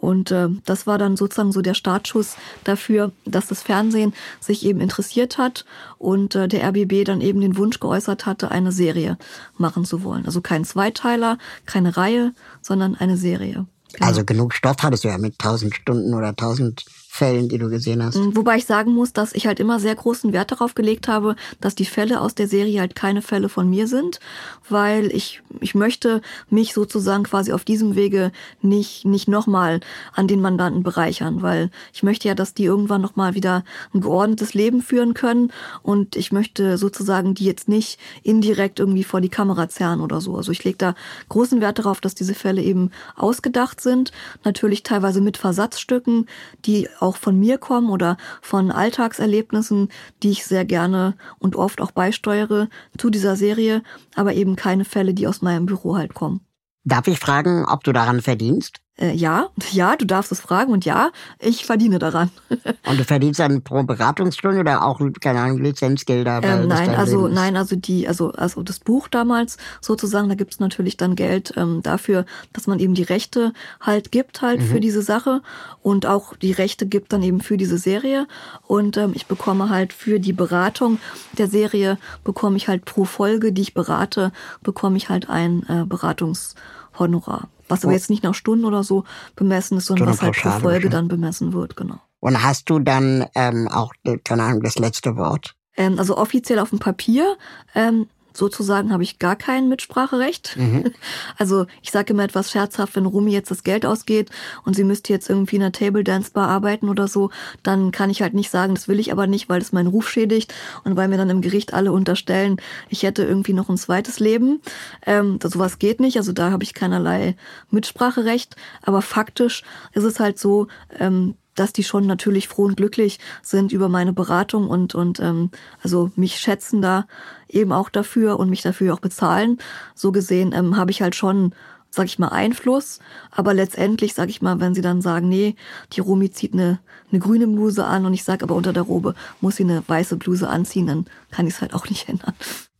Und 0.00 0.30
äh, 0.30 0.48
das 0.64 0.86
war 0.86 0.98
dann 0.98 1.16
sozusagen 1.16 1.52
so 1.52 1.62
der 1.62 1.74
Startschuss 1.74 2.36
dafür, 2.64 3.12
dass 3.24 3.46
das 3.46 3.62
Fernsehen 3.62 4.12
sich 4.40 4.64
eben 4.64 4.80
interessiert 4.80 5.38
hat 5.38 5.64
und 5.98 6.34
äh, 6.34 6.48
der 6.48 6.68
RBB 6.68 7.04
dann 7.04 7.20
eben 7.20 7.40
den 7.40 7.56
Wunsch 7.56 7.80
geäußert 7.80 8.26
hatte, 8.26 8.50
eine 8.50 8.72
Serie 8.72 9.16
machen 9.56 9.84
zu 9.84 10.02
wollen. 10.04 10.26
Also 10.26 10.40
kein 10.40 10.64
Zweiteiler, 10.64 11.38
keine 11.64 11.96
Reihe, 11.96 12.32
sondern 12.60 12.94
eine 12.94 13.16
Serie. 13.16 13.66
Genau. 13.92 14.06
Also 14.06 14.24
genug 14.24 14.52
Stoff 14.54 14.76
hattest 14.82 15.04
du 15.04 15.08
ja 15.08 15.18
mit 15.18 15.34
1000 15.34 15.74
Stunden 15.74 16.14
oder 16.14 16.28
1000 16.28 16.84
Fällen, 17.16 17.48
die 17.48 17.56
du 17.56 17.70
gesehen 17.70 18.02
hast. 18.02 18.16
Mm, 18.16 18.36
wobei 18.36 18.56
ich 18.56 18.66
sagen 18.66 18.92
muss, 18.92 19.14
dass 19.14 19.32
ich 19.32 19.46
halt 19.46 19.58
immer 19.58 19.80
sehr 19.80 19.94
großen 19.94 20.34
Wert 20.34 20.52
darauf 20.52 20.74
gelegt 20.74 21.08
habe, 21.08 21.34
dass 21.62 21.74
die 21.74 21.86
Fälle 21.86 22.20
aus 22.20 22.34
der 22.34 22.46
Serie 22.46 22.80
halt 22.80 22.94
keine 22.94 23.22
Fälle 23.22 23.48
von 23.48 23.70
mir 23.70 23.86
sind, 23.86 24.20
weil 24.68 25.06
ich, 25.06 25.40
ich 25.60 25.74
möchte 25.74 26.20
mich 26.50 26.74
sozusagen 26.74 27.24
quasi 27.24 27.52
auf 27.52 27.64
diesem 27.64 27.94
Wege 27.94 28.32
nicht, 28.60 29.06
nicht 29.06 29.28
nochmal 29.28 29.80
an 30.12 30.28
den 30.28 30.42
Mandanten 30.42 30.82
bereichern, 30.82 31.40
weil 31.40 31.70
ich 31.94 32.02
möchte 32.02 32.28
ja, 32.28 32.34
dass 32.34 32.52
die 32.52 32.64
irgendwann 32.64 33.00
nochmal 33.00 33.34
wieder 33.34 33.64
ein 33.94 34.02
geordnetes 34.02 34.52
Leben 34.52 34.82
führen 34.82 35.14
können 35.14 35.52
und 35.82 36.16
ich 36.16 36.32
möchte 36.32 36.76
sozusagen 36.76 37.34
die 37.34 37.46
jetzt 37.46 37.66
nicht 37.66 37.98
indirekt 38.24 38.78
irgendwie 38.78 39.04
vor 39.04 39.22
die 39.22 39.30
Kamera 39.30 39.70
zerren 39.70 40.02
oder 40.02 40.20
so. 40.20 40.36
Also 40.36 40.52
ich 40.52 40.64
lege 40.64 40.76
da 40.76 40.94
großen 41.30 41.62
Wert 41.62 41.78
darauf, 41.78 42.02
dass 42.02 42.14
diese 42.14 42.34
Fälle 42.34 42.60
eben 42.60 42.90
ausgedacht 43.14 43.80
sind, 43.80 44.12
natürlich 44.44 44.82
teilweise 44.82 45.22
mit 45.22 45.38
Versatzstücken, 45.38 46.26
die 46.66 46.88
von 47.14 47.38
mir 47.38 47.58
kommen 47.58 47.90
oder 47.90 48.16
von 48.42 48.72
Alltagserlebnissen, 48.72 49.90
die 50.24 50.30
ich 50.30 50.44
sehr 50.44 50.64
gerne 50.64 51.14
und 51.38 51.54
oft 51.54 51.80
auch 51.80 51.92
beisteuere 51.92 52.68
zu 52.98 53.10
dieser 53.10 53.36
Serie, 53.36 53.84
aber 54.16 54.34
eben 54.34 54.56
keine 54.56 54.84
Fälle, 54.84 55.14
die 55.14 55.28
aus 55.28 55.42
meinem 55.42 55.66
Büro 55.66 55.96
halt 55.96 56.14
kommen. 56.14 56.40
Darf 56.82 57.06
ich 57.06 57.20
fragen, 57.20 57.64
ob 57.64 57.84
du 57.84 57.92
daran 57.92 58.22
verdienst? 58.22 58.80
Äh, 58.98 59.12
ja, 59.12 59.48
ja, 59.72 59.96
du 59.96 60.06
darfst 60.06 60.32
es 60.32 60.40
fragen 60.40 60.72
und 60.72 60.84
ja, 60.84 61.10
ich 61.38 61.66
verdiene 61.66 61.98
daran. 61.98 62.30
und 62.48 62.98
du 62.98 63.04
verdienst 63.04 63.40
dann 63.40 63.62
pro 63.62 63.82
Beratungsstunde 63.82 64.60
oder 64.60 64.84
auch, 64.84 65.00
keine 65.20 65.40
Ahnung, 65.40 65.62
Lizenzgelder? 65.62 66.40
Ähm, 66.42 66.68
nein, 66.68 66.90
also 66.90 67.28
nein, 67.28 67.56
also 67.56 67.76
die, 67.76 68.08
also, 68.08 68.30
also 68.32 68.62
das 68.62 68.78
Buch 68.78 69.08
damals 69.08 69.58
sozusagen, 69.80 70.28
da 70.28 70.34
gibt's 70.34 70.60
natürlich 70.60 70.96
dann 70.96 71.14
Geld 71.14 71.52
ähm, 71.56 71.80
dafür, 71.82 72.24
dass 72.52 72.66
man 72.66 72.78
eben 72.78 72.94
die 72.94 73.02
Rechte 73.02 73.52
halt 73.80 74.12
gibt 74.12 74.40
halt 74.42 74.60
mhm. 74.60 74.66
für 74.66 74.80
diese 74.80 75.02
Sache 75.02 75.42
und 75.82 76.06
auch 76.06 76.34
die 76.36 76.52
Rechte 76.52 76.86
gibt 76.86 77.12
dann 77.12 77.22
eben 77.22 77.40
für 77.40 77.56
diese 77.56 77.78
Serie. 77.78 78.26
Und 78.66 78.96
ähm, 78.96 79.12
ich 79.14 79.26
bekomme 79.26 79.68
halt 79.68 79.92
für 79.92 80.20
die 80.20 80.32
Beratung 80.32 80.98
der 81.36 81.48
Serie, 81.48 81.98
bekomme 82.24 82.56
ich 82.56 82.68
halt 82.68 82.84
pro 82.84 83.04
Folge, 83.04 83.52
die 83.52 83.62
ich 83.62 83.74
berate, 83.74 84.32
bekomme 84.62 84.96
ich 84.96 85.08
halt 85.08 85.28
ein 85.28 85.64
äh, 85.68 85.84
Beratungshonorar. 85.84 87.48
Was 87.68 87.84
aber 87.84 87.92
oh. 87.92 87.94
jetzt 87.94 88.10
nicht 88.10 88.22
nach 88.22 88.34
Stunden 88.34 88.64
oder 88.64 88.84
so 88.84 89.04
bemessen 89.34 89.78
ist, 89.78 89.86
sondern 89.86 90.08
was 90.08 90.22
halt 90.22 90.36
pro 90.36 90.50
Folge 90.50 90.90
dann 90.90 91.08
bemessen 91.08 91.52
wird, 91.52 91.76
genau. 91.76 92.00
Und 92.20 92.42
hast 92.42 92.70
du 92.70 92.78
dann 92.78 93.26
ähm, 93.34 93.68
auch, 93.68 93.92
keine 94.24 94.42
Ahnung, 94.42 94.62
das 94.62 94.78
letzte 94.78 95.16
Wort? 95.16 95.54
Ähm, 95.76 95.98
also 95.98 96.16
offiziell 96.16 96.58
auf 96.58 96.70
dem 96.70 96.78
Papier 96.78 97.36
ähm, 97.74 98.06
sozusagen 98.36 98.92
habe 98.92 99.02
ich 99.02 99.18
gar 99.18 99.36
kein 99.36 99.68
Mitspracherecht. 99.68 100.56
Mhm. 100.56 100.92
Also 101.38 101.66
ich 101.82 101.90
sage 101.90 102.12
immer 102.12 102.24
etwas 102.24 102.50
scherzhaft, 102.50 102.96
wenn 102.96 103.04
Rumi 103.04 103.32
jetzt 103.32 103.50
das 103.50 103.62
Geld 103.62 103.84
ausgeht 103.84 104.30
und 104.64 104.74
sie 104.74 104.84
müsste 104.84 105.12
jetzt 105.12 105.28
irgendwie 105.28 105.56
in 105.56 105.62
einer 105.62 105.72
Table 105.72 106.02
Dance 106.02 106.30
Bar 106.30 106.48
arbeiten 106.48 106.88
oder 106.88 107.08
so, 107.08 107.30
dann 107.62 107.90
kann 107.90 108.10
ich 108.10 108.22
halt 108.22 108.32
nicht 108.32 108.50
sagen, 108.50 108.74
das 108.74 108.88
will 108.88 108.98
ich 108.98 109.12
aber 109.12 109.26
nicht, 109.26 109.48
weil 109.48 109.60
das 109.60 109.72
meinen 109.72 109.88
Ruf 109.88 110.08
schädigt 110.08 110.54
und 110.84 110.96
weil 110.96 111.08
mir 111.08 111.18
dann 111.18 111.30
im 111.30 111.42
Gericht 111.42 111.74
alle 111.74 111.92
unterstellen, 111.92 112.56
ich 112.88 113.02
hätte 113.02 113.24
irgendwie 113.24 113.52
noch 113.52 113.68
ein 113.68 113.76
zweites 113.76 114.18
Leben. 114.18 114.60
Ähm, 115.04 115.38
sowas 115.42 115.78
geht 115.78 116.00
nicht, 116.00 116.16
also 116.16 116.32
da 116.32 116.50
habe 116.50 116.64
ich 116.64 116.74
keinerlei 116.74 117.36
Mitspracherecht. 117.70 118.56
Aber 118.82 119.02
faktisch 119.02 119.62
ist 119.92 120.04
es 120.04 120.20
halt 120.20 120.38
so, 120.38 120.68
ähm, 120.98 121.34
dass 121.56 121.72
die 121.72 121.84
schon 121.84 122.06
natürlich 122.06 122.48
froh 122.48 122.64
und 122.64 122.76
glücklich 122.76 123.18
sind 123.42 123.72
über 123.72 123.88
meine 123.88 124.12
Beratung 124.12 124.68
und, 124.68 124.94
und 124.94 125.20
ähm, 125.20 125.50
also 125.82 126.10
mich 126.14 126.36
schätzen 126.38 126.80
da 126.80 127.06
eben 127.48 127.72
auch 127.72 127.88
dafür 127.88 128.38
und 128.38 128.50
mich 128.50 128.62
dafür 128.62 128.94
auch 128.94 129.00
bezahlen. 129.00 129.58
So 129.94 130.12
gesehen 130.12 130.52
ähm, 130.52 130.76
habe 130.76 130.90
ich 130.90 131.02
halt 131.02 131.14
schon, 131.14 131.54
sag 131.90 132.06
ich 132.06 132.18
mal, 132.18 132.28
Einfluss. 132.28 133.00
Aber 133.30 133.54
letztendlich, 133.54 134.14
sag 134.14 134.28
ich 134.28 134.42
mal, 134.42 134.60
wenn 134.60 134.74
sie 134.74 134.82
dann 134.82 135.02
sagen, 135.02 135.28
nee, 135.28 135.56
die 135.92 136.00
Romi 136.00 136.30
zieht 136.30 136.52
eine, 136.52 136.78
eine 137.10 137.20
grüne 137.20 137.46
Bluse 137.46 137.84
an 137.84 138.06
und 138.06 138.14
ich 138.14 138.24
sag 138.24 138.42
aber 138.42 138.54
unter 138.54 138.72
der 138.72 138.84
Robe 138.84 139.14
muss 139.40 139.56
sie 139.56 139.64
eine 139.64 139.82
weiße 139.86 140.16
Bluse 140.16 140.48
anziehen, 140.48 140.86
dann 140.86 141.06
kann 141.30 141.46
ich 141.46 141.54
es 141.54 141.60
halt 141.60 141.74
auch 141.74 141.88
nicht 141.88 142.08
ändern. 142.08 142.34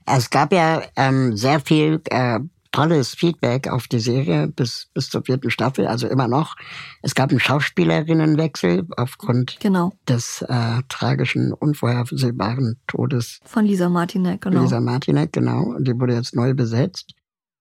Es 0.04 0.30
gab 0.30 0.52
ja 0.52 0.82
ähm, 0.94 1.36
sehr 1.36 1.58
viel 1.60 2.00
äh, 2.10 2.38
tolles 2.76 3.14
Feedback 3.14 3.68
auf 3.68 3.88
die 3.88 4.00
Serie 4.00 4.48
bis, 4.48 4.88
bis 4.92 5.08
zur 5.08 5.22
vierten 5.24 5.50
Staffel, 5.50 5.86
also 5.86 6.06
immer 6.08 6.28
noch. 6.28 6.56
Es 7.00 7.14
gab 7.14 7.30
einen 7.30 7.40
Schauspielerinnenwechsel 7.40 8.86
aufgrund 8.98 9.58
genau. 9.60 9.94
des 10.06 10.42
äh, 10.42 10.82
tragischen, 10.90 11.54
unvorhersehbaren 11.54 12.78
Todes. 12.86 13.40
Von 13.44 13.64
Lisa 13.64 13.88
Martinek, 13.88 14.42
genau. 14.42 14.60
Lisa 14.60 14.80
Martinek, 14.80 15.32
genau. 15.32 15.74
Die 15.78 15.98
wurde 15.98 16.12
jetzt 16.12 16.36
neu 16.36 16.52
besetzt. 16.52 17.14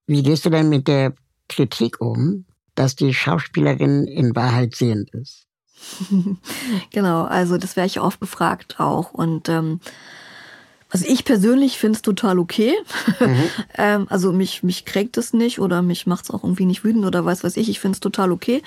Wie 0.06 0.22
gehst 0.22 0.44
du 0.44 0.50
denn 0.50 0.68
mit 0.68 0.86
der 0.86 1.14
Kritik 1.48 1.98
um, 2.02 2.44
dass 2.74 2.94
die 2.94 3.14
Schauspielerin 3.14 4.04
in 4.04 4.36
Wahrheit 4.36 4.74
sehend 4.74 5.14
ist? 5.14 5.46
genau, 6.92 7.24
also 7.24 7.56
das 7.56 7.74
wäre 7.76 7.86
ich 7.86 8.00
oft 8.00 8.20
befragt 8.20 8.78
auch. 8.80 9.12
Und 9.12 9.48
ähm, 9.48 9.80
also 10.90 11.04
ich 11.08 11.24
persönlich 11.24 11.78
finde 11.78 11.96
es 11.96 12.02
total 12.02 12.38
okay. 12.38 12.72
Mhm. 13.18 13.42
ähm, 13.76 14.06
also 14.08 14.32
mich, 14.32 14.62
mich 14.62 14.84
kränkt 14.84 15.16
es 15.16 15.32
nicht 15.32 15.58
oder 15.58 15.82
mich 15.82 16.06
macht 16.06 16.24
es 16.24 16.30
auch 16.30 16.44
irgendwie 16.44 16.64
nicht 16.64 16.84
wütend 16.84 17.04
oder 17.04 17.24
weiß 17.24 17.42
was 17.42 17.56
ich. 17.56 17.68
Ich 17.68 17.80
finde 17.80 17.96
es 17.96 18.00
total 18.00 18.30
okay, 18.30 18.62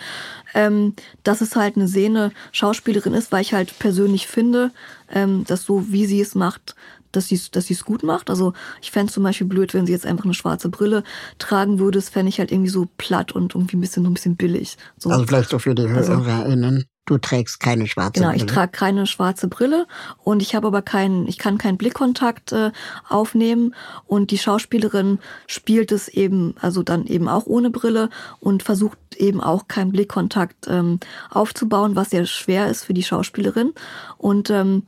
ähm, 0.53 0.95
dass 1.23 1.41
es 1.41 1.55
halt 1.55 1.77
eine 1.77 1.87
Sehne 1.87 2.31
Schauspielerin 2.51 3.13
ist, 3.13 3.31
weil 3.31 3.41
ich 3.41 3.53
halt 3.53 3.77
persönlich 3.79 4.27
finde, 4.27 4.71
ähm, 5.11 5.45
dass 5.47 5.63
so 5.63 5.91
wie 5.91 6.05
sie 6.05 6.19
es 6.19 6.35
macht, 6.35 6.75
dass 7.13 7.29
sie 7.29 7.39
dass 7.51 7.67
sie 7.67 7.73
es 7.73 7.85
gut 7.85 8.03
macht. 8.03 8.29
Also 8.29 8.53
ich 8.81 8.91
fände 8.91 9.13
zum 9.13 9.23
Beispiel 9.23 9.47
blöd, 9.47 9.73
wenn 9.73 9.85
sie 9.85 9.93
jetzt 9.93 10.05
einfach 10.05 10.25
eine 10.25 10.33
schwarze 10.33 10.67
Brille 10.67 11.03
tragen 11.37 11.79
würde. 11.79 11.99
Das 11.99 12.09
fände 12.09 12.29
ich 12.29 12.39
halt 12.39 12.51
irgendwie 12.51 12.69
so 12.69 12.87
platt 12.97 13.31
und 13.31 13.55
irgendwie 13.55 13.77
ein 13.77 13.81
bisschen, 13.81 14.05
ein 14.05 14.13
bisschen 14.13 14.35
billig. 14.35 14.77
So. 14.97 15.09
Also 15.09 15.25
vielleicht 15.25 15.49
so 15.51 15.59
für 15.59 15.73
die 15.73 15.87
also 15.87 16.17
HörerInnen. 16.17 16.85
Du 17.09 17.17
trägst 17.17 17.59
keine 17.59 17.87
schwarze 17.87 18.19
genau, 18.19 18.27
Brille. 18.27 18.37
Genau, 18.37 18.51
ich 18.51 18.55
trage 18.55 18.71
keine 18.71 19.07
schwarze 19.07 19.47
Brille 19.47 19.87
und 20.23 20.43
ich 20.43 20.53
habe 20.53 20.67
aber 20.67 20.83
keinen, 20.83 21.27
ich 21.27 21.39
kann 21.39 21.57
keinen 21.57 21.75
Blickkontakt 21.75 22.51
äh, 22.51 22.71
aufnehmen 23.07 23.73
und 24.05 24.29
die 24.29 24.37
Schauspielerin 24.37 25.17
spielt 25.47 25.91
es 25.91 26.07
eben, 26.07 26.53
also 26.61 26.83
dann 26.83 27.07
eben 27.07 27.27
auch 27.27 27.47
ohne 27.47 27.71
Brille 27.71 28.11
und 28.39 28.61
versucht 28.61 28.99
eben 29.17 29.41
auch 29.41 29.67
keinen 29.67 29.91
Blickkontakt 29.91 30.67
ähm, 30.67 30.99
aufzubauen, 31.31 31.95
was 31.95 32.11
sehr 32.11 32.27
schwer 32.27 32.67
ist 32.67 32.83
für 32.83 32.93
die 32.93 33.01
Schauspielerin 33.01 33.73
und 34.19 34.51
ähm, 34.51 34.83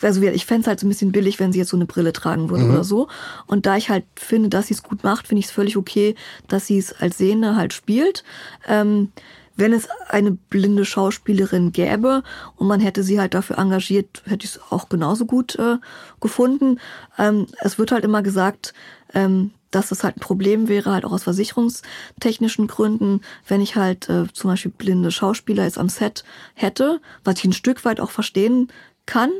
also 0.00 0.22
ich 0.22 0.46
fände 0.46 0.60
es 0.60 0.66
halt 0.68 0.78
so 0.78 0.86
ein 0.86 0.90
bisschen 0.90 1.10
billig, 1.10 1.40
wenn 1.40 1.52
sie 1.52 1.58
jetzt 1.58 1.70
so 1.70 1.76
eine 1.76 1.86
Brille 1.86 2.12
tragen 2.12 2.50
würde 2.50 2.64
mhm. 2.64 2.70
oder 2.70 2.84
so. 2.84 3.08
Und 3.46 3.66
da 3.66 3.76
ich 3.76 3.90
halt 3.90 4.04
finde, 4.16 4.48
dass 4.48 4.66
sie 4.66 4.74
es 4.74 4.82
gut 4.82 5.04
macht, 5.04 5.28
finde 5.28 5.40
ich 5.40 5.46
es 5.46 5.52
völlig 5.52 5.76
okay, 5.76 6.16
dass 6.48 6.66
sie 6.66 6.78
es 6.78 6.92
als 6.92 7.18
Sehende 7.18 7.54
halt 7.54 7.72
spielt. 7.72 8.24
Ähm, 8.66 9.12
wenn 9.56 9.72
es 9.72 9.88
eine 10.08 10.32
blinde 10.32 10.84
Schauspielerin 10.84 11.72
gäbe 11.72 12.22
und 12.56 12.66
man 12.66 12.80
hätte 12.80 13.02
sie 13.02 13.20
halt 13.20 13.34
dafür 13.34 13.58
engagiert, 13.58 14.22
hätte 14.26 14.44
ich 14.44 14.56
es 14.56 14.60
auch 14.70 14.88
genauso 14.88 15.26
gut 15.26 15.56
äh, 15.56 15.76
gefunden. 16.20 16.80
Ähm, 17.18 17.46
es 17.60 17.78
wird 17.78 17.92
halt 17.92 18.04
immer 18.04 18.22
gesagt, 18.22 18.74
ähm, 19.14 19.52
dass 19.70 19.88
das 19.88 20.04
halt 20.04 20.16
ein 20.16 20.20
Problem 20.20 20.68
wäre, 20.68 20.92
halt 20.92 21.04
auch 21.04 21.12
aus 21.12 21.24
versicherungstechnischen 21.24 22.66
Gründen, 22.68 23.20
wenn 23.46 23.60
ich 23.60 23.76
halt 23.76 24.08
äh, 24.08 24.26
zum 24.32 24.50
Beispiel 24.50 24.70
blinde 24.70 25.10
Schauspieler 25.10 25.64
jetzt 25.64 25.78
am 25.78 25.88
Set 25.88 26.24
hätte, 26.54 27.00
was 27.24 27.38
ich 27.38 27.44
ein 27.44 27.52
Stück 27.52 27.84
weit 27.84 28.00
auch 28.00 28.10
verstehen 28.10 28.68
kann. 29.06 29.30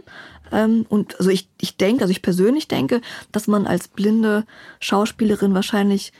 Ähm, 0.53 0.87
und 0.89 1.19
also 1.19 1.31
ich, 1.31 1.49
ich 1.61 1.77
denke, 1.77 2.03
also 2.03 2.11
ich 2.11 2.23
persönlich 2.23 2.69
denke, 2.69 3.01
dass 3.33 3.47
man 3.47 3.67
als 3.67 3.89
blinde 3.89 4.45
Schauspielerin 4.81 5.55
wahrscheinlich 5.55 6.13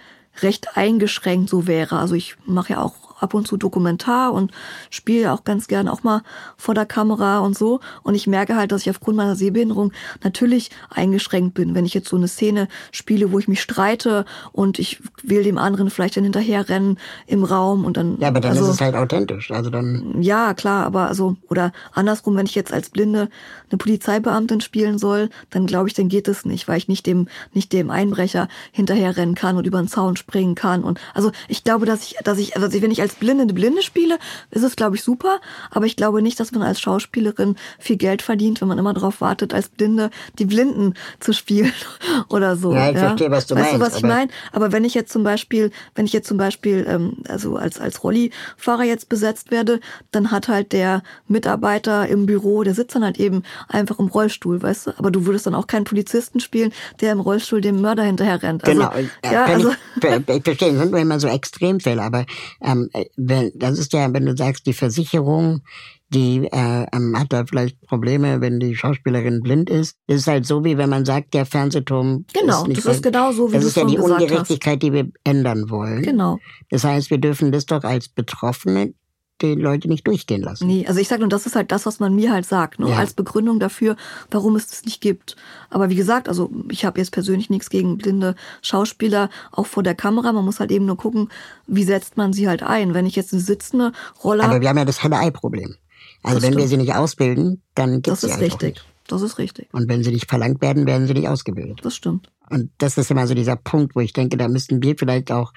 recht 0.43 0.77
eingeschränkt 0.77 1.51
so 1.51 1.67
wäre. 1.67 1.99
Also 1.99 2.15
ich 2.15 2.37
mache 2.45 2.75
ja 2.75 2.83
auch 2.83 3.14
ab 3.25 3.35
und 3.35 3.49
zu 3.49 3.57
Dokumentar 3.57 4.33
und 4.33 4.53
spiele 4.91 5.33
auch 5.33 5.45
ganz 5.45 5.67
gerne 5.67 5.93
auch 5.93 6.03
mal 6.03 6.23
vor 6.57 6.75
der 6.75 6.87
Kamera 6.87 7.41
und 7.41 7.57
so. 7.57 7.81
Und 8.03 8.15
ich 8.15 8.27
merke 8.27 8.55
halt, 8.55 8.71
dass 8.71 8.83
ich 8.83 8.91
aufgrund 8.91 9.17
meiner 9.17 9.35
Sehbehinderung 9.35 9.93
natürlich 10.23 10.71
eingeschränkt 10.91 11.55
bin. 11.55 11.75
Wenn 11.75 11.87
ich 11.87 11.95
jetzt 11.95 12.09
so 12.09 12.17
eine 12.17 12.29
Szene 12.29 12.69
spiele, 12.93 13.33
wo 13.33 13.39
ich 13.39 13.49
mich 13.49 13.63
streite 13.63 14.25
und 14.53 14.79
ich 14.79 15.01
will 15.23 15.43
dem 15.43 15.59
anderen 15.59 15.91
vielleicht 15.91 16.17
dann 16.17 16.25
hinterherrennen 16.25 16.99
im 17.27 17.45
Raum 17.45 17.85
und 17.85 17.97
dann. 17.97 18.19
Ja, 18.21 18.29
aber 18.29 18.41
dann 18.41 18.53
also, 18.53 18.65
ist 18.65 18.75
es 18.75 18.81
halt 18.81 18.95
authentisch. 18.95 19.51
Also 19.51 19.71
dann. 19.71 20.23
Ja, 20.23 20.55
klar, 20.55 20.85
aber 20.85 21.09
also, 21.09 21.37
oder 21.49 21.73
andersrum, 21.93 22.37
wenn 22.37 22.47
ich 22.47 22.55
jetzt 22.55 22.73
als 22.73 22.91
Blinde 22.91 23.29
eine 23.71 23.79
Polizeibeamtin 23.79 24.61
spielen 24.61 24.99
soll, 24.99 25.31
dann 25.51 25.67
glaube 25.67 25.89
ich, 25.89 25.95
dann 25.95 26.09
geht 26.09 26.29
es 26.29 26.45
nicht, 26.45 26.69
weil 26.69 26.79
ich 26.79 26.89
nicht 26.89 27.07
dem, 27.07 27.29
nicht 27.53 27.73
dem 27.73 27.91
Einbrecher 27.91 28.49
hinterherrennen 28.73 29.35
kann 29.35 29.57
und 29.57 29.67
über 29.67 29.79
den 29.79 29.89
Zaun 29.89 30.17
springen 30.17 30.55
kann. 30.55 30.85
Und 30.85 31.01
also 31.15 31.33
ich 31.49 31.65
glaube, 31.65 31.87
dass 31.87 32.03
ich, 32.03 32.17
dass 32.23 32.39
ich, 32.39 32.57
also 32.57 32.83
wenn 32.83 32.91
ich 32.91 33.01
als 33.01 33.14
Blinde 33.15 33.43
eine 33.43 33.53
Blinde 33.53 33.83
spiele, 33.83 34.19
ist 34.51 34.63
es, 34.63 34.77
glaube 34.77 34.97
ich, 34.97 35.03
super. 35.03 35.41
Aber 35.71 35.87
ich 35.87 35.97
glaube 35.97 36.23
nicht, 36.23 36.39
dass 36.41 36.53
man 36.53 36.63
als 36.63 36.81
Schauspielerin 36.81 37.57
viel 37.79 37.97
Geld 37.97 38.23
verdient, 38.23 38.61
wenn 38.61 38.69
man 38.69 38.79
immer 38.79 38.95
darauf 38.95 39.21
wartet, 39.21 39.55
als 39.55 39.69
Blinde 39.69 40.11
die 40.39 40.45
Blinden 40.45 40.95
zu 41.21 41.33
spielen 41.33 41.73
oder 42.29 42.57
so. 42.57 42.75
Ja, 42.75 42.91
ich 42.91 42.97
ja? 42.97 43.09
verstehe, 43.09 43.31
was 43.31 43.47
du 43.47 43.55
weißt 43.55 43.65
meinst. 43.65 43.81
Weißt 43.81 43.93
du, 43.93 43.95
was 43.95 43.97
ich 43.99 44.09
meine? 44.09 44.31
Aber 44.53 44.73
wenn 44.73 44.85
ich 44.85 44.95
jetzt 44.95 45.13
zum 45.13 45.25
Beispiel, 45.25 45.71
wenn 45.95 46.07
ich 46.07 46.13
jetzt 46.13 46.29
zum 46.29 46.37
Beispiel, 46.37 46.85
ähm, 46.89 47.19
also 47.29 47.57
als, 47.57 47.81
als 47.81 48.03
Rollifahrer 48.03 48.85
jetzt 48.85 49.09
besetzt 49.09 49.51
werde, 49.51 49.81
dann 50.11 50.31
hat 50.31 50.49
halt 50.49 50.73
der 50.73 51.03
Mitarbeiter 51.29 52.09
im 52.09 52.27
Büro, 52.27 52.63
der 52.63 52.75
sitzt 52.75 52.95
dann 52.95 53.05
halt 53.05 53.19
eben 53.19 53.43
einfach 53.69 53.99
im 53.99 54.07
Rollstuhl, 54.07 54.63
weißt 54.63 54.89
du? 54.89 54.91
Aber 54.99 55.11
du 55.11 55.27
würdest 55.27 55.47
dann 55.47 55.55
auch 55.55 55.67
keinen 55.67 55.85
Polizisten 55.85 56.41
spielen, 56.41 56.73
der 57.01 57.13
im 57.13 57.21
Rollstuhl 57.21 57.61
dem 57.61 57.81
Mörder 57.81 58.03
hinterher 58.03 58.43
rennt. 58.43 58.65
Also, 58.65 58.81
genau. 58.81 58.93
Ja, 59.25 59.45
also, 59.45 59.71
ich, 59.71 60.05
ich 60.05 60.43
verstehe, 60.43 60.73
das 60.73 60.81
sind 60.81 60.91
nur 60.91 61.01
immer 61.01 61.21
so 61.21 61.29
Extremfälle, 61.29 62.03
aber 62.03 62.27
ähm, 62.61 62.91
äh, 62.93 63.04
das 63.17 63.79
ist 63.79 63.93
ja, 63.93 64.13
wenn 64.13 64.27
du 64.27 64.37
sagst, 64.37 64.67
die 64.67 64.73
Versicherung, 64.73 65.63
die 66.09 66.47
äh, 66.53 66.87
ähm, 66.93 67.15
hat 67.19 67.33
da 67.33 67.45
vielleicht 67.47 67.81
Probleme, 67.83 68.41
wenn 68.41 68.61
die 68.61 68.77
Schauspielerin 68.77 69.41
blind 69.41 69.69
ist. 69.71 69.97
Das 70.07 70.19
ist 70.19 70.27
halt 70.27 70.47
so, 70.47 70.65
wie 70.65 70.79
wenn 70.79 70.91
man 70.91 71.05
sagt, 71.05 71.35
der 71.35 71.47
Fernsehturm 71.47 72.25
Genau, 72.33 72.63
ist 72.63 72.69
nicht 72.69 72.87
das 72.87 72.97
ist 72.97 73.03
genau 73.03 73.33
so, 73.33 73.49
wie 73.49 73.55
Das 73.55 73.63
du 73.63 73.69
ist 73.69 73.77
ja 73.77 73.85
die 73.85 73.97
gesagt 73.97 74.13
hast. 74.13 74.23
Ungerechtigkeit, 74.23 74.83
die 74.83 74.93
wir 74.93 75.09
ändern 75.25 75.71
wollen. 75.71 76.03
Genau. 76.03 76.39
Das 76.71 76.85
heißt, 76.85 77.11
wir 77.11 77.19
dürfen 77.19 77.53
das 77.53 77.67
doch 77.67 77.83
als 77.85 78.09
Betroffene 78.09 78.95
die 79.43 79.55
Leute 79.55 79.89
nicht 79.89 80.07
durchgehen 80.07 80.43
lassen. 80.43 80.67
Nee, 80.67 80.87
also 80.87 81.01
ich 81.01 81.09
sag 81.09 81.19
nur, 81.21 81.29
das 81.29 81.47
ist 81.47 81.57
halt 81.57 81.73
das, 81.73 81.87
was 81.87 81.99
man 82.01 82.15
mir 82.15 82.33
halt 82.33 82.47
sagt, 82.47 82.79
ne? 82.79 82.91
Ja. 82.91 82.97
als 82.99 83.15
Begründung 83.15 83.59
dafür, 83.59 83.97
warum 84.31 84.55
es 84.57 84.69
das 84.69 84.85
nicht 84.85 85.01
gibt. 85.01 85.37
Aber 85.71 85.91
wie 85.91 85.97
gesagt, 85.97 86.29
also 86.29 86.51
ich 86.71 86.85
habe 86.85 87.01
jetzt 87.01 87.11
persönlich 87.11 87.51
nichts 87.51 87.69
gegen 87.69 87.99
blinde 87.99 88.37
Schauspieler, 88.63 89.31
auch 89.51 89.67
vor 89.67 89.83
der 89.83 89.95
Kamera. 89.95 90.33
Man 90.33 90.45
muss 90.45 90.61
halt 90.61 90.71
eben 90.71 90.87
nur 90.87 90.97
gucken, 90.97 91.31
wie 91.67 91.85
setzt 91.85 92.17
man 92.17 92.33
sie 92.33 92.49
halt 92.49 92.63
ein. 92.63 92.95
Wenn 92.95 93.07
ich 93.07 93.17
jetzt 93.17 93.33
eine 93.33 93.43
sitzende 93.43 93.93
Rolle 94.23 94.45
Aber 94.45 94.61
wir 94.61 94.69
haben 94.69 94.79
ja 94.79 94.85
das 94.85 95.03
Henne-Ei-Problem. 95.03 95.75
Also 96.23 96.37
Das 96.39 96.43
wenn 96.45 96.53
wir 96.53 96.61
stimmt. 96.61 96.71
sie 96.71 96.77
nicht 96.77 96.95
ausbilden, 96.95 97.63
dann 97.75 98.03
gibt's 98.03 98.21
das 98.21 98.21
sie 98.21 98.27
ist 98.29 98.33
halt 98.35 98.43
auch 98.43 98.55
richtig. 98.61 98.75
nicht. 98.75 98.87
Das 99.09 99.21
ist 99.21 99.39
richtig. 99.39 99.69
Und 99.73 99.89
wenn 99.89 100.03
sie 100.03 100.13
nicht 100.13 100.31
verlangt 100.31 100.63
werden, 100.63 100.87
werden 100.87 101.07
sie 101.07 101.13
nicht 101.13 101.29
ausgebildet. 101.29 101.81
Das 101.83 101.95
stimmt. 101.95 102.31
Und 102.49 102.71
das 102.79 102.97
ist 102.97 103.11
immer 103.11 103.27
so 103.27 103.35
dieser 103.35 103.57
Punkt, 103.57 103.95
wo 103.95 104.01
ich 104.01 104.13
denke, 104.15 104.37
da 104.39 104.49
müssten 104.49 104.83
wir 104.83 104.97
vielleicht 104.97 105.31
auch 105.31 105.53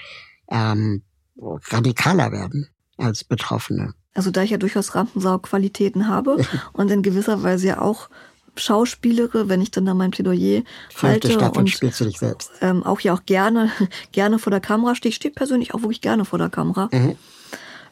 ähm, 0.50 1.04
radikaler 1.38 2.32
werden 2.32 2.68
als 2.98 3.24
Betroffene. 3.24 3.94
Also 4.14 4.32
da 4.32 4.42
ich 4.42 4.50
ja 4.50 4.58
durchaus 4.58 4.96
Rampensau-Qualitäten 4.96 6.08
habe 6.08 6.38
und 6.74 6.90
in 6.90 7.04
gewisser 7.04 7.44
Weise 7.44 7.68
ja 7.68 7.82
auch 7.82 8.10
schauspielere, 8.56 9.50
wenn 9.50 9.62
ich 9.62 9.72
dann 9.72 9.86
da 9.86 9.94
mein 9.94 10.12
Plädoyer 10.12 10.64
Fünfte 10.90 11.08
halte 11.08 11.32
Staffel 11.32 11.60
und 11.60 11.70
spielst 11.70 12.00
du 12.00 12.06
dich 12.06 12.18
selbst. 12.18 12.52
ähm, 12.62 12.84
auch 12.84 13.00
ja 13.00 13.14
auch 13.14 13.26
gerne, 13.26 13.72
gerne 14.12 14.40
vor 14.40 14.52
der 14.52 14.60
Kamera 14.60 14.96
stehe. 14.96 15.10
Ich 15.10 15.18
stehe 15.18 15.34
persönlich 15.34 15.74
auch 15.74 15.82
wirklich 15.82 16.02
gerne 16.02 16.26
vor 16.26 16.40
der 16.40 16.50
Kamera. 16.50 16.90
Mhm. 16.92 17.16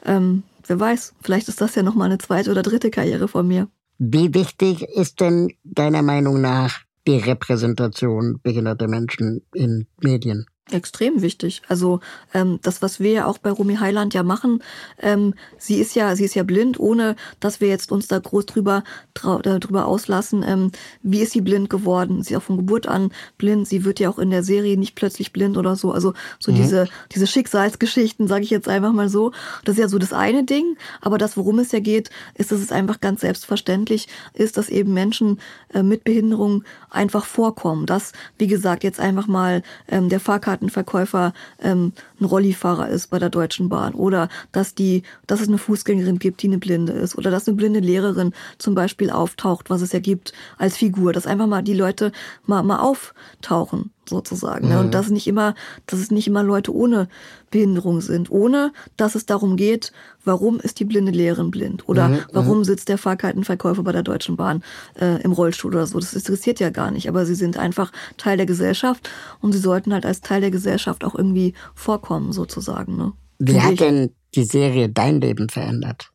Ähm, 0.04 0.44
wer 0.66 0.80
weiß, 0.80 1.14
vielleicht 1.22 1.48
ist 1.48 1.62
das 1.62 1.76
ja 1.76 1.84
nochmal 1.84 2.08
eine 2.08 2.18
zweite 2.18 2.52
oder 2.52 2.64
dritte 2.64 2.90
Karriere 2.90 3.28
von 3.28 3.48
mir. 3.48 3.68
Wie 3.98 4.34
wichtig 4.34 4.84
ist 4.84 5.22
denn 5.22 5.54
deiner 5.64 6.02
Meinung 6.02 6.42
nach 6.42 6.82
die 7.08 7.18
Repräsentation 7.18 8.40
behinderter 8.42 8.88
Menschen 8.88 9.42
in 9.54 9.88
Medien? 10.02 10.48
Extrem 10.72 11.22
wichtig. 11.22 11.62
Also 11.68 12.00
ähm, 12.34 12.58
das, 12.64 12.82
was 12.82 13.00
wir 13.00 13.12
ja 13.12 13.26
auch 13.28 13.38
bei 13.38 13.52
Romy 13.52 13.76
Heiland 13.76 14.16
ja 14.16 14.24
machen, 14.24 14.64
ähm, 15.00 15.36
sie 15.60 15.76
ist 15.76 15.94
ja, 15.94 16.16
sie 16.16 16.26
ist 16.26 16.34
ja 16.34 16.42
blind, 16.42 16.80
ohne 16.80 17.16
dass 17.40 17.62
wir 17.62 17.68
jetzt 17.68 17.92
uns 17.92 18.08
da 18.08 18.18
groß 18.18 18.48
drüber 18.48 18.84
äh, 19.24 19.60
drüber 19.60 19.86
auslassen. 19.86 20.44
Ähm, 20.44 20.72
wie 21.04 21.22
ist 21.22 21.34
sie 21.34 21.42
blind 21.42 21.70
geworden? 21.70 22.24
Sie 22.24 22.34
ist 22.34 22.40
auch 22.40 22.44
von 22.44 22.58
Geburt 22.58 22.88
an 22.88 23.12
blind. 23.38 23.68
Sie 23.68 23.86
wird 23.86 24.00
ja 24.00 24.10
auch 24.10 24.18
in 24.18 24.32
der 24.32 24.42
Serie 24.42 24.76
nicht 24.76 24.96
plötzlich 24.96 25.32
blind 25.32 25.56
oder 25.56 25.76
so. 25.76 25.92
Also 25.92 26.14
so 26.40 26.52
diese 26.52 26.88
diese 27.12 27.28
Schicksalsgeschichten, 27.28 28.28
sage 28.28 28.44
ich 28.44 28.50
jetzt 28.50 28.68
einfach 28.68 28.92
mal 28.92 29.08
so. 29.08 29.34
Das 29.66 29.76
ist 29.76 29.82
ja 29.82 29.88
so 29.88 30.00
das 30.00 30.14
eine 30.14 30.46
Ding. 30.46 30.78
Aber 31.00 31.20
das, 31.20 31.38
worum 31.38 31.60
es 31.60 31.74
ja 31.74 31.80
geht, 31.80 32.10
ist, 32.34 32.52
dass 32.52 32.60
es 32.60 32.72
einfach 32.72 33.00
ganz 33.02 33.22
selbstverständlich 33.22 34.08
ist, 34.34 34.58
dass 34.58 34.70
eben 34.70 34.96
Menschen 34.96 35.40
äh, 35.76 35.84
mit 35.84 36.04
Behinderung 36.06 36.64
einfach 36.90 37.26
vorkommen. 37.26 37.86
Dass, 37.86 38.14
wie 38.40 38.48
gesagt, 38.48 38.84
jetzt 38.84 39.00
einfach 39.00 39.28
mal 39.28 39.62
ähm, 39.88 40.10
der 40.10 40.20
Fahrkartenverkäufer 40.56 41.34
ähm, 41.62 41.94
ein 42.20 42.26
Rollifahrer 42.26 42.90
ist 42.90 43.08
bei 43.08 43.20
der 43.20 43.30
Deutschen 43.30 43.70
Bahn 43.70 43.94
oder 43.94 44.30
dass 44.52 44.76
die, 44.76 45.04
dass 45.28 45.42
es 45.42 45.48
eine 45.48 45.58
Fußgängerin 45.58 46.20
gibt, 46.20 46.42
die 46.42 46.48
eine 46.48 46.58
Blinde 46.58 46.94
ist 46.94 47.18
oder 47.18 47.32
dass 47.32 47.48
eine 47.48 47.58
blinde 47.58 47.80
Lehrerin 47.80 48.34
zum 48.58 48.76
Beispiel 48.76 49.10
auftaucht, 49.10 49.70
was 49.70 49.82
es 49.82 49.92
ja 49.92 50.00
gibt 50.00 50.34
als 50.58 50.78
Figur, 50.78 51.14
dass 51.14 51.28
einfach 51.28 51.48
mal 51.48 51.62
die 51.62 51.74
Leute 51.74 52.12
mal, 52.46 52.64
mal 52.64 52.80
auftauchen 52.80 53.92
sozusagen. 54.10 54.70
Ne? 54.70 54.80
Und 54.80 54.94
dass 54.94 55.10
nicht 55.10 55.28
immer, 55.28 55.56
dass 55.86 56.00
es 56.00 56.12
nicht 56.12 56.28
immer 56.28 56.44
Leute 56.44 56.74
ohne 56.74 57.08
Behinderung 57.52 58.02
sind, 58.02 58.32
ohne 58.32 58.74
dass 58.98 59.16
es 59.16 59.26
darum 59.26 59.56
geht, 59.56 59.92
warum 60.24 60.60
ist 60.60 60.80
die 60.80 60.86
blinde 60.86 61.12
Lehrerin 61.12 61.52
blind 61.52 61.88
oder 61.88 62.20
warum 62.32 62.64
sitzt 62.64 62.90
der 62.90 62.98
Fahrkartenverkäufer 62.98 63.84
bei 63.84 63.92
der 63.92 64.04
Deutschen 64.04 64.36
Bahn 64.36 64.64
äh, 65.00 65.22
im 65.22 65.32
Rollstuhl 65.32 65.74
oder 65.74 65.88
so. 65.88 66.00
Das 66.00 66.14
interessiert 66.14 66.60
ja 66.60 66.70
gar 66.70 66.92
nicht, 66.92 67.08
aber 67.08 67.26
sie 67.26 67.36
sind 67.36 67.58
einfach 67.58 67.92
Teil 68.18 68.38
der 68.38 68.46
Gesellschaft 68.46 69.10
und 69.42 69.52
sie 69.52 69.60
sollten 69.60 69.94
halt 69.94 70.06
als 70.06 70.22
Teil 70.22 70.42
der 70.42 70.52
Gesellschaft 70.52 71.04
auch 71.04 71.16
irgendwie 71.16 71.54
vorkommen 71.74 72.34
sozusagen. 72.34 72.98
Ne? 72.98 73.14
Wie 73.40 73.62
hat 73.62 73.80
denn 73.80 74.12
die 74.34 74.44
Serie 74.44 74.90
dein 74.90 75.22
Leben 75.22 75.50
verändert? 75.50 76.12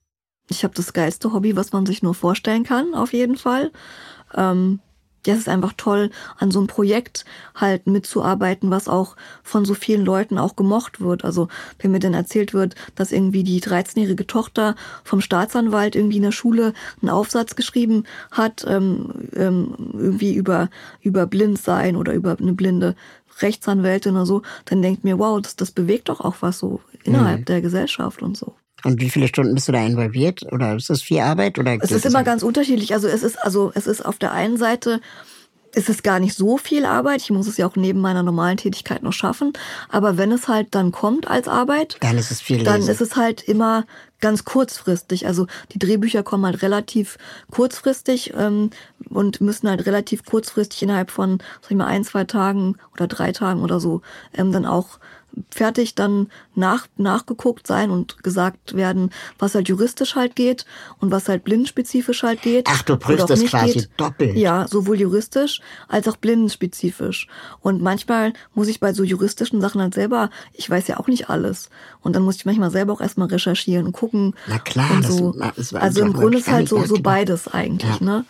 Ich 0.49 0.65
habe 0.65 0.75
das 0.75 0.93
geilste 0.93 1.33
Hobby, 1.33 1.57
was 1.57 1.73
man 1.73 1.87
sich 1.87 2.03
nur 2.03 2.15
vorstellen 2.15 2.65
kann, 2.65 2.95
auf 2.95 3.13
jeden 3.13 3.37
Fall. 3.37 3.71
Ähm, 4.35 4.81
ja, 5.27 5.35
es 5.35 5.41
ist 5.41 5.49
einfach 5.49 5.75
toll, 5.77 6.11
an 6.39 6.51
so 6.51 6.59
einem 6.59 6.67
Projekt 6.67 7.25
halt 7.55 7.87
mitzuarbeiten, 7.87 8.71
was 8.71 8.89
auch 8.89 9.17
von 9.43 9.65
so 9.65 9.75
vielen 9.75 10.05
Leuten 10.05 10.39
auch 10.39 10.57
gemocht 10.57 11.01
wird. 11.01 11.25
Also 11.25 11.49
wenn 11.79 11.91
mir 11.91 11.99
dann 11.99 12.15
erzählt 12.15 12.55
wird, 12.55 12.75
dass 12.95 13.13
irgendwie 13.13 13.45
die 13.45 13.61
13-jährige 13.61 14.27
Tochter 14.27 14.77
vom 15.05 15.21
Staatsanwalt 15.21 15.95
irgendwie 15.95 16.17
in 16.17 16.23
der 16.23 16.33
Schule 16.33 16.73
einen 17.03 17.11
Aufsatz 17.11 17.55
geschrieben 17.55 18.05
hat, 18.31 18.65
ähm, 18.67 19.29
ähm, 19.35 19.75
irgendwie 19.93 20.35
über, 20.35 20.71
über 21.03 21.27
Blindsein 21.27 21.97
oder 21.97 22.15
über 22.15 22.37
eine 22.39 22.55
blinde 22.55 22.95
Rechtsanwältin 23.43 24.15
oder 24.15 24.27
so, 24.27 24.43
dann 24.65 24.83
denkt 24.83 25.05
mir, 25.05 25.19
wow, 25.19 25.41
das, 25.41 25.57
das 25.57 25.71
bewegt 25.71 26.09
doch 26.09 26.21
auch 26.21 26.37
was 26.41 26.59
so 26.59 26.81
innerhalb 27.05 27.47
der 27.47 27.61
Gesellschaft 27.61 28.23
und 28.23 28.37
so. 28.37 28.55
Und 28.85 29.01
wie 29.01 29.11
viele 29.11 29.29
Stunden 29.29 29.55
bist 29.55 29.69
du 29.69 29.73
da 29.73 29.85
involviert? 29.85 30.43
Oder 30.53 30.77
ist 30.77 30.91
das 30.91 31.03
viel 31.03 31.21
Arbeit? 31.21 31.59
Oder 31.59 31.79
Es 31.81 31.91
ist 31.91 32.07
immer 32.07 32.23
ganz 32.25 32.43
unterschiedlich. 32.43 32.95
Also 32.95 33.09
es 33.09 33.23
ist, 33.23 33.37
also 33.43 33.73
es 33.75 33.87
ist 33.87 34.05
auf 34.05 34.19
der 34.19 34.33
einen 34.33 34.57
Seite 34.57 35.01
ist 35.75 35.89
es 35.89 36.03
gar 36.03 36.19
nicht 36.19 36.35
so 36.37 36.57
viel 36.59 36.85
Arbeit. 36.85 37.23
Ich 37.23 37.31
muss 37.31 37.47
es 37.47 37.57
ja 37.57 37.67
auch 37.67 37.77
neben 37.77 38.01
meiner 38.01 38.23
normalen 38.23 38.57
Tätigkeit 38.57 39.03
noch 39.03 39.13
schaffen. 39.13 39.53
Aber 39.89 40.17
wenn 40.17 40.33
es 40.33 40.49
halt 40.49 40.69
dann 40.73 40.93
kommt 40.93 41.29
als 41.29 41.49
Arbeit, 41.49 41.97
Dann 42.01 42.19
ist 42.19 42.31
es 42.31 42.41
viel 42.41 42.65
dann 42.65 42.81
Lesen. 42.81 42.91
ist 42.91 43.01
es 43.01 43.17
halt 43.17 43.43
immer 43.43 43.85
ganz 44.21 44.45
kurzfristig. 44.45 45.27
Also 45.27 45.47
die 45.73 45.79
Drehbücher 45.79 46.23
kommen 46.23 46.45
halt 46.45 46.63
relativ 46.63 47.19
kurzfristig 47.51 48.35
ähm, 48.37 48.71
und 49.09 49.41
müssen 49.41 49.69
halt 49.69 49.87
relativ 49.87 50.25
kurzfristig 50.25 50.83
innerhalb 50.83 51.11
von, 51.11 51.39
sag 51.63 51.71
ich 51.71 51.77
mal, 51.77 51.87
ein, 51.87 52.05
zwei 52.05 52.25
Tagen 52.25 52.77
oder 52.93 53.07
drei 53.07 53.33
Tagen 53.33 53.63
oder 53.63 53.81
so 53.81 54.03
ähm, 54.35 54.53
dann 54.53 54.67
auch 54.67 54.99
fertig 55.51 55.95
dann 55.95 56.29
nach, 56.55 56.87
nachgeguckt 56.97 57.67
sein 57.67 57.91
und 57.91 58.23
gesagt 58.23 58.75
werden, 58.77 59.11
was 59.39 59.55
halt 59.55 59.69
juristisch 59.69 60.15
halt 60.17 60.37
geht 60.37 60.67
und 60.99 61.11
was 61.11 61.29
halt 61.29 61.45
blindenspezifisch 61.45 62.23
halt 62.23 62.43
geht. 62.43 62.67
Ach, 62.69 62.83
du 62.83 62.97
prüfst 62.97 63.29
das 63.31 63.45
quasi 63.45 63.73
geht. 63.81 63.91
doppelt. 63.97 64.37
Ja, 64.37 64.67
sowohl 64.69 65.01
juristisch 65.01 65.61
als 65.89 66.09
auch 66.09 66.17
blindenspezifisch. 66.17 67.27
Und 67.61 67.81
manchmal 67.83 68.33
muss 68.55 68.69
ich 68.69 68.81
bei 68.81 68.93
so 68.93 69.05
juristischen 69.05 69.61
Sachen 69.61 69.81
halt 69.81 69.95
selber, 69.95 70.31
ich 70.53 70.69
weiß 70.69 70.89
ja 70.89 70.99
auch 70.99 71.07
nicht 71.09 71.31
alles. 71.31 71.71
Und 72.03 72.15
dann 72.17 72.23
muss 72.23 72.37
ich 72.37 72.47
manchmal 72.47 72.71
selber 72.71 72.93
auch 72.93 73.01
erstmal 73.01 73.29
recherchieren 73.29 73.87
und 73.87 73.93
gucken. 73.93 74.35
Na 74.49 74.59
klar, 74.59 74.91
und 74.91 75.05
das- 75.05 75.17
so. 75.17 75.33
das 75.57 75.73
war- 75.73 75.83
also 75.83 76.01
das 76.01 76.09
im 76.09 76.13
Grunde 76.13 76.39
ist 76.39 76.49
halt 76.49 76.69
so, 76.69 76.77
so 76.77 76.81
nachgedacht. 76.83 77.03
beides 77.03 77.49
eigentlich, 77.49 78.01
Ja. 78.01 78.05
ne? 78.05 78.25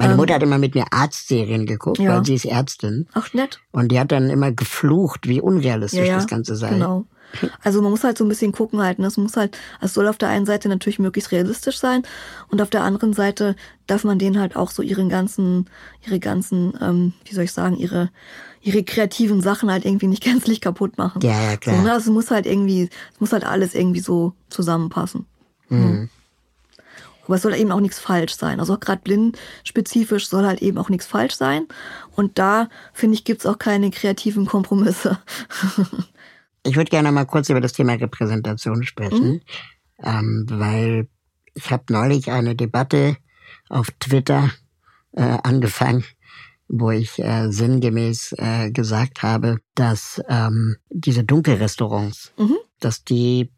Meine 0.00 0.16
Mutter 0.16 0.34
hat 0.34 0.42
immer 0.42 0.58
mit 0.58 0.74
mir 0.74 0.84
Arztserien 0.90 1.66
geguckt, 1.66 1.98
Ja. 1.98 2.16
weil 2.16 2.24
sie 2.24 2.34
ist 2.34 2.44
Ärztin. 2.44 3.06
Ach, 3.12 3.32
nett. 3.34 3.60
Und 3.72 3.92
die 3.92 4.00
hat 4.00 4.12
dann 4.12 4.30
immer 4.30 4.52
geflucht, 4.52 5.28
wie 5.28 5.40
unrealistisch 5.40 6.08
das 6.08 6.26
Ganze 6.26 6.56
sei. 6.56 6.70
Genau. 6.70 7.04
Also 7.62 7.80
man 7.80 7.92
muss 7.92 8.02
halt 8.02 8.18
so 8.18 8.24
ein 8.24 8.28
bisschen 8.28 8.50
gucken 8.50 8.82
halt. 8.82 8.98
ne? 8.98 9.06
Es 9.06 9.16
muss 9.16 9.36
halt, 9.36 9.56
es 9.80 9.94
soll 9.94 10.08
auf 10.08 10.18
der 10.18 10.30
einen 10.30 10.46
Seite 10.46 10.68
natürlich 10.68 10.98
möglichst 10.98 11.30
realistisch 11.30 11.78
sein 11.78 12.02
und 12.48 12.60
auf 12.60 12.70
der 12.70 12.82
anderen 12.82 13.12
Seite 13.12 13.54
darf 13.86 14.02
man 14.02 14.18
denen 14.18 14.40
halt 14.40 14.56
auch 14.56 14.70
so 14.72 14.82
ihren 14.82 15.08
ganzen, 15.08 15.70
ihre 16.04 16.18
ganzen, 16.18 16.72
ähm, 16.82 17.12
wie 17.24 17.34
soll 17.34 17.44
ich 17.44 17.52
sagen, 17.52 17.76
ihre 17.76 18.10
ihre 18.62 18.82
kreativen 18.84 19.40
Sachen 19.40 19.70
halt 19.70 19.84
irgendwie 19.86 20.08
nicht 20.08 20.22
gänzlich 20.24 20.60
kaputt 20.60 20.98
machen. 20.98 21.22
Ja, 21.22 21.40
ja, 21.50 21.56
klar. 21.56 21.76
So, 21.76 21.82
ne? 21.82 21.92
Also 21.92 22.10
es 22.10 22.14
muss 22.14 22.30
halt 22.32 22.46
irgendwie, 22.46 22.90
es 23.14 23.20
muss 23.20 23.32
halt 23.32 23.44
alles 23.44 23.74
irgendwie 23.76 24.00
so 24.00 24.32
zusammenpassen. 24.50 25.24
Mhm. 25.68 26.10
Aber 27.30 27.36
es 27.36 27.42
soll 27.42 27.54
eben 27.54 27.70
auch 27.70 27.78
nichts 27.78 28.00
falsch 28.00 28.34
sein. 28.34 28.58
Also 28.58 28.74
auch 28.74 28.80
gerade 28.80 29.02
blindspezifisch 29.02 30.26
soll 30.26 30.44
halt 30.44 30.62
eben 30.62 30.78
auch 30.78 30.88
nichts 30.88 31.06
falsch 31.06 31.36
sein. 31.36 31.68
Und 32.16 32.40
da, 32.40 32.68
finde 32.92 33.14
ich, 33.14 33.22
gibt's 33.22 33.46
auch 33.46 33.56
keine 33.56 33.92
kreativen 33.92 34.46
Kompromisse. 34.46 35.18
Ich 36.62 36.76
würde 36.76 36.90
gerne 36.90 37.10
mal 37.10 37.24
kurz 37.24 37.48
über 37.48 37.62
das 37.62 37.72
Thema 37.72 37.94
Repräsentation 37.94 38.82
sprechen, 38.82 39.40
ähm, 40.02 40.44
weil 40.50 41.08
ich 41.54 41.70
habe 41.70 41.84
neulich 41.88 42.30
eine 42.30 42.54
Debatte 42.54 43.16
auf 43.70 43.90
Twitter 43.98 44.50
äh, 45.12 45.38
angefangen, 45.42 46.04
wo 46.68 46.90
ich 46.90 47.18
äh, 47.18 47.50
sinngemäß 47.50 48.34
äh, 48.36 48.70
gesagt 48.72 49.22
habe, 49.22 49.60
dass 49.74 50.20
ähm, 50.28 50.76
diese 50.90 51.24
Dunkelrestaurants, 51.24 52.34
dass 52.78 53.04
die 53.04 53.50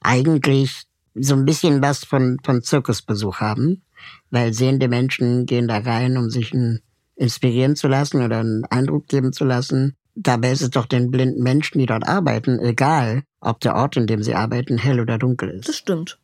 eigentlich 0.00 0.86
so 1.18 1.34
ein 1.34 1.44
bisschen 1.44 1.82
was 1.82 2.04
von, 2.04 2.38
von 2.44 2.62
Zirkusbesuch 2.62 3.38
haben, 3.40 3.82
weil 4.30 4.52
sehende 4.52 4.88
Menschen 4.88 5.46
gehen 5.46 5.68
da 5.68 5.78
rein, 5.78 6.16
um 6.16 6.30
sich 6.30 6.52
ein, 6.52 6.80
inspirieren 7.16 7.76
zu 7.76 7.88
lassen 7.88 8.22
oder 8.22 8.40
einen 8.40 8.64
Eindruck 8.66 9.06
geben 9.08 9.32
zu 9.32 9.44
lassen. 9.44 9.96
Dabei 10.14 10.52
ist 10.52 10.62
es 10.62 10.70
doch 10.70 10.86
den 10.86 11.10
blinden 11.10 11.42
Menschen, 11.42 11.78
die 11.78 11.86
dort 11.86 12.06
arbeiten, 12.08 12.58
egal, 12.60 13.22
ob 13.40 13.60
der 13.60 13.74
Ort, 13.76 13.96
in 13.96 14.06
dem 14.06 14.22
sie 14.22 14.34
arbeiten, 14.34 14.78
hell 14.78 15.00
oder 15.00 15.18
dunkel 15.18 15.56
Das 15.58 15.68
ist. 15.70 15.76
stimmt. 15.76 16.18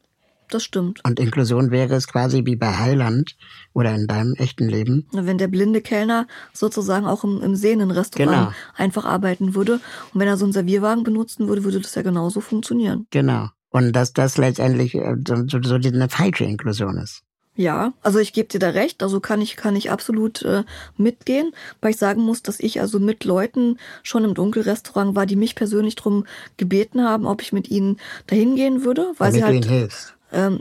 Das 0.48 0.64
stimmt. 0.64 1.00
Und 1.04 1.18
Inklusion 1.18 1.70
wäre 1.70 1.94
es 1.94 2.06
quasi 2.06 2.44
wie 2.44 2.56
bei 2.56 2.76
Heiland 2.76 3.36
oder 3.72 3.94
in 3.94 4.06
deinem 4.06 4.34
echten 4.34 4.68
Leben. 4.68 5.08
Wenn 5.12 5.38
der 5.38 5.48
blinde 5.48 5.80
Kellner 5.80 6.26
sozusagen 6.52 7.06
auch 7.06 7.24
im, 7.24 7.40
im 7.40 7.54
sehenden 7.56 7.90
Restaurant 7.90 8.30
Genau. 8.48 8.52
einfach 8.76 9.06
arbeiten 9.06 9.54
würde 9.54 9.80
und 10.12 10.20
wenn 10.20 10.28
er 10.28 10.36
so 10.36 10.44
einen 10.44 10.52
Servierwagen 10.52 11.04
benutzen 11.04 11.48
würde, 11.48 11.64
würde 11.64 11.80
das 11.80 11.94
ja 11.94 12.02
genauso 12.02 12.42
funktionieren. 12.42 13.06
Genau. 13.10 13.48
Und 13.72 13.92
dass 13.92 14.12
das 14.12 14.36
letztendlich 14.38 14.94
äh, 14.94 15.16
so, 15.26 15.34
so, 15.48 15.60
so 15.62 15.74
eine 15.74 16.08
falsche 16.08 16.44
Inklusion 16.44 16.96
ist. 16.98 17.22
Ja, 17.54 17.92
also 18.02 18.18
ich 18.18 18.32
gebe 18.32 18.48
dir 18.48 18.58
da 18.60 18.70
recht, 18.70 19.02
also 19.02 19.20
kann 19.20 19.42
ich 19.42 19.56
kann 19.56 19.76
ich 19.76 19.90
absolut 19.90 20.40
äh, 20.42 20.64
mitgehen, 20.96 21.52
weil 21.82 21.90
ich 21.90 21.98
sagen 21.98 22.22
muss, 22.22 22.42
dass 22.42 22.58
ich 22.60 22.80
also 22.80 22.98
mit 22.98 23.24
Leuten 23.24 23.76
schon 24.02 24.24
im 24.24 24.32
Dunkelrestaurant 24.32 25.14
war, 25.14 25.26
die 25.26 25.36
mich 25.36 25.54
persönlich 25.54 25.94
drum 25.94 26.24
gebeten 26.56 27.04
haben, 27.04 27.26
ob 27.26 27.42
ich 27.42 27.52
mit 27.52 27.70
ihnen 27.70 27.98
dahin 28.26 28.56
gehen 28.56 28.84
würde, 28.84 29.12
weil 29.18 29.32
Damit 29.32 29.34
sie 29.34 29.44
halt 29.44 29.52
du 29.64 29.68
ihnen 29.68 29.78
hilfst. 29.80 30.14
ähm, 30.32 30.60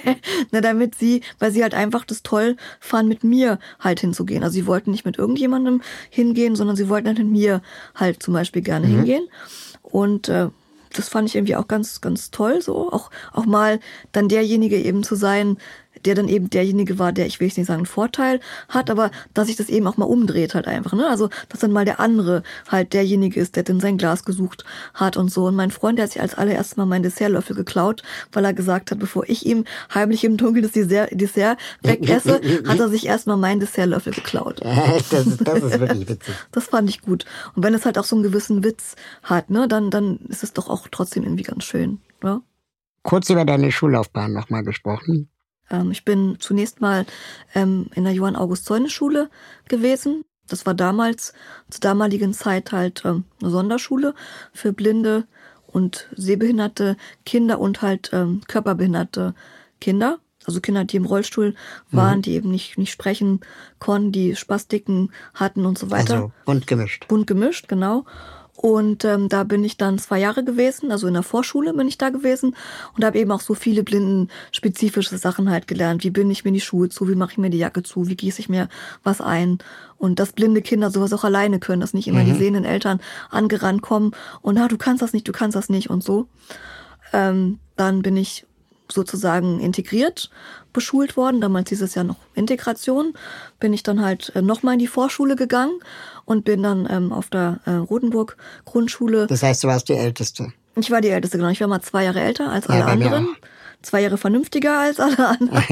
na, 0.50 0.60
damit 0.60 0.96
sie, 0.96 1.22
weil 1.38 1.52
sie 1.52 1.62
halt 1.62 1.74
einfach 1.74 2.04
das 2.04 2.24
toll 2.24 2.56
fanden, 2.80 3.10
mit 3.10 3.22
mir 3.22 3.60
halt 3.78 4.00
hinzugehen. 4.00 4.42
Also 4.42 4.54
sie 4.54 4.66
wollten 4.66 4.90
nicht 4.90 5.04
mit 5.04 5.18
irgendjemandem 5.18 5.80
hingehen, 6.10 6.56
sondern 6.56 6.74
sie 6.74 6.88
wollten 6.88 7.06
halt 7.06 7.18
mit 7.18 7.28
mir 7.28 7.62
halt 7.94 8.20
zum 8.20 8.34
Beispiel 8.34 8.62
gerne 8.62 8.88
Mhm. 8.88 8.96
hingehen. 8.96 9.28
Und 9.82 10.28
äh, 10.28 10.48
das 10.92 11.08
fand 11.08 11.28
ich 11.28 11.36
irgendwie 11.36 11.56
auch 11.56 11.68
ganz, 11.68 12.00
ganz 12.00 12.30
toll, 12.30 12.62
so. 12.62 12.92
Auch, 12.92 13.10
auch 13.32 13.46
mal 13.46 13.80
dann 14.12 14.28
derjenige 14.28 14.78
eben 14.78 15.02
zu 15.02 15.14
sein, 15.14 15.58
der 16.04 16.14
dann 16.14 16.28
eben 16.28 16.50
derjenige 16.50 16.98
war, 16.98 17.12
der, 17.12 17.26
ich 17.26 17.40
will 17.40 17.48
jetzt 17.48 17.56
nicht 17.56 17.66
sagen, 17.66 17.80
einen 17.80 17.86
Vorteil 17.86 18.40
hat, 18.68 18.90
aber 18.90 19.10
dass 19.34 19.46
sich 19.46 19.56
das 19.56 19.68
eben 19.68 19.86
auch 19.86 19.96
mal 19.96 20.06
umdreht 20.06 20.54
halt 20.54 20.66
einfach, 20.66 20.92
ne? 20.92 21.08
Also, 21.08 21.28
dass 21.48 21.60
dann 21.60 21.72
mal 21.72 21.84
der 21.84 22.00
andere 22.00 22.42
halt 22.68 22.92
derjenige 22.92 23.40
ist, 23.40 23.56
der 23.56 23.62
dann 23.62 23.80
sein 23.80 23.98
Glas 23.98 24.24
gesucht 24.24 24.64
hat 24.94 25.16
und 25.16 25.30
so. 25.30 25.46
Und 25.46 25.56
mein 25.56 25.70
Freund, 25.70 25.98
der 25.98 26.04
hat 26.04 26.12
sich 26.12 26.22
als 26.22 26.34
allererstes 26.34 26.76
mal 26.76 26.86
meinen 26.86 27.02
Dessertlöffel 27.02 27.56
geklaut, 27.56 28.02
weil 28.32 28.44
er 28.44 28.52
gesagt 28.52 28.90
hat, 28.90 28.98
bevor 28.98 29.28
ich 29.28 29.46
ihm 29.46 29.64
heimlich 29.94 30.24
im 30.24 30.36
Dunkeln 30.36 30.62
das 30.62 30.72
Dessert, 30.72 31.10
Dessert 31.12 31.58
wegesse, 31.82 32.40
hat 32.66 32.78
er 32.78 32.88
sich 32.88 33.06
erstmal 33.06 33.36
meinen 33.36 33.60
Dessertlöffel 33.60 34.12
geklaut. 34.12 34.60
das, 35.10 35.26
ist, 35.26 35.46
das 35.46 35.62
ist 35.62 35.80
wirklich 35.80 36.08
witzig. 36.08 36.34
Das 36.50 36.66
fand 36.66 36.88
ich 36.90 37.00
gut. 37.00 37.24
Und 37.54 37.62
wenn 37.62 37.74
es 37.74 37.84
halt 37.84 37.98
auch 37.98 38.04
so 38.04 38.16
einen 38.16 38.22
gewissen 38.22 38.64
Witz 38.64 38.96
hat, 39.22 39.50
ne, 39.50 39.68
dann, 39.68 39.90
dann 39.90 40.18
ist 40.28 40.42
es 40.42 40.52
doch 40.52 40.68
auch 40.68 40.88
trotzdem 40.90 41.22
irgendwie 41.24 41.44
ganz 41.44 41.64
schön, 41.64 42.00
ne? 42.22 42.40
Kurz 43.04 43.30
über 43.30 43.44
deine 43.44 43.72
Schullaufbahn 43.72 44.32
nochmal 44.32 44.62
gesprochen. 44.62 45.28
Ähm, 45.72 45.90
ich 45.90 46.04
bin 46.04 46.36
zunächst 46.38 46.80
mal 46.80 47.06
ähm, 47.54 47.86
in 47.94 48.04
der 48.04 48.12
Johann-August-Zeunes-Schule 48.12 49.30
gewesen. 49.68 50.24
Das 50.48 50.66
war 50.66 50.74
damals, 50.74 51.32
zur 51.70 51.80
damaligen 51.80 52.34
Zeit 52.34 52.72
halt 52.72 53.02
ähm, 53.04 53.24
eine 53.40 53.50
Sonderschule 53.50 54.14
für 54.52 54.72
blinde 54.72 55.26
und 55.66 56.08
sehbehinderte 56.14 56.96
Kinder 57.24 57.58
und 57.58 57.80
halt 57.80 58.10
körperbehinderte 58.46 59.34
Kinder. 59.80 60.18
Also 60.44 60.60
Kinder, 60.60 60.84
die 60.84 60.96
im 60.96 61.06
Rollstuhl 61.06 61.54
waren, 61.90 62.20
die 62.20 62.32
eben 62.32 62.50
nicht, 62.50 62.76
nicht 62.76 62.90
sprechen 62.90 63.40
konnten, 63.78 64.12
die 64.12 64.36
Spastiken 64.36 65.10
hatten 65.32 65.64
und 65.64 65.78
so 65.78 65.90
weiter 65.90 66.14
Also 66.14 66.32
bunt 66.44 66.66
gemischt. 66.66 67.08
bunt 67.08 67.26
gemischt, 67.26 67.68
genau. 67.68 68.04
Und 68.54 69.04
ähm, 69.04 69.28
da 69.28 69.44
bin 69.44 69.64
ich 69.64 69.78
dann 69.78 69.98
zwei 69.98 70.20
Jahre 70.20 70.44
gewesen, 70.44 70.92
also 70.92 71.06
in 71.06 71.14
der 71.14 71.22
Vorschule 71.22 71.72
bin 71.72 71.88
ich 71.88 71.96
da 71.96 72.10
gewesen 72.10 72.54
und 72.94 73.04
habe 73.04 73.18
eben 73.18 73.32
auch 73.32 73.40
so 73.40 73.54
viele 73.54 73.82
blindenspezifische 73.82 75.16
Sachen 75.16 75.50
halt 75.50 75.66
gelernt. 75.66 76.04
Wie 76.04 76.10
binde 76.10 76.32
ich 76.32 76.44
mir 76.44 76.52
die 76.52 76.60
Schuhe 76.60 76.90
zu, 76.90 77.08
wie 77.08 77.14
mache 77.14 77.32
ich 77.32 77.38
mir 77.38 77.48
die 77.48 77.58
Jacke 77.58 77.82
zu, 77.82 78.08
wie 78.08 78.14
gieße 78.14 78.40
ich 78.40 78.48
mir 78.50 78.68
was 79.02 79.22
ein. 79.22 79.58
Und 79.96 80.18
dass 80.18 80.32
blinde 80.32 80.60
Kinder 80.60 80.90
sowas 80.90 81.12
auch 81.14 81.24
alleine 81.24 81.60
können, 81.60 81.80
dass 81.80 81.94
nicht 81.94 82.08
immer 82.08 82.24
die 82.24 82.34
sehenden 82.34 82.64
Eltern 82.64 83.00
angerannt 83.30 83.82
kommen 83.82 84.12
und 84.42 84.58
ah, 84.58 84.68
du 84.68 84.76
kannst 84.76 85.00
das 85.00 85.12
nicht, 85.12 85.26
du 85.26 85.32
kannst 85.32 85.56
das 85.56 85.68
nicht 85.68 85.88
und 85.88 86.04
so. 86.04 86.26
Ähm, 87.12 87.58
dann 87.76 88.02
bin 88.02 88.16
ich 88.16 88.46
sozusagen 88.92 89.60
integriert 89.60 90.30
beschult 90.72 91.16
worden. 91.16 91.40
Damals 91.40 91.68
hieß 91.70 91.82
es 91.82 91.94
ja 91.94 92.04
noch 92.04 92.16
Integration. 92.34 93.14
Bin 93.60 93.72
ich 93.72 93.82
dann 93.82 94.00
halt 94.00 94.32
äh, 94.34 94.42
nochmal 94.42 94.74
in 94.74 94.80
die 94.80 94.86
Vorschule 94.86 95.36
gegangen 95.36 95.78
und 96.24 96.44
bin 96.44 96.62
dann 96.62 96.86
ähm, 96.90 97.12
auf 97.12 97.28
der 97.30 97.60
äh, 97.64 97.72
Rotenburg 97.72 98.36
Grundschule. 98.64 99.26
Das 99.26 99.42
heißt, 99.42 99.64
du 99.64 99.68
warst 99.68 99.88
die 99.88 99.94
Älteste. 99.94 100.52
Ich 100.76 100.90
war 100.90 101.00
die 101.00 101.08
Älteste, 101.10 101.36
genau. 101.38 101.50
Ich 101.50 101.60
war 101.60 101.68
mal 101.68 101.82
zwei 101.82 102.04
Jahre 102.04 102.20
älter 102.20 102.50
als 102.50 102.66
Ja, 102.68 102.86
alle 102.86 102.96
mir 102.96 103.06
anderen. 103.06 103.36
Zwei 103.82 104.00
Jahre 104.02 104.16
vernünftiger 104.16 104.78
als 104.78 105.00
alle 105.00 105.28
anderen. 105.40 105.68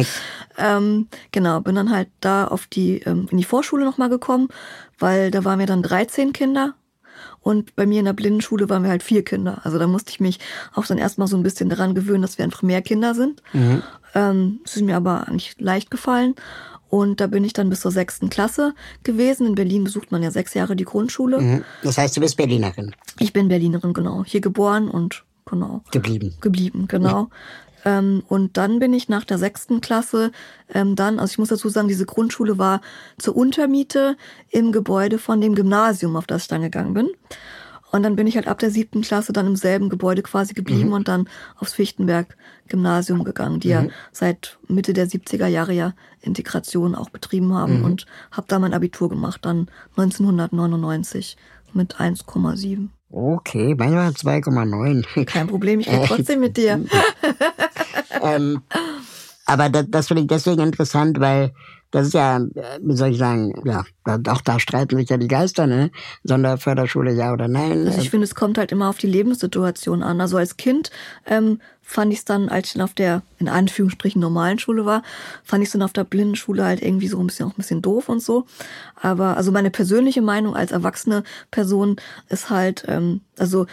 ähm, 0.59 1.09
genau, 1.33 1.61
bin 1.61 1.75
dann 1.77 1.91
halt 1.91 2.09
da 2.21 2.47
auf 2.47 2.67
die, 2.67 2.99
ähm, 3.03 3.29
in 3.31 3.39
die 3.39 3.45
Vorschule 3.45 3.85
nochmal 3.85 4.09
gekommen, 4.09 4.49
weil 4.99 5.31
da 5.31 5.45
waren 5.45 5.59
wir 5.59 5.67
dann 5.67 5.83
13 5.83 6.33
Kinder. 6.33 6.75
Und 7.43 7.75
bei 7.77 7.87
mir 7.87 8.01
in 8.01 8.05
der 8.05 8.13
Blindenschule 8.13 8.69
waren 8.69 8.83
wir 8.83 8.91
halt 8.91 9.03
vier 9.03 9.25
Kinder. 9.25 9.61
Also 9.65 9.79
da 9.79 9.87
musste 9.87 10.11
ich 10.11 10.21
mich 10.21 10.39
auch 10.75 10.85
dann 10.87 10.99
erstmal 10.99 11.29
so 11.29 11.37
ein 11.37 11.43
bisschen 11.43 11.71
daran 11.71 11.95
gewöhnen, 11.95 12.21
dass 12.23 12.37
wir 12.37 12.45
einfach 12.45 12.63
mehr 12.63 12.83
Kinder 12.83 13.15
sind. 13.15 13.43
Ähm, 14.15 14.61
das 14.65 14.77
ist 14.77 14.83
mir 14.83 14.97
aber 14.97 15.27
eigentlich 15.29 15.55
leicht 15.59 15.91
gefallen. 15.91 16.35
Und 16.91 17.21
da 17.21 17.29
bin 17.29 17.45
ich 17.45 17.53
dann 17.53 17.71
bis 17.71 17.81
zur 17.81 17.93
sechsten 17.93 18.29
Klasse 18.31 18.75
gewesen. 19.05 19.47
In 19.47 19.55
Berlin 19.55 19.85
besucht 19.85 20.11
man 20.11 20.23
ja 20.23 20.31
sechs 20.31 20.55
Jahre 20.55 20.77
die 20.77 20.85
Grundschule. 20.85 21.41
Mhm. 21.41 21.65
Das 21.83 21.97
heißt, 21.97 22.17
du 22.17 22.21
bist 22.21 22.37
Berlinerin 22.37 22.95
Ich 23.21 23.33
bin 23.33 23.49
Berlinerin, 23.49 23.93
genau. 23.93 24.25
Hier 24.25 24.41
geboren 24.41 24.89
und 24.89 25.25
genau 25.47 25.83
geblieben. 25.93 26.35
geblieben, 26.41 26.87
genau. 26.89 27.31
Ähm, 27.85 28.23
und 28.29 28.57
dann 28.57 28.79
bin 28.79 28.93
ich 28.93 29.09
nach 29.09 29.25
der 29.25 29.39
sechsten 29.39 29.81
Klasse 29.81 30.33
ähm, 30.75 30.97
dann, 30.97 31.19
also 31.19 31.33
ich 31.33 31.39
muss 31.39 31.49
dazu 31.49 31.69
sagen, 31.69 31.89
diese 31.89 32.05
Grundschule 32.05 32.59
war 32.59 32.81
zur 33.19 33.37
Untermiete 33.37 34.17
im 34.51 34.73
Gebäude 34.73 35.19
von 35.19 35.41
dem 35.41 35.55
Gymnasium, 35.55 36.17
auf 36.17 36.27
das 36.27 36.43
ich 36.43 36.49
dann 36.49 36.63
gegangen 36.63 36.93
bin. 36.93 37.09
Und 37.93 38.03
dann 38.03 38.17
bin 38.17 38.27
ich 38.27 38.37
halt 38.37 38.47
ab 38.47 38.59
der 38.59 38.71
siebten 38.71 39.03
Klasse 39.03 39.33
dann 39.33 39.47
im 39.47 39.57
selben 39.57 39.89
Gebäude 39.89 40.23
quasi 40.23 40.55
geblieben 40.55 40.93
und 40.93 41.09
dann 41.09 41.29
aufs 41.57 41.73
Fichtenberg-Gymnasium 41.73 43.25
gegangen, 43.25 43.61
die 43.61 43.69
ja 43.69 43.87
seit 44.13 44.59
Mitte 44.69 44.93
der 44.93 45.09
70er 45.09 45.47
Jahre 45.47 45.73
ja 45.73 45.95
Integration 46.21 46.95
auch 46.95 47.11
betrieben 47.11 47.55
haben 47.55 47.83
und 47.85 48.07
habe 48.31 48.47
da 48.49 48.59
mein 48.59 48.75
Abitur 48.75 49.09
gemacht, 49.09 49.45
dann 49.45 49.69
1999 49.97 51.37
mit 51.73 51.97
1,7. 51.97 52.89
Okay, 53.11 53.75
meine 53.77 53.97
war 53.97 54.11
2,9. 54.11 55.25
Kein 55.25 55.49
Problem, 55.49 55.81
ich 55.81 55.89
rede 55.89 56.05
trotzdem 56.07 56.41
mit 56.41 56.57
dir. 56.57 56.85
ähm, 58.23 58.63
aber 59.47 59.69
das, 59.69 59.87
das 59.89 60.09
finde 60.09 60.23
ich 60.23 60.29
deswegen 60.29 60.61
interessant, 60.61 61.19
weil 61.19 61.53
das 61.91 62.09
ist 62.09 62.15
ja, 62.15 62.39
äh, 62.39 62.79
wie 62.83 62.97
soll 62.97 63.11
ich 63.11 63.19
sagen, 63.19 63.53
ja, 63.65 63.85
auch 64.29 64.41
da 64.43 64.61
streiten 64.61 64.97
sich 64.97 65.09
ja 65.09 65.17
die 65.17 65.29
Geister, 65.29 65.67
ne? 65.67 65.91
Sonderförderschule 66.25 67.13
ja 67.13 67.33
oder 67.33 67.49
nein. 67.49 67.87
Also 67.87 68.01
ich 68.01 68.11
finde, 68.11 68.25
es 68.25 68.35
kommt 68.35 68.59
halt 68.59 68.73
immer 68.73 68.89
auf 68.89 68.99
die 68.99 69.07
Lebenssituation 69.07 70.03
an. 70.03 70.21
Also 70.21 70.37
als 70.37 70.57
Kind 70.57 70.91
ähm, 71.27 71.61
fand 71.83 72.13
ich 72.13 72.21
es 72.21 72.25
dann, 72.25 72.49
als 72.49 72.69
ich 72.69 72.73
dann 72.75 72.83
auf 72.83 72.95
der, 72.95 73.23
in 73.39 73.49
Anführungsstrichen, 73.49 74.21
normalen 74.21 74.61
Schule 74.61 74.87
war, 74.87 75.03
fand 75.43 75.63
ich 75.63 75.69
es 75.69 75.73
dann 75.73 75.83
auf 75.83 75.93
der 75.93 76.05
Blindenschule 76.05 76.65
halt 76.65 76.83
irgendwie 76.83 77.09
so 77.09 77.19
ein 77.19 77.27
bisschen 77.27 77.47
auch 77.47 77.53
ein 77.53 77.57
bisschen 77.57 77.83
doof 77.83 78.09
und 78.09 78.23
so. 78.23 78.47
Aber 78.95 79.37
also 79.37 79.51
meine 79.51 79.71
persönliche 79.71 80.23
Meinung 80.23 80.55
als 80.55 80.71
erwachsene 80.71 81.25
Person 81.51 81.97
ist 82.29 82.51
halt, 82.51 82.85
ähm, 82.87 83.23
also 83.37 83.67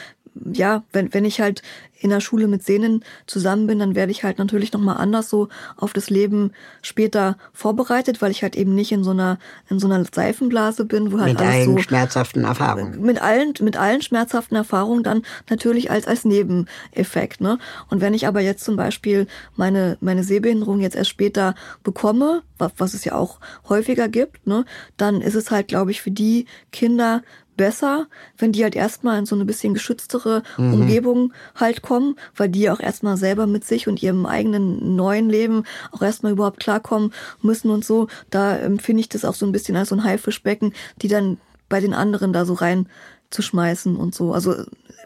ja, 0.51 0.83
wenn, 0.91 1.13
wenn 1.13 1.25
ich 1.25 1.41
halt 1.41 1.61
in 1.99 2.09
der 2.09 2.19
Schule 2.19 2.47
mit 2.47 2.63
Sehnen 2.63 3.03
zusammen 3.25 3.67
bin, 3.67 3.79
dann 3.79 3.95
werde 3.95 4.11
ich 4.11 4.23
halt 4.23 4.37
natürlich 4.37 4.71
nochmal 4.73 4.97
anders 4.97 5.29
so 5.29 5.49
auf 5.75 5.93
das 5.93 6.09
Leben 6.09 6.51
später 6.81 7.37
vorbereitet, 7.53 8.21
weil 8.21 8.31
ich 8.31 8.43
halt 8.43 8.55
eben 8.55 8.75
nicht 8.75 8.91
in 8.91 9.03
so 9.03 9.11
einer, 9.11 9.39
in 9.69 9.79
so 9.79 9.87
einer 9.87 10.03
Seifenblase 10.05 10.85
bin, 10.85 11.11
wo 11.11 11.19
halt 11.19 11.33
mit 11.33 11.41
alles 11.41 11.53
allen 11.53 11.75
so 11.75 11.81
schmerzhaften 11.81 12.43
Erfahrungen. 12.43 13.01
mit 13.01 13.21
allen, 13.21 13.53
mit 13.61 13.77
allen 13.77 14.01
schmerzhaften 14.01 14.55
Erfahrungen 14.55 15.03
dann 15.03 15.23
natürlich 15.49 15.89
als, 15.89 16.07
als 16.07 16.25
Nebeneffekt, 16.25 17.41
ne? 17.41 17.57
Und 17.89 18.01
wenn 18.01 18.13
ich 18.13 18.27
aber 18.27 18.41
jetzt 18.41 18.63
zum 18.63 18.75
Beispiel 18.75 19.27
meine, 19.55 19.97
meine 20.01 20.23
Sehbehinderung 20.23 20.79
jetzt 20.79 20.95
erst 20.95 21.09
später 21.09 21.55
bekomme, 21.83 22.43
was, 22.57 22.73
was 22.77 22.93
es 22.93 23.05
ja 23.05 23.13
auch 23.13 23.39
häufiger 23.69 24.07
gibt, 24.07 24.45
ne? 24.45 24.65
Dann 24.97 25.21
ist 25.21 25.35
es 25.35 25.51
halt, 25.51 25.67
glaube 25.67 25.91
ich, 25.91 26.01
für 26.01 26.11
die 26.11 26.45
Kinder 26.71 27.23
besser, 27.57 28.07
wenn 28.37 28.51
die 28.51 28.63
halt 28.63 28.75
erstmal 28.75 29.19
in 29.19 29.25
so 29.25 29.35
eine 29.35 29.45
bisschen 29.45 29.73
geschütztere 29.73 30.43
Umgebung 30.57 31.33
halt 31.55 31.81
kommen, 31.81 32.15
weil 32.35 32.49
die 32.49 32.69
auch 32.69 32.79
erstmal 32.79 33.17
selber 33.17 33.47
mit 33.47 33.65
sich 33.65 33.87
und 33.87 34.01
ihrem 34.01 34.25
eigenen 34.25 34.95
neuen 34.95 35.29
Leben 35.29 35.63
auch 35.91 36.01
erstmal 36.01 36.31
überhaupt 36.31 36.59
klarkommen 36.59 37.11
müssen 37.41 37.69
und 37.71 37.83
so. 37.83 38.07
Da 38.29 38.55
empfinde 38.55 39.01
ich 39.01 39.09
das 39.09 39.25
auch 39.25 39.35
so 39.35 39.45
ein 39.45 39.51
bisschen 39.51 39.75
als 39.75 39.89
so 39.89 39.95
ein 39.95 40.03
Haifischbecken, 40.03 40.73
die 41.01 41.07
dann 41.07 41.37
bei 41.67 41.81
den 41.81 41.93
anderen 41.93 42.31
da 42.31 42.45
so 42.45 42.53
rein 42.53 42.87
zu 43.29 43.41
schmeißen 43.41 43.95
und 43.95 44.15
so. 44.15 44.33
Also 44.33 44.55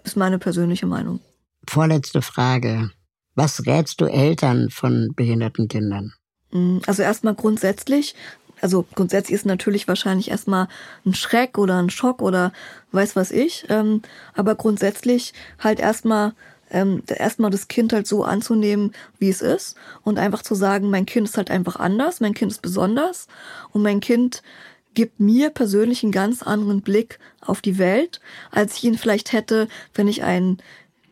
ist 0.04 0.18
meine 0.18 0.38
persönliche 0.38 0.86
Meinung. 0.86 1.20
Vorletzte 1.68 2.22
Frage. 2.22 2.92
Was 3.36 3.66
rätst 3.66 4.02
du 4.02 4.06
Eltern 4.06 4.70
von 4.70 5.14
behinderten 5.16 5.68
Kindern? 5.68 6.14
Mm, 6.52 6.80
Also 6.86 7.02
erstmal 7.02 7.36
grundsätzlich, 7.36 8.16
also 8.62 8.86
grundsätzlich 8.96 9.36
ist 9.36 9.46
natürlich 9.46 9.88
wahrscheinlich 9.88 10.30
erstmal 10.30 10.68
ein 11.06 11.14
Schreck 11.14 11.58
oder 11.58 11.82
ein 11.82 11.90
Schock 11.90 12.22
oder 12.22 12.54
weiß 12.92 13.16
was 13.16 13.32
ich, 13.32 13.66
ähm, 13.70 14.02
aber 14.36 14.56
grundsätzlich 14.56 15.34
halt 15.60 15.80
erstmal 15.80 16.34
ähm, 16.70 17.04
erstmal 17.08 17.52
das 17.52 17.68
Kind 17.68 17.92
halt 17.92 18.08
so 18.08 18.24
anzunehmen, 18.24 18.94
wie 19.20 19.30
es 19.30 19.42
ist 19.42 19.76
und 20.04 20.18
einfach 20.18 20.42
zu 20.42 20.56
sagen, 20.56 20.90
mein 20.90 21.06
Kind 21.06 21.28
ist 21.28 21.38
halt 21.38 21.52
einfach 21.52 21.76
anders, 21.76 22.22
mein 22.22 22.34
Kind 22.34 22.52
ist 22.52 22.62
besonders 22.62 23.28
und 23.72 23.82
mein 23.82 24.00
Kind 24.00 24.42
gibt 24.94 25.20
mir 25.20 25.50
persönlich 25.50 26.04
einen 26.04 26.12
ganz 26.12 26.44
anderen 26.44 26.82
Blick 26.82 27.20
auf 27.42 27.62
die 27.62 27.78
Welt, 27.78 28.22
als 28.52 28.78
ich 28.78 28.84
ihn 28.84 28.98
vielleicht 28.98 29.34
hätte, 29.34 29.68
wenn 29.94 30.08
ich 30.08 30.24
ein 30.24 30.62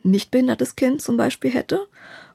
nicht 0.04 0.32
behindertes 0.32 0.76
Kind 0.76 1.02
zum 1.02 1.18
Beispiel 1.18 1.52
hätte. 1.52 1.88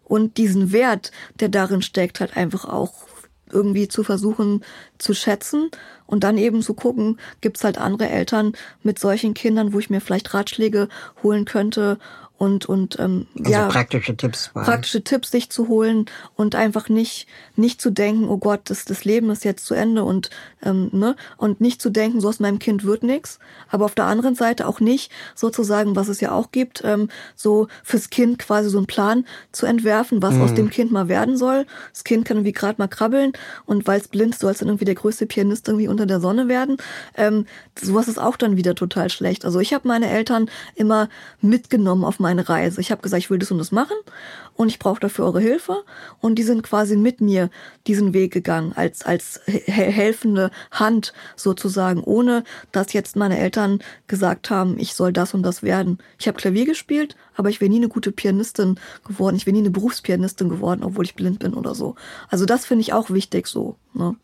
Und 0.04 0.36
diesen 0.36 0.72
Wert, 0.72 1.12
der 1.40 1.48
darin 1.48 1.82
steckt, 1.82 2.20
halt 2.20 2.36
einfach 2.36 2.66
auch 2.66 3.06
irgendwie 3.54 3.88
zu 3.88 4.02
versuchen 4.04 4.62
zu 4.98 5.14
schätzen 5.14 5.70
und 6.06 6.24
dann 6.24 6.36
eben 6.36 6.60
zu 6.60 6.74
gucken, 6.74 7.18
gibt's 7.40 7.64
halt 7.64 7.78
andere 7.78 8.08
Eltern 8.08 8.52
mit 8.82 8.98
solchen 8.98 9.32
Kindern, 9.32 9.72
wo 9.72 9.78
ich 9.78 9.90
mir 9.90 10.00
vielleicht 10.00 10.34
Ratschläge 10.34 10.88
holen 11.22 11.44
könnte 11.44 11.98
und 12.44 12.66
und 12.66 12.98
ähm, 12.98 13.26
also 13.38 13.50
ja 13.50 13.68
praktische 13.68 14.16
Tipps 14.16 14.50
praktische 14.52 15.02
Tipps 15.02 15.30
sich 15.30 15.50
zu 15.50 15.68
holen 15.68 16.06
und 16.36 16.54
einfach 16.54 16.88
nicht 16.88 17.26
nicht 17.56 17.80
zu 17.80 17.90
denken 17.90 18.28
oh 18.28 18.38
Gott 18.38 18.60
das 18.64 18.84
das 18.84 19.04
Leben 19.04 19.30
ist 19.30 19.44
jetzt 19.44 19.64
zu 19.64 19.74
Ende 19.74 20.04
und 20.04 20.30
ähm, 20.62 20.90
ne 20.92 21.16
und 21.36 21.60
nicht 21.60 21.80
zu 21.80 21.90
denken 21.90 22.20
so 22.20 22.28
aus 22.28 22.40
meinem 22.40 22.58
Kind 22.58 22.84
wird 22.84 23.02
nichts 23.02 23.38
aber 23.68 23.86
auf 23.86 23.94
der 23.94 24.04
anderen 24.04 24.34
Seite 24.34 24.66
auch 24.66 24.80
nicht 24.80 25.10
sozusagen 25.34 25.96
was 25.96 26.08
es 26.08 26.20
ja 26.20 26.32
auch 26.32 26.52
gibt 26.52 26.82
ähm, 26.84 27.08
so 27.34 27.68
fürs 27.82 28.10
Kind 28.10 28.38
quasi 28.38 28.68
so 28.68 28.78
einen 28.78 28.86
Plan 28.86 29.24
zu 29.50 29.66
entwerfen 29.66 30.22
was 30.22 30.34
mhm. 30.34 30.42
aus 30.42 30.54
dem 30.54 30.70
Kind 30.70 30.90
mal 30.90 31.08
werden 31.08 31.36
soll. 31.36 31.66
Das 31.92 32.04
Kind 32.04 32.24
kann 32.24 32.38
irgendwie 32.38 32.52
gerade 32.52 32.76
mal 32.78 32.88
krabbeln 32.88 33.32
und 33.64 33.86
weil 33.86 34.00
es 34.00 34.08
blind 34.08 34.36
soll 34.36 34.52
es 34.52 34.58
dann 34.58 34.68
irgendwie 34.68 34.84
der 34.84 34.96
größte 34.96 35.26
Pianist 35.26 35.68
irgendwie 35.68 35.88
unter 35.88 36.06
der 36.06 36.20
Sonne 36.20 36.48
werden. 36.48 36.78
Ähm, 37.16 37.46
sowas 37.80 38.08
ist 38.08 38.18
auch 38.18 38.36
dann 38.36 38.56
wieder 38.56 38.74
total 38.74 39.10
schlecht. 39.10 39.44
Also 39.44 39.60
ich 39.60 39.72
habe 39.72 39.86
meine 39.86 40.10
Eltern 40.10 40.50
immer 40.74 41.08
mitgenommen 41.40 42.04
auf 42.04 42.18
meine 42.18 42.33
Reise. 42.40 42.80
Ich 42.80 42.90
habe 42.90 43.02
gesagt, 43.02 43.22
ich 43.22 43.30
will 43.30 43.38
das 43.38 43.50
und 43.50 43.58
das 43.58 43.72
machen 43.72 43.96
und 44.54 44.68
ich 44.68 44.78
brauche 44.78 45.00
dafür 45.00 45.26
eure 45.26 45.40
Hilfe. 45.40 45.84
Und 46.20 46.36
die 46.36 46.42
sind 46.42 46.62
quasi 46.62 46.96
mit 46.96 47.20
mir 47.20 47.50
diesen 47.86 48.12
Weg 48.14 48.32
gegangen, 48.32 48.72
als, 48.74 49.04
als 49.04 49.40
helfende 49.46 50.50
Hand 50.70 51.12
sozusagen, 51.36 52.02
ohne 52.02 52.44
dass 52.72 52.92
jetzt 52.92 53.16
meine 53.16 53.38
Eltern 53.38 53.80
gesagt 54.06 54.50
haben, 54.50 54.78
ich 54.78 54.94
soll 54.94 55.12
das 55.12 55.34
und 55.34 55.42
das 55.42 55.62
werden. 55.62 55.98
Ich 56.18 56.26
habe 56.28 56.38
Klavier 56.38 56.66
gespielt, 56.66 57.16
aber 57.36 57.50
ich 57.50 57.60
wäre 57.60 57.70
nie 57.70 57.78
eine 57.78 57.88
gute 57.88 58.12
Pianistin 58.12 58.78
geworden. 59.04 59.36
Ich 59.36 59.46
wäre 59.46 59.54
nie 59.54 59.62
eine 59.62 59.70
Berufspianistin 59.70 60.48
geworden, 60.48 60.82
obwohl 60.84 61.04
ich 61.04 61.14
blind 61.14 61.38
bin 61.38 61.54
oder 61.54 61.74
so. 61.74 61.94
Also 62.28 62.46
das 62.46 62.66
finde 62.66 62.82
ich 62.82 62.92
auch 62.92 63.10
wichtig 63.10 63.46
so. 63.46 63.76
Ne? 63.92 64.16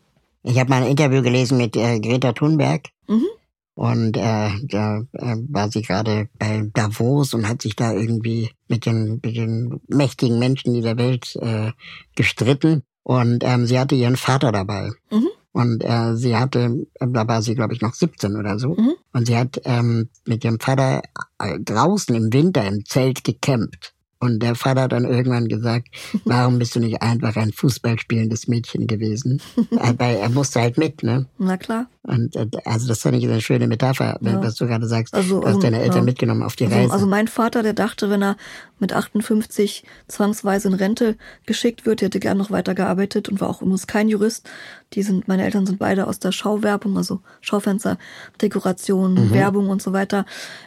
Ich 0.43 0.59
habe 0.59 0.69
mal 0.69 0.81
ein 0.81 0.89
Interview 0.89 1.21
gelesen 1.21 1.57
mit 1.57 1.75
äh, 1.75 1.99
Greta 1.99 2.33
Thunberg. 2.33 2.89
Mhm. 3.07 3.27
Und 3.73 4.17
äh, 4.17 4.49
da 4.63 5.01
äh, 5.13 5.35
war 5.49 5.71
sie 5.71 5.81
gerade 5.81 6.27
bei 6.37 6.69
Davos 6.73 7.33
und 7.33 7.47
hat 7.47 7.61
sich 7.61 7.75
da 7.75 7.93
irgendwie 7.93 8.51
mit 8.67 8.85
den, 8.85 9.19
mit 9.23 9.35
den 9.35 9.79
mächtigen 9.87 10.39
Menschen 10.39 10.73
dieser 10.73 10.97
Welt 10.97 11.35
äh, 11.37 11.71
gestritten. 12.15 12.83
Und 13.03 13.43
ähm, 13.43 13.65
sie 13.65 13.79
hatte 13.79 13.95
ihren 13.95 14.17
Vater 14.17 14.51
dabei. 14.51 14.91
Mhm. 15.09 15.29
Und 15.53 15.83
äh, 15.83 16.15
sie 16.15 16.35
hatte, 16.37 16.85
da 16.99 17.27
war 17.27 17.41
sie, 17.41 17.55
glaube 17.55 17.73
ich, 17.73 17.81
noch 17.81 17.93
17 17.93 18.35
oder 18.35 18.57
so. 18.59 18.69
Mhm. 18.69 18.93
Und 19.13 19.25
sie 19.25 19.37
hat 19.37 19.61
ähm, 19.65 20.09
mit 20.25 20.43
ihrem 20.45 20.59
Vater 20.59 21.01
äh, 21.39 21.59
draußen 21.59 22.15
im 22.15 22.31
Winter 22.31 22.65
im 22.65 22.85
Zelt 22.85 23.23
gecampt. 23.23 23.93
Und 24.21 24.39
der 24.39 24.53
Vater 24.53 24.81
hat 24.81 24.91
dann 24.91 25.05
irgendwann 25.05 25.47
gesagt, 25.47 25.87
warum 26.25 26.59
bist 26.59 26.75
du 26.75 26.79
nicht 26.79 27.01
einfach 27.01 27.35
ein 27.35 27.51
Fußballspielendes 27.51 28.47
Mädchen 28.47 28.85
gewesen? 28.85 29.41
Weil 29.71 30.17
er 30.17 30.29
musste 30.29 30.61
halt 30.61 30.77
mit, 30.77 31.01
ne? 31.01 31.25
Na 31.39 31.57
klar. 31.57 31.87
Und 32.03 32.35
äh, 32.35 32.47
also 32.65 32.87
das 32.87 33.01
fand 33.01 33.17
ich 33.17 33.25
eine 33.25 33.41
schöne 33.41 33.67
Metapher, 33.67 34.19
ja. 34.21 34.41
was 34.41 34.55
du 34.55 34.67
gerade 34.67 34.87
sagst. 34.87 35.13
Also, 35.13 35.39
du 35.39 35.41
hast 35.41 35.55
also, 35.55 35.59
deine 35.59 35.81
Eltern 35.81 35.99
ja. 35.99 36.03
mitgenommen 36.03 36.43
auf 36.43 36.55
die 36.55 36.65
also, 36.65 36.75
Reise. 36.75 36.93
Also 36.93 37.07
mein 37.07 37.27
Vater, 37.27 37.63
der 37.63 37.73
dachte, 37.73 38.09
wenn 38.09 38.23
er 38.23 38.37
mit 38.79 38.93
58 38.93 39.83
zwangsweise 40.07 40.67
in 40.67 40.75
Rente 40.75 41.15
geschickt 41.45 41.85
wird, 41.85 42.01
der 42.01 42.07
hätte 42.07 42.19
gern 42.19 42.37
noch 42.37 42.51
weiter 42.51 42.75
gearbeitet 42.75 43.27
und 43.27 43.41
war 43.41 43.49
auch 43.49 43.61
übrigens 43.61 43.87
kein 43.87 44.07
Jurist. 44.07 44.47
Die 44.93 45.03
sind, 45.03 45.27
meine 45.27 45.45
Eltern 45.45 45.65
sind 45.65 45.79
beide 45.79 46.07
aus 46.07 46.19
der 46.19 46.31
Schauwerbung, 46.31 46.97
also 46.97 47.21
Schaufenster, 47.39 47.97
Dekoration, 48.41 49.13
mhm. 49.13 49.31
Werbung 49.31 49.69
und 49.69 49.81
so 49.81 49.93
weiter. 49.93 50.25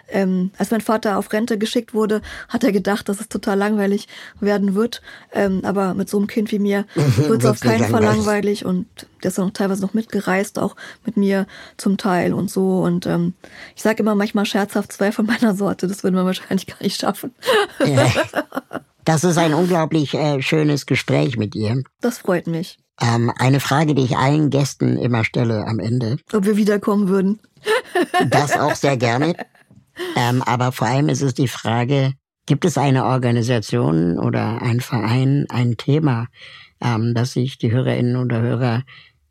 Ähm, 0.08 0.50
als 0.58 0.70
mein 0.70 0.80
Vater 0.80 1.18
auf 1.18 1.32
Rente 1.32 1.58
geschickt 1.58 1.92
wurde, 1.92 2.22
hat 2.48 2.64
er 2.64 2.72
gedacht, 2.72 3.08
dass 3.08 3.20
es 3.20 3.28
total 3.28 3.58
langweilig 3.58 4.08
werden 4.40 4.74
wird. 4.74 5.02
Ähm, 5.32 5.60
aber 5.64 5.94
mit 5.94 6.08
so 6.08 6.16
einem 6.16 6.26
Kind 6.26 6.52
wie 6.52 6.58
mir 6.58 6.86
wird 6.94 7.42
es 7.42 7.48
auf 7.48 7.60
keinen 7.60 7.84
Fall 7.84 8.02
langweilig 8.02 8.64
und 8.64 8.86
der 9.22 9.30
ist 9.30 9.38
auch 9.38 9.50
teilweise 9.50 9.82
noch 9.82 9.94
mitgereist, 9.94 10.58
auch 10.58 10.76
mit 11.04 11.16
mir 11.16 11.46
zum 11.76 11.96
Teil 11.96 12.32
und 12.32 12.50
so. 12.50 12.80
Und 12.80 13.06
ähm, 13.06 13.34
ich 13.76 13.82
sage 13.82 14.02
immer 14.02 14.14
manchmal 14.14 14.46
scherzhaft 14.46 14.92
zwei 14.92 15.12
von 15.12 15.26
meiner 15.26 15.54
Sorte, 15.54 15.86
das 15.86 16.02
würden 16.02 16.14
wir 16.14 16.24
wahrscheinlich 16.24 16.66
gar 16.66 16.82
nicht 16.82 17.00
schaffen. 17.00 17.34
Ja. 17.84 18.10
Das 19.04 19.22
ist 19.22 19.36
ein 19.36 19.52
unglaublich 19.52 20.14
äh, 20.14 20.40
schönes 20.40 20.86
Gespräch 20.86 21.36
mit 21.36 21.54
ihr. 21.54 21.82
Das 22.00 22.18
freut 22.18 22.46
mich. 22.46 22.78
Ähm, 23.00 23.32
eine 23.38 23.60
Frage, 23.60 23.94
die 23.94 24.04
ich 24.04 24.16
allen 24.16 24.50
Gästen 24.50 24.96
immer 24.96 25.24
stelle 25.24 25.66
am 25.66 25.78
Ende. 25.78 26.18
Ob 26.32 26.44
wir 26.44 26.56
wiederkommen 26.56 27.08
würden. 27.08 27.40
Das 28.28 28.58
auch 28.58 28.74
sehr 28.74 28.96
gerne. 28.96 29.34
Ähm, 30.16 30.42
aber 30.42 30.72
vor 30.72 30.86
allem 30.86 31.08
ist 31.08 31.22
es 31.22 31.34
die 31.34 31.48
Frage, 31.48 32.12
gibt 32.46 32.64
es 32.64 32.76
eine 32.76 33.04
Organisation 33.04 34.18
oder 34.18 34.60
ein 34.60 34.80
Verein, 34.80 35.46
ein 35.48 35.76
Thema, 35.76 36.26
ähm, 36.82 37.14
das 37.14 37.32
sich 37.32 37.58
die 37.58 37.72
Hörerinnen 37.72 38.16
oder 38.16 38.42
Hörer 38.42 38.82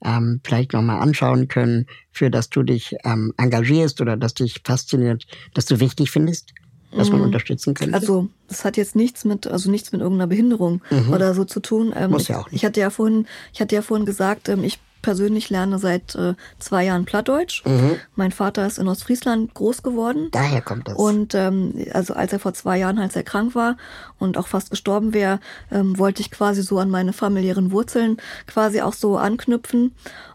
ähm, 0.03 0.41
vielleicht 0.43 0.73
nochmal 0.73 1.01
anschauen 1.01 1.47
können, 1.47 1.85
für 2.11 2.29
das 2.29 2.49
du 2.49 2.63
dich 2.63 2.95
ähm, 3.03 3.33
engagierst 3.37 4.01
oder 4.01 4.17
das 4.17 4.33
dich 4.33 4.61
fasziniert, 4.63 5.25
das 5.53 5.65
du 5.65 5.79
wichtig 5.79 6.11
findest? 6.11 6.53
Was 6.95 7.09
man 7.09 7.19
mhm. 7.19 7.25
unterstützen 7.25 7.73
könnte? 7.73 7.93
Also 7.93 8.29
das 8.47 8.65
hat 8.65 8.77
jetzt 8.77 8.95
nichts 8.95 9.25
mit, 9.25 9.47
also 9.47 9.69
nichts 9.69 9.91
mit 9.91 10.01
irgendeiner 10.01 10.27
Behinderung 10.27 10.81
mhm. 10.89 11.13
oder 11.13 11.33
so 11.33 11.45
zu 11.45 11.59
tun. 11.59 11.93
Ähm, 11.95 12.11
Muss 12.11 12.27
ja 12.27 12.39
auch 12.39 12.45
nicht. 12.51 12.61
Ich 12.61 12.65
hatte 12.65 12.79
ja 12.79 12.89
vorhin, 12.89 13.27
ich 13.53 13.61
hatte 13.61 13.75
ja 13.75 13.81
vorhin 13.81 14.05
gesagt, 14.05 14.49
ähm, 14.49 14.63
ich 14.63 14.79
persönlich 15.03 15.51
lerne 15.51 15.77
seit 15.77 16.15
äh, 16.15 16.33
zwei 16.57 16.85
Jahren 16.85 17.05
Plattdeutsch. 17.05 17.63
Mhm. 17.65 17.97
Mein 18.15 18.31
Vater 18.31 18.65
ist 18.65 18.79
in 18.79 18.87
Ostfriesland 18.87 19.53
groß 19.53 19.83
geworden. 19.83 20.29
Daher 20.31 20.61
kommt 20.61 20.87
das. 20.87 20.97
Und 20.97 21.35
ähm, 21.35 21.85
also 21.93 22.15
als 22.15 22.33
er 22.33 22.39
vor 22.39 22.55
zwei 22.55 22.79
Jahren, 22.79 22.97
als 22.97 23.15
er 23.15 23.21
krank 23.21 23.53
war 23.53 23.77
und 24.17 24.37
auch 24.37 24.47
fast 24.47 24.71
gestorben 24.71 25.13
wäre, 25.13 25.39
ähm, 25.71 25.99
wollte 25.99 26.21
ich 26.21 26.31
quasi 26.31 26.63
so 26.63 26.79
an 26.79 26.89
meine 26.89 27.13
familiären 27.13 27.71
Wurzeln 27.71 28.17
quasi 28.47 28.81
auch 28.81 28.93
so 28.93 29.17
anknüpfen. 29.17 29.93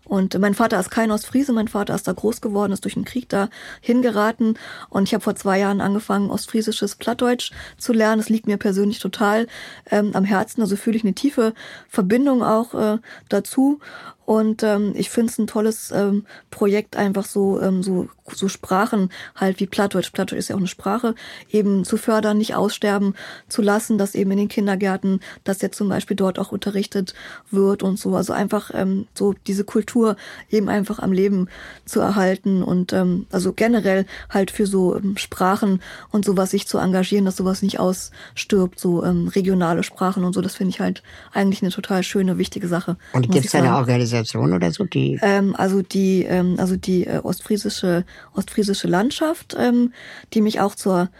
Und 0.08 0.38
mein 0.38 0.54
Vater 0.54 0.80
ist 0.80 0.90
kein 0.90 1.10
Ostfriese, 1.10 1.52
mein 1.52 1.68
Vater 1.68 1.94
ist 1.94 2.08
da 2.08 2.12
groß 2.12 2.40
geworden, 2.40 2.72
ist 2.72 2.84
durch 2.84 2.94
den 2.94 3.04
Krieg 3.04 3.28
da 3.28 3.50
hingeraten. 3.82 4.58
Und 4.88 5.02
ich 5.04 5.12
habe 5.12 5.22
vor 5.22 5.34
zwei 5.34 5.58
Jahren 5.58 5.82
angefangen, 5.82 6.30
ostfriesisches 6.30 6.94
Plattdeutsch 6.96 7.52
zu 7.76 7.92
lernen. 7.92 8.18
Das 8.20 8.30
liegt 8.30 8.46
mir 8.46 8.56
persönlich 8.56 9.00
total 9.00 9.46
ähm, 9.90 10.12
am 10.14 10.24
Herzen. 10.24 10.62
Also 10.62 10.76
fühle 10.76 10.96
ich 10.96 11.04
eine 11.04 11.14
tiefe 11.14 11.52
Verbindung 11.88 12.42
auch 12.42 12.74
äh, 12.74 12.98
dazu. 13.28 13.80
Und 14.28 14.62
ähm, 14.62 14.92
ich 14.94 15.08
finde 15.08 15.32
es 15.32 15.38
ein 15.38 15.46
tolles 15.46 15.90
ähm, 15.90 16.26
Projekt, 16.50 16.96
einfach 16.96 17.24
so, 17.24 17.62
ähm, 17.62 17.82
so, 17.82 18.08
so 18.30 18.48
Sprachen 18.48 19.08
halt 19.34 19.58
wie 19.58 19.66
Plattdeutsch, 19.66 20.12
Plattdeutsch 20.12 20.38
ist 20.38 20.48
ja 20.48 20.54
auch 20.54 20.60
eine 20.60 20.68
Sprache, 20.68 21.14
eben 21.50 21.82
zu 21.86 21.96
fördern, 21.96 22.36
nicht 22.36 22.54
aussterben 22.54 23.14
zu 23.48 23.62
lassen, 23.62 23.96
dass 23.96 24.14
eben 24.14 24.30
in 24.32 24.36
den 24.36 24.48
Kindergärten, 24.48 25.20
dass 25.44 25.62
jetzt 25.62 25.78
zum 25.78 25.88
Beispiel 25.88 26.14
dort 26.14 26.38
auch 26.38 26.52
unterrichtet 26.52 27.14
wird 27.50 27.82
und 27.82 27.98
so. 27.98 28.14
Also 28.16 28.34
einfach 28.34 28.70
ähm, 28.74 29.06
so 29.14 29.32
diese 29.46 29.64
Kultur 29.64 30.14
eben 30.50 30.68
einfach 30.68 30.98
am 30.98 31.12
Leben 31.12 31.48
zu 31.86 32.00
erhalten 32.00 32.62
und 32.62 32.92
ähm, 32.92 33.24
also 33.32 33.54
generell 33.54 34.04
halt 34.28 34.50
für 34.50 34.66
so 34.66 34.94
ähm, 34.94 35.16
Sprachen 35.16 35.80
und 36.10 36.26
sowas 36.26 36.50
sich 36.50 36.68
zu 36.68 36.76
engagieren, 36.76 37.24
dass 37.24 37.38
sowas 37.38 37.62
nicht 37.62 37.80
ausstirbt, 37.80 38.78
so 38.78 39.02
ähm, 39.04 39.28
regionale 39.28 39.84
Sprachen 39.84 40.24
und 40.24 40.34
so, 40.34 40.42
das 40.42 40.54
finde 40.54 40.72
ich 40.72 40.80
halt 40.80 41.02
eigentlich 41.32 41.62
eine 41.62 41.70
total 41.70 42.02
schöne, 42.02 42.36
wichtige 42.36 42.68
Sache. 42.68 42.98
Und 43.14 43.30
gibt 43.30 43.46
es 43.46 43.54
eine 43.54 43.74
Organisation, 43.74 44.17
Organisation 44.18 44.52
oder 44.52 44.70
so? 44.70 44.84
Die 44.84 45.18
ähm, 45.22 45.54
also 45.56 45.82
die, 45.82 46.24
ähm, 46.24 46.56
also 46.58 46.76
die 46.76 47.06
äh, 47.06 47.18
ostfriesische, 47.18 48.04
ostfriesische 48.34 48.88
Landschaft, 48.88 49.56
ähm, 49.58 49.92
die 50.34 50.40
mich 50.40 50.60
auch 50.60 50.74
zur 50.74 51.10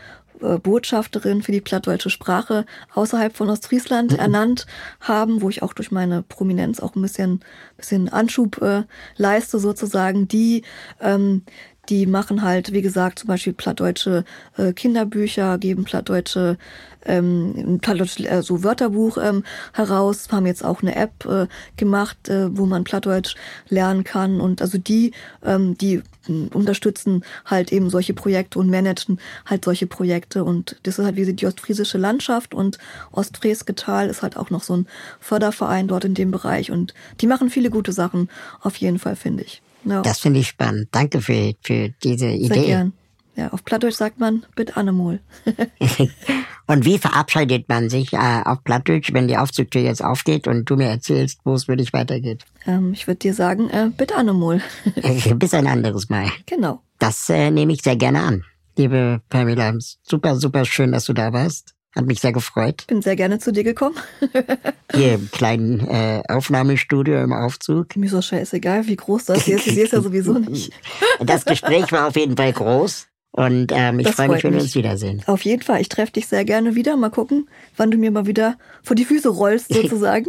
äh, 0.41 0.59
Botschafterin 0.59 1.43
für 1.43 1.53
die 1.53 1.61
plattdeutsche 1.61 2.11
Sprache 2.11 2.67
außerhalb 2.95 3.37
von 3.37 3.51
Ostfriesland 3.51 4.13
mhm. 4.13 4.19
ernannt 4.19 4.67
haben, 5.01 5.43
wo 5.43 5.49
ich 5.49 5.63
auch 5.63 5.73
durch 5.73 5.91
meine 5.91 6.23
Prominenz 6.23 6.81
auch 6.81 6.95
ein 6.95 7.03
bisschen, 7.03 7.41
bisschen 7.77 8.09
Anschub 8.09 8.61
äh, 8.63 8.85
leiste 9.17 9.59
sozusagen, 9.59 10.29
die 10.29 10.63
ähm, 11.01 11.43
die 11.89 12.07
machen 12.07 12.43
halt, 12.43 12.73
wie 12.73 12.83
gesagt, 12.83 13.21
zum 13.21 13.29
Beispiel 13.29 13.53
plattdeutsche 13.53 14.25
äh, 14.57 14.73
Kinderbücher, 14.73 15.59
geben 15.59 15.85
plattdeutsche 15.85 16.59
ähm, 17.07 17.79
plattdeutsch 17.81 18.21
äh, 18.21 18.43
so 18.43 18.63
Wörterbuch 18.63 19.19
ähm, 19.19 19.45
heraus, 19.73 20.29
haben 20.31 20.47
jetzt 20.47 20.65
auch 20.65 20.83
eine 20.83 20.95
App 20.97 21.25
äh, 21.25 21.47
gemacht, 21.77 22.29
äh, 22.29 22.57
wo 22.57 22.67
man 22.67 22.85
Plattdeutsch 22.85 23.35
lernen 23.69 24.05
kann. 24.05 24.41
Und 24.41 24.63
also 24.63 24.79
die, 24.79 25.13
ähm, 25.45 25.77
die 25.79 26.03
hm, 26.27 26.49
unterstützen 26.53 27.25
halt 27.45 27.73
eben 27.73 27.91
solche 27.91 28.15
Projekte 28.15 28.59
und 28.59 28.69
managen 28.71 29.19
halt 29.47 29.65
solche 29.65 29.87
Projekte. 29.87 30.45
Und 30.45 30.77
das 30.83 30.99
ist 30.99 31.05
halt 31.05 31.17
wie 31.17 31.33
die 31.33 31.47
ostfriesische 31.47 31.99
Landschaft 31.99 32.55
und 32.55 32.79
Ostfriesketal 33.13 34.09
ist 34.09 34.23
halt 34.23 34.37
auch 34.37 34.51
noch 34.51 34.63
so 34.63 34.77
ein 34.77 34.87
Förderverein 35.21 35.89
dort 35.89 36.05
in 36.05 36.15
dem 36.15 36.31
Bereich. 36.31 36.71
Und 36.71 36.95
die 37.21 37.27
machen 37.27 37.51
viele 37.51 37.71
gute 37.71 37.93
Sachen 37.93 38.29
auf 38.61 38.77
jeden 38.77 38.99
Fall, 38.99 39.17
finde 39.17 39.45
ich. 39.45 39.63
Ja. 39.89 40.03
Das 40.03 40.21
finde 40.21 40.41
ich 40.41 40.49
spannend. 40.49 40.89
Danke 40.93 41.21
für, 41.21 41.55
für 41.63 41.91
diese 42.03 42.29
Idee. 42.29 42.55
Sehr 42.55 42.65
gern. 42.65 42.93
Ja, 43.37 43.49
auf 43.53 43.65
Plattdeutsch 43.65 43.95
sagt 43.95 44.19
man 44.19 44.45
Bit 44.57 44.77
Anemol. 44.77 45.21
und 46.67 46.85
wie 46.85 46.99
verabschiedet 46.99 47.69
man 47.69 47.89
sich 47.89 48.13
äh, 48.13 48.43
auf 48.45 48.65
Plattdeutsch, 48.65 49.13
wenn 49.13 49.29
die 49.29 49.37
Aufzugtür 49.37 49.81
jetzt 49.81 50.03
aufgeht 50.03 50.49
und 50.49 50.69
du 50.69 50.75
mir 50.75 50.89
erzählst, 50.89 51.39
wo 51.45 51.55
es 51.55 51.67
für 51.67 51.77
dich 51.77 51.93
weitergeht? 51.93 52.45
Ähm, 52.67 52.93
ich 52.93 53.07
würde 53.07 53.21
dir 53.21 53.35
sagen, 53.35 53.71
äh, 53.71 53.91
Bit 53.97 54.13
Anemol. 54.13 54.61
Bis 55.37 55.55
ein 55.55 55.69
anderes 55.69 56.09
Mal. 56.09 56.27
Genau. 56.47 56.83
Das 56.99 57.29
äh, 57.29 57.53
nehme 57.53 57.73
ich 57.73 57.83
sehr 57.83 57.95
gerne 57.95 58.23
an. 58.23 58.45
Liebe 58.77 59.21
Pamela, 59.29 59.73
super, 60.03 60.35
super 60.35 60.65
schön, 60.65 60.91
dass 60.91 61.05
du 61.05 61.13
da 61.13 61.33
warst. 61.33 61.75
Hat 61.97 62.07
mich 62.07 62.21
sehr 62.21 62.33
gefreut. 62.33 62.87
Bin 62.87 63.03
sehr 63.03 63.17
gerne 63.17 63.39
zu 63.39 63.51
dir 63.51 63.65
gekommen. 63.65 63.97
Hier 64.95 65.15
im 65.15 65.31
kleinen 65.31 65.81
äh, 65.89 66.23
Aufnahmestudio 66.29 67.23
im 67.23 67.33
Aufzug. 67.33 67.97
Mir 67.97 68.07
ist 68.07 68.15
doch 68.15 68.23
scheißegal, 68.23 68.87
wie 68.87 68.97
groß 68.97 69.27
das 69.27 69.45
hier 69.45 69.57
ist. 69.57 69.67
Ich 69.67 69.75
sehe 69.75 69.85
es 69.85 69.91
ja 69.93 70.01
sowieso 70.01 70.35
nicht. 70.35 70.73
Das 71.21 71.45
Gespräch 71.45 71.91
war 71.91 72.09
auf 72.09 72.17
jeden 72.17 72.37
Fall 72.37 72.53
groß. 72.53 73.09
Und 73.33 73.73
ähm, 73.75 73.99
ich 73.99 74.09
freue 74.09 74.29
mich, 74.29 74.45
wenn 74.45 74.55
wir 74.55 74.61
uns 74.61 74.75
wiedersehen. 74.75 75.23
Auf 75.27 75.43
jeden 75.43 75.63
Fall. 75.63 75.81
Ich 75.81 75.89
treffe 75.89 76.13
dich 76.13 76.27
sehr 76.29 76.45
gerne 76.45 76.75
wieder. 76.75 76.97
Mal 76.97 77.11
gucken, 77.11 77.49
wann 77.77 77.91
du 77.91 77.99
mir 77.99 78.11
mal 78.11 78.27
wieder 78.27 78.57
vor 78.83 78.95
die 78.95 79.05
Füße 79.05 79.29
rollst, 79.29 79.69
sozusagen. 79.75 80.27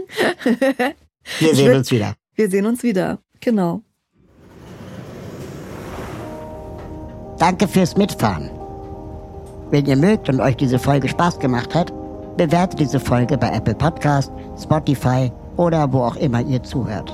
wir 1.39 1.55
sehen 1.55 1.75
uns 1.75 1.91
wieder. 1.91 2.15
Wir 2.35 2.49
sehen 2.49 2.65
uns 2.65 2.83
wieder. 2.83 3.19
Genau. 3.41 3.83
Danke 7.37 7.67
fürs 7.67 7.95
Mitfahren. 7.95 8.58
Wenn 9.71 9.85
ihr 9.85 9.95
mögt 9.95 10.29
und 10.29 10.39
euch 10.39 10.57
diese 10.57 10.79
Folge 10.79 11.07
Spaß 11.07 11.39
gemacht 11.39 11.75
hat, 11.75 11.93
bewertet 12.37 12.79
diese 12.79 12.99
Folge 12.99 13.37
bei 13.37 13.51
Apple 13.51 13.75
Podcast, 13.75 14.31
Spotify 14.59 15.31
oder 15.57 15.91
wo 15.91 15.99
auch 16.01 16.15
immer 16.15 16.41
ihr 16.41 16.63
zuhört. 16.63 17.13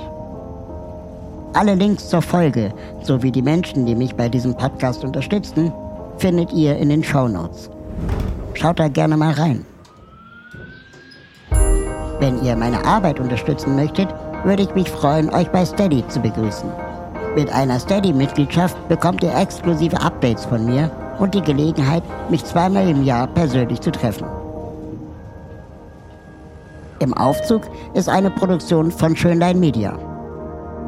Alle 1.54 1.76
Links 1.76 2.10
zur 2.10 2.22
Folge 2.22 2.74
sowie 3.02 3.32
die 3.32 3.42
Menschen, 3.42 3.86
die 3.86 3.96
mich 3.96 4.16
bei 4.16 4.30
diesem 4.30 4.56
Podcast 4.56 5.04
unterstützen, 5.04 5.72
findet 6.18 6.54
ihr 6.54 6.78
in 6.78 6.90
den 6.90 7.04
Show 7.04 7.28
Notes. 7.28 7.70
Schaut 8.54 8.80
da 8.80 8.88
gerne 8.88 9.18
mal 9.18 9.34
rein. 9.34 9.66
Wenn 12.20 12.42
ihr 12.44 12.56
meine 12.56 12.86
Arbeit 12.86 13.20
unterstützen 13.20 13.76
möchtet, 13.76 14.08
würde 14.46 14.64
ich 14.64 14.74
mich 14.76 14.90
freuen, 14.90 15.30
euch 15.30 15.50
bei 15.50 15.66
Steady 15.66 16.08
zu 16.08 16.22
begrüßen. 16.22 16.70
Mit 17.36 17.52
einer 17.52 17.80
Steady-Mitgliedschaft 17.80 18.78
bekommt 18.88 19.24
ihr 19.24 19.36
exklusive 19.36 20.00
Updates 20.00 20.46
von 20.46 20.66
mir 20.66 20.90
und 21.20 21.34
die 21.34 21.42
Gelegenheit, 21.42 22.04
mich 22.30 22.44
zweimal 22.46 22.88
im 22.88 23.04
Jahr 23.04 23.28
persönlich 23.28 23.82
zu 23.82 23.92
treffen. 23.92 24.28
Im 27.00 27.14
Aufzug 27.14 27.64
ist 27.94 28.10
eine 28.10 28.32
Produktion 28.32 28.92
von 28.92 29.16
Schönlein 29.16 29.60
Media. 29.60 29.98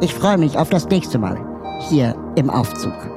Ich 0.02 0.14
freue 0.14 0.38
mich 0.38 0.58
auf 0.58 0.70
das 0.70 0.88
nächste 0.88 1.18
Mal 1.18 1.38
hier 1.90 2.16
im 2.36 2.50
Aufzug. 2.50 3.17